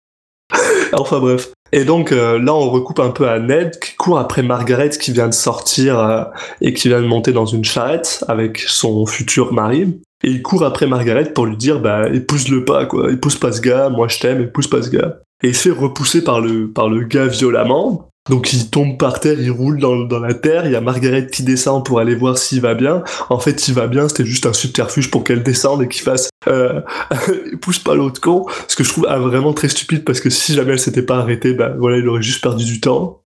enfin 0.93 1.20
bref. 1.20 1.53
Et 1.72 1.84
donc 1.84 2.12
euh, 2.12 2.39
là, 2.39 2.55
on 2.55 2.70
recoupe 2.70 3.01
un 3.01 3.11
peu 3.11 3.28
à 3.28 3.39
Ned 3.39 3.78
qui 3.78 3.95
court 3.97 4.18
après 4.18 4.43
Margaret 4.43 4.91
qui 4.91 5.12
vient 5.12 5.28
de 5.28 5.34
sortir 5.34 5.99
euh, 5.99 6.24
et 6.61 6.72
qui 6.72 6.89
vient 6.89 7.03
de 7.03 7.07
monter 7.07 7.32
dans 7.32 7.47
une 7.47 7.64
charrette 7.64 8.24
avec 8.28 8.59
son 8.61 9.05
futur 9.07 9.53
mari. 9.53 10.01
Et 10.24 10.30
il 10.30 10.43
court 10.43 10.64
après 10.64 10.86
Margaret 10.86 11.32
pour 11.32 11.47
lui 11.47 11.57
dire, 11.57 11.80
bah, 11.80 12.09
épouse-le 12.09 12.64
pas, 12.64 12.86
quoi. 12.86 13.12
Épouse 13.12 13.36
pas 13.36 13.53
ce 13.53 13.61
gars, 13.61 13.89
moi 13.89 14.09
je 14.09 14.18
t'aime, 14.18 14.41
épouse 14.41 14.66
pas 14.66 14.82
ce 14.82 14.91
gars. 14.91 15.18
Et 15.45 15.49
il 15.49 15.55
se 15.55 15.68
fait 15.68 15.78
repousser 15.78 16.24
par 16.24 16.41
le, 16.41 16.70
par 16.70 16.89
le 16.89 17.05
gars 17.05 17.26
violemment. 17.26 18.09
Donc 18.29 18.53
il 18.53 18.70
tombe 18.70 18.99
par 18.99 19.20
terre, 19.20 19.41
il 19.41 19.51
roule 19.51 19.79
dans, 19.79 20.20
la 20.20 20.35
terre, 20.35 20.66
il 20.66 20.72
y 20.72 20.76
a 20.76 20.81
Margaret 20.81 21.26
qui 21.26 21.43
descend 21.43 21.85
pour 21.85 21.99
aller 22.01 22.14
voir 22.14 22.39
s'il 22.39 22.61
va 22.61 22.74
bien. 22.74 23.03
En 23.31 23.39
fait, 23.39 23.68
il 23.68 23.74
va 23.74 23.87
bien, 23.87 24.09
c'était 24.09 24.24
juste 24.24 24.47
un 24.47 24.53
subterfuge 24.53 25.11
pour 25.11 25.24
qu'elle 25.24 25.43
descende 25.43 25.83
et 25.83 25.89
qu'il 25.89 26.03
fasse 26.03 26.29
euh, 26.47 26.81
pousse 27.61 27.79
pas 27.79 27.95
l'autre 27.95 28.20
con. 28.20 28.47
Ce 28.68 28.76
que 28.76 28.85
je 28.85 28.91
trouve 28.91 29.07
ah, 29.09 29.18
vraiment 29.18 29.53
très 29.53 29.68
stupide 29.68 30.05
parce 30.05 30.20
que 30.20 30.31
si 30.31 30.55
jamais 30.55 30.72
elle 30.72 30.79
s'était 30.79 31.03
pas 31.03 31.18
arrêtée, 31.18 31.55
bah 31.55 31.72
voilà, 31.79 31.99
il 31.99 32.09
aurait 32.09 32.22
juste 32.22 32.43
perdu 32.43 32.64
du 32.64 32.81
temps. 32.81 33.22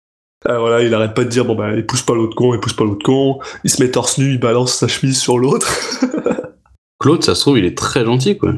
Euh, 0.49 0.59
voilà, 0.59 0.83
il 0.83 0.93
arrête 0.95 1.15
pas 1.15 1.25
de 1.25 1.29
dire 1.29 1.45
bon 1.45 1.55
bah 1.55 1.77
épouse 1.77 2.01
pas 2.01 2.15
l'autre 2.15 2.35
con, 2.35 2.55
épouse 2.55 2.73
pas 2.73 2.85
l'autre 2.85 3.05
con. 3.05 3.39
Il 3.65 3.71
se 3.71 3.83
met 3.83 3.91
torse 3.91 4.19
nu, 4.19 4.31
il 4.31 4.41
balance 4.41 4.75
sa 4.75 4.89
chemise 4.89 5.19
sur 5.19 5.39
l'autre. 5.39 5.71
Claude, 7.01 7.25
ça 7.25 7.35
se 7.35 7.41
trouve, 7.41 7.59
il 7.59 7.65
est 7.65 7.77
très 7.77 8.05
gentil, 8.05 8.37
quoi. 8.37 8.53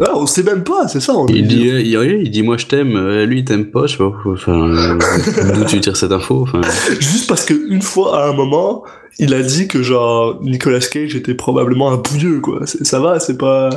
Ah, 0.00 0.10
on 0.16 0.26
sait 0.26 0.42
même 0.42 0.64
pas, 0.64 0.88
c'est 0.88 1.00
ça. 1.00 1.14
on- 1.14 1.28
Il 1.28 1.46
dit, 1.46 1.68
il, 1.68 1.86
il 2.22 2.30
dit, 2.30 2.42
moi 2.42 2.56
je 2.56 2.66
t'aime, 2.66 2.96
euh, 2.96 3.24
lui 3.26 3.38
il 3.40 3.44
t'aime 3.44 3.70
pas, 3.70 3.86
je 3.86 3.92
sais 3.92 3.98
pas, 3.98 4.10
enfin, 4.26 4.68
euh, 4.68 4.98
d'où 5.54 5.64
tu 5.64 5.80
tires 5.80 5.96
cette 5.96 6.10
info, 6.10 6.42
enfin. 6.42 6.60
Juste 6.98 7.28
parce 7.28 7.44
que 7.44 7.54
une 7.70 7.80
fois 7.82 8.24
à 8.24 8.28
un 8.28 8.32
moment, 8.32 8.82
il 9.20 9.32
a 9.34 9.42
dit 9.42 9.68
que 9.68 9.82
genre 9.84 10.40
Nicolas 10.42 10.80
Cage 10.80 11.14
était 11.14 11.34
probablement 11.34 11.92
un 11.92 11.96
bouilleux 11.96 12.40
quoi. 12.40 12.66
Ça 12.66 12.98
va, 12.98 13.20
c'est 13.20 13.38
pas. 13.38 13.70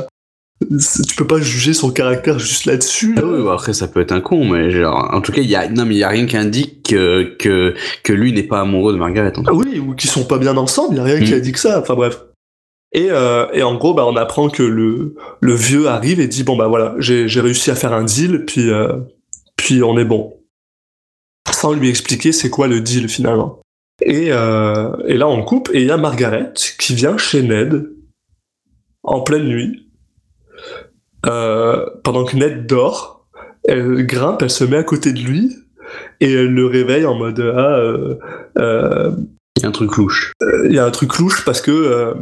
Tu 0.60 1.14
peux 1.16 1.26
pas 1.28 1.38
juger 1.40 1.72
son 1.72 1.92
caractère 1.92 2.40
juste 2.40 2.64
là-dessus. 2.64 3.14
Ah 3.16 3.22
oui, 3.24 3.44
bah 3.44 3.52
après 3.54 3.72
ça 3.72 3.86
peut 3.86 4.00
être 4.00 4.10
un 4.10 4.20
con, 4.20 4.44
mais 4.44 4.72
genre, 4.72 5.10
en 5.14 5.20
tout 5.20 5.30
cas, 5.30 5.40
il 5.40 5.48
y 5.48 5.54
a, 5.54 5.68
non 5.68 5.84
mais 5.86 5.94
il 5.94 5.98
y 5.98 6.02
a 6.02 6.08
rien 6.08 6.26
qui 6.26 6.36
indique 6.36 6.82
que, 6.88 7.36
que, 7.38 7.74
que 8.02 8.12
lui 8.12 8.32
n'est 8.32 8.42
pas 8.42 8.62
amoureux 8.62 8.92
de 8.92 8.98
Margaret. 8.98 9.32
en 9.38 9.42
Ah 9.42 9.50
cas. 9.50 9.52
oui, 9.52 9.78
ou 9.78 9.94
qui 9.94 10.08
sont 10.08 10.24
pas 10.24 10.38
bien 10.38 10.56
ensemble, 10.56 10.96
y 10.96 10.98
a 10.98 11.04
rien 11.04 11.20
qui 11.20 11.30
Mm. 11.30 11.36
a 11.36 11.38
dit 11.40 11.52
que 11.52 11.60
ça. 11.60 11.78
Enfin 11.80 11.94
bref. 11.94 12.18
Et, 12.92 13.10
euh, 13.10 13.46
et 13.52 13.62
en 13.62 13.74
gros, 13.74 13.94
bah, 13.94 14.06
on 14.06 14.16
apprend 14.16 14.48
que 14.48 14.62
le, 14.62 15.14
le 15.40 15.54
vieux 15.54 15.88
arrive 15.88 16.20
et 16.20 16.28
dit 16.28 16.42
bon 16.42 16.56
bah 16.56 16.68
voilà, 16.68 16.94
j'ai 16.98 17.40
réussi 17.40 17.70
à 17.70 17.74
faire 17.74 17.92
un 17.92 18.04
deal, 18.04 18.44
puis 18.46 18.70
euh, 18.70 18.96
puis 19.56 19.82
on 19.82 19.98
est 19.98 20.04
bon. 20.04 20.40
Sans 21.50 21.72
lui 21.72 21.88
expliquer 21.88 22.32
c'est 22.32 22.50
quoi 22.50 22.66
le 22.66 22.80
deal 22.80 23.08
finalement. 23.08 23.60
Et, 24.00 24.28
euh, 24.30 24.96
et 25.06 25.16
là 25.16 25.28
on 25.28 25.42
coupe 25.42 25.70
et 25.72 25.80
il 25.80 25.86
y 25.86 25.90
a 25.90 25.96
Margaret 25.96 26.52
qui 26.78 26.94
vient 26.94 27.18
chez 27.18 27.42
Ned 27.42 27.90
en 29.02 29.22
pleine 29.22 29.44
nuit 29.44 29.90
euh, 31.26 31.84
pendant 32.04 32.24
que 32.24 32.36
Ned 32.36 32.66
dort. 32.66 33.26
Elle 33.64 34.06
grimpe, 34.06 34.40
elle 34.42 34.50
se 34.50 34.64
met 34.64 34.76
à 34.76 34.84
côté 34.84 35.12
de 35.12 35.18
lui 35.18 35.54
et 36.20 36.32
elle 36.32 36.54
le 36.54 36.66
réveille 36.66 37.04
en 37.04 37.16
mode 37.16 37.40
ah 37.40 37.76
euh, 37.76 38.14
euh, 38.58 39.10
Il 39.58 39.62
y 39.62 39.66
a 39.66 39.68
un 39.68 39.72
truc 39.72 39.96
louche. 39.96 40.32
il 40.66 40.72
y 40.72 40.78
a 40.78 40.84
un 40.86 40.90
truc 40.90 41.18
louche 41.18 41.44
parce 41.44 41.60
que 41.60 41.70
euh, 41.72 42.14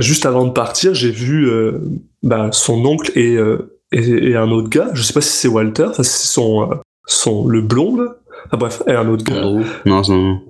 juste 0.00 0.26
avant 0.26 0.44
de 0.44 0.52
partir, 0.52 0.92
j'ai 0.94 1.10
vu 1.10 1.48
euh, 1.48 1.78
bah, 2.22 2.50
son 2.52 2.84
oncle 2.84 3.10
et, 3.18 3.36
euh, 3.36 3.74
et, 3.90 4.30
et 4.30 4.36
un 4.36 4.50
autre 4.50 4.68
gars. 4.68 4.90
Je 4.92 5.02
sais 5.02 5.14
pas 5.14 5.22
si 5.22 5.32
c'est 5.32 5.48
Walter, 5.48 5.86
enfin 5.88 6.02
c'est 6.02 6.26
son, 6.26 6.70
euh, 6.70 6.74
son 7.06 7.48
le 7.48 7.62
blond 7.62 7.96
là. 7.96 8.16
Bref, 8.52 8.82
et 8.86 8.92
un 8.92 9.08
autre 9.08 9.24
gars 9.24 9.42
Andrew. 9.42 9.64
Non, 9.86 10.02
non, 10.08 10.16
non. 10.16 10.42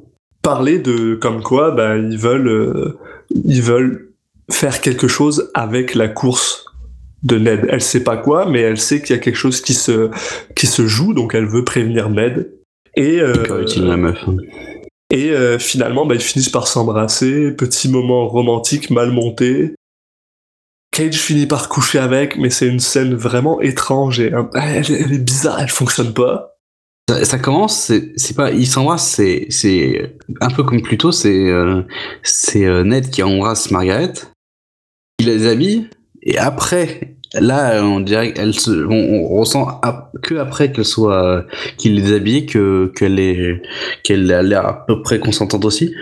parler 0.42 0.80
de 0.80 1.14
comme 1.14 1.40
quoi 1.42 1.70
bah, 1.70 1.96
ils 1.96 2.18
veulent 2.18 2.48
euh, 2.48 2.98
ils 3.44 3.62
veulent 3.62 4.10
faire 4.50 4.80
quelque 4.80 5.06
chose 5.06 5.50
avec 5.54 5.94
la 5.94 6.08
course 6.08 6.66
de 7.22 7.38
Ned. 7.38 7.68
Elle 7.70 7.80
sait 7.80 8.02
pas 8.02 8.16
quoi, 8.16 8.46
mais 8.46 8.60
elle 8.60 8.78
sait 8.78 9.00
qu'il 9.00 9.14
y 9.14 9.18
a 9.18 9.22
quelque 9.22 9.36
chose 9.36 9.60
qui 9.60 9.74
se 9.74 10.10
qui 10.56 10.66
se 10.66 10.86
joue, 10.88 11.14
donc 11.14 11.34
elle 11.34 11.46
veut 11.46 11.64
prévenir 11.64 12.10
Ned. 12.10 12.50
Et 12.96 13.20
euh, 13.20 13.62
utile 13.62 13.86
la 13.86 13.96
meuf. 13.96 14.18
Et 15.14 15.30
euh, 15.30 15.60
finalement, 15.60 16.06
bah, 16.06 16.16
ils 16.16 16.20
finissent 16.20 16.48
par 16.48 16.66
s'embrasser, 16.66 17.52
petit 17.52 17.88
moment 17.88 18.26
romantique 18.26 18.90
mal 18.90 19.12
monté. 19.12 19.76
Cage 20.90 21.14
finit 21.14 21.46
par 21.46 21.68
coucher 21.68 22.00
avec, 22.00 22.36
mais 22.36 22.50
c'est 22.50 22.66
une 22.66 22.80
scène 22.80 23.14
vraiment 23.14 23.60
étrange 23.60 24.18
et 24.18 24.32
elle, 24.54 24.90
est 24.90 25.18
bizarre, 25.18 25.60
elle 25.60 25.68
fonctionne 25.68 26.12
pas. 26.12 26.56
Ça, 27.22 27.38
commence, 27.38 27.92
c'est 28.16 28.34
pas, 28.34 28.50
il 28.50 28.66
s'embrasse, 28.66 29.06
c'est 29.08 29.46
c'est 29.50 30.16
un 30.40 30.50
peu 30.50 30.64
comme 30.64 30.82
plus 30.82 30.98
tôt, 30.98 31.12
c'est 31.12 31.48
euh, 31.48 31.82
c'est 32.24 32.64
euh, 32.64 32.82
Ned 32.82 33.10
qui 33.10 33.22
embrasse 33.22 33.70
Margaret, 33.70 34.14
il 35.20 35.26
les 35.26 35.46
habille 35.46 35.90
et 36.22 36.38
après, 36.38 37.13
là, 37.40 37.82
on 37.84 38.00
dirait 38.00 38.32
qu'elle 38.32 38.54
se, 38.54 38.70
on, 38.70 39.24
on 39.24 39.28
ressent 39.28 39.80
que 40.22 40.36
après 40.36 40.72
qu'elle 40.72 40.84
soit, 40.84 41.24
euh, 41.24 41.42
qu'il 41.78 41.94
les 41.94 42.12
habille 42.12 42.46
que 42.46 42.92
qu'elle 42.96 43.18
est 43.18 43.62
qu'elle 44.02 44.30
a 44.32 44.42
l'air 44.42 44.66
à 44.66 44.86
peu 44.86 45.02
près 45.02 45.18
consentante 45.18 45.64
aussi. 45.64 45.94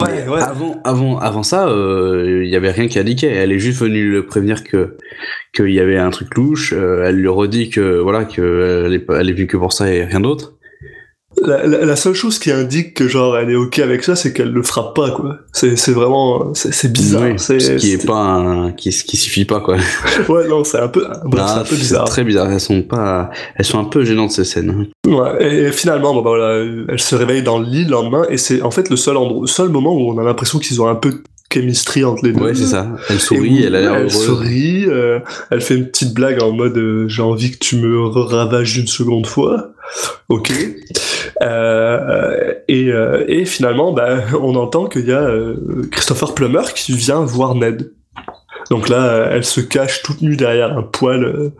Ouais, 0.00 0.26
ouais. 0.26 0.40
Avant, 0.42 0.80
avant, 0.84 1.18
avant 1.18 1.42
ça, 1.42 1.68
euh, 1.68 2.42
il 2.44 2.50
y 2.50 2.56
avait 2.56 2.70
rien 2.72 2.88
qui 2.88 2.98
indiquait. 2.98 3.28
Elle 3.28 3.52
est 3.52 3.58
juste 3.58 3.80
venue 3.80 4.10
le 4.10 4.26
prévenir 4.26 4.64
que 4.64 4.96
qu'il 5.54 5.70
y 5.70 5.80
avait 5.80 5.98
un 5.98 6.10
truc 6.10 6.34
louche. 6.34 6.72
euh, 6.72 7.04
elle 7.06 7.16
lui 7.16 7.28
redit 7.28 7.70
que 7.70 7.98
voilà 8.00 8.24
que 8.24 8.86
elle 8.86 8.94
est, 8.94 9.04
elle 9.10 9.30
est 9.30 9.32
venue 9.32 9.46
que 9.46 9.56
pour 9.56 9.72
ça 9.72 9.92
et 9.92 10.04
rien 10.04 10.20
d'autre. 10.20 10.54
La, 11.44 11.66
la- 11.66 11.84
la 11.84 11.96
seule 11.96 12.14
chose 12.14 12.38
qui 12.38 12.50
indique 12.52 12.94
que 12.94 13.08
genre 13.08 13.36
elle 13.36 13.50
est 13.50 13.54
ok 13.56 13.78
avec 13.80 14.04
ça, 14.04 14.14
c'est 14.16 14.32
qu'elle 14.32 14.52
le 14.52 14.62
frappe 14.62 14.94
pas 14.94 15.10
quoi. 15.10 15.38
C'est 15.52 15.76
c'est 15.76 15.92
vraiment 15.92 16.52
c'est 16.54 16.92
bizarre. 16.92 17.22
Oui, 17.22 17.32
c'est 17.36 17.58
ce 17.58 17.72
qui 17.72 17.92
est 17.92 18.06
pas 18.06 18.14
un, 18.20 18.70
qui, 18.72 18.90
qui 18.90 19.16
suffit 19.16 19.44
pas 19.44 19.60
quoi. 19.60 19.76
ouais 20.28 20.46
non 20.48 20.62
c'est 20.64 20.78
un 20.78 20.88
peu 20.88 21.04
bref, 21.24 21.44
c'est 21.46 21.54
Ah, 21.56 21.60
un 21.60 21.64
peu 21.64 21.76
bizarre. 21.76 22.04
Très 22.08 22.24
bizarre. 22.24 22.50
Elles 22.52 22.60
sont 22.60 22.82
pas, 22.82 23.30
elles 23.56 23.64
sont 23.64 23.78
un 23.80 23.84
peu 23.84 24.04
gênantes 24.04 24.30
ces 24.32 24.44
scènes. 24.44 24.86
Ouais, 25.06 25.36
et, 25.40 25.62
et 25.64 25.72
finalement, 25.72 26.14
bon, 26.14 26.22
bah, 26.22 26.30
voilà, 26.30 26.64
elle 26.88 27.00
se 27.00 27.14
réveille 27.16 27.42
dans 27.42 27.58
le 27.58 27.66
lit 27.66 27.84
le 27.84 27.90
lendemain, 27.90 28.24
et 28.30 28.36
c'est 28.36 28.62
en 28.62 28.70
fait 28.70 28.88
le 28.88 28.96
seul 28.96 29.16
endroit, 29.16 29.40
le 29.42 29.46
seul 29.48 29.68
moment 29.68 29.94
où 29.94 30.12
on 30.12 30.18
a 30.18 30.22
l'impression 30.24 30.58
qu'ils 30.60 30.80
ont 30.80 30.86
un 30.88 30.94
peu 30.94 31.10
de 31.10 31.22
chemistry 31.52 32.04
entre 32.04 32.24
les 32.24 32.32
deux. 32.32 32.40
Ouais, 32.44 32.54
c'est 32.54 32.64
ça. 32.66 32.86
Elle 33.10 33.20
sourit, 33.20 33.62
où 33.62 33.66
elle 33.66 33.74
a 33.74 33.80
l'air 33.80 33.94
elle 33.94 34.00
heureuse. 34.02 34.24
sourit, 34.24 34.84
euh, 34.86 35.18
elle 35.50 35.60
fait 35.60 35.74
une 35.74 35.86
petite 35.88 36.14
blague 36.14 36.40
en 36.42 36.52
mode 36.52 36.76
euh, 36.78 37.08
j'ai 37.08 37.20
envie 37.22 37.50
que 37.50 37.58
tu 37.58 37.76
me 37.76 38.06
ravages 38.06 38.78
une 38.78 38.86
seconde 38.86 39.26
fois. 39.26 39.72
Ok. 40.30 40.50
Euh, 41.40 42.54
et, 42.68 42.88
euh, 42.92 43.24
et 43.28 43.44
finalement, 43.44 43.92
bah, 43.92 44.18
on 44.40 44.54
entend 44.54 44.86
qu'il 44.86 45.06
y 45.06 45.12
a 45.12 45.22
euh, 45.22 45.56
Christopher 45.90 46.34
Plummer 46.34 46.62
qui 46.74 46.92
vient 46.92 47.20
voir 47.24 47.54
Ned. 47.54 47.92
Donc 48.70 48.88
là, 48.88 49.06
euh, 49.06 49.28
elle 49.32 49.44
se 49.44 49.60
cache 49.60 50.02
toute 50.02 50.22
nue 50.22 50.36
derrière 50.36 50.76
un 50.76 50.82
poil 50.82 51.24
euh, 51.24 51.50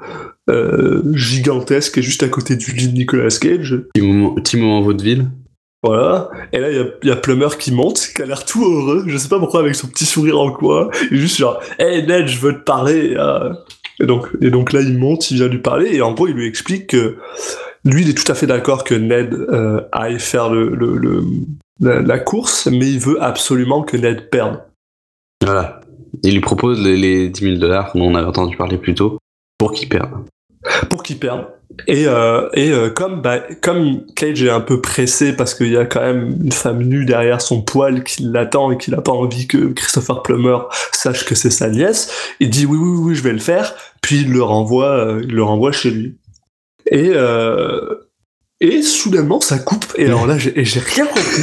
euh, 0.51 1.03
gigantesque 1.15 2.01
juste 2.01 2.23
à 2.23 2.29
côté 2.29 2.57
du 2.57 2.73
lit 2.73 2.89
de 2.89 2.97
Nicolas 2.97 3.29
Cage. 3.41 3.83
Petit 3.95 4.07
moment, 4.07 4.35
petit 4.35 4.57
moment 4.57 4.81
vaudeville. 4.83 5.31
Voilà. 5.83 6.31
Et 6.53 6.59
là, 6.59 6.71
il 6.71 6.77
y 6.77 6.81
a, 6.81 6.85
il 7.03 7.09
y 7.09 7.13
a 7.13 7.17
Plummer 7.17 7.49
qui 7.59 7.73
monte, 7.73 8.13
qui 8.15 8.23
a 8.23 8.27
l'air 8.27 8.45
tout 8.45 8.65
heureux. 8.65 9.05
Je 9.09 9.17
sais 9.17 9.29
pas 9.29 9.41
pourquoi, 9.41 9.61
avec 9.61 9.75
son 9.75 9.89
petit 9.89 10.05
sourire 10.07 10.39
en 10.39 10.53
coin. 10.53 10.89
Il 11.11 11.17
est 11.17 11.21
juste 11.21 11.39
genre, 11.39 11.61
hey 11.79 12.07
Ned, 12.07 12.29
je 12.29 12.39
veux 12.39 12.53
te 12.55 12.63
parler. 12.63 13.15
euh. 13.17 13.53
Et 14.01 14.07
donc, 14.07 14.29
et 14.41 14.51
donc 14.51 14.73
là, 14.73 14.81
il 14.81 14.97
monte, 14.97 15.31
il 15.31 15.37
vient 15.39 15.49
lui 15.49 15.59
parler. 15.59 15.91
Et 15.93 16.03
en 16.03 16.13
gros, 16.13 16.29
il 16.29 16.35
lui 16.35 16.47
explique 16.47 16.87
que 16.89 17.17
lui, 17.85 18.03
il 18.03 18.11
est 18.11 18.15
tout 18.25 18.31
à 18.31 18.35
fait 18.35 18.47
d'accord 18.47 18.85
que 18.85 18.95
Ned 18.95 19.33
euh, 19.35 19.81
aille 19.93 20.19
faire 20.21 20.51
le, 20.51 20.75
le, 20.75 20.97
le- 20.97 21.25
la, 21.81 22.01
la 22.01 22.19
course, 22.19 22.69
mais 22.71 22.89
il 22.91 22.99
veut 23.01 23.21
absolument 23.23 23.83
que 23.83 23.97
Ned 23.97 24.31
perde. 24.31 24.61
Voilà. 25.45 25.81
Il 26.23 26.35
lui 26.35 26.41
propose 26.41 26.81
les, 26.81 26.97
les 26.97 27.29
10 27.29 27.41
000 27.45 27.57
dollars 27.57 27.91
dont 27.95 28.05
on 28.05 28.15
avait 28.15 28.27
entendu 28.29 28.57
parler 28.57 28.77
plus 28.79 28.95
tôt 28.95 29.19
pour 29.59 29.73
qu'il 29.73 29.89
perde. 29.89 30.11
pour 30.91 31.03
qu'il 31.03 31.19
perde. 31.19 31.47
Et, 31.89 32.07
euh, 32.07 32.49
et 32.53 32.71
euh, 32.71 32.91
comme, 32.91 33.23
bah, 33.23 33.41
comme 33.63 34.05
Cage 34.15 34.43
est 34.43 34.51
un 34.51 34.61
peu 34.61 34.81
pressé 34.83 35.35
parce 35.35 35.55
qu'il 35.55 35.73
y 35.73 35.77
a 35.79 35.87
quand 35.87 36.03
même 36.03 36.37
une 36.45 36.53
femme 36.53 36.83
nue 36.83 37.07
derrière 37.07 37.41
son 37.41 37.63
poil 37.63 38.05
qui 38.05 38.25
l'attend 38.25 38.71
et 38.71 38.77
qu'il 38.77 38.95
n'a 38.95 39.01
pas 39.01 39.13
envie 39.13 39.47
que 39.49 39.69
Christopher 39.73 40.23
Plummer 40.23 40.59
sache 40.93 41.25
que 41.25 41.35
c'est 41.35 41.51
sa 41.51 41.71
nièce, 41.71 42.13
il 42.41 42.51
dit 42.51 42.67
oui, 42.67 42.77
oui, 42.79 42.99
oui, 42.99 43.15
je 43.15 43.23
vais 43.23 43.33
le 43.33 43.39
faire, 43.39 43.75
puis 44.03 44.21
il 44.21 44.33
le 44.33 44.43
renvoie, 44.43 44.91
euh, 44.91 45.23
il 45.25 45.35
le 45.35 45.43
renvoie 45.43 45.73
chez 45.73 45.91
lui. 45.91 46.19
Et, 46.91 47.11
euh, 47.15 47.95
et 48.61 48.83
soudainement, 48.83 49.41
ça 49.41 49.59
coupe, 49.59 49.87
et 49.97 50.07
alors 50.07 50.27
là, 50.27 50.37
j'ai 50.39 50.53
rien 50.81 51.07
compris. 51.07 51.43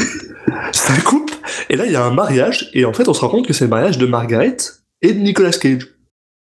Ça 0.74 0.94
coupe, 1.04 1.32
et 1.70 1.76
là, 1.76 1.86
il 1.86 1.92
y 1.92 1.96
a 1.96 2.04
un 2.06 2.14
mariage, 2.14 2.70
et 2.74 2.86
en 2.86 2.94
fait, 2.94 3.08
on 3.08 3.14
se 3.14 3.22
rend 3.22 3.30
compte 3.30 3.48
que 3.48 3.54
c'est 3.54 3.66
le 3.66 3.70
mariage 3.70 3.98
de 3.98 4.06
Margaret 4.06 4.58
et 5.02 5.14
de 5.14 5.20
Nicolas 5.20 5.52
Cage. 5.52 5.88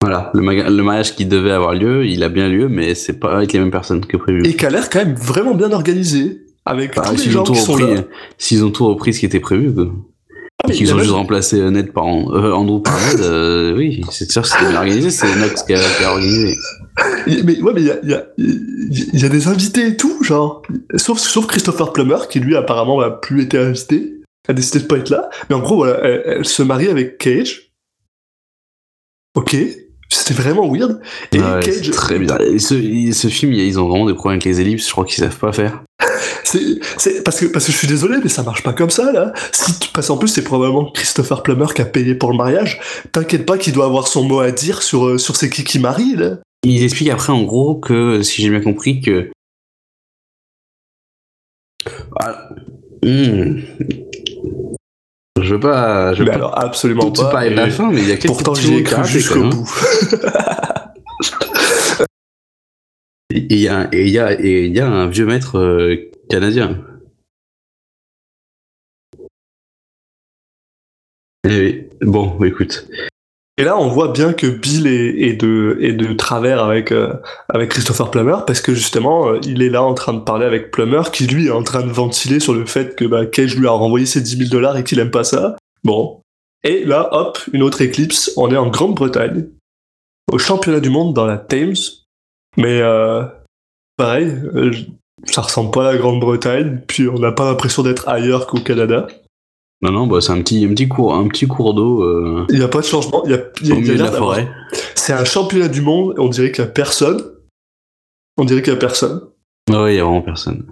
Voilà, 0.02 0.32
le, 0.34 0.42
le 0.42 0.84
mariage 0.84 1.16
qui 1.16 1.26
devait 1.26 1.52
avoir 1.52 1.74
lieu, 1.74 2.06
il 2.06 2.24
a 2.24 2.30
bien 2.30 2.50
lieu, 2.50 2.68
mais 2.68 2.94
c'est 2.96 3.20
pas 3.20 3.36
avec 3.38 3.54
les 3.54 3.60
mêmes 3.60 3.72
personnes 3.72 4.06
que 4.06 4.18
prévu. 4.18 4.46
Et 4.46 4.56
qui 4.56 4.66
a 4.66 4.70
l'air 4.70 4.90
quand 4.90 5.00
même 5.00 5.16
vraiment 5.16 5.54
bien 5.54 5.72
organisé. 5.72 6.42
Avec 6.66 6.96
Bah, 6.96 7.04
tous 7.06 7.12
les 7.14 7.18
s'ils 7.18 7.32
gens 7.32 7.42
ont 7.42 7.44
tout 7.44 7.54
qui 7.54 7.60
sont 7.60 7.74
repris, 7.74 7.96
là. 7.96 8.04
s'ils 8.38 8.64
ont 8.66 8.72
tout 8.72 8.86
repris 8.88 9.14
ce 9.14 9.20
qui 9.20 9.26
était 9.26 9.40
prévu, 9.42 9.74
quoi. 9.74 9.88
Ah, 10.66 10.70
mais 10.70 10.76
il 10.76 10.78
y 10.78 10.84
Qu'ils 10.86 10.92
a 10.92 10.96
ont 10.96 11.00
juste 11.00 11.12
remplacé 11.12 11.60
euh, 11.60 11.72
Ned 11.72 11.92
par 11.92 12.06
euh, 12.06 12.54
Andrew 12.54 12.82
par 12.82 12.98
Ned, 12.98 13.20
euh, 13.20 13.74
oui, 13.78 14.02
c'est 14.12 14.32
sûr 14.32 14.46
c'était 14.46 14.66
bien 14.66 14.78
organisé, 14.78 15.10
c'est 15.10 15.36
Nox 15.36 15.64
qui 15.64 15.74
a, 15.74 15.80
qui 15.80 16.04
a 16.06 16.12
organisé. 16.12 16.56
Mais 17.44 17.62
ouais, 17.62 17.74
mais 17.74 17.82
il 17.82 17.88
y 17.88 17.92
a, 17.92 18.00
y, 18.06 18.14
a, 18.14 18.26
y 18.38 19.26
a 19.26 19.30
des 19.30 19.48
invités 19.50 19.88
et 19.88 19.98
tout, 19.98 20.24
genre. 20.24 20.62
Sauf, 20.96 21.20
sauf 21.20 21.48
Christopher 21.48 21.92
Plummer, 21.92 22.30
qui 22.30 22.40
lui 22.40 22.56
apparemment 22.56 23.02
n'a 23.02 23.10
plus 23.10 23.44
été 23.44 23.58
invité, 23.58 24.22
a 24.48 24.54
décidé 24.54 24.80
de 24.80 24.86
pas 24.86 24.98
être 24.98 25.10
là. 25.10 25.30
Mais 25.50 25.56
en 25.56 25.60
gros, 25.60 25.76
voilà, 25.76 26.00
elle, 26.02 26.24
elle 26.26 26.46
se 26.46 26.64
marie 26.64 26.88
avec 26.88 27.18
Cage. 27.18 27.74
Ok, 29.36 29.58
c'était 30.08 30.34
vraiment 30.34 30.72
weird. 30.72 31.02
Et 31.34 31.40
Ouais, 31.40 31.60
Cage, 31.62 31.92
très 31.92 32.20
bizarre. 32.20 32.40
Et 32.42 32.60
ce, 32.60 32.76
ce 33.12 33.28
film, 33.28 33.52
ils 33.52 33.80
ont 33.80 33.90
vraiment 33.90 34.06
des 34.06 34.14
problèmes 34.14 34.36
avec 34.38 34.46
les 34.46 34.62
ellipses, 34.62 34.88
je 34.88 34.92
crois 34.94 35.04
qu'ils 35.04 35.24
savent 35.24 35.38
pas 35.38 35.52
faire. 35.52 35.84
C'est, 36.44 37.24
parce 37.24 37.40
que 37.40 37.46
parce 37.46 37.66
que 37.66 37.72
je 37.72 37.78
suis 37.78 37.88
désolé, 37.88 38.18
mais 38.22 38.30
ça 38.30 38.44
marche 38.44 38.64
pas 38.64 38.74
comme 38.74 38.90
ça 38.90 39.12
là. 39.12 39.34
Si 39.52 39.80
tu- 39.80 39.90
parce 39.90 40.08
qu'en 40.08 40.18
plus 40.18 40.28
c'est 40.28 40.44
probablement 40.44 40.92
Christopher 40.92 41.44
Plummer 41.44 41.74
qui 41.74 41.82
a 41.82 41.86
payé 41.86 42.16
pour 42.16 42.32
le 42.32 42.38
mariage. 42.38 42.80
T'inquiète 43.12 43.46
pas 43.46 43.58
qu'il 43.58 43.74
doit 43.74 43.86
avoir 43.86 44.08
son 44.08 44.24
mot 44.24 44.40
à 44.40 44.52
dire 44.52 44.82
sur 44.82 45.06
euh, 45.06 45.18
sur 45.18 45.36
c'est 45.36 45.50
qui 45.50 45.64
qui 45.64 45.80
marie 45.80 46.16
là. 46.16 46.38
Ils 46.66 46.84
expliquent 46.84 47.10
après, 47.10 47.34
en 47.34 47.44
gros, 47.44 47.76
que, 47.76 48.22
si 48.24 48.42
j'ai 48.42 48.50
bien 48.50 48.62
compris, 48.62 49.02
que... 49.02 49.30
Ah, 52.18 52.50
hmm. 53.04 53.60
Je 55.42 55.54
veux 55.54 55.60
pas... 55.60 56.14
Je 56.14 56.20
veux 56.20 56.26
Mais 56.26 56.32
pas 56.32 56.38
alors 56.38 56.58
absolument 56.58 57.12
tout 57.12 57.22
pas. 57.24 57.44
de 57.50 57.54
la 57.54 57.70
fin, 57.70 57.92
mais 57.92 58.02
il 58.02 58.08
y 58.08 58.14
a 58.14 58.18
Pourtant 58.18 58.56
j'y 58.56 58.76
ai 58.76 58.84
cru 58.84 59.04
jusqu'au 59.06 59.50
bout. 59.50 59.70
Et 63.36 63.48
il 63.50 63.60
y 63.60 63.68
a, 63.68 63.90
et 63.92 64.04
il 64.04 64.10
y 64.10 64.20
a, 64.20 64.40
et 64.40 64.66
il 64.66 64.76
y 64.76 64.80
a 64.80 64.88
un 64.88 65.08
vieux 65.08 65.26
maître 65.26 65.58
euh, 65.58 66.12
canadien. 66.34 66.84
Eh 71.48 71.60
oui. 71.60 71.90
Bon, 72.02 72.44
écoute. 72.44 72.88
Et 73.60 73.64
là, 73.64 73.78
on 73.78 73.88
voit 73.90 74.12
bien 74.12 74.34
que 74.34 74.48
Bill 74.48 74.88
est, 74.88 75.34
de, 75.36 76.14
travers 76.14 76.64
avec, 76.64 76.92
euh, 76.92 77.14
avec 77.50 77.70
Christopher 77.70 78.10
Plummer, 78.10 78.38
parce 78.48 78.62
que 78.62 78.74
justement, 78.74 79.28
euh, 79.30 79.40
il 79.44 79.62
est 79.62 79.70
là 79.70 79.84
en 79.84 79.94
train 79.94 80.16
de 80.16 80.22
parler 80.22 80.48
avec 80.48 80.72
Plummer, 80.72 81.04
qui 81.12 81.28
lui 81.28 81.48
est 81.48 81.52
en 81.52 81.62
train 81.62 81.84
de 81.84 81.92
ventiler 81.92 82.40
sur 82.40 82.56
le 82.56 82.66
fait 82.66 82.96
que 82.96 83.06
bah, 83.06 83.28
Cage 83.28 83.56
lui 83.56 83.68
a 83.68 83.72
renvoyé 83.72 84.08
ses 84.08 84.22
10 84.22 84.38
000 84.38 84.50
dollars 84.50 84.76
et 84.76 84.84
qu'il 84.84 84.98
aime 84.98 85.12
pas 85.12 85.24
ça. 85.24 85.56
Bon. 85.84 86.22
Et 86.64 86.84
là, 86.84 87.10
hop, 87.12 87.38
une 87.54 87.62
autre 87.62 87.84
éclipse, 87.84 88.34
on 88.38 88.50
est 88.50 88.58
en 88.58 88.72
Grande-Bretagne, 88.72 89.50
au 90.32 90.40
championnat 90.40 90.80
du 90.80 90.90
monde 90.90 91.14
dans 91.14 91.28
la 91.28 91.38
Thames. 91.38 91.76
Mais 92.58 92.82
euh, 92.82 93.24
pareil, 93.98 94.34
ça 95.26 95.42
ressemble 95.42 95.72
pas 95.72 95.88
à 95.90 95.94
la 95.94 95.98
Grande-Bretagne, 95.98 96.82
puis 96.88 97.08
on 97.08 97.20
n'a 97.20 97.32
pas 97.32 97.46
l'impression 97.46 97.84
d'être 97.84 98.08
ailleurs 98.10 98.48
qu'au 98.48 98.60
Canada. 98.60 99.08
Non, 99.82 99.92
non, 99.92 100.08
bah, 100.08 100.22
c'est 100.22 100.32
un 100.32 100.42
petit, 100.42 100.64
un 100.66 100.70
petit 100.70 100.88
cours, 100.88 101.14
un 101.14 101.28
petit 101.28 101.46
cours 101.48 101.74
d'eau 101.74 102.04
euh, 102.04 102.46
Il 102.50 102.58
n'y 102.60 102.64
a 102.64 102.70
pas 102.70 102.80
de 102.80 102.86
changement, 102.86 103.24
il 103.26 103.32
y 103.32 103.34
a, 103.34 103.40
il 103.62 103.68
y 103.68 103.72
a- 103.72 103.76
au 103.76 103.78
il 103.80 103.86
y 103.86 103.90
a 103.90 103.94
milieu 103.94 103.98
de 103.98 104.04
la 104.04 104.12
forêt. 104.12 104.48
C'est 104.96 105.14
un 105.14 105.26
championnat 105.26 105.68
du 105.68 105.82
monde, 105.82 106.14
on 106.18 106.30
dirait 106.30 106.52
qu'il 106.52 106.64
y 106.64 106.68
a 106.68 106.70
personne. 106.70 107.22
On 108.38 108.46
dirait 108.46 108.62
qu'il 108.62 108.74
y 108.74 108.76
a 108.76 108.80
personne. 108.80 109.22
Ah 109.72 109.84
ouais, 109.84 109.94
il 109.94 109.98
y 109.98 110.00
a 110.00 110.04
vraiment 110.04 110.22
personne. 110.22 110.66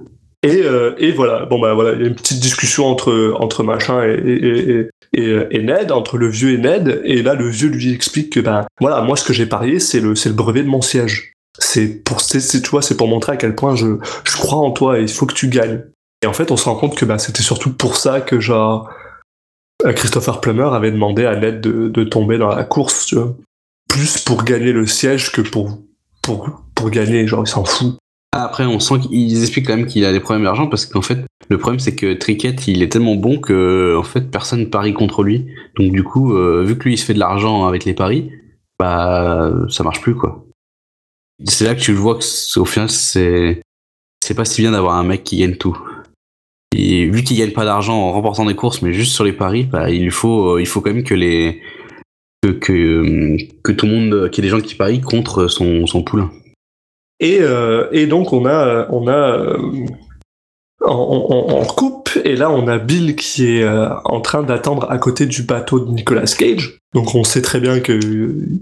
Et, 0.43 0.63
euh, 0.63 0.95
et 0.97 1.11
voilà, 1.11 1.45
bon 1.45 1.59
bah 1.59 1.73
voilà, 1.75 1.91
il 1.93 2.01
y 2.01 2.03
a 2.05 2.07
une 2.07 2.15
petite 2.15 2.39
discussion 2.39 2.87
entre, 2.87 3.35
entre 3.39 3.61
machin 3.63 4.03
et, 4.03 4.13
et, 4.15 4.69
et, 4.71 4.89
et, 5.21 5.37
et 5.51 5.61
Ned, 5.61 5.91
entre 5.91 6.17
le 6.17 6.29
vieux 6.29 6.53
et 6.53 6.57
Ned, 6.57 6.99
et 7.03 7.21
là 7.21 7.35
le 7.35 7.47
vieux 7.47 7.69
lui 7.69 7.93
explique 7.93 8.31
que 8.31 8.39
ben 8.39 8.65
voilà, 8.79 9.01
moi 9.01 9.15
ce 9.17 9.23
que 9.23 9.33
j'ai 9.33 9.45
parié, 9.45 9.79
c'est 9.79 9.99
le, 9.99 10.15
c'est 10.15 10.29
le 10.29 10.35
brevet 10.35 10.63
de 10.63 10.67
mon 10.67 10.81
siège. 10.81 11.33
C'est 11.59 12.03
pour, 12.03 12.21
c'est- 12.21 12.61
tu 12.61 12.69
vois, 12.69 12.81
c'est 12.81 12.95
pour 12.97 13.07
montrer 13.07 13.33
à 13.33 13.37
quel 13.37 13.55
point 13.55 13.75
je, 13.75 13.97
je 14.23 14.37
crois 14.37 14.59
en 14.59 14.71
toi 14.71 14.99
et 14.99 15.03
il 15.03 15.09
faut 15.09 15.25
que 15.25 15.33
tu 15.33 15.47
gagnes. 15.49 15.83
Et 16.23 16.27
en 16.27 16.33
fait, 16.33 16.51
on 16.51 16.57
se 16.57 16.65
rend 16.65 16.75
compte 16.75 16.95
que 16.95 17.05
bah, 17.05 17.17
c'était 17.19 17.43
surtout 17.43 17.73
pour 17.73 17.95
ça 17.95 18.21
que 18.21 18.39
genre 18.39 18.89
euh, 19.85 19.93
Christopher 19.93 20.39
Plummer 20.39 20.69
avait 20.73 20.91
demandé 20.91 21.25
à 21.25 21.35
Ned 21.35 21.61
de, 21.61 21.87
de 21.89 22.03
tomber 22.03 22.37
dans 22.37 22.49
la 22.53 22.63
course, 22.63 23.05
tu 23.07 23.15
vois. 23.15 23.35
Plus 23.89 24.19
pour 24.19 24.43
gagner 24.43 24.71
le 24.71 24.85
siège 24.85 25.31
que 25.31 25.41
pour, 25.41 25.79
pour, 26.21 26.61
pour 26.75 26.89
gagner, 26.89 27.27
genre 27.27 27.43
il 27.45 27.49
s'en 27.49 27.65
fout. 27.65 27.97
Après, 28.33 28.65
on 28.65 28.79
sent 28.79 28.99
qu'ils 29.01 29.41
expliquent 29.41 29.67
quand 29.67 29.75
même 29.75 29.87
qu'il 29.87 30.05
a 30.05 30.13
des 30.13 30.21
problèmes 30.21 30.45
d'argent 30.45 30.67
parce 30.67 30.85
qu'en 30.85 31.01
fait, 31.01 31.25
le 31.49 31.57
problème 31.57 31.79
c'est 31.81 31.95
que 31.95 32.13
Trickett, 32.13 32.65
il 32.69 32.81
est 32.81 32.89
tellement 32.89 33.15
bon 33.15 33.39
que 33.39 33.97
en 33.97 34.03
fait 34.03 34.31
personne 34.31 34.69
parie 34.69 34.93
contre 34.93 35.23
lui. 35.23 35.47
Donc 35.77 35.91
du 35.91 36.03
coup, 36.03 36.33
euh, 36.37 36.63
vu 36.63 36.77
que 36.77 36.83
lui 36.85 36.93
il 36.93 36.97
se 36.97 37.03
fait 37.03 37.13
de 37.13 37.19
l'argent 37.19 37.65
avec 37.65 37.83
les 37.83 37.93
paris, 37.93 38.31
bah 38.79 39.51
ça 39.69 39.83
marche 39.83 39.99
plus 39.99 40.15
quoi. 40.15 40.45
C'est 41.45 41.65
là 41.65 41.75
que 41.75 41.81
tu 41.81 41.93
vois 41.93 42.15
que 42.15 42.59
au 42.59 42.65
final 42.65 42.89
c'est 42.89 43.61
c'est 44.23 44.35
pas 44.35 44.45
si 44.45 44.61
bien 44.61 44.71
d'avoir 44.71 44.95
un 44.95 45.03
mec 45.03 45.23
qui 45.23 45.37
gagne 45.37 45.55
tout. 45.55 45.77
Vu 46.73 47.23
qu'il 47.23 47.37
gagne 47.37 47.51
pas 47.51 47.65
d'argent 47.65 47.97
en 47.97 48.11
remportant 48.11 48.45
des 48.45 48.55
courses, 48.55 48.81
mais 48.81 48.93
juste 48.93 49.13
sur 49.13 49.23
les 49.23 49.33
paris, 49.33 49.63
bah 49.63 49.89
il 49.89 50.11
faut 50.11 50.55
euh, 50.55 50.61
il 50.61 50.65
faut 50.67 50.81
quand 50.81 50.93
même 50.93 51.03
que 51.03 51.13
les 51.13 51.61
que 52.41 52.51
que, 52.51 52.73
euh, 52.73 53.37
que 53.63 53.71
tout 53.71 53.85
le 53.85 53.91
monde 53.91 54.29
qu'il 54.29 54.43
y 54.43 54.47
ait 54.47 54.51
des 54.51 54.57
gens 54.57 54.65
qui 54.65 54.75
parient 54.75 55.01
contre 55.01 55.47
son 55.47 55.85
son 55.87 56.03
poulain. 56.03 56.31
Et, 57.21 57.37
euh, 57.41 57.87
et 57.91 58.07
donc 58.07 58.33
on 58.33 58.47
a, 58.47 58.87
on 58.89 59.07
a, 59.07 59.11
euh, 59.11 59.85
on, 60.85 60.91
on- 61.29 61.59
on 61.61 61.65
coupe 61.65 62.09
et 62.25 62.35
là 62.35 62.49
on 62.51 62.67
a 62.67 62.77
Bill 62.77 63.15
qui 63.15 63.57
est 63.57 63.63
euh, 63.63 63.87
en 64.05 64.19
train 64.21 64.43
d'attendre 64.43 64.87
à 64.89 64.97
côté 64.97 65.25
du 65.25 65.43
bateau 65.43 65.79
de 65.79 65.91
Nicolas 65.91 66.23
Cage. 66.25 66.79
Donc 66.93 67.15
on 67.15 67.23
sait 67.23 67.41
très 67.41 67.59
bien 67.61 67.79
que 67.79 67.99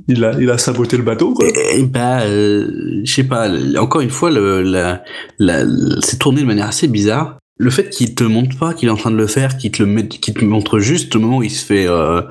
il 0.08 0.24
a, 0.24 0.34
il 0.40 0.50
a 0.52 0.58
saboté 0.58 0.98
le 0.98 1.04
bateau. 1.04 1.34
Quoi. 1.34 1.48
Eh 1.74 1.84
bah, 1.84 2.22
euh, 2.22 3.02
je 3.04 3.12
sais 3.12 3.24
pas. 3.24 3.50
Encore 3.80 4.02
une 4.02 4.12
fois, 4.12 4.30
le, 4.30 4.62
la, 4.62 5.02
la, 5.40 5.64
c'est 6.02 6.20
tourné 6.20 6.42
de 6.42 6.46
manière 6.46 6.68
assez 6.68 6.88
bizarre. 6.88 7.38
Le 7.58 7.72
fait 7.72 7.90
qu'il 7.90 8.14
te 8.16 8.24
montre 8.24 8.56
pas 8.58 8.74
qu'il 8.76 8.88
est 8.88 8.92
en 8.92 8.96
train 8.98 9.10
de 9.12 9.16
le 9.18 9.26
faire, 9.28 9.58
qu'il 9.58 9.72
te 9.72 9.82
le 9.82 9.90
met, 9.90 10.08
qu'il 10.08 10.34
te 10.36 10.46
montre 10.46 10.78
juste 10.80 11.16
au 11.16 11.20
moment 11.20 11.38
où 11.38 11.44
il 11.44 11.50
se 11.50 11.66
fait 11.66 11.88
euh, 11.88 12.22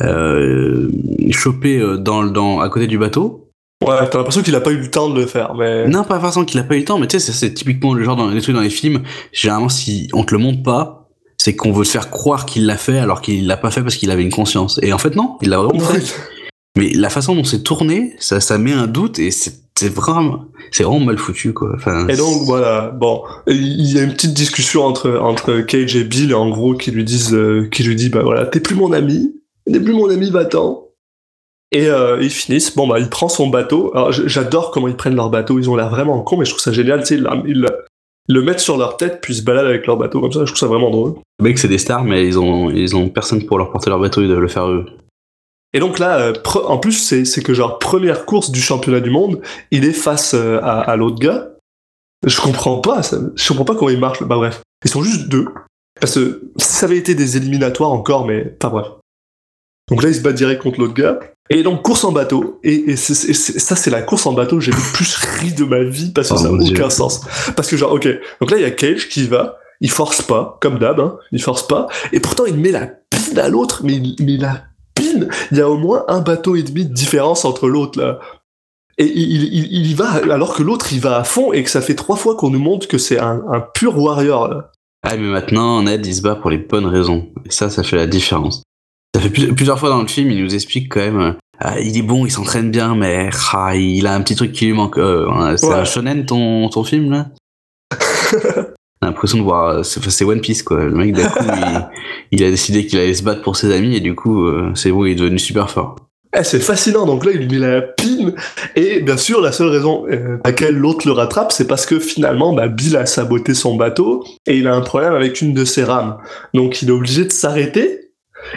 euh, 0.00 0.90
choper 1.30 1.78
euh, 1.80 1.96
dans, 1.96 2.24
dans, 2.24 2.60
à 2.60 2.68
côté 2.68 2.86
du 2.86 2.98
bateau. 2.98 3.41
Ouais, 3.86 4.08
t'as 4.10 4.18
l'impression 4.18 4.42
qu'il 4.42 4.54
a 4.54 4.60
pas 4.60 4.70
eu 4.70 4.78
le 4.78 4.90
temps 4.90 5.08
de 5.10 5.20
le 5.20 5.26
faire, 5.26 5.54
mais 5.54 5.86
Non, 5.88 6.04
pas 6.04 6.18
forcément 6.20 6.44
qu'il 6.44 6.60
a 6.60 6.64
pas 6.64 6.74
eu 6.76 6.80
le 6.80 6.84
temps, 6.84 6.98
mais 6.98 7.06
tu 7.06 7.18
sais, 7.20 7.32
c'est- 7.32 7.54
typiquement 7.54 7.94
le 7.94 8.04
genre 8.04 8.16
dans 8.16 8.28
les 8.28 8.40
trucs 8.40 8.54
dans 8.54 8.60
les 8.60 8.70
films. 8.70 9.02
Généralement, 9.32 9.68
si 9.68 10.08
on 10.12 10.24
te 10.24 10.32
le 10.34 10.38
montre 10.40 10.62
pas, 10.62 11.08
c'est 11.38 11.56
qu'on 11.56 11.72
veut 11.72 11.84
te 11.84 11.90
faire 11.90 12.10
croire 12.10 12.46
qu'il 12.46 12.66
l'a 12.66 12.76
fait 12.76 12.98
alors 12.98 13.20
qu'il 13.20 13.46
l'a 13.46 13.56
pas 13.56 13.70
fait 13.70 13.82
parce 13.82 13.96
qu'il 13.96 14.10
avait 14.10 14.22
une 14.22 14.30
conscience. 14.30 14.78
Et 14.82 14.92
en 14.92 14.98
fait, 14.98 15.16
non, 15.16 15.36
il 15.42 15.48
l'a 15.50 15.58
vraiment 15.58 15.80
fait. 15.80 16.02
Mais 16.78 16.90
la 16.94 17.10
façon 17.10 17.34
dont 17.34 17.44
c'est 17.44 17.62
tourné, 17.62 18.14
ça, 18.18 18.40
ça 18.40 18.56
met 18.58 18.72
un 18.72 18.86
doute 18.86 19.18
et 19.18 19.30
c'est 19.30 19.60
c'est 19.74 19.88
vraiment, 19.92 20.44
c'est 20.70 20.84
vraiment 20.84 21.00
mal 21.00 21.18
foutu, 21.18 21.52
quoi. 21.54 21.70
Enfin, 21.74 22.06
Et 22.06 22.16
donc 22.16 22.42
voilà, 22.42 22.90
bon, 22.90 23.22
il 23.48 23.90
y 23.90 23.98
a 23.98 24.02
une 24.02 24.12
petite 24.12 24.34
discussion 24.34 24.84
entre 24.84 25.18
entre 25.18 25.60
Cage 25.62 25.96
et 25.96 26.04
Bill, 26.04 26.34
en 26.34 26.50
gros, 26.50 26.74
qui 26.74 26.90
lui 26.92 27.04
disent, 27.04 27.32
euh, 27.34 27.68
qui 27.72 27.82
lui 27.82 27.96
dit, 27.96 28.10
bah 28.10 28.20
voilà, 28.22 28.44
t'es 28.46 28.60
plus 28.60 28.74
mon 28.76 28.92
ami, 28.92 29.32
t'es 29.70 29.80
plus 29.80 29.94
mon 29.94 30.08
ami, 30.10 30.30
va-t'en. 30.30 30.84
Et 31.74 31.88
euh, 31.88 32.18
ils 32.20 32.30
finissent, 32.30 32.76
bon 32.76 32.86
bah 32.86 32.98
il 32.98 33.08
prend 33.08 33.28
son 33.28 33.48
bateau. 33.48 33.90
Alors 33.94 34.12
j'adore 34.12 34.70
comment 34.70 34.88
ils 34.88 34.96
prennent 34.96 35.16
leur 35.16 35.30
bateau, 35.30 35.58
ils 35.58 35.70
ont 35.70 35.76
l'air 35.76 35.88
vraiment 35.88 36.20
cons, 36.22 36.36
mais 36.36 36.44
je 36.44 36.50
trouve 36.50 36.62
ça 36.62 36.70
génial, 36.72 37.00
tu 37.00 37.06
sais, 37.06 37.14
ils, 37.16 37.26
ils 37.46 37.60
le- 37.60 37.84
ils 38.28 38.34
le 38.36 38.42
mettent 38.42 38.60
sur 38.60 38.76
leur 38.76 38.96
tête 38.96 39.20
puis 39.20 39.32
ils 39.34 39.38
se 39.38 39.42
baladent 39.42 39.66
avec 39.66 39.86
leur 39.86 39.96
bateau 39.96 40.20
comme 40.20 40.30
ça, 40.32 40.40
je 40.40 40.44
trouve 40.52 40.58
ça 40.58 40.66
vraiment 40.66 40.90
drôle. 40.90 41.14
les 41.40 41.44
mecs, 41.44 41.58
c'est 41.58 41.66
des 41.68 41.78
stars, 41.78 42.04
mais 42.04 42.24
ils 42.26 42.38
ont, 42.38 42.70
ils 42.70 42.94
ont 42.94 43.08
personne 43.08 43.44
pour 43.46 43.58
leur 43.58 43.72
porter 43.72 43.90
leur 43.90 43.98
bateau, 43.98 44.20
ils 44.22 44.28
doivent 44.28 44.38
le 44.40 44.48
faire 44.48 44.68
eux. 44.68 44.86
Et 45.72 45.80
donc 45.80 45.98
là, 45.98 46.18
euh, 46.20 46.32
en 46.66 46.76
plus, 46.78 46.92
c'est 46.92 47.24
c'est 47.24 47.42
que 47.42 47.54
genre 47.54 47.78
première 47.78 48.26
course 48.26 48.50
du 48.50 48.60
championnat 48.60 49.00
du 49.00 49.08
monde, 49.10 49.40
il 49.70 49.84
est 49.86 49.92
face 49.94 50.34
euh, 50.34 50.60
à, 50.62 50.80
à 50.82 50.96
l'autre 50.96 51.18
gars. 51.18 51.48
Je 52.26 52.38
comprends 52.40 52.78
pas, 52.78 53.02
ça, 53.02 53.16
je 53.34 53.48
comprends 53.48 53.64
pas 53.64 53.74
comment 53.74 53.90
il 53.90 53.98
marche. 53.98 54.22
Bah 54.22 54.36
bref, 54.36 54.60
ils 54.84 54.90
sont 54.90 55.02
juste 55.02 55.28
deux. 55.28 55.46
Parce 55.98 56.14
que 56.14 56.42
ça 56.58 56.84
avait 56.86 56.98
été 56.98 57.14
des 57.14 57.36
éliminatoires 57.38 57.90
encore, 57.92 58.26
mais 58.26 58.44
pas 58.44 58.68
bref. 58.68 58.86
Donc 59.90 60.02
là, 60.02 60.10
il 60.10 60.14
se 60.14 60.20
bat 60.20 60.32
direct 60.32 60.62
contre 60.62 60.78
l'autre 60.78 60.94
gars. 60.94 61.18
Et 61.50 61.62
donc 61.62 61.82
course 61.82 62.04
en 62.04 62.12
bateau. 62.12 62.60
Et, 62.62 62.90
et 62.92 62.96
c'est- 62.96 63.14
c'est- 63.14 63.34
c'est- 63.34 63.58
ça, 63.58 63.76
c'est 63.76 63.90
la 63.90 64.02
course 64.02 64.26
en 64.26 64.32
bateau. 64.32 64.60
J'ai 64.60 64.70
le 64.72 64.92
plus 64.94 65.14
ri 65.16 65.52
de 65.52 65.64
ma 65.64 65.82
vie 65.82 66.10
parce 66.12 66.28
que 66.28 66.34
Oh 66.34 66.38
ça 66.38 66.50
n'a 66.50 66.62
Dieu. 66.62 66.74
aucun 66.76 66.88
sens. 66.90 67.20
Parce 67.56 67.68
que 67.68 67.76
genre, 67.76 67.92
ok, 67.92 68.08
donc 68.40 68.50
là, 68.50 68.56
il 68.58 68.62
y 68.62 68.66
a 68.66 68.70
Cage 68.70 69.08
qui 69.08 69.26
va. 69.26 69.56
Il 69.80 69.90
force 69.90 70.22
pas, 70.22 70.58
comme 70.60 70.78
d'hab, 70.78 71.00
hein, 71.00 71.16
il 71.32 71.42
force 71.42 71.66
pas. 71.66 71.88
Et 72.12 72.20
pourtant, 72.20 72.46
il 72.46 72.54
met 72.56 72.70
la 72.70 72.86
pine 73.10 73.38
à 73.38 73.48
l'autre, 73.48 73.80
mais, 73.84 74.00
la 74.38 74.62
pine 74.94 75.28
il 75.50 75.58
y 75.58 75.60
a 75.60 75.68
au 75.68 75.76
moins 75.76 76.04
un 76.08 76.20
bateau 76.20 76.54
et 76.54 76.62
demi 76.62 76.86
de 76.86 76.92
différence 76.94 77.44
entre 77.44 77.68
l'autre 77.68 77.98
là. 78.00 78.20
Et 78.98 79.06
il, 79.06 79.32
il, 79.32 79.42
il- 79.54 79.72
il 79.80 79.90
y 79.90 79.94
va 79.94 80.10
alors 80.30 80.54
que 80.54 80.62
l'autre 80.62 80.92
il 80.92 81.00
va 81.00 81.16
à 81.18 81.24
fond 81.24 81.52
et 81.52 81.64
que 81.64 81.70
ça 81.70 81.80
fait 81.80 81.94
trois 81.96 82.16
fois 82.16 82.36
qu'on 82.36 82.50
nous 82.50 82.58
montre 82.60 82.86
que 82.86 82.98
c'est 82.98 83.18
un, 83.18 83.42
un 83.50 83.60
pur 83.60 83.98
warrior 83.98 84.48
là. 84.48 84.70
Ah, 85.02 85.16
mais 85.16 85.26
maintenant, 85.26 85.82
Ned, 85.82 86.06
il 86.06 86.14
se 86.14 86.22
bat 86.22 86.36
pour 86.36 86.50
les 86.50 86.58
bonnes 86.58 86.86
raisons. 86.86 87.30
Et 87.44 87.50
ça, 87.50 87.68
ça 87.68 87.82
fait 87.82 87.96
la 87.96 88.06
différence. 88.06 88.62
Ça 89.14 89.20
fait 89.20 89.30
plus- 89.30 89.52
plusieurs 89.54 89.78
fois 89.78 89.90
dans 89.90 90.00
le 90.00 90.06
film, 90.08 90.30
il 90.30 90.42
nous 90.42 90.54
explique 90.54 90.90
quand 90.92 91.00
même, 91.00 91.20
euh, 91.20 91.32
ah, 91.58 91.78
il 91.80 91.96
est 91.98 92.02
bon, 92.02 92.24
il 92.26 92.30
s'entraîne 92.30 92.70
bien, 92.70 92.94
mais 92.94 93.28
ah, 93.52 93.76
il 93.76 94.06
a 94.06 94.14
un 94.14 94.20
petit 94.22 94.34
truc 94.36 94.52
qui 94.52 94.66
lui 94.66 94.72
manque. 94.72 94.98
Euh, 94.98 95.28
hein, 95.30 95.56
c'est 95.56 95.66
Ouais. 95.66 95.74
un 95.74 95.84
shonen 95.84 96.24
ton, 96.24 96.68
ton 96.70 96.82
film, 96.84 97.10
là? 97.10 97.26
J'ai 98.32 99.08
l'impression 99.08 99.38
de 99.38 99.42
voir, 99.42 99.68
euh, 99.68 99.82
c'est 99.82 100.24
One 100.24 100.40
Piece, 100.40 100.62
quoi. 100.62 100.82
Le 100.84 100.92
mec, 100.92 101.12
d'un 101.12 101.28
coup, 101.28 101.44
il, 101.44 101.88
il 102.38 102.44
a 102.44 102.50
décidé 102.50 102.86
qu'il 102.86 102.98
allait 103.00 103.14
se 103.14 103.22
battre 103.22 103.42
pour 103.42 103.56
ses 103.56 103.72
amis, 103.74 103.96
et 103.96 104.00
du 104.00 104.14
coup, 104.14 104.46
euh, 104.46 104.70
c'est 104.74 104.90
bon, 104.92 105.04
il 105.04 105.12
est 105.12 105.16
devenu 105.16 105.38
super 105.38 105.68
fort. 105.70 105.96
Eh, 106.34 106.44
c'est 106.44 106.60
fascinant. 106.60 107.04
Donc 107.04 107.26
là, 107.26 107.32
il 107.34 107.40
lui 107.46 107.58
met 107.60 107.66
la 107.66 107.82
pine. 107.82 108.32
Et 108.74 109.00
bien 109.00 109.18
sûr, 109.18 109.42
la 109.42 109.52
seule 109.52 109.68
raison 109.68 110.06
euh, 110.10 110.38
à 110.44 110.48
laquelle 110.48 110.76
l'autre 110.76 111.06
le 111.06 111.12
rattrape, 111.12 111.52
c'est 111.52 111.66
parce 111.66 111.84
que 111.84 111.98
finalement, 111.98 112.54
bah, 112.54 112.68
Bill 112.68 112.96
a 112.96 113.04
saboté 113.04 113.52
son 113.52 113.76
bateau 113.76 114.24
et 114.46 114.56
il 114.56 114.66
a 114.66 114.74
un 114.74 114.80
problème 114.80 115.12
avec 115.12 115.42
une 115.42 115.52
de 115.52 115.66
ses 115.66 115.84
rames. 115.84 116.16
Donc 116.54 116.80
il 116.80 116.88
est 116.88 116.92
obligé 116.92 117.26
de 117.26 117.30
s'arrêter 117.32 118.01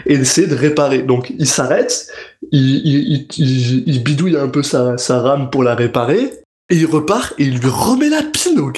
et 0.05 0.17
d'essayer 0.17 0.47
de 0.47 0.55
réparer. 0.55 1.01
Donc 1.01 1.33
il 1.37 1.47
s'arrête, 1.47 2.07
il, 2.51 2.77
il, 2.85 3.27
il, 3.37 3.83
il 3.87 4.03
bidouille 4.03 4.37
un 4.37 4.49
peu 4.49 4.63
sa, 4.63 4.95
rame 5.09 5.49
pour 5.49 5.63
la 5.63 5.75
réparer 5.75 6.31
et 6.69 6.75
il 6.75 6.85
repart 6.85 7.33
et 7.37 7.43
il 7.43 7.59
lui 7.59 7.69
remet 7.69 8.09
la 8.09 8.23
pine 8.23 8.59
au. 8.59 8.71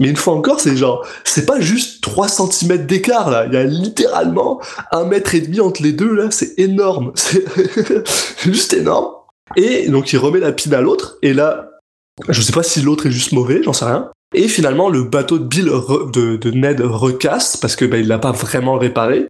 Mais 0.00 0.08
une 0.08 0.16
fois 0.16 0.34
encore, 0.34 0.60
c'est 0.60 0.76
genre, 0.76 1.04
c'est 1.24 1.44
pas 1.44 1.60
juste 1.60 2.02
3 2.02 2.28
cm 2.28 2.86
d'écart 2.86 3.30
là, 3.30 3.46
il 3.46 3.54
y 3.54 3.56
a 3.56 3.64
littéralement 3.64 4.60
un 4.92 5.04
mètre 5.04 5.34
et 5.34 5.40
demi 5.40 5.60
entre 5.60 5.82
les 5.82 5.92
deux 5.92 6.14
là, 6.14 6.30
c'est 6.30 6.58
énorme, 6.58 7.12
c'est 7.16 7.44
juste 8.42 8.72
énorme. 8.74 9.12
Et 9.56 9.88
donc 9.88 10.12
il 10.12 10.18
remet 10.18 10.38
la 10.38 10.52
pine 10.52 10.74
à 10.74 10.80
l'autre, 10.80 11.18
et 11.22 11.32
là, 11.32 11.70
je 12.28 12.40
sais 12.42 12.52
pas 12.52 12.62
si 12.62 12.80
l'autre 12.80 13.06
est 13.06 13.10
juste 13.10 13.32
mauvais, 13.32 13.60
j'en 13.64 13.72
sais 13.72 13.86
rien. 13.86 14.10
Et 14.34 14.48
finalement, 14.48 14.88
le 14.88 15.04
bateau 15.04 15.38
de 15.38 15.44
Bill 15.44 15.66
de 15.66 16.50
Ned 16.50 16.80
recasse 16.82 17.56
parce 17.56 17.76
que 17.76 17.84
bah, 17.84 17.96
il 17.96 18.08
l'a 18.08 18.18
pas 18.18 18.32
vraiment 18.32 18.76
réparé. 18.76 19.26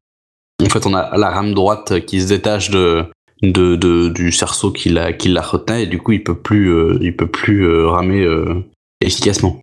En 0.65 0.69
fait, 0.69 0.87
on 0.87 0.95
a 0.95 1.17
la 1.17 1.31
rame 1.31 1.55
droite 1.55 2.05
qui 2.05 2.21
se 2.21 2.29
détache 2.29 2.71
de, 2.71 3.07
du 3.43 4.33
cerceau 4.33 4.73
qui 4.73 4.89
la, 4.91 5.13
qui 5.13 5.29
la 5.29 5.45
et 5.79 5.87
du 5.87 5.99
coup, 5.99 6.13
il 6.13 6.25
peut 6.25 6.39
plus, 6.39 6.73
euh, 6.73 6.99
il 7.01 7.17
peut 7.17 7.29
plus 7.29 7.67
euh, 7.67 7.89
ramer 7.89 8.23
euh, 8.25 8.65
efficacement. 9.01 9.61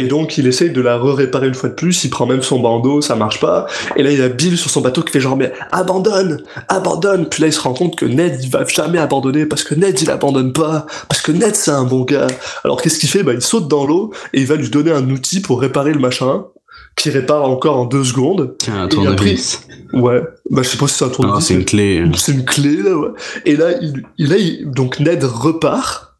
Et 0.00 0.06
donc 0.06 0.38
il 0.38 0.46
essaye 0.46 0.70
de 0.70 0.80
la 0.80 0.96
re-réparer 0.96 1.48
une 1.48 1.54
fois 1.54 1.68
de 1.68 1.74
plus, 1.74 2.04
il 2.04 2.08
prend 2.08 2.24
même 2.24 2.40
son 2.40 2.58
bandeau, 2.58 3.02
ça 3.02 3.16
marche 3.16 3.38
pas. 3.38 3.66
Et 3.96 4.02
là 4.02 4.10
il 4.10 4.18
y 4.18 4.22
a 4.22 4.30
Bill 4.30 4.56
sur 4.56 4.70
son 4.70 4.80
bateau 4.80 5.02
qui 5.02 5.12
fait 5.12 5.20
genre 5.20 5.36
mais 5.36 5.52
abandonne, 5.72 6.42
abandonne. 6.68 7.28
Puis 7.28 7.42
là 7.42 7.48
il 7.48 7.52
se 7.52 7.60
rend 7.60 7.74
compte 7.74 7.96
que 7.96 8.06
Ned 8.06 8.40
il 8.42 8.48
va 8.48 8.64
jamais 8.64 8.96
abandonner 8.98 9.44
parce 9.44 9.62
que 9.62 9.74
Ned 9.74 10.00
il 10.00 10.10
abandonne 10.10 10.54
pas, 10.54 10.86
parce 11.10 11.20
que 11.20 11.32
Ned 11.32 11.54
c'est 11.54 11.70
un 11.70 11.84
bon 11.84 12.04
gars. 12.04 12.28
Alors 12.64 12.80
qu'est-ce 12.80 12.98
qu'il 12.98 13.10
fait? 13.10 13.22
Bah 13.22 13.34
il 13.34 13.42
saute 13.42 13.68
dans 13.68 13.84
l'eau 13.84 14.10
et 14.32 14.40
il 14.40 14.46
va 14.46 14.56
lui 14.56 14.70
donner 14.70 14.90
un 14.90 15.10
outil 15.10 15.40
pour 15.40 15.60
réparer 15.60 15.92
le 15.92 16.00
machin, 16.00 16.46
qui 17.02 17.10
répare 17.10 17.44
encore 17.44 17.76
en 17.78 17.84
deux 17.86 18.04
secondes. 18.04 18.54
Tiens, 18.58 18.82
un 18.82 18.88
tournevis. 18.88 19.66
Ouais, 19.92 20.20
bah 20.50 20.62
je 20.62 20.68
sais 20.68 20.76
pas 20.78 20.86
si 20.86 20.94
c'est 20.94 21.04
un 21.04 21.08
Non, 21.08 21.12
tournevis. 21.14 21.44
c'est 21.46 21.54
une 21.54 21.64
clé. 21.64 22.04
C'est 22.14 22.32
une 22.32 22.44
clé 22.44 22.76
là, 22.82 22.96
ouais. 22.96 23.08
Et 23.44 23.56
là, 23.56 23.72
il, 23.80 24.02
il- 24.18 24.28
là, 24.28 24.36
il- 24.36 24.70
donc 24.70 25.00
Ned 25.00 25.24
repart 25.24 26.16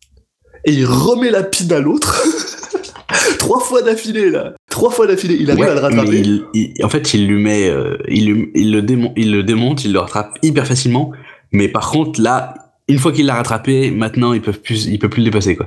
et 0.65 0.73
il 0.73 0.85
remet 0.87 1.31
la 1.31 1.43
pine 1.43 1.73
à 1.73 1.81
l'autre. 1.81 2.23
Trois 3.39 3.61
fois 3.61 3.83
d'affilée 3.83 4.31
là. 4.31 4.53
Trois 4.71 4.91
fois 4.91 5.07
d'affilée. 5.07 5.37
Il 5.41 5.51
arrive 5.51 5.65
Ouais, 5.65 5.71
à 5.71 5.75
le 5.75 5.81
rattraper. 5.81 6.09
mais 6.11 6.19
il, 6.21 6.45
il- 6.55 6.85
en 6.85 6.89
fait, 6.89 7.13
il 7.15 7.27
lui 7.27 7.43
met, 7.43 7.69
euh, 7.69 7.97
il, 8.09 8.27
lui- 8.33 8.51
il 8.55 8.73
le 8.73 8.83
démonte, 8.83 9.13
il 9.17 9.33
le 9.33 9.43
démonte, 9.43 9.85
il 9.85 9.93
le 9.93 9.99
rattrape 9.99 10.39
hyper 10.43 10.67
facilement. 10.67 11.11
Mais 11.53 11.69
par 11.69 11.91
contre, 11.91 12.21
là, 12.21 12.55
une 12.89 12.99
fois 12.99 13.13
qu'il 13.13 13.27
l'a 13.27 13.35
rattrapé, 13.35 13.91
maintenant, 13.91 14.33
il 14.33 14.41
peut 14.41 14.53
plus, 14.53 14.87
il 14.87 14.99
peut 14.99 15.09
plus 15.09 15.21
le 15.21 15.27
dépasser, 15.27 15.57
quoi. 15.57 15.67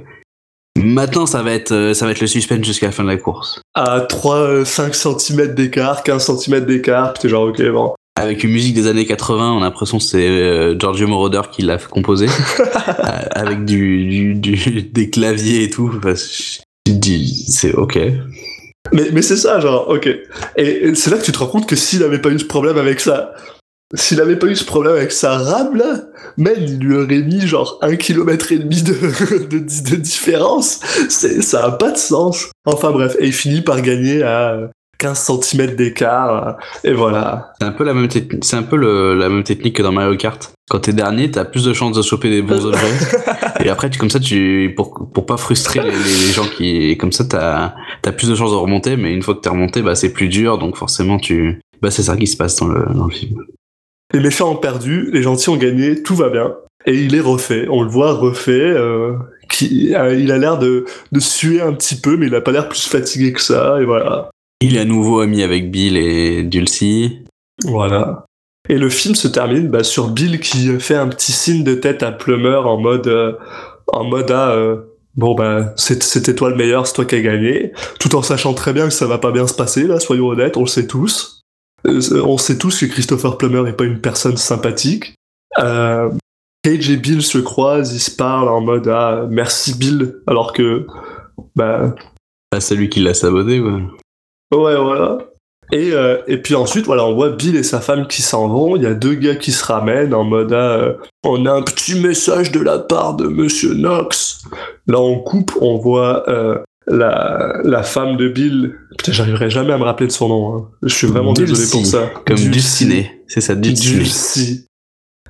Maintenant, 0.76 1.26
ça 1.26 1.44
va 1.44 1.52
être, 1.54 1.72
euh, 1.72 1.94
ça 1.94 2.06
va 2.06 2.12
être 2.12 2.20
le 2.22 2.28
suspense 2.28 2.66
jusqu'à 2.66 2.88
la 2.88 2.92
fin 2.92 3.04
de 3.04 3.10
la 3.10 3.18
course. 3.18 3.62
À 3.76 4.02
3, 4.02 4.66
5 4.66 4.96
cm 4.96 5.54
d'écart, 5.54 6.04
15 6.04 6.40
cm 6.40 6.66
d'écart. 6.66 7.14
Puis 7.14 7.22
t'es 7.22 7.30
genre, 7.30 7.44
ok, 7.48 7.62
bon. 7.72 7.94
Avec 8.20 8.44
une 8.44 8.52
musique 8.52 8.76
des 8.76 8.88
années 8.88 9.06
80, 9.06 9.54
on 9.54 9.58
a 9.58 9.62
l'impression 9.62 9.98
que 9.98 10.04
c'est 10.04 10.28
euh, 10.28 10.78
Giorgio 10.78 11.08
Moroder 11.08 11.42
qui 11.52 11.62
l'a 11.62 11.78
composé. 11.78 12.28
Euh, 13.00 13.26
avec 13.32 13.66
du, 13.66 14.36
du, 14.36 14.36
du- 14.36 14.82
des 14.84 15.10
claviers 15.10 15.64
et 15.64 15.70
tout. 15.70 15.92
Enfin, 15.98 16.14
tu 16.86 16.94
te 16.94 16.98
dis, 16.98 17.46
c'est 17.50 17.74
ok. 17.74 17.98
Mais, 18.92 19.10
mais 19.14 19.22
c'est 19.22 19.38
ça, 19.38 19.60
genre, 19.62 19.88
ok. 19.90 20.08
Et, 20.58 20.94
c'est 20.96 21.10
là 21.10 21.18
que 21.18 21.24
tu 21.24 21.32
te 21.32 21.40
rends 21.40 21.48
compte 21.48 21.66
que 21.68 21.76
s'il 21.76 22.04
avait 22.04 22.20
pas 22.20 22.30
eu 22.30 22.38
ce 22.40 22.46
problème 22.46 22.78
avec 22.78 23.00
ça, 23.00 23.34
s'il 23.94 24.20
avait 24.22 24.38
pas 24.38 24.48
eu 24.48 24.56
ce 24.56 24.66
problème 24.66 24.96
avec 24.96 25.12
sa 25.12 25.38
rame 25.38 25.76
là, 25.76 26.02
man, 26.38 26.54
il 26.58 26.80
lui 26.80 26.96
aurait 26.96 27.22
mis 27.22 27.41
genre 27.48 27.78
un 27.82 27.96
kilomètre 27.96 28.52
et 28.52 28.58
demi 28.60 28.82
de, 28.82 28.94
de, 29.50 29.58
de 29.60 29.96
différence. 29.96 30.80
C'est, 31.10 31.41
ça 31.41 31.66
a 31.66 31.72
pas 31.72 31.91
de 31.91 31.98
sens. 31.98 32.50
Enfin 32.66 32.91
bref, 32.91 33.16
et 33.20 33.28
il 33.28 33.34
finit 33.34 33.62
par 33.62 33.82
gagner 33.82 34.24
à 34.24 34.70
15 35.00 35.20
cm 35.41 35.76
d'écart, 35.76 36.58
et 36.86 36.94
voilà. 36.94 37.52
C'est 37.60 37.68
un 37.68 37.72
peu 37.74 37.84
la 37.84 37.94
même 37.94 38.08
technique, 38.08 38.46
c'est 38.46 38.56
un 38.56 38.64
peu 38.64 38.78
le- 38.78 39.16
la 39.16 39.28
même 39.28 39.44
technique 39.44 39.76
que 39.76 39.84
dans 39.84 39.91
Mario 39.91 40.16
Kart. 40.16 40.54
Quand 40.70 40.80
t'es 40.80 40.94
dernier, 40.94 41.30
t'as 41.30 41.44
plus 41.44 41.66
de 41.66 41.74
chances 41.74 41.98
de 41.98 42.02
choper 42.02 42.30
des 42.30 42.41
bons 42.41 42.66
objets. 42.66 42.80
et 43.66 43.70
après, 43.70 43.89
tu, 43.89 44.00
comme 44.00 44.10
ça, 44.10 44.20
tu, 44.22 44.74
pour, 44.78 45.10
pour 45.14 45.26
pas 45.26 45.36
frustrer 45.36 45.82
les, 45.82 46.32
gens 46.32 46.46
qui, 46.58 46.98
comme 46.98 47.12
ça, 47.12 47.26
t'as, 47.26 47.74
t'as 48.02 48.12
plus 48.14 48.30
de 48.30 48.36
chances 48.36 48.52
de 48.52 48.56
remonter, 48.56 48.96
mais 48.96 49.14
une 49.14 49.22
fois 49.22 49.36
que 49.36 49.41
t'es 49.41 49.50
remonté, 49.50 49.82
bah, 49.82 49.94
c'est 49.96 50.14
plus 50.14 50.30
dur, 50.30 50.58
donc 50.58 50.78
forcément, 50.78 51.18
tu, 51.20 51.60
bah, 51.82 51.91
c'est 51.91 52.04
ça 52.04 52.16
qui 52.16 52.28
se 52.28 52.38
passe 52.38 52.56
dans 52.56 52.68
le, 52.68 52.86
dans 52.94 53.06
le 53.08 53.12
film. 53.14 53.44
Les 54.14 54.20
méchants 54.20 54.51
ont 54.51 54.55
perdu, 54.55 55.09
les 55.11 55.24
gentils 55.24 55.49
ont 55.49 55.57
gagné, 55.57 56.03
tout 56.03 56.16
va 56.16 56.30
bien. 56.30 56.55
Et 56.86 56.95
il 56.95 57.16
est 57.16 57.22
refait, 57.22 57.68
on 57.70 57.82
le 57.82 57.89
voit 57.89 58.14
refait, 58.14 58.51
euh, 58.51 59.14
qui, 59.49 59.95
euh, 59.95 60.14
il 60.16 60.32
a 60.32 60.38
l'air 60.38 60.59
de, 60.59 60.86
de 61.11 61.20
suer 61.20 61.61
un 61.61 61.74
petit 61.74 61.95
peu, 61.95 62.18
mais 62.18 62.28
il 62.28 62.36
a 62.36 62.41
pas 62.41 62.51
l'air 62.51 62.68
plus 62.68 62.88
fatigué 62.88 63.32
que 63.34 63.41
ça, 63.41 63.78
et 63.82 63.86
voilà. 63.86 64.30
Il 64.61 64.78
est 64.78 64.82
à 64.82 64.86
nouveau 64.86 65.22
ami 65.22 65.43
avec 65.43 65.72
Bill 65.72 65.97
et 65.97 66.43
Dulcie. 66.43 67.24
Voilà. 67.64 68.26
Et 68.70 68.78
le 68.78 68.89
film 68.89 69.14
se 69.14 69.28
termine 69.28 69.68
bah, 69.68 69.84
sur 69.84 70.07
Bill 70.07 70.39
qui 70.39 70.80
fait 70.80 70.95
un 70.95 71.07
petit 71.07 71.34
signe 71.34 71.64
de 71.64 71.76
tête 71.76 72.01
à 72.01 72.11
Plummer 72.11 72.66
en 72.66 72.78
mode, 72.78 73.07
euh, 73.07 73.34
en 73.88 74.05
mode 74.05 74.32
ah, 74.32 74.51
euh, 74.51 74.78
bon 75.16 75.36
bah 75.36 75.74
c'était 75.76 76.34
toi 76.34 76.49
le 76.49 76.55
meilleur, 76.55 76.88
c'est 76.88 76.93
toi 76.93 77.05
qui 77.05 77.16
as 77.16 77.22
gagné, 77.22 77.74
tout 77.99 78.16
en 78.16 78.22
sachant 78.22 78.53
très 78.53 78.72
bien 78.72 78.86
que 78.86 78.93
ça 78.93 79.05
va 79.05 79.18
pas 79.18 79.32
bien 79.32 79.47
se 79.47 79.53
passer 79.53 79.84
là, 79.84 79.99
soyons 79.99 80.28
honnêtes, 80.28 80.55
on 80.55 80.61
le 80.61 80.68
sait 80.68 80.88
tous. 80.88 81.43
Euh, 81.86 82.22
on 82.24 82.38
sait 82.38 82.58
tous 82.58 82.80
que 82.80 82.86
Christopher 82.86 83.38
Plummer 83.38 83.70
est 83.70 83.74
pas 83.74 83.84
une 83.84 84.02
personne 84.02 84.38
sympathique. 84.38 85.16
Euh, 85.60 86.10
Cage 86.64 86.90
et 86.90 86.98
Bill 86.98 87.22
se 87.22 87.38
croisent, 87.40 87.94
ils 87.94 88.00
se 88.00 88.12
parlent 88.16 88.48
en 88.48 88.62
mode 88.62 88.88
ah 88.88 89.28
merci 89.30 89.78
Bill, 89.78 90.16
alors 90.28 90.54
que 90.54 90.88
bah 91.56 91.94
Bah, 92.52 92.62
c'est 92.62 92.76
lui 92.76 92.90
qui 92.90 93.02
l'a 93.02 93.14
saboté, 93.14 93.60
quoi. 93.60 93.82
Ouais, 94.58 94.76
voilà. 94.76 95.18
Et, 95.72 95.92
euh, 95.92 96.22
et 96.28 96.38
puis 96.38 96.56
ensuite, 96.56 96.86
voilà, 96.86 97.06
on 97.06 97.16
voit 97.16 97.30
Bill 97.30 97.56
et 97.56 97.64
sa 97.64 97.80
femme 97.80 98.08
qui 98.08 98.22
s'en 98.22 98.48
vont. 98.48 98.76
Il 98.76 98.84
y 98.84 98.86
a 98.86 98.94
deux 98.94 99.16
gars 99.16 99.36
qui 99.36 99.52
se 99.52 99.66
ramènent 99.66 100.14
en 100.14 100.24
mode 100.24 100.54
ah, 100.54 100.78
euh, 100.78 100.94
on 101.24 101.46
a 101.46 101.52
un 101.52 101.64
petit 101.64 102.00
message 102.00 102.52
de 102.52 102.60
la 102.60 102.80
part 102.80 103.16
de 103.16 103.28
Monsieur 103.28 103.74
Knox. 103.74 104.44
Là, 104.88 105.00
on 105.00 105.20
coupe, 105.20 105.52
on 105.62 105.78
voit 105.78 106.30
euh, 106.30 106.60
la, 106.88 107.60
la 107.64 107.84
femme 107.84 108.18
de 108.18 108.28
Bill. 108.28 108.76
Putain, 108.98 109.12
j'arriverai 109.12 109.50
jamais 109.50 109.74
à 109.74 109.78
me 109.78 109.84
rappeler 109.84 110.08
de 110.08 110.12
son 110.12 110.28
nom. 110.30 110.56
hein. 110.58 110.70
Je 110.84 110.94
suis 110.94 111.08
vraiment 111.08 111.34
désolé 111.34 111.58
Dulcie, 111.60 111.72
pour 111.72 111.86
ça. 111.86 112.12
Comme 112.26 112.36
Dulcie. 112.38 112.50
Dulciné. 112.50 113.22
C'est 113.28 113.42
ça, 113.42 113.56
Dulciné. 113.56 113.98
Dulcie. 114.00 114.66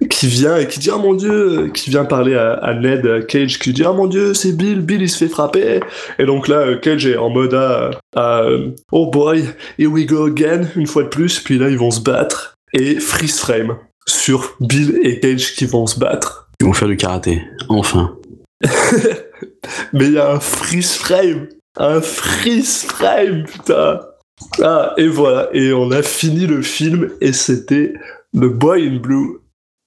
Qui 0.10 0.28
vient 0.28 0.58
et 0.58 0.68
qui 0.68 0.80
dit, 0.80 0.90
oh 0.94 0.98
mon 1.00 1.14
dieu, 1.14 1.70
qui 1.74 1.90
vient 1.92 2.04
parler 2.04 2.36
à, 2.36 2.54
à 2.54 2.74
Ned 2.74 3.06
euh, 3.06 3.22
Cage, 3.22 3.60
qui 3.60 3.72
dit, 3.72 3.84
oh 3.88 3.94
mon 3.94 4.08
dieu, 4.08 4.34
c'est 4.34 4.52
Bill, 4.52 4.82
Bill 4.82 5.02
il 5.04 5.10
se 5.10 5.18
fait 5.18 5.30
frapper. 5.30 5.80
Et 6.20 6.26
donc 6.26 6.48
là, 6.48 6.58
euh, 6.58 6.78
Cage 6.78 7.06
est 7.06 7.16
en 7.16 7.30
mode, 7.30 7.54
ah, 7.54 7.92
ah, 8.16 8.44
oh 8.92 9.10
boy, 9.12 9.46
here 9.78 9.90
we 9.90 10.06
go 10.06 10.26
again, 10.26 10.64
une 10.76 10.88
fois 10.88 11.04
de 11.04 11.10
plus, 11.10 11.40
puis 11.40 11.58
là 11.60 11.70
ils 11.70 11.78
vont 11.78 11.92
se 11.92 12.02
battre. 12.02 12.56
Et 12.74 12.96
freeze 12.96 13.38
frame 13.38 13.78
sur 14.08 14.56
Bill 14.60 15.00
et 15.04 15.20
Cage 15.20 15.54
qui 15.54 15.66
vont 15.66 15.86
se 15.86 15.98
battre. 16.00 16.50
Ils 16.60 16.66
vont 16.66 16.74
faire 16.74 16.88
du 16.88 16.98
karaté. 16.98 17.42
Enfin. 17.70 18.16
Mais 19.94 20.06
il 20.08 20.14
y 20.14 20.20
a 20.20 20.32
un 20.32 20.40
freeze 20.40 20.94
frame, 20.96 21.48
un 21.78 22.02
freeze 22.02 22.84
frame, 22.84 23.44
putain. 23.46 24.02
Ah, 24.62 24.94
et 24.98 25.08
voilà, 25.08 25.50
et 25.54 25.72
on 25.74 25.92
a 25.92 26.02
fini 26.02 26.46
le 26.48 26.62
film, 26.62 27.10
et 27.22 27.34
c'était 27.34 27.94
The 28.36 28.46
Boy 28.46 28.88
in 28.88 28.98
Blue. 28.98 29.38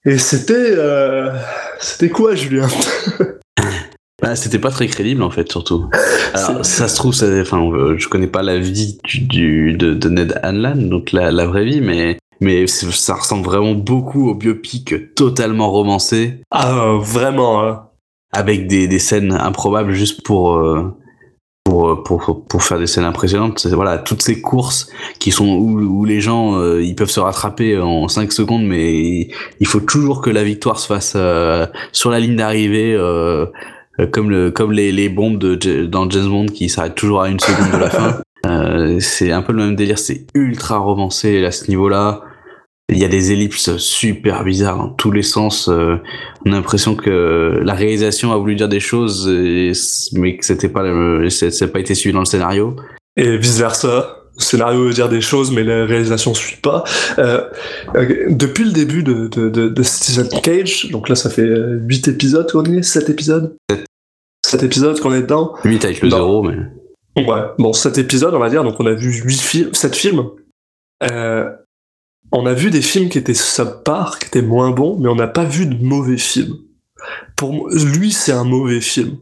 Et 0.04 0.18
c'était... 0.18 0.54
euh, 0.76 1.30
C'était 1.80 2.08
quoi, 2.08 2.34
Julien? 2.36 2.68
Bah, 4.22 4.34
c'était 4.36 4.58
pas 4.60 4.70
très 4.70 4.86
crédible 4.86 5.22
en 5.22 5.30
fait, 5.30 5.50
surtout. 5.50 5.90
Alors, 6.34 6.64
ça 6.64 6.88
se 6.88 6.96
trouve, 6.96 7.12
ça, 7.14 7.26
enfin, 7.40 7.60
je 7.98 8.08
connais 8.08 8.28
pas 8.28 8.42
la 8.42 8.58
vie 8.58 8.98
du, 9.04 9.20
du- 9.20 9.72
de, 9.76 9.94
de 9.94 10.08
Ned 10.08 10.40
Hanlan, 10.42 10.76
donc 10.88 11.12
la, 11.12 11.30
la 11.32 11.46
vraie 11.46 11.64
vie, 11.64 11.80
mais 11.80 12.18
mais 12.40 12.66
ça 12.66 13.14
ressemble 13.14 13.46
vraiment 13.46 13.72
beaucoup 13.74 14.28
au 14.28 14.34
biopic 14.34 15.14
totalement 15.14 15.70
romancé, 15.70 16.40
Ah, 16.50 16.92
vraiment, 17.00 17.64
hein. 17.66 17.82
Avec 18.32 18.66
des, 18.66 18.88
des 18.88 18.98
scènes 18.98 19.32
improbables 19.32 19.92
juste 19.92 20.22
pour 20.22 20.56
euh, 20.56 20.94
pour, 21.64 21.90
euh, 21.90 22.02
pour 22.02 22.44
pour 22.46 22.62
faire 22.62 22.78
des 22.78 22.86
scènes 22.86 23.04
impressionnantes. 23.04 23.66
Voilà, 23.66 23.98
toutes 23.98 24.22
ces 24.22 24.40
courses 24.40 24.90
qui 25.18 25.30
sont 25.30 25.48
où, 25.48 25.80
où 25.80 26.04
les 26.04 26.20
gens 26.20 26.58
euh, 26.58 26.82
ils 26.82 26.94
peuvent 26.94 27.10
se 27.10 27.20
rattraper 27.20 27.78
en 27.78 28.08
5 28.08 28.32
secondes, 28.32 28.64
mais 28.64 29.28
il 29.60 29.66
faut 29.66 29.80
toujours 29.80 30.20
que 30.20 30.30
la 30.30 30.44
victoire 30.44 30.78
se 30.78 30.86
fasse 30.86 31.16
sur 31.92 32.10
la 32.10 32.20
ligne 32.20 32.36
d'arrivée. 32.36 32.96
comme 34.12 34.30
le 34.30 34.50
comme 34.50 34.72
les, 34.72 34.92
les 34.92 35.08
bombes 35.08 35.38
de 35.38 35.86
dans 35.86 36.08
James 36.10 36.28
Bond 36.28 36.46
qui 36.46 36.68
s'arrêtent 36.68 36.94
toujours 36.94 37.22
à 37.22 37.28
une 37.28 37.40
seconde 37.40 37.72
de 37.72 37.78
la 37.78 37.90
fin. 37.90 38.20
C'est 39.00 39.32
un 39.32 39.42
peu 39.42 39.52
le 39.52 39.64
même 39.64 39.74
délire, 39.74 39.98
c'est 39.98 40.26
ultra 40.34 40.78
romancé 40.78 41.44
à 41.44 41.50
ce 41.50 41.68
niveau-là. 41.68 42.22
Il 42.92 42.98
y 42.98 43.04
a 43.04 43.08
des 43.08 43.32
ellipses 43.32 43.76
super 43.78 44.44
bizarres 44.44 44.78
dans 44.78 44.88
tous 44.90 45.10
les 45.10 45.22
sens. 45.22 45.68
euh, 45.68 45.96
on 46.44 46.52
a 46.52 46.54
l'impression 46.56 46.94
que 46.94 47.60
la 47.64 47.74
réalisation 47.74 48.32
a 48.32 48.36
voulu 48.36 48.54
dire 48.54 48.68
des 48.68 48.78
choses, 48.80 49.28
et- 49.28 49.72
mais 50.12 50.36
que 50.36 50.44
c'était 50.44 50.68
pas 50.68 50.82
le, 50.84 51.28
c'est 51.28 51.50
c'est 51.50 51.66
pas 51.68 51.80
été 51.80 51.94
suivi 51.96 52.12
dans 52.12 52.20
le 52.20 52.26
scénario. 52.26 52.76
Et 53.16 53.36
vice-versa. 53.38 54.22
Le 54.38 54.42
scénario 54.42 54.84
veut 54.84 54.92
dire 54.92 55.08
des 55.08 55.22
choses, 55.22 55.50
mais 55.50 55.64
la 55.64 55.86
réalisation 55.86 56.34
suit 56.34 56.58
pas. 56.60 56.84
Euh, 57.18 57.40
euh, 57.96 58.26
depuis 58.28 58.64
le 58.64 58.72
début 58.72 59.02
de, 59.02 59.28
de, 59.28 59.48
de, 59.48 59.68
de 59.68 59.82
Citizen 59.82 60.28
Cage, 60.42 60.90
donc 60.90 61.08
là 61.08 61.14
ça 61.16 61.30
fait 61.30 61.48
8 61.48 62.06
épisodes 62.08 62.50
qu'on 62.52 62.64
est, 62.66 62.82
7 62.82 63.08
épisodes 63.08 63.56
7 64.46 64.62
épisodes 64.62 65.00
qu'on 65.00 65.14
est 65.14 65.22
dedans. 65.22 65.54
8 65.64 65.84
avec 65.86 66.02
le 66.02 66.08
Non. 66.10 66.16
zéro, 66.18 66.42
mais. 66.42 66.56
Ouais, 67.24 67.40
bon, 67.58 67.72
7 67.72 67.96
épisodes, 67.98 68.34
on 68.34 68.38
va 68.38 68.50
dire, 68.50 68.62
donc 68.62 68.78
on 68.78 68.84
a 68.86 68.92
vu 68.92 69.10
8 69.10 69.40
films, 69.40 69.70
7 69.74 69.96
films. 69.96 70.26
Euh, 71.02 71.48
on 72.32 72.46
a 72.46 72.52
vu 72.52 72.70
des 72.70 72.82
films 72.82 73.08
qui 73.08 73.18
étaient 73.18 73.34
subpar, 73.34 74.18
qui 74.18 74.26
étaient 74.26 74.42
moins 74.42 74.70
bons, 74.70 74.98
mais 74.98 75.08
on 75.08 75.14
n'a 75.14 75.28
pas 75.28 75.44
vu 75.44 75.66
de 75.66 75.82
mauvais 75.82 76.18
films. 76.18 76.56
Pour 77.36 77.68
lui, 77.68 78.12
c'est 78.12 78.32
un 78.32 78.44
mauvais 78.44 78.80
film. 78.80 79.18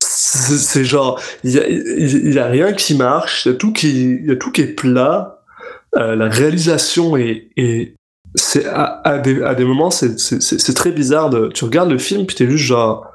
C'est 0.00 0.84
genre, 0.84 1.20
il 1.44 1.52
y 1.52 2.38
a, 2.38 2.46
rien 2.46 2.72
qui 2.72 2.94
marche, 2.94 3.46
il 3.46 3.52
y 3.52 3.54
a 3.54 3.54
tout 3.54 3.72
qui, 3.72 4.18
y 4.22 4.30
a 4.30 4.36
tout 4.36 4.50
qui 4.50 4.62
est 4.62 4.74
plat. 4.74 5.42
Euh, 5.96 6.14
la 6.14 6.28
réalisation 6.28 7.16
est, 7.16 7.50
est 7.56 7.94
c'est 8.34 8.64
à, 8.66 9.18
des, 9.18 9.42
à 9.42 9.54
des 9.54 9.64
moments, 9.64 9.90
c'est 9.90 10.74
très 10.74 10.92
bizarre. 10.92 11.30
De, 11.30 11.48
tu 11.48 11.64
regardes 11.64 11.90
le 11.90 11.98
film, 11.98 12.26
puis 12.26 12.36
t'es 12.36 12.48
juste 12.48 12.64
genre, 12.64 13.10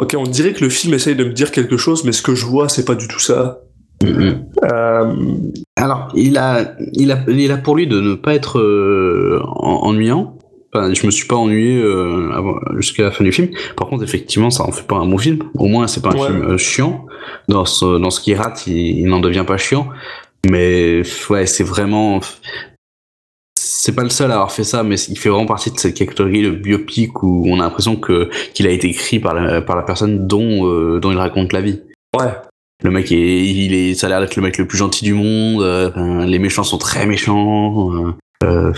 ok, 0.00 0.16
on 0.18 0.24
dirait 0.24 0.52
que 0.52 0.64
le 0.64 0.70
film 0.70 0.94
essaye 0.94 1.14
de 1.14 1.24
me 1.24 1.32
dire 1.32 1.52
quelque 1.52 1.76
chose, 1.76 2.04
mais 2.04 2.12
ce 2.12 2.22
que 2.22 2.34
je 2.34 2.46
vois, 2.46 2.68
c'est 2.68 2.84
pas 2.84 2.94
du 2.94 3.06
tout 3.06 3.20
ça. 3.20 3.60
Euh, 4.04 5.14
Alors, 5.76 6.08
il 6.14 6.36
a, 6.38 6.74
il 6.92 7.10
a, 7.12 7.18
il 7.28 7.50
a 7.52 7.56
pour 7.56 7.76
lui 7.76 7.86
de 7.86 8.00
ne 8.00 8.14
pas 8.14 8.34
être 8.34 8.58
euh, 8.60 9.40
en- 9.44 9.80
ennuyant. 9.88 10.36
Enfin, 10.74 10.92
je 10.94 11.04
me 11.06 11.10
suis 11.10 11.26
pas 11.26 11.36
ennuyé 11.36 11.82
euh, 11.82 12.30
jusqu'à 12.78 13.02
la 13.04 13.10
fin 13.10 13.24
du 13.24 13.32
film. 13.32 13.48
Par 13.76 13.88
contre, 13.88 14.02
effectivement, 14.04 14.48
ça 14.50 14.64
en 14.64 14.72
fait 14.72 14.86
pas 14.86 14.96
un 14.96 15.04
bon 15.06 15.18
film. 15.18 15.40
Au 15.58 15.66
moins, 15.66 15.86
c'est 15.86 16.00
pas 16.02 16.10
un 16.10 16.16
Ouais. 16.18 16.26
film 16.28 16.42
euh, 16.42 16.56
chiant. 16.58 17.06
Dans 17.48 17.64
ce, 17.66 17.98
dans 17.98 18.10
ce 18.10 18.20
qu'il 18.20 18.34
rate, 18.36 18.66
il, 18.66 19.00
il 19.00 19.06
n'en 19.06 19.20
devient 19.20 19.44
pas 19.46 19.58
chiant. 19.58 19.88
Mais 20.48 21.02
ouais, 21.30 21.46
c'est 21.46 21.64
vraiment. 21.64 22.20
C'est 23.54 23.94
pas 23.94 24.02
le 24.04 24.08
seul 24.10 24.30
à 24.30 24.34
avoir 24.34 24.52
fait 24.52 24.64
ça, 24.64 24.82
mais 24.82 24.94
il 25.08 25.18
fait 25.18 25.28
vraiment 25.28 25.46
partie 25.46 25.70
de 25.70 25.78
cette 25.78 25.94
catégorie 25.94 26.42
de 26.42 26.50
biopic 26.50 27.22
où 27.22 27.44
on 27.48 27.58
a 27.60 27.64
l'impression 27.64 27.96
que 27.96 28.30
qu'il 28.54 28.66
a 28.66 28.70
été 28.70 28.88
écrit 28.88 29.18
par 29.18 29.34
la, 29.34 29.60
par 29.60 29.76
la 29.76 29.82
personne 29.82 30.26
dont 30.26 30.66
euh, 30.68 31.00
dont 31.00 31.10
il 31.10 31.18
raconte 31.18 31.52
la 31.52 31.60
vie. 31.60 31.80
ouais. 32.18 32.30
Le 32.82 32.90
mec 32.90 33.12
est, 33.12 33.46
il 33.46 33.74
est, 33.74 33.94
ça 33.94 34.06
a 34.06 34.10
l'air 34.10 34.20
d'être 34.20 34.36
le 34.36 34.42
mec 34.42 34.58
le 34.58 34.66
plus 34.66 34.78
gentil 34.78 35.04
du 35.04 35.14
monde. 35.14 35.62
euh, 35.62 36.24
les 36.24 36.38
méchants 36.38 36.64
sont 36.64 36.78
très 36.78 37.06
méchants. 37.06 37.92
euh, 37.94 38.12
euh, 38.44 38.72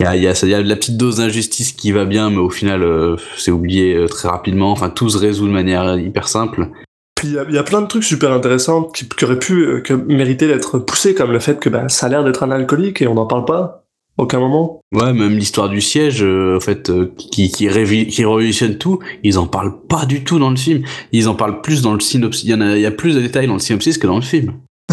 Il 0.00 0.04
y, 0.04 0.06
a, 0.06 0.16
il 0.16 0.22
y, 0.22 0.26
a, 0.26 0.32
il 0.42 0.48
y 0.48 0.54
a 0.54 0.62
la 0.62 0.76
petite 0.76 0.96
dose 0.96 1.16
d'injustice 1.16 1.72
qui 1.72 1.92
va 1.92 2.04
bien, 2.04 2.30
mais 2.30 2.38
au 2.38 2.50
final, 2.50 2.82
euh, 2.82 3.16
c'est 3.36 3.50
oublié 3.52 3.94
euh, 3.94 4.06
très 4.08 4.28
rapidement. 4.28 4.72
Enfin, 4.72 4.90
tout 4.90 5.08
se 5.08 5.18
résout 5.18 5.46
de 5.46 5.52
manière 5.52 5.96
hyper 5.98 6.26
simple. 6.28 6.68
Puis 7.14 7.28
il 7.28 7.34
y, 7.34 7.38
a- 7.38 7.46
il 7.48 7.64
plein 7.64 7.80
de 7.82 7.86
trucs 7.86 8.04
super 8.04 8.32
intéressants 8.32 8.82
qui, 8.82 9.08
qui 9.08 9.24
auraient 9.24 9.38
pu 9.38 9.64
euh, 9.64 9.80
que 9.80 9.94
mériter 9.94 10.46
d'être 10.48 10.78
poussés, 10.78 11.14
comme 11.14 11.32
le 11.32 11.38
fait 11.38 11.58
que 11.58 11.68
ben, 11.70 11.88
ça 11.88 12.06
a 12.06 12.08
l'air 12.08 12.24
d'être 12.24 12.42
un 12.42 12.50
alcoolique 12.50 13.00
et 13.00 13.06
on 13.06 13.14
n'en 13.14 13.26
parle 13.26 13.44
pas. 13.44 13.85
Aucun 14.18 14.38
moment. 14.40 14.80
Ouais, 14.94 15.12
même 15.12 15.36
l'histoire 15.36 15.68
du 15.68 15.80
siège, 15.82 16.22
euh, 16.22 16.56
en 16.56 16.60
fait, 16.60 16.88
euh, 16.88 17.12
qui, 17.18 17.50
qui, 17.50 17.68
révi- 17.68 18.06
qui 18.06 18.24
révolutionne 18.24 18.78
tout, 18.78 18.98
ils 19.22 19.38
en 19.38 19.46
parlent 19.46 19.74
pas 19.88 20.06
du 20.06 20.24
tout 20.24 20.38
dans 20.38 20.48
le 20.50 20.56
film. 20.56 20.82
Ils 21.12 21.28
en 21.28 21.34
parlent 21.34 21.60
plus 21.60 21.82
dans 21.82 21.92
le 21.92 22.00
synopsis. 22.00 22.44
Il 22.44 22.50
y 22.50 22.54
en 22.54 22.60
a, 22.62 22.76
il 22.76 22.80
y 22.80 22.86
a 22.86 22.90
plus 22.90 23.14
de 23.14 23.20
détails 23.20 23.46
dans 23.46 23.52
le 23.54 23.58
synopsis 23.60 23.98
que 23.98 24.06
dans 24.06 24.16
le 24.16 24.22
film. 24.22 24.54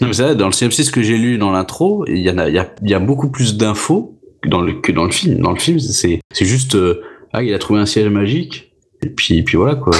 non, 0.00 0.08
mais 0.08 0.12
c'est 0.12 0.22
vrai, 0.24 0.36
dans 0.36 0.46
le 0.46 0.52
synopsis 0.52 0.90
que 0.90 1.02
j'ai 1.02 1.16
lu 1.16 1.38
dans 1.38 1.52
l'intro, 1.52 2.04
il 2.06 2.18
y 2.18 2.28
en 2.30 2.36
a, 2.36 2.48
il 2.48 2.54
y 2.54 2.58
a, 2.58 2.70
il 2.82 2.90
y 2.90 2.94
a 2.94 2.98
beaucoup 2.98 3.30
plus 3.30 3.56
d'infos 3.56 4.18
que 4.42 4.48
dans 4.50 4.60
le, 4.60 4.74
que 4.74 4.92
dans 4.92 5.04
le 5.04 5.10
film. 5.12 5.38
Dans 5.40 5.52
le 5.52 5.58
film, 5.58 5.78
c'est, 5.78 6.20
c'est 6.34 6.44
juste, 6.44 6.74
euh, 6.74 7.00
ah, 7.32 7.42
il 7.42 7.54
a 7.54 7.58
trouvé 7.58 7.80
un 7.80 7.86
siège 7.86 8.08
magique. 8.08 8.72
Et 9.04 9.08
puis, 9.08 9.42
puis 9.42 9.56
voilà, 9.56 9.76
quoi. 9.76 9.94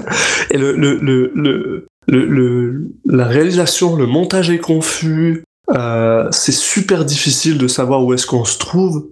Et 0.50 0.56
le, 0.58 0.74
le, 0.76 0.98
le, 1.02 1.32
le, 1.34 1.86
le, 2.06 2.24
le- 2.26 2.88
la 3.06 3.26
réalisation, 3.26 3.96
le 3.96 4.06
montage 4.06 4.50
est 4.50 4.58
confus. 4.58 5.42
Euh, 5.70 6.28
c'est 6.32 6.52
super 6.52 7.04
difficile 7.04 7.56
de 7.58 7.68
savoir 7.68 8.04
où 8.04 8.12
est-ce 8.12 8.26
qu'on 8.26 8.44
se 8.44 8.58
trouve. 8.58 9.08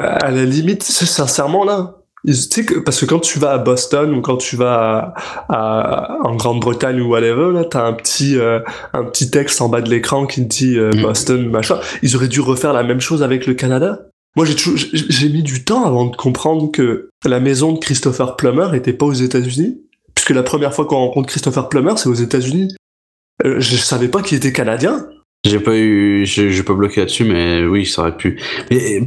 Euh, 0.00 0.04
À 0.20 0.30
la 0.30 0.44
limite, 0.44 0.82
c'est 0.82 1.06
sincèrement 1.06 1.64
là. 1.64 1.96
ils- 2.24 2.34
Tu 2.48 2.60
sais 2.60 2.64
que, 2.64 2.78
parce 2.78 3.00
que 3.00 3.06
quand 3.06 3.18
tu 3.20 3.38
vas 3.38 3.52
à 3.52 3.58
Boston 3.58 4.14
ou 4.14 4.20
quand 4.20 4.36
tu 4.36 4.54
vas 4.56 5.14
à, 5.48 5.54
à- 5.54 6.18
en 6.22 6.36
Grande-Bretagne 6.36 7.00
ou 7.00 7.08
whatever, 7.10 7.52
là, 7.52 7.64
t'as 7.64 7.84
un 7.86 7.92
petit, 7.94 8.36
euh, 8.38 8.60
un 8.92 9.04
petit 9.04 9.30
texte 9.30 9.60
en 9.60 9.68
bas 9.68 9.80
de 9.80 9.90
l'écran 9.90 10.26
qui 10.26 10.42
te 10.42 10.48
dit 10.48 10.78
euh, 10.78 10.92
Mm. 10.94 11.02
Boston, 11.02 11.48
machin. 11.50 11.78
Ils 12.02 12.14
auraient 12.16 12.28
dû 12.28 12.40
refaire 12.40 12.72
la 12.72 12.82
même 12.82 13.00
chose 13.00 13.22
avec 13.22 13.46
le 13.46 13.54
Canada. 13.54 14.00
Moi, 14.36 14.46
j'ai 14.46 14.54
toujours- 14.54 14.78
j'ai 14.92 15.28
mis 15.28 15.42
du 15.42 15.64
temps 15.64 15.84
avant 15.84 16.06
de 16.06 16.14
comprendre 16.16 16.70
que 16.70 17.10
la 17.24 17.40
maison 17.40 17.72
de 17.72 17.78
Christopher 17.80 18.36
Plummer 18.36 18.68
était 18.74 18.92
pas 18.92 19.06
aux 19.06 19.12
États-Unis, 19.12 19.80
puisque 20.14 20.30
la 20.30 20.44
première 20.44 20.72
fois 20.72 20.84
qu'on 20.86 20.96
rencontre 20.98 21.28
Christopher 21.28 21.68
Plummer, 21.68 21.94
c'est 21.96 22.08
aux 22.08 22.14
États-Unis. 22.14 22.68
Euh, 23.44 23.56
je 23.58 23.76
savais 23.76 24.08
pas 24.08 24.22
qu'il 24.22 24.36
était 24.36 24.52
canadien. 24.52 25.06
J'ai 25.44 25.60
pas 25.60 25.76
eu, 25.76 26.26
je 26.26 26.62
peux 26.62 26.74
bloquer 26.74 27.00
là-dessus, 27.00 27.24
mais 27.24 27.64
oui, 27.64 27.86
ça 27.86 28.02
aurait 28.02 28.16
pu. 28.16 28.38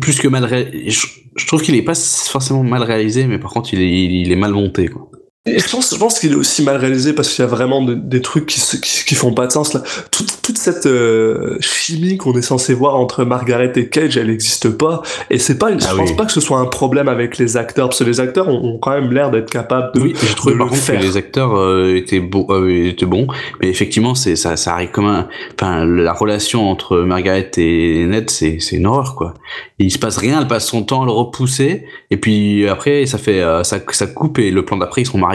Plus 0.01 0.19
que 0.19 0.27
mal 0.27 0.49
je, 0.87 1.07
je 1.35 1.47
trouve 1.47 1.61
qu'il 1.61 1.75
est 1.75 1.83
pas 1.83 1.95
forcément 1.95 2.63
mal 2.63 2.83
réalisé, 2.83 3.27
mais 3.27 3.37
par 3.37 3.51
contre, 3.51 3.73
il 3.73 3.81
est, 3.81 4.03
il 4.21 4.31
est 4.31 4.35
mal 4.35 4.51
monté, 4.51 4.87
quoi. 4.87 5.09
Et 5.45 5.59
je 5.59 5.69
pense, 5.69 5.93
je 5.93 5.99
pense 5.99 6.19
qu'il 6.21 6.31
est 6.31 6.35
aussi 6.35 6.63
mal 6.63 6.77
réalisé 6.77 7.11
parce 7.11 7.27
qu'il 7.29 7.43
y 7.43 7.45
a 7.45 7.49
vraiment 7.51 7.83
de- 7.83 7.95
des 7.95 8.21
trucs 8.21 8.45
qui, 8.45 8.61
qui, 8.79 9.03
qui 9.05 9.13
font 9.13 9.33
pas 9.33 9.45
de 9.45 9.51
sens 9.51 9.73
là. 9.73 9.83
Toute, 10.09 10.41
toute 10.41 10.57
cette 10.57 10.85
euh, 10.85 11.57
chimie 11.59 12.15
qu'on 12.15 12.31
est 12.37 12.41
censé 12.41 12.73
voir 12.73 12.95
entre 12.95 13.25
Margaret 13.25 13.73
et 13.75 13.89
Cage, 13.89 14.15
elle 14.15 14.27
n'existe 14.27 14.69
pas. 14.69 15.01
Et 15.29 15.39
c'est 15.39 15.57
pas, 15.57 15.77
je 15.77 15.83
Ah 15.85 15.95
pense 15.97 16.11
oui. 16.11 16.15
pas 16.15 16.25
que 16.25 16.31
ce 16.31 16.39
soit 16.39 16.59
un 16.59 16.65
problème 16.65 17.09
avec 17.09 17.37
les 17.37 17.57
acteurs, 17.57 17.89
parce 17.89 17.99
que 17.99 18.05
les 18.05 18.21
acteurs 18.21 18.47
ont, 18.47 18.75
ont 18.75 18.77
quand 18.77 18.91
même 18.91 19.11
l'air 19.11 19.31
d'être 19.31 19.49
capables 19.49 19.91
de. 19.95 19.99
Oui, 19.99 20.13
par 20.13 20.49
le 20.49 20.57
contre 20.63 20.75
faire. 20.77 20.97
que 21.01 21.05
les 21.05 21.17
acteurs 21.17 21.57
euh, 21.57 21.93
étaient, 21.97 22.23
euh, 22.49 22.87
étaient 22.87 23.05
bons, 23.05 23.27
mais 23.61 23.67
effectivement, 23.67 24.15
c'est 24.15 24.37
ça, 24.37 24.55
ça 24.55 24.71
arrive 24.75 24.91
comme 24.91 25.07
un, 25.07 25.27
enfin, 25.59 25.83
la 25.83 26.13
relation 26.13 26.69
entre 26.71 26.99
Margaret 26.99 27.51
et 27.57 28.05
Ned, 28.05 28.29
c'est, 28.29 28.59
c'est 28.61 28.77
une 28.77 28.87
horreur, 28.87 29.15
quoi. 29.15 29.33
Il 29.77 29.91
se 29.91 29.99
passe 29.99 30.15
rien, 30.15 30.39
elle 30.39 30.47
passe 30.47 30.67
son 30.67 30.83
temps 30.83 31.01
à 31.01 31.05
le 31.05 31.11
repousser, 31.11 31.83
et 32.11 32.15
puis 32.15 32.65
après, 32.69 33.05
ça 33.07 33.17
fait, 33.17 33.41
ça, 33.63 33.79
ça 33.91 34.07
coupe 34.07 34.39
et 34.39 34.49
le 34.49 34.63
plan 34.63 34.77
d'après, 34.77 35.01
ils 35.01 35.05
sont 35.05 35.17
mariés. 35.17 35.32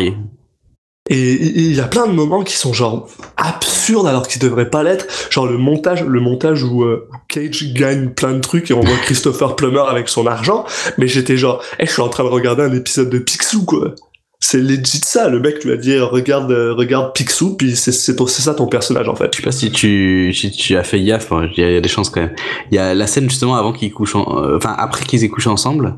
Et 1.10 1.32
il 1.32 1.74
y 1.74 1.80
a 1.80 1.86
plein 1.88 2.06
de 2.06 2.12
moments 2.12 2.44
qui 2.44 2.54
sont 2.54 2.74
genre 2.74 3.08
absurdes 3.38 4.06
alors 4.06 4.28
qu'ils 4.28 4.42
devraient 4.42 4.68
pas 4.68 4.82
l'être. 4.82 5.06
Genre 5.30 5.46
le 5.46 5.56
montage, 5.56 6.04
le 6.04 6.20
montage 6.20 6.62
où, 6.62 6.82
euh, 6.84 7.08
Cage 7.30 7.72
gagne 7.72 8.10
plein 8.10 8.32
de 8.34 8.40
trucs 8.40 8.70
et 8.70 8.74
on 8.74 8.80
voit 8.80 8.96
Christopher 9.02 9.56
Plummer 9.56 9.84
avec 9.88 10.08
son 10.10 10.26
argent. 10.26 10.66
Mais 10.98 11.08
j'étais 11.08 11.38
genre, 11.38 11.62
eh, 11.78 11.86
je 11.86 11.92
suis 11.92 12.02
en 12.02 12.10
train 12.10 12.24
de 12.24 12.28
regarder 12.28 12.62
un 12.62 12.74
épisode 12.74 13.08
de 13.08 13.18
Picsou 13.18 13.64
quoi. 13.64 13.94
C'est 14.40 14.58
legit 14.60 15.00
ça. 15.02 15.28
Le 15.30 15.40
mec 15.40 15.64
lui 15.64 15.72
a 15.72 15.76
dit 15.78 15.98
regarde, 15.98 16.52
euh, 16.52 16.74
regarde 16.74 17.14
Picsou, 17.14 17.56
puis 17.56 17.74
c'est 17.74 17.90
c'est 17.90 18.14
pour- 18.14 18.28
c'est 18.30 18.42
ça 18.42 18.54
ton 18.54 18.66
personnage 18.66 19.08
en 19.08 19.16
fait. 19.16 19.30
Je 19.32 19.38
sais 19.38 19.42
pas 19.42 19.50
si 19.50 19.70
tu, 19.72 20.32
si 20.34 20.50
tu 20.50 20.76
as 20.76 20.84
fait 20.84 21.02
gaffe, 21.02 21.32
hein, 21.32 21.48
il 21.56 21.60
y, 21.60 21.64
a 21.64 21.70
il 21.70 21.74
y 21.74 21.76
a 21.78 21.80
des 21.80 21.88
chances 21.88 22.10
quand 22.10 22.20
même. 22.20 22.34
Il 22.70 22.74
y 22.74 22.78
a 22.78 22.94
la 22.94 23.06
scène 23.06 23.30
justement 23.30 23.56
avant 23.56 23.72
qu'ils 23.72 23.92
couchent, 23.94 24.14
en- 24.14 24.44
euh, 24.44 24.56
enfin 24.58 24.74
après 24.78 25.06
qu'ils 25.06 25.24
aient 25.24 25.28
couché 25.28 25.48
ensemble, 25.48 25.96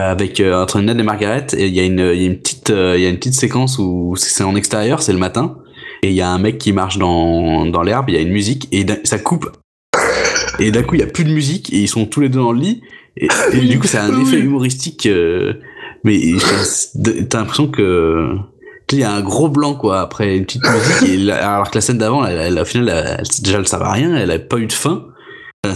avec 0.00 0.40
euh, 0.40 0.62
entre 0.62 0.80
Ned 0.80 0.98
et 0.98 1.02
Margaret, 1.02 1.46
et 1.56 1.66
il 1.66 1.74
y 1.74 1.80
a 1.80 1.84
une, 1.84 1.98
il 2.14 2.20
y 2.22 2.24
a 2.24 2.26
une 2.28 2.38
petite, 2.38 2.70
euh, 2.70 2.94
il 2.96 3.02
y 3.02 3.06
a 3.06 3.08
une 3.08 3.16
petite 3.16 3.34
séquence 3.34 3.78
où 3.78 4.14
c'est 4.16 4.44
en 4.44 4.54
extérieur, 4.56 5.02
c'est 5.02 5.12
le 5.12 5.18
matin, 5.18 5.56
et 6.02 6.08
il 6.08 6.14
y 6.14 6.20
a 6.20 6.28
un 6.28 6.38
mec 6.38 6.58
qui 6.58 6.72
marche 6.72 6.98
dans, 6.98 7.66
dans 7.66 7.82
l'herbe, 7.82 8.06
il 8.10 8.14
y 8.14 8.18
a 8.18 8.20
une 8.20 8.32
musique, 8.32 8.68
et 8.72 8.84
ça 9.04 9.18
coupe. 9.18 9.50
Et 10.58 10.70
d'un 10.70 10.82
coup, 10.82 10.94
il 10.94 11.00
y 11.00 11.04
a 11.04 11.06
plus 11.06 11.24
de 11.24 11.32
musique, 11.32 11.72
et 11.72 11.78
ils 11.78 11.88
sont 11.88 12.06
tous 12.06 12.20
les 12.20 12.28
deux 12.28 12.40
dans 12.40 12.52
le 12.52 12.60
lit, 12.60 12.82
et, 13.16 13.28
et 13.52 13.60
du 13.60 13.78
coup, 13.78 13.86
c'est 13.86 13.98
un 13.98 14.10
Oui, 14.14 14.22
effet 14.22 14.38
humoristique, 14.38 15.06
euh, 15.06 15.54
mais 16.04 16.20
t'as 17.28 17.38
l'impression 17.38 17.68
que 17.68 18.30
il 18.92 19.00
y 19.00 19.02
a 19.02 19.12
un 19.12 19.20
gros 19.20 19.48
blanc 19.48 19.74
quoi 19.74 20.00
après 20.00 20.36
une 20.36 20.44
petite 20.44 20.62
musique 20.62 21.10
et 21.10 21.16
la- 21.16 21.54
alors 21.56 21.70
que 21.72 21.74
la 21.76 21.80
scène 21.80 21.98
d'avant 21.98 22.20
au 22.22 22.64
final 22.64 22.88
elle, 23.18 23.24
déjà 23.42 23.58
elle 23.58 23.66
savait 23.66 23.84
à 23.84 23.90
rien 23.90 24.14
elle 24.16 24.30
avait 24.30 24.38
pas 24.44 24.58
eu 24.58 24.66
de 24.66 24.72
fin. 24.72 25.06
Ouais, 25.66 25.74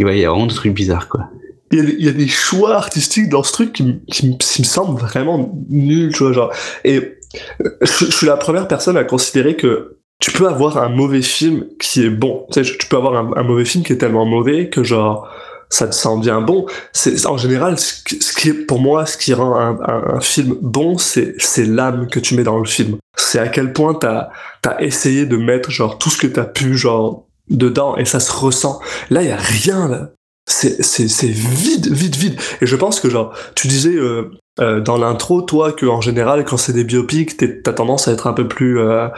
il 0.00 0.18
y 0.18 0.24
a 0.24 0.30
vraiment 0.30 0.46
des 0.46 0.56
trucs 0.56 0.74
bizarres 0.74 1.08
quoi 1.08 1.28
Il 1.70 2.02
y, 2.02 2.08
a, 2.08 2.12
des- 2.12 2.28
choix 2.28 2.74
artistiques 2.74 3.28
dans 3.28 3.42
ce 3.42 3.52
truc 3.52 3.72
qui, 3.72 4.00
qui, 4.10 4.28
me 4.28 4.64
semblent 4.64 4.98
vraiment 4.98 5.52
nuls, 5.68 6.12
tu 6.12 6.22
vois, 6.22 6.32
genre. 6.32 6.52
Et 6.84 6.96
euh, 6.96 7.68
je, 7.82 8.06
suis 8.06 8.26
la 8.26 8.36
première 8.36 8.68
personne 8.68 8.96
à 8.96 9.04
considérer 9.04 9.56
que 9.56 9.98
tu 10.20 10.32
peux 10.32 10.48
avoir 10.48 10.78
un 10.78 10.88
mauvais 10.88 11.22
film 11.22 11.66
qui 11.78 12.04
est 12.04 12.10
bon. 12.10 12.46
Tu 12.52 12.64
sais, 12.64 12.76
tu 12.78 12.86
peux 12.88 12.96
avoir 12.96 13.16
un, 13.36 13.42
mauvais 13.42 13.64
film 13.64 13.84
qui 13.84 13.92
est 13.92 13.98
tellement 13.98 14.24
mauvais 14.24 14.68
que 14.68 14.82
genre 14.82 15.28
ça, 15.68 15.92
ça 15.92 16.08
en 16.08 16.18
devient 16.18 16.42
bon. 16.44 16.66
C'est 16.92 17.26
en 17.26 17.36
général 17.36 17.78
ce 17.78 18.02
ce 18.20 18.32
qui 18.32 18.48
est 18.48 18.54
pour 18.54 18.80
moi 18.80 19.04
ce 19.06 19.18
qui 19.18 19.34
rend 19.34 19.54
un, 19.56 19.78
un, 19.82 20.16
un 20.16 20.20
film 20.20 20.56
bon, 20.60 20.96
c'est 20.96 21.34
c'est 21.38 21.66
l'âme 21.66 22.08
que 22.08 22.18
tu 22.18 22.34
mets 22.34 22.44
dans 22.44 22.58
le 22.58 22.64
film. 22.64 22.96
C'est 23.16 23.38
à 23.38 23.48
quel 23.48 23.72
point 23.72 23.94
t'as 23.94 24.30
as 24.66 24.82
essayé 24.82 25.26
de 25.26 25.36
mettre 25.36 25.70
genre 25.70 25.98
tout 25.98 26.10
ce 26.10 26.18
que 26.18 26.26
t'as 26.26 26.44
pu 26.44 26.76
genre 26.76 27.26
dedans 27.50 27.96
et 27.96 28.04
ça 28.04 28.20
se 28.20 28.32
ressent. 28.32 28.80
Là, 29.10 29.22
il 29.22 29.28
y 29.28 29.32
a 29.32 29.36
rien 29.36 29.88
là 29.88 30.10
c'est 30.50 31.26
vide 31.28 31.88
vide 31.92 32.16
vide. 32.16 32.40
Et 32.60 32.66
je 32.66 32.76
pense 32.76 33.00
que 33.00 33.10
genre 33.10 33.34
tu 33.54 33.68
disais 33.68 33.94
euh, 33.94 34.30
euh, 34.60 34.80
dans 34.80 34.96
l'intro 34.96 35.42
toi 35.42 35.72
que 35.72 35.86
en 35.86 36.00
général 36.00 36.44
quand 36.44 36.56
c'est 36.56 36.72
des 36.72 36.84
biopics 36.84 37.36
t'as 37.62 37.72
tendance 37.72 38.08
à 38.08 38.12
être 38.12 38.26
un 38.26 38.32
peu 38.32 38.48
plus 38.48 38.78
euh, 38.80 39.08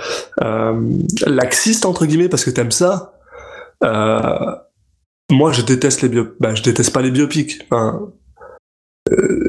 laxiste 1.26 1.86
entre 1.86 2.04
guillemets 2.06 2.28
parce 2.28 2.44
que 2.44 2.50
t'aimes 2.50 2.72
ça. 2.72 3.14
Moi 5.30 5.52
je 5.52 5.62
déteste 5.62 6.02
les 6.02 6.08
bio 6.08 6.26
bah 6.40 6.54
je 6.54 6.62
déteste 6.62 6.92
pas 6.92 7.02
les 7.02 7.10
biopics 7.10 7.60
euh, 7.72 7.92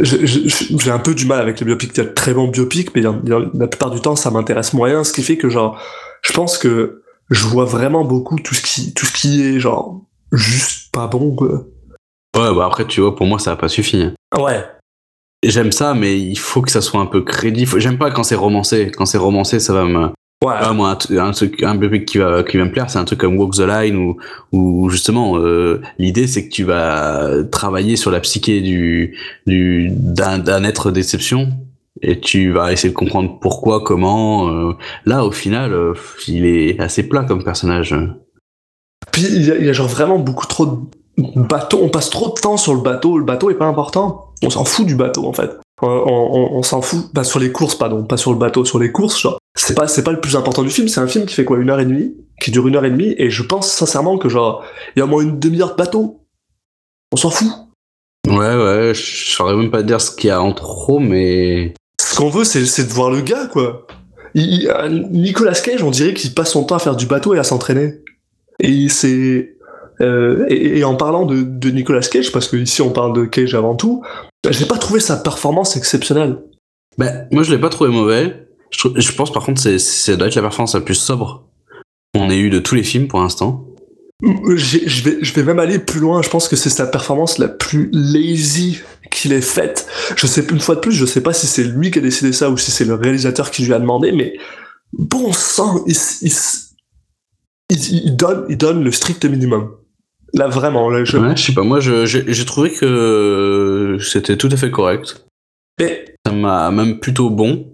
j'ai- 0.01 0.91
un 0.91 0.99
peu 0.99 1.13
du 1.13 1.25
mal 1.25 1.39
avec 1.41 1.59
les 1.59 1.65
biopics. 1.65 1.91
Il 1.95 1.97
y 1.97 2.01
a 2.01 2.09
de 2.09 2.13
très 2.13 2.33
bons 2.33 2.47
biopics, 2.47 2.95
mais 2.95 3.05
en- 3.05 3.21
la 3.53 3.67
plupart 3.67 3.91
du 3.91 3.99
temps, 4.01 4.15
ça 4.15 4.31
m'intéresse 4.31 4.73
moyen, 4.73 5.03
ce 5.03 5.13
qui 5.13 5.21
fait 5.21 5.37
que, 5.37 5.49
genre, 5.49 5.79
je 6.23 6.33
pense 6.33 6.57
que 6.57 7.03
je 7.29 7.45
vois 7.45 7.65
vraiment 7.65 8.03
beaucoup 8.03 8.37
tout 8.39 8.55
ce 8.55 8.61
qui, 8.61 8.93
tout 8.93 9.05
ce 9.05 9.11
qui 9.13 9.43
est 9.43 9.59
genre 9.59 10.01
juste 10.31 10.80
pas 10.91 11.07
bon. 11.07 11.35
Quoi. 11.35 11.65
Ouais, 12.37 12.55
bah 12.55 12.65
après, 12.65 12.85
tu 12.85 13.01
vois, 13.01 13.15
pour 13.15 13.27
moi, 13.27 13.39
ça 13.39 13.51
a 13.51 13.55
pas 13.55 13.67
suffi. 13.69 14.01
hein. 14.03 14.13
Ouais. 14.39 14.63
J'aime 15.43 15.71
ça, 15.71 15.93
mais 15.93 16.19
il 16.19 16.37
faut 16.37 16.61
que 16.61 16.71
ça 16.71 16.81
soit 16.81 17.01
un 17.01 17.05
peu 17.07 17.21
crédible. 17.23 17.79
J'aime 17.79 17.97
pas 17.97 18.11
quand 18.11 18.23
c'est 18.23 18.35
romancé. 18.35 18.91
Quand 18.95 19.05
c'est 19.05 19.17
romancé, 19.17 19.59
ça 19.59 19.73
va 19.73 19.85
me. 19.85 20.07
Ouais. 20.43 20.53
Ah, 20.57 20.73
moi, 20.73 20.89
un, 20.89 20.93
tru- 20.95 21.19
un 21.19 21.31
truc, 21.31 21.61
un 21.63 21.75
bébé 21.75 22.03
qui 22.05 22.17
va, 22.17 22.43
qui 22.43 22.57
va 22.57 22.65
me 22.65 22.71
plaire, 22.71 22.89
c'est 22.89 22.97
un 22.99 23.05
truc 23.05 23.19
comme 23.19 23.37
Walk 23.37 23.53
the 23.53 23.59
Line 23.59 23.95
où, 23.95 24.17
où 24.51 24.89
justement, 24.89 25.37
euh, 25.37 25.81
l'idée 25.99 26.25
c'est 26.25 26.47
que 26.47 26.51
tu 26.53 26.63
vas 26.63 27.43
travailler 27.51 27.95
sur 27.95 28.09
la 28.09 28.19
psyché 28.21 28.61
du, 28.61 29.15
du, 29.45 29.89
d'un, 29.91 30.39
d'un 30.39 30.63
être 30.63 30.89
d'exception 30.89 31.49
et 32.01 32.19
tu 32.19 32.51
vas 32.53 32.71
essayer 32.71 32.89
de 32.89 32.95
comprendre 32.97 33.37
pourquoi, 33.39 33.81
comment. 33.83 34.49
euh. 34.49 34.73
Là, 35.05 35.25
au 35.25 35.31
final, 35.31 35.73
euh, 35.73 35.93
il 36.27 36.45
est 36.47 36.79
assez 36.79 37.07
plat 37.07 37.23
comme 37.23 37.43
personnage. 37.43 37.95
Puis 39.11 39.23
il 39.23 39.45
y, 39.45 39.51
a- 39.51 39.55
il 39.57 39.65
y 39.65 39.69
a 39.69 39.73
genre 39.73 39.87
vraiment 39.87 40.17
beaucoup 40.19 40.45
trop 40.47 40.65
de 40.65 40.77
bateaux. 41.17 41.79
On 41.81 41.89
passe 41.89 42.09
trop 42.09 42.29
de 42.33 42.39
temps 42.39 42.57
sur 42.57 42.73
le 42.73 42.81
bateau. 42.81 43.17
Le 43.17 43.25
bateau 43.25 43.49
est 43.49 43.55
pas 43.55 43.65
important. 43.65 44.33
On 44.43 44.49
s'en 44.49 44.65
fout 44.65 44.85
du 44.85 44.95
bateau 44.95 45.25
en 45.27 45.33
fait. 45.33 45.51
On, 45.81 45.87
on- 45.87 46.57
on 46.57 46.63
s'en 46.63 46.81
fout. 46.81 47.09
Bah, 47.13 47.23
sur 47.23 47.39
les 47.39 47.51
courses, 47.51 47.75
pardon. 47.75 48.03
Pas 48.03 48.17
sur 48.17 48.31
le 48.31 48.37
bateau, 48.37 48.65
sur 48.65 48.79
les 48.79 48.91
courses. 48.91 49.19
Genre, 49.19 49.37
c'est 49.55 49.75
pas, 49.75 49.87
c'est 49.87 50.03
pas 50.03 50.11
le 50.11 50.21
plus 50.21 50.35
important 50.35 50.63
du 50.63 50.69
film. 50.69 50.87
C'est 50.87 50.99
un 51.01 51.07
film 51.07 51.25
qui 51.25 51.33
fait 51.35 51.43
quoi 51.45 51.57
Une 51.57 51.69
heure 51.69 51.79
et 51.79 51.85
demie? 51.85 52.15
Qui 52.41 52.51
dure 52.51 52.67
une 52.67 52.75
heure 52.75 52.85
et 52.85 52.91
demie? 52.91 53.13
Et 53.17 53.29
je 53.29 53.43
pense 53.43 53.69
sincèrement 53.71 54.17
que 54.17 54.29
genre, 54.29 54.63
il 54.95 54.99
y 54.99 55.01
a 55.01 55.05
au 55.05 55.07
moins 55.07 55.21
une 55.23 55.39
demi-heure 55.39 55.71
de 55.71 55.75
bateau. 55.75 56.21
On 57.11 57.17
s'en 57.17 57.29
fout. 57.29 57.47
Ouais, 58.27 58.37
ouais, 58.37 58.93
je 58.93 59.31
saurais 59.33 59.55
même 59.55 59.71
pas 59.71 59.81
dire 59.83 59.99
ce 59.99 60.11
qu'il 60.11 60.27
y 60.27 60.31
a 60.31 60.41
en 60.41 60.53
trop, 60.53 60.99
mais. 60.99 61.73
Ce 61.99 62.15
qu'on 62.15 62.29
veut, 62.29 62.43
c'est, 62.43 62.65
c'est 62.65 62.83
de 62.85 62.93
voir 62.93 63.09
le 63.09 63.21
gars, 63.21 63.47
quoi. 63.47 63.87
Il- 64.35 64.69
euh, 64.69 64.87
Nicolas 65.11 65.53
Cage, 65.53 65.83
on 65.83 65.89
dirait 65.91 66.13
qu'il 66.13 66.33
passe 66.33 66.51
son 66.51 66.63
temps 66.63 66.75
à 66.75 66.79
faire 66.79 66.95
du 66.95 67.05
bateau 67.07 67.33
et 67.33 67.39
à 67.39 67.43
s'entraîner. 67.43 67.95
Et 68.59 68.89
c'est. 68.89 69.55
euh, 70.01 70.45
et, 70.49 70.79
et 70.79 70.83
en 70.83 70.95
parlant 70.95 71.25
de, 71.25 71.41
de 71.41 71.69
Nicolas 71.69 72.01
Cage, 72.01 72.31
parce 72.31 72.47
que 72.47 72.57
ici 72.57 72.81
on 72.81 72.91
parle 72.91 73.13
de 73.13 73.25
Cage 73.25 73.55
avant 73.55 73.75
tout, 73.75 74.03
j'ai 74.49 74.65
pas 74.65 74.77
trouvé 74.77 74.99
sa 74.99 75.17
performance 75.17 75.77
exceptionnelle. 75.77 76.39
Ben, 76.97 77.27
moi, 77.31 77.43
je 77.43 77.51
l'ai 77.51 77.59
pas 77.59 77.69
trouvé 77.69 77.89
mauvais. 77.89 78.47
Je, 78.71 78.87
je 78.95 79.11
pense, 79.13 79.31
par 79.31 79.45
contre, 79.45 79.61
c'est, 79.61 79.79
c'est 79.79 80.17
doit 80.17 80.27
être 80.27 80.35
la 80.35 80.41
performance 80.41 80.75
la 80.75 80.81
plus 80.81 80.95
sobre 80.95 81.47
qu'on 82.13 82.29
ait 82.29 82.39
eu 82.39 82.49
de 82.49 82.59
tous 82.59 82.75
les 82.75 82.83
films 82.83 83.07
pour 83.07 83.19
l'instant. 83.19 83.65
Je 84.21 85.03
vais, 85.03 85.17
je 85.21 85.33
vais 85.33 85.43
même 85.43 85.59
aller 85.59 85.79
plus 85.79 85.99
loin. 85.99 86.21
Je 86.21 86.29
pense 86.29 86.47
que 86.47 86.55
c'est 86.55 86.69
sa 86.69 86.85
performance 86.85 87.37
la 87.37 87.47
plus 87.47 87.89
lazy 87.93 88.79
qu'il 89.09 89.33
ait 89.33 89.41
faite. 89.41 89.87
Je 90.15 90.27
sais 90.27 90.45
une 90.51 90.59
fois 90.59 90.75
de 90.75 90.79
plus, 90.79 90.91
je 90.91 91.05
sais 91.05 91.21
pas 91.21 91.33
si 91.33 91.47
c'est 91.47 91.63
lui 91.63 91.91
qui 91.91 91.99
a 91.99 92.01
décidé 92.01 92.31
ça 92.31 92.49
ou 92.49 92.57
si 92.57 92.71
c'est 92.71 92.85
le 92.85 92.93
réalisateur 92.93 93.51
qui 93.51 93.63
lui 93.63 93.73
a 93.73 93.79
demandé, 93.79 94.11
mais 94.11 94.33
bon 94.93 95.33
sang, 95.33 95.83
il, 95.87 95.95
il, 96.21 96.31
il- 97.71 98.05
il 98.05 98.15
donne, 98.15 98.45
il 98.49 98.57
donne 98.57 98.83
le 98.83 98.91
strict 98.91 99.25
minimum. 99.25 99.71
Là 100.33 100.47
vraiment, 100.47 100.89
là, 100.89 101.03
je. 101.03 101.17
Ouais, 101.17 101.35
je 101.35 101.41
sais 101.47 101.53
pas, 101.53 101.63
moi, 101.63 101.79
j'ai, 101.79 102.45
trouvé 102.45 102.71
que 102.71 103.97
c'était 104.01 104.37
tout 104.37 104.49
à 104.51 104.55
fait 104.57 104.71
correct. 104.71 105.25
Mais 105.79 106.05
Ça 106.25 106.31
m'a 106.33 106.69
même 106.71 106.99
plutôt 106.99 107.29
bon. 107.29 107.65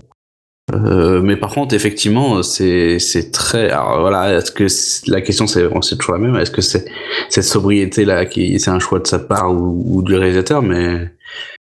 Euh, 0.74 1.22
mais 1.22 1.38
par 1.38 1.52
contre, 1.54 1.74
effectivement, 1.76 2.44
c'est, 2.44 3.00
c'est 3.00 3.32
très. 3.32 3.70
Alors 3.70 4.02
voilà, 4.02 4.34
est-ce 4.38 4.52
que 4.52 4.66
la 5.12 5.22
question 5.22 5.48
c'est, 5.48 5.66
c'est 5.82 5.98
toujours 5.98 6.16
la 6.16 6.20
même. 6.20 6.36
Est-ce 6.36 6.52
que 6.52 6.62
c'est 6.62 6.86
cette 7.30 7.44
sobriété 7.46 8.04
là 8.06 8.26
qui 8.26 8.60
c'est 8.60 8.72
un 8.72 8.80
choix 8.80 9.00
de 9.00 9.08
sa 9.08 9.20
part 9.20 9.52
ou, 9.54 9.84
ou 9.98 10.02
du 10.04 10.16
réalisateur, 10.16 10.62
mais 10.62 11.12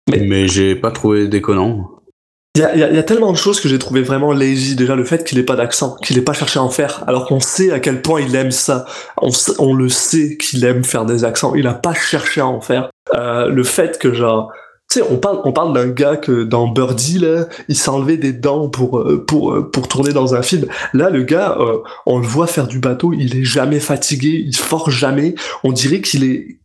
Mais- 0.10 0.26
mais, 0.26 0.48
j'ai 0.48 0.76
pas 0.76 0.92
trouvé 0.92 1.28
déconnant. 1.28 1.92
Il 2.58 2.62
y 2.62 2.64
a, 2.64 2.76
y 2.76 2.98
a- 2.98 3.04
tellement 3.04 3.32
de 3.32 3.38
choses 3.38 3.62
que 3.62 3.70
j'ai 3.70 3.78
trouvé 3.78 4.02
vraiment 4.02 4.32
lazy. 4.34 4.76
Déjà, 4.76 4.96
le 4.96 5.04
fait 5.04 5.24
qu'il 5.24 5.38
ait 5.38 5.44
pas 5.44 5.56
d'accent, 5.56 5.96
qu'il 6.04 6.18
ait 6.18 6.22
pas 6.22 6.34
cherché 6.34 6.58
à 6.58 6.64
en 6.64 6.70
faire, 6.70 7.04
alors 7.06 7.28
qu'on 7.28 7.40
sait 7.40 7.72
à 7.72 7.80
quel 7.80 8.02
point 8.02 8.20
il 8.20 8.36
aime 8.36 8.50
ça. 8.50 8.86
On, 9.22 9.30
on 9.60 9.76
le 9.76 9.90
sait 9.90 10.38
qu'il 10.38 10.66
aime 10.66 10.84
faire 10.84 11.06
des 11.06 11.24
accents. 11.24 11.54
Il 11.54 11.68
a 11.68 11.76
pas 11.76 11.94
cherché 11.94 12.42
à 12.42 12.48
en 12.48 12.60
faire. 12.60 12.90
Euh, 13.14 13.50
le 13.50 13.64
fait 13.64 14.00
que, 14.00 14.12
genre, 14.12 14.52
tu 14.92 15.00
sais, 15.00 15.06
on 15.08 15.18
parle, 15.18 15.40
on 15.44 15.52
parle 15.52 15.72
d'un 15.72 15.88
gars 15.88 16.16
que 16.18 16.44
dans 16.44 16.68
Birdie, 16.68 17.20
là, 17.20 17.46
il 17.68 17.78
s'enlevait 17.78 18.18
des 18.18 18.34
dents 18.34 18.70
pour, 18.70 19.00
euh, 19.00 19.24
pour, 19.24 19.54
euh, 19.54 19.70
pour 19.70 19.88
tourner 19.88 20.12
dans 20.12 20.34
un 20.34 20.42
film. 20.42 20.66
Là, 20.96 21.12
le 21.12 21.22
gars, 21.22 21.58
euh, 21.60 21.78
on 22.08 22.18
le 22.18 22.26
voit 22.26 22.48
faire 22.48 22.68
du 22.68 22.80
bateau, 22.80 23.14
il 23.14 23.38
est 23.38 23.44
jamais 23.44 23.80
fatigué, 23.80 24.44
il 24.48 24.56
force 24.56 24.90
jamais. 24.90 25.36
On 25.64 25.72
dirait 25.72 26.02
qu'il 26.02 26.24
est, 26.24 26.60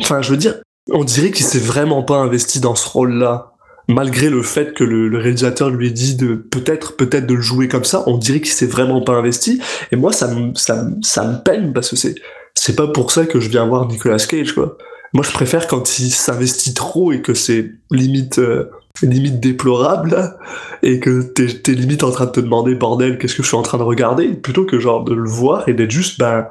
enfin, 0.00 0.22
je 0.22 0.30
veux 0.30 0.38
dire, 0.38 0.54
on 0.90 1.04
dirait 1.04 1.32
qu'il 1.32 1.44
s'est 1.44 1.58
vraiment 1.58 2.02
pas 2.02 2.16
investi 2.16 2.60
dans 2.60 2.74
ce 2.76 2.88
rôle-là 2.88 3.53
malgré 3.88 4.30
le 4.30 4.42
fait 4.42 4.72
que 4.74 4.84
le, 4.84 5.08
le 5.08 5.18
réalisateur 5.18 5.70
lui 5.70 5.88
ait 5.88 5.92
dit 5.92 6.16
de 6.16 6.34
peut-être 6.34 6.96
peut-être 6.96 7.26
de 7.26 7.34
le 7.34 7.40
jouer 7.40 7.68
comme 7.68 7.84
ça, 7.84 8.04
on 8.06 8.16
dirait 8.16 8.40
qu'il 8.40 8.52
s'est 8.52 8.66
vraiment 8.66 9.02
pas 9.02 9.12
investi. 9.12 9.60
Et 9.92 9.96
moi, 9.96 10.12
ça 10.12 10.28
me 10.28 10.54
ça, 10.54 10.86
ça 11.02 11.26
me 11.26 11.42
peine 11.42 11.72
parce 11.72 11.90
que 11.90 11.96
c'est 11.96 12.14
c'est 12.54 12.76
pas 12.76 12.88
pour 12.88 13.10
ça 13.10 13.26
que 13.26 13.40
je 13.40 13.48
viens 13.48 13.66
voir 13.66 13.86
Nicolas 13.86 14.18
Cage 14.18 14.52
quoi. 14.52 14.78
Moi, 15.12 15.22
je 15.22 15.30
préfère 15.30 15.68
quand 15.68 15.98
il 16.00 16.10
s'investit 16.10 16.74
trop 16.74 17.12
et 17.12 17.22
que 17.22 17.34
c'est 17.34 17.70
limite 17.90 18.38
euh, 18.38 18.70
limite 19.02 19.40
déplorable 19.40 20.36
et 20.82 21.00
que 21.00 21.22
t'es 21.22 21.46
t'es 21.46 21.72
limite 21.72 22.04
en 22.04 22.10
train 22.10 22.26
de 22.26 22.30
te 22.30 22.40
demander 22.40 22.74
bordel 22.74 23.18
qu'est-ce 23.18 23.34
que 23.34 23.42
je 23.42 23.48
suis 23.48 23.56
en 23.56 23.62
train 23.62 23.78
de 23.78 23.82
regarder 23.82 24.28
plutôt 24.28 24.64
que 24.64 24.78
genre 24.78 25.04
de 25.04 25.14
le 25.14 25.28
voir 25.28 25.68
et 25.68 25.74
d'être 25.74 25.90
juste 25.90 26.18
ben 26.18 26.48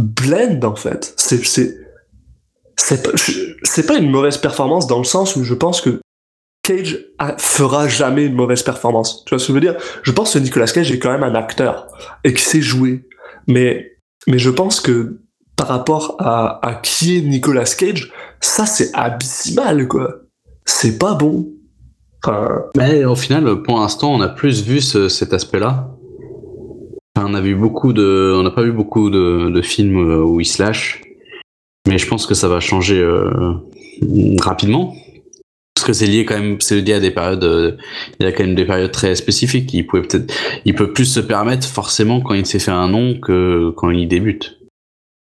blend 0.00 0.60
en 0.64 0.76
fait. 0.76 1.14
C'est 1.16 1.44
c'est 1.44 1.76
c'est 2.76 3.02
pas, 3.02 3.10
je- 3.16 3.54
c'est 3.62 3.86
pas 3.86 3.96
une 3.98 4.10
mauvaise 4.10 4.36
performance 4.38 4.86
dans 4.86 4.98
le 4.98 5.04
sens 5.04 5.36
où 5.36 5.44
je 5.44 5.54
pense 5.54 5.80
que 5.80 6.00
Cage 6.62 6.98
a- 7.18 7.36
fera 7.38 7.88
jamais 7.88 8.24
une 8.24 8.34
mauvaise 8.34 8.62
performance. 8.62 9.24
Tu 9.26 9.30
vois 9.34 9.38
ce 9.38 9.44
que 9.46 9.52
je 9.52 9.54
veux 9.54 9.60
dire? 9.60 9.76
Je 10.02 10.12
pense 10.12 10.32
que 10.34 10.38
Nicolas 10.38 10.66
Cage 10.66 10.90
est 10.90 10.98
quand 10.98 11.10
même 11.12 11.22
un 11.22 11.34
acteur 11.34 11.88
et 12.24 12.30
qu'il 12.30 12.40
sait 12.44 12.62
jouer. 12.62 13.06
Mais, 13.46 13.92
mais 14.26 14.38
je 14.38 14.48
pense 14.50 14.80
que 14.80 15.20
par 15.56 15.68
rapport 15.68 16.16
à, 16.18 16.66
à 16.66 16.74
qui 16.74 17.18
est 17.18 17.20
Nicolas 17.20 17.64
Cage, 17.64 18.12
ça 18.40 18.64
c'est 18.66 18.90
abyssimal 18.94 19.86
quoi. 19.88 20.08
C'est 20.64 20.98
pas 20.98 21.14
bon. 21.14 21.50
Enfin, 22.24 22.48
Mais 22.78 23.04
au 23.04 23.14
final, 23.14 23.62
pour 23.62 23.78
l'instant, 23.78 24.14
on 24.14 24.22
a 24.22 24.28
plus 24.30 24.64
vu 24.64 24.80
ce- 24.80 25.10
cet 25.10 25.34
aspect-là. 25.34 25.90
Enfin, 27.16 27.28
on 27.30 27.34
a 27.34 27.40
vu 27.42 27.54
beaucoup 27.54 27.92
de, 27.92 28.34
on 28.36 28.42
n'a 28.42 28.50
pas 28.50 28.62
vu 28.62 28.72
beaucoup 28.72 29.10
de, 29.10 29.50
de 29.50 29.62
films 29.62 30.22
où 30.24 30.40
il 30.40 30.46
se 30.46 30.62
lâche. 30.62 31.02
Mais 31.86 31.98
je 31.98 32.06
pense 32.06 32.26
que 32.26 32.34
ça 32.34 32.48
va 32.48 32.60
changer 32.60 32.98
euh, 32.98 33.52
rapidement. 34.40 34.94
Parce 35.74 35.86
que 35.86 35.92
c'est 35.92 36.06
lié 36.06 36.24
quand 36.24 36.38
même, 36.38 36.60
c'est 36.60 36.80
lié 36.80 36.94
à 36.94 37.00
des 37.00 37.10
périodes, 37.10 37.44
euh, 37.44 37.72
il 38.20 38.26
y 38.26 38.28
a 38.28 38.32
quand 38.32 38.44
même 38.44 38.54
des 38.54 38.64
périodes 38.64 38.92
très 38.92 39.14
spécifiques. 39.16 39.74
Il 39.74 39.86
pouvait 39.86 40.02
peut-être, 40.02 40.32
il 40.64 40.74
peut 40.74 40.92
plus 40.92 41.04
se 41.04 41.20
permettre 41.20 41.66
forcément 41.66 42.20
quand 42.20 42.34
il 42.34 42.46
s'est 42.46 42.60
fait 42.60 42.70
un 42.70 42.88
nom 42.88 43.18
que 43.18 43.70
quand 43.76 43.90
il 43.90 44.06
débute. 44.06 44.58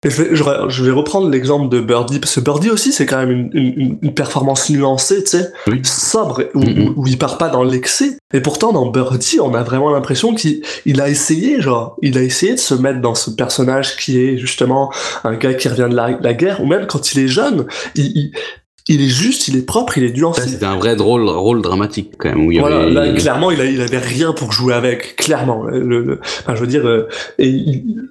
Je 0.03 0.09
vais, 0.23 0.35
je, 0.69 0.83
vais 0.83 0.89
reprendre 0.91 1.29
l'exemple 1.29 1.69
de 1.69 1.79
Birdie, 1.79 2.17
parce 2.17 2.33
que 2.33 2.39
Birdie 2.39 2.71
aussi, 2.71 2.91
c'est 2.91 3.05
quand 3.05 3.17
même 3.19 3.29
une, 3.29 3.49
une- 3.53 3.97
une 4.01 4.13
performance 4.15 4.67
nuancée, 4.71 5.23
tu 5.23 5.29
sais, 5.29 5.51
Oui. 5.67 5.79
sobre, 5.83 6.45
où, 6.55 6.61
Mhm. 6.63 6.93
où 6.97 7.05
il 7.05 7.19
part 7.19 7.37
pas 7.37 7.49
dans 7.49 7.63
l'excès. 7.63 8.17
Et 8.33 8.41
pourtant, 8.41 8.73
dans 8.73 8.87
Birdie, 8.87 9.37
on 9.39 9.53
a 9.53 9.61
vraiment 9.61 9.91
l'impression 9.91 10.33
qu'il 10.33 10.63
il 10.87 10.99
a 11.01 11.07
essayé, 11.07 11.61
genre, 11.61 11.97
il 12.01 12.17
a 12.17 12.23
essayé 12.23 12.53
de 12.53 12.59
se 12.59 12.73
mettre 12.73 12.99
dans 12.99 13.13
ce 13.13 13.29
personnage 13.29 13.95
qui 13.95 14.17
est 14.19 14.37
justement 14.39 14.91
un 15.23 15.35
gars 15.35 15.53
qui 15.53 15.67
revient 15.67 15.87
de 15.87 15.95
la, 15.95 16.17
la 16.19 16.33
guerre, 16.33 16.61
ou 16.61 16.65
même 16.65 16.87
quand 16.87 17.13
il 17.13 17.19
est 17.19 17.27
jeune, 17.27 17.67
il, 17.93 18.05
il, 18.17 18.31
il 18.87 19.01
est 19.03 19.07
juste, 19.09 19.49
il 19.49 19.55
est 19.55 19.65
propre, 19.67 19.99
il 19.99 20.03
est 20.03 20.17
nuancé. 20.17 20.49
C'était 20.49 20.65
un 20.65 20.77
vrai 20.77 20.95
drôle, 20.95 21.29
rôle 21.29 21.61
dramatique 21.61 22.13
quand 22.17 22.29
même. 22.29 22.47
Où 22.47 22.51
il 22.51 22.59
Voilà, 22.59 22.81
avait- 22.81 22.91
là, 22.91 23.13
clairement, 23.13 23.51
il, 23.51 23.61
a, 23.61 23.65
il 23.65 23.79
avait 23.81 23.99
rien 23.99 24.33
pour 24.33 24.51
jouer 24.51 24.73
avec, 24.73 25.15
clairement. 25.17 25.61
Le, 25.65 26.01
le- 26.01 26.19
enfin, 26.39 26.55
je 26.55 26.61
veux 26.61 26.65
dire, 26.67 26.87
euh, 26.87 27.07
et 27.37 27.47
il- 27.49 28.09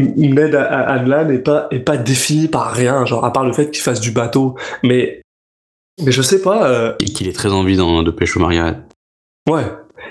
Ned 0.00 0.54
Hanlan 0.54 1.24
n'est 1.26 1.38
pas, 1.38 1.68
est 1.70 1.80
pas 1.80 1.96
défini 1.96 2.48
par 2.48 2.72
rien, 2.72 3.04
genre, 3.06 3.24
à 3.24 3.32
part 3.32 3.44
le 3.44 3.52
fait 3.52 3.70
qu'il 3.70 3.82
fasse 3.82 4.00
du 4.00 4.10
bateau. 4.10 4.56
Mais, 4.82 5.22
mais 6.04 6.12
je 6.12 6.22
sais 6.22 6.40
pas, 6.42 6.68
euh, 6.68 6.94
et 7.00 7.04
qu'il 7.06 7.28
est 7.28 7.32
très 7.32 7.50
envie 7.52 7.76
dans 7.76 8.02
de 8.02 8.10
Pécho 8.10 8.40
Margaret. 8.40 8.78
ouais. 9.48 9.64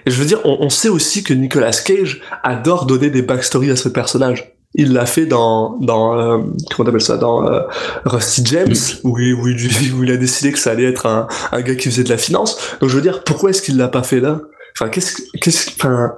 Et 0.06 0.12
je 0.12 0.20
veux 0.20 0.26
dire, 0.26 0.40
on, 0.46 0.58
on 0.62 0.70
sait 0.70 0.88
aussi 0.88 1.24
que 1.24 1.34
Nicolas 1.34 1.72
Cage 1.72 2.22
adore 2.44 2.86
donner 2.86 3.10
des 3.10 3.22
backstories 3.24 3.72
à 3.72 3.76
ce 3.76 3.90
personnage. 3.90 4.54
Il 4.76 4.94
l'a 4.94 5.08
fait 5.08 5.26
dans, 5.26 5.78
dans 5.82 6.18
euh, 6.18 6.38
comment 6.72 6.86
t'appelles 6.86 7.02
ça, 7.02 7.18
dans 7.18 7.46
euh, 7.46 7.62
Rusty 8.06 8.44
James, 8.46 8.76
où, 9.04 9.18
il, 9.20 9.34
où, 9.34 9.48
il, 9.48 9.94
où 10.00 10.04
il 10.04 10.12
a 10.12 10.18
décidé 10.18 10.52
que 10.52 10.60
ça 10.60 10.72
allait 10.72 10.86
être 10.86 11.08
un, 11.08 11.28
un 11.52 11.62
gars 11.62 11.74
qui 11.76 11.90
faisait 11.90 12.04
de 12.04 12.10
la 12.10 12.18
finance. 12.20 12.78
Donc 12.80 12.90
je 12.90 12.96
veux 12.96 13.02
dire, 13.02 13.24
pourquoi 13.24 13.50
est-ce 13.50 13.62
qu'il 13.64 13.78
l'a 13.78 13.88
pas 13.88 14.04
fait 14.04 14.20
là? 14.20 14.40
Enfin, 14.78 14.90
qu'est-ce, 14.90 15.16
que- 15.18 15.38
qu'est-ce, 15.42 15.72
enfin, 15.72 16.14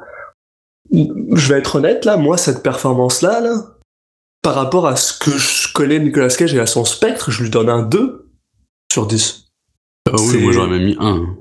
je 0.92 1.54
vais 1.54 1.60
être 1.60 1.76
honnête 1.76 2.06
là, 2.06 2.18
moi 2.18 2.38
cette 2.38 2.64
performance 2.64 3.22
là, 3.22 3.40
là, 3.42 3.78
par 4.42 4.56
rapport 4.56 4.88
à 4.88 4.96
ce 4.96 5.18
que 5.18 5.32
je 5.32 5.72
connais 5.74 6.00
de 6.00 6.06
Nicolas 6.06 6.30
Cage 6.30 6.54
et 6.54 6.60
à 6.60 6.66
son 6.66 6.84
spectre, 6.86 7.32
je 7.32 7.44
lui 7.44 7.50
donne 7.50 7.70
un 7.70 7.84
2 7.84 8.30
sur 8.92 9.08
10. 9.08 9.48
Ah 10.10 10.16
oui, 10.18 10.28
C'est- 10.32 10.38
moi 10.40 10.52
j'aurais 10.52 10.70
même 10.70 10.84
mis 10.86 10.98
un. 11.00 11.36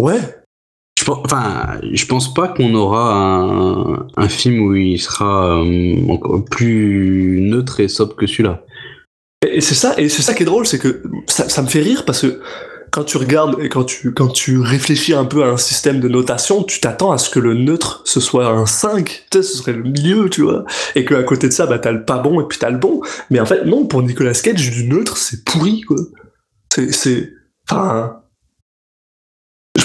Ouais, 0.00 0.18
Je 0.98 1.04
pense, 1.04 1.18
enfin, 1.24 1.78
je 1.92 2.06
pense 2.06 2.32
pas 2.34 2.48
qu'on 2.48 2.74
aura 2.74 3.14
un, 3.14 4.06
un 4.16 4.28
film 4.28 4.60
où 4.66 4.74
il 4.74 4.98
sera 4.98 5.60
euh, 5.62 6.08
encore 6.08 6.44
plus 6.44 7.40
neutre 7.42 7.80
et 7.80 7.88
sobre 7.88 8.16
que 8.16 8.26
celui-là. 8.26 8.64
Et, 9.46 9.58
et 9.58 9.60
c'est 9.60 9.74
ça, 9.74 9.94
et 9.98 10.08
c'est 10.08 10.22
ça 10.22 10.34
qui 10.34 10.42
est 10.42 10.46
drôle, 10.46 10.66
c'est 10.66 10.78
que 10.78 11.02
ça, 11.26 11.48
ça 11.48 11.62
me 11.62 11.68
fait 11.68 11.80
rire 11.80 12.04
parce 12.04 12.22
que 12.22 12.40
quand 12.90 13.04
tu 13.04 13.16
regardes 13.16 13.60
et 13.60 13.68
quand 13.68 13.84
tu, 13.84 14.12
quand 14.12 14.28
tu 14.28 14.58
réfléchis 14.58 15.14
un 15.14 15.24
peu 15.24 15.44
à 15.44 15.48
un 15.48 15.56
système 15.56 16.00
de 16.00 16.08
notation, 16.08 16.62
tu 16.64 16.80
t'attends 16.80 17.12
à 17.12 17.18
ce 17.18 17.30
que 17.30 17.38
le 17.38 17.54
neutre, 17.54 18.02
ce 18.04 18.20
soit 18.20 18.48
un 18.48 18.66
5, 18.66 19.26
tu 19.30 19.38
sais, 19.38 19.42
ce 19.42 19.58
serait 19.58 19.72
le 19.72 19.82
milieu, 19.82 20.28
tu 20.28 20.42
vois, 20.42 20.64
et 20.94 21.04
qu'à 21.04 21.22
côté 21.22 21.48
de 21.48 21.52
ça, 21.52 21.66
bah, 21.66 21.78
t'as 21.78 21.92
le 21.92 22.04
pas 22.04 22.18
bon 22.18 22.40
et 22.40 22.44
puis 22.44 22.58
t'as 22.58 22.70
le 22.70 22.78
bon. 22.78 23.00
Mais 23.30 23.40
en 23.40 23.46
fait, 23.46 23.64
non, 23.64 23.86
pour 23.86 24.02
Nicolas 24.02 24.32
Cage, 24.32 24.70
du 24.70 24.88
neutre, 24.88 25.16
c'est 25.16 25.44
pourri, 25.44 25.82
quoi. 25.82 25.98
C'est, 26.72 27.32
enfin, 27.68 28.19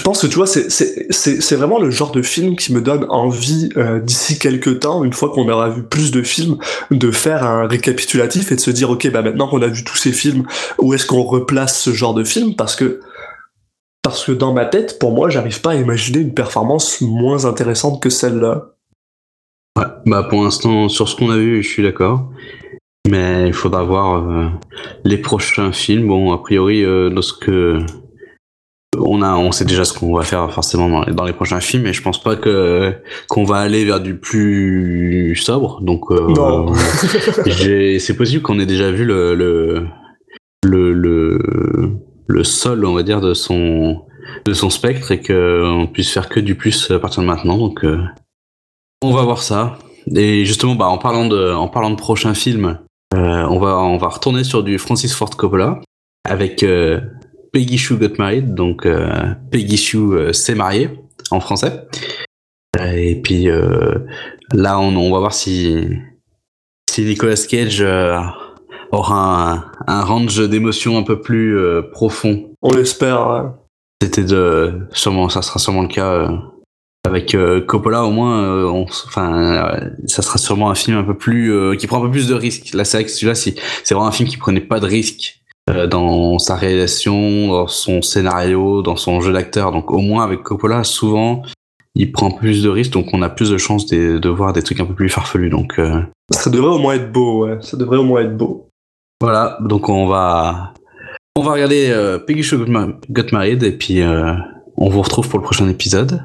pense 0.06 0.22
que 0.22 0.28
tu 0.28 0.36
vois, 0.36 0.46
c'est, 0.46 1.56
vraiment 1.56 1.80
le 1.80 1.90
genre 1.90 2.12
de 2.12 2.22
film 2.22 2.56
qui 2.56 2.72
me 2.72 2.80
donne 2.80 3.08
envie, 3.10 3.70
euh, 3.76 4.00
d'ici 4.00 4.38
quelques 4.38 4.82
temps, 4.82 5.04
une 5.04 5.14
fois 5.14 5.32
qu'on 5.32 5.50
aura 5.50 5.70
vu 5.70 5.82
plus 5.82 6.12
de 6.12 6.22
films, 6.22 6.58
de 6.92 7.10
faire 7.10 7.44
un 7.44 7.68
récapitulatif 7.68 8.52
et 8.52 8.56
de 8.56 8.62
se 8.62 8.70
dire, 8.70 8.92
ok, 8.92 9.10
bah 9.12 9.24
maintenant 9.24 9.48
qu'on 9.48 9.64
a 9.64 9.68
vu 9.68 9.84
tous 9.84 9.98
ces 9.98 10.12
films, 10.12 10.46
où 10.78 10.94
est-ce 10.94 11.08
qu'on 11.08 11.24
replace 11.24 11.82
ce 11.82 11.90
genre 11.92 12.14
de 12.14 12.24
film? 12.24 12.56
Parce 12.56 12.76
que, 12.76 13.00
parce 14.04 14.24
que 14.24 14.32
dans 14.32 14.54
ma 14.54 14.66
tête, 14.66 15.00
pour 15.00 15.12
moi, 15.12 15.30
j'arrive 15.30 15.60
pas 15.60 15.72
à 15.72 15.76
imaginer 15.76 16.20
une 16.20 16.36
performance 16.36 17.02
moins 17.02 17.46
intéressante 17.46 18.00
que 18.00 18.12
celle-là. 18.12 18.76
Ouais, 19.76 19.88
bah 20.06 20.28
pour 20.30 20.44
l'instant, 20.44 20.88
sur 20.88 21.10
ce 21.10 21.16
qu'on 21.16 21.32
a 21.32 21.38
vu, 21.38 21.64
je 21.64 21.68
suis 21.68 21.82
d'accord. 21.82 22.30
Mais 23.10 23.48
il 23.48 23.54
faudra 23.54 23.84
voir 23.84 24.24
euh, 24.24 24.50
les 25.04 25.18
prochains 25.18 25.72
films. 25.72 26.08
Bon, 26.08 26.32
a 26.32 26.38
priori, 26.38 26.84
euh, 26.84 27.10
lorsque 27.10 27.50
on 29.00 29.22
a, 29.22 29.36
on 29.36 29.52
sait 29.52 29.66
déjà 29.66 29.86
ce 29.86 29.94
qu'on 29.94 30.14
va 30.16 30.24
faire 30.24 30.52
forcément 30.52 30.90
dans 30.90 31.04
les, 31.04 31.14
dans 31.14 31.24
les 31.24 31.34
prochains 31.34 31.60
films, 31.60 31.88
et 31.88 31.94
je 31.94 32.02
pense 32.02 32.22
pas 32.22 32.36
que 32.36 32.94
qu'on 33.28 33.44
va 33.44 33.58
aller 33.58 33.86
vers 33.86 34.00
du 34.00 34.16
plus 34.18 35.36
sobre. 35.36 35.82
Donc, 35.82 36.12
euh, 36.12 36.74
c'est 38.00 38.18
possible 38.18 38.42
qu'on 38.42 38.60
ait 38.60 38.66
déjà 38.66 38.92
vu 38.92 39.06
le 39.06 39.36
le, 39.36 39.88
le 40.64 40.94
le 40.94 41.40
le 42.28 42.44
sol, 42.44 42.86
on 42.86 42.94
va 42.94 43.04
dire, 43.04 43.22
de 43.22 43.34
son 43.34 44.02
de 44.46 44.54
son 44.54 44.70
spectre 44.70 45.12
et 45.12 45.22
qu'on 45.22 45.88
puisse 45.92 46.12
faire 46.12 46.30
que 46.30 46.40
du 46.40 46.56
plus 46.56 46.92
à 46.92 47.00
partir 47.00 47.22
de 47.22 47.28
maintenant. 47.28 47.58
Donc, 47.58 47.84
euh, 47.84 48.04
on 49.02 49.12
va 49.12 49.24
voir 49.24 49.42
ça. 49.42 49.78
Et 50.16 50.46
justement, 50.46 50.76
bah, 50.76 50.88
en 50.88 50.98
parlant 50.98 51.28
de 51.28 51.54
en 51.54 51.68
parlant 51.68 51.90
de 51.90 51.96
prochains 51.96 52.34
films, 52.34 52.80
euh, 53.14 53.44
on 53.50 53.60
va 53.60 53.78
on 53.78 53.98
va 53.98 54.08
retourner 54.08 54.44
sur 54.44 54.64
du 54.64 54.78
Francis 54.78 55.14
Ford 55.14 55.30
Coppola 55.30 55.82
avec 56.26 56.64
euh, 56.64 57.00
Peggy 57.56 57.78
Sue 57.78 57.96
Got 57.96 58.18
Married, 58.20 58.54
donc 58.54 58.86
euh, 58.86 59.34
Peggy 59.50 59.78
Sue 59.78 59.98
euh, 59.98 60.34
s'est 60.34 60.56
mariée 60.56 60.90
en 61.32 61.40
français. 61.40 61.88
Et 62.78 63.22
puis 63.22 63.50
euh, 63.50 64.00
là, 64.52 64.78
on, 64.78 64.94
on 64.98 65.10
va 65.10 65.20
voir 65.20 65.34
si 65.34 65.88
si 66.90 67.06
Nicolas 67.06 67.42
Cage 67.50 67.82
aura 68.92 69.54
un, 69.54 69.72
un 69.88 70.02
range 70.02 70.50
d'émotions 70.50 70.98
un 70.98 71.04
peu 71.04 71.22
plus 71.22 71.58
profond. 71.94 72.52
On 72.62 72.74
l'espère. 72.74 73.30
ouais. 73.30 73.50
C'était 74.02 74.26
de 74.26 74.88
sûrement, 74.92 75.30
ça 75.30 75.42
sera 75.42 75.58
sûrement 75.58 75.84
le 75.84 75.88
cas 75.88 76.30
avec 77.06 77.36
euh, 77.36 77.62
Coppola. 77.62 78.04
Au 78.04 78.12
moins, 78.12 78.44
euh, 78.44 78.66
on 78.66 78.84
enfin, 78.84 79.34
euh, 79.34 79.90
ça 80.08 80.22
sera 80.22 80.38
sûrement 80.38 80.70
un 80.70 80.76
film 80.76 80.98
un 80.98 81.04
peu 81.06 81.18
plus 81.18 81.78
qui 81.78 81.88
prend 81.88 82.00
un 82.00 82.06
peu 82.06 82.12
plus 82.12 82.28
de 82.28 82.34
risques. 82.34 82.74
Là, 82.74 82.84
c'est 82.84 82.98
vrai 82.98 83.06
que 83.06 83.12
celui-là, 83.12 83.36
c'est 83.36 83.56
vraiment 83.92 84.08
un 84.08 84.12
film 84.12 84.28
qui 84.28 84.36
prenait 84.36 84.60
pas 84.60 84.82
de 84.82 84.88
risques 84.88 85.40
dans 85.68 86.38
sa 86.40 86.56
réalisation, 86.56 87.48
dans 87.50 87.68
son 87.68 88.02
scénario, 88.02 88.82
dans 88.82 88.96
son 88.96 89.20
jeu 89.22 89.34
d'acteur. 89.34 89.72
Donc, 89.72 89.92
au 89.92 90.00
moins 90.00 90.24
avec 90.24 90.44
Coppola, 90.44 90.84
souvent, 90.84 91.42
il 91.96 92.12
prend 92.12 92.30
plus 92.30 92.62
de 92.64 92.70
risques, 92.70 92.92
donc 92.92 93.08
on 93.14 93.22
a 93.22 93.30
plus 93.30 93.50
de 93.50 93.58
chances 93.58 93.86
de, 93.88 94.18
de 94.18 94.30
voir 94.30 94.54
des 94.54 94.62
trucs 94.62 94.80
un 94.80 94.86
peu 94.86 94.94
plus 94.94 95.10
farfelus. 95.10 95.50
Donc 95.50 95.80
euh, 95.80 96.02
Ça 96.32 96.50
devrait 96.50 96.76
au 96.76 96.78
moins 96.78 96.94
être 96.96 97.12
beau, 97.12 97.46
ouais. 97.46 97.58
Ça 97.62 97.78
devrait 97.78 97.98
au 97.98 98.04
moins 98.04 98.22
être 98.22 98.36
beau. 98.36 98.68
voilà, 99.22 99.58
donc 99.62 99.88
on 99.90 100.06
va 100.08 100.74
on 101.38 101.42
va 101.44 101.54
regarder 101.54 101.88
euh, 101.90 102.18
Peggy 102.20 102.46
Ma- 102.68 102.88
Got 103.10 103.32
Married 103.32 103.64
et 103.64 103.72
puis 103.72 104.02
euh, 104.02 104.34
on 104.78 104.90
vous 104.90 105.02
retrouve 105.02 105.28
pour 105.30 105.40
le 105.40 105.44
prochain 105.44 105.68
épisode. 105.70 106.22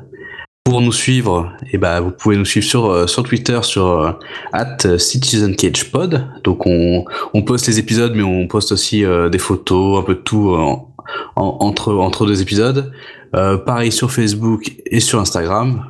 Pour 0.70 0.80
nous 0.82 0.92
suivre, 0.92 1.51
eh 1.72 1.78
ben, 1.78 2.01
vous 2.01 2.12
pouvez 2.12 2.36
nous 2.36 2.44
suivre 2.44 2.64
sur, 2.64 2.86
euh, 2.92 3.09
sur 3.09 3.24
Twitter 3.24 3.59
sur 3.64 3.86
euh, 3.86 4.12
at 4.52 4.98
CitizenCagePod. 4.98 6.28
Donc 6.44 6.64
on, 6.64 7.05
on 7.34 7.42
poste 7.42 7.66
les 7.66 7.80
épisodes, 7.80 8.12
mais 8.14 8.22
on 8.22 8.47
poste 8.47 8.70
aussi 8.70 9.05
euh, 9.05 9.28
des 9.28 9.40
photos, 9.40 9.98
un 9.98 10.02
peu 10.05 10.14
de 10.14 10.20
tout 10.20 10.51
euh, 10.52 10.59
en- 10.59 10.94
en- 11.34 11.56
entre, 11.62 11.92
entre 11.94 12.24
deux 12.24 12.40
épisodes. 12.40 12.92
Euh, 13.34 13.56
pareil 13.59 13.90
sur 13.90 14.12
Facebook 14.12 14.76
et 14.86 15.01
sur 15.01 15.18
Instagram. 15.18 15.86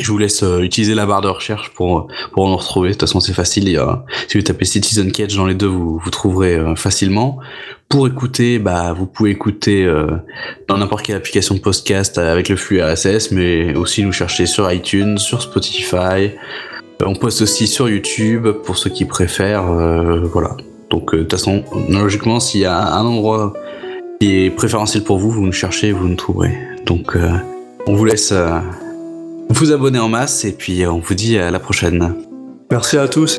Je 0.00 0.10
vous 0.10 0.18
laisse 0.18 0.42
euh, 0.42 0.60
utiliser 0.60 0.94
la 0.94 1.06
barre 1.06 1.20
de 1.20 1.28
recherche 1.28 1.70
pour, 1.74 2.08
pour 2.32 2.48
nous 2.48 2.56
retrouver. 2.56 2.88
De 2.88 2.94
toute 2.94 3.02
façon, 3.02 3.20
c'est 3.20 3.32
facile. 3.34 3.64
Il 3.68 3.72
y 3.72 3.76
a, 3.76 4.04
si 4.28 4.38
vous 4.38 4.42
tapez 4.42 4.64
Citizen 4.64 5.12
Cage 5.12 5.36
dans 5.36 5.46
les 5.46 5.54
deux, 5.54 5.66
vous, 5.66 5.98
vous 6.02 6.10
trouverez 6.10 6.56
euh, 6.56 6.74
facilement. 6.74 7.38
Pour 7.88 8.06
écouter, 8.06 8.58
bah, 8.58 8.92
vous 8.96 9.06
pouvez 9.06 9.30
écouter 9.30 9.84
euh, 9.84 10.06
dans 10.68 10.78
n'importe 10.78 11.04
quelle 11.04 11.16
application 11.16 11.54
de 11.54 11.60
podcast 11.60 12.18
avec 12.18 12.48
le 12.48 12.56
flux 12.56 12.80
RSS, 12.82 13.30
mais 13.32 13.74
aussi 13.74 14.02
nous 14.04 14.12
chercher 14.12 14.46
sur 14.46 14.70
iTunes, 14.72 15.18
sur 15.18 15.42
Spotify. 15.42 15.94
Euh, 15.94 16.30
On 17.06 17.14
poste 17.14 17.42
aussi 17.42 17.66
sur 17.66 17.88
YouTube 17.88 18.48
pour 18.64 18.78
ceux 18.78 18.90
qui 18.90 19.04
préfèrent. 19.04 19.70
euh, 19.70 20.20
voilà. 20.32 20.56
Donc, 20.90 21.12
euh, 21.14 21.18
de 21.18 21.22
toute 21.22 21.32
façon, 21.32 21.64
logiquement, 21.88 22.40
s'il 22.40 22.60
y 22.62 22.64
a 22.64 22.94
un 22.94 23.04
endroit 23.04 23.52
qui 24.20 24.44
est 24.44 24.50
préférentiel 24.50 25.02
pour 25.04 25.18
vous, 25.18 25.30
vous 25.30 25.42
nous 25.44 25.52
cherchez, 25.52 25.92
vous 25.92 26.08
nous 26.08 26.16
trouverez. 26.16 26.56
Donc, 26.86 27.16
euh, 27.16 27.30
on 27.86 27.94
vous 27.94 28.04
laisse 28.04 28.30
euh, 28.32 28.58
vous 29.50 29.72
abonner 29.72 29.98
en 29.98 30.08
masse 30.08 30.44
et 30.44 30.52
puis 30.52 30.82
euh, 30.82 30.92
on 30.92 31.00
vous 31.00 31.14
dit 31.14 31.38
à 31.38 31.50
la 31.50 31.58
prochaine. 31.58 32.14
Merci 32.70 32.96
à 32.96 33.08
tous. 33.08 33.38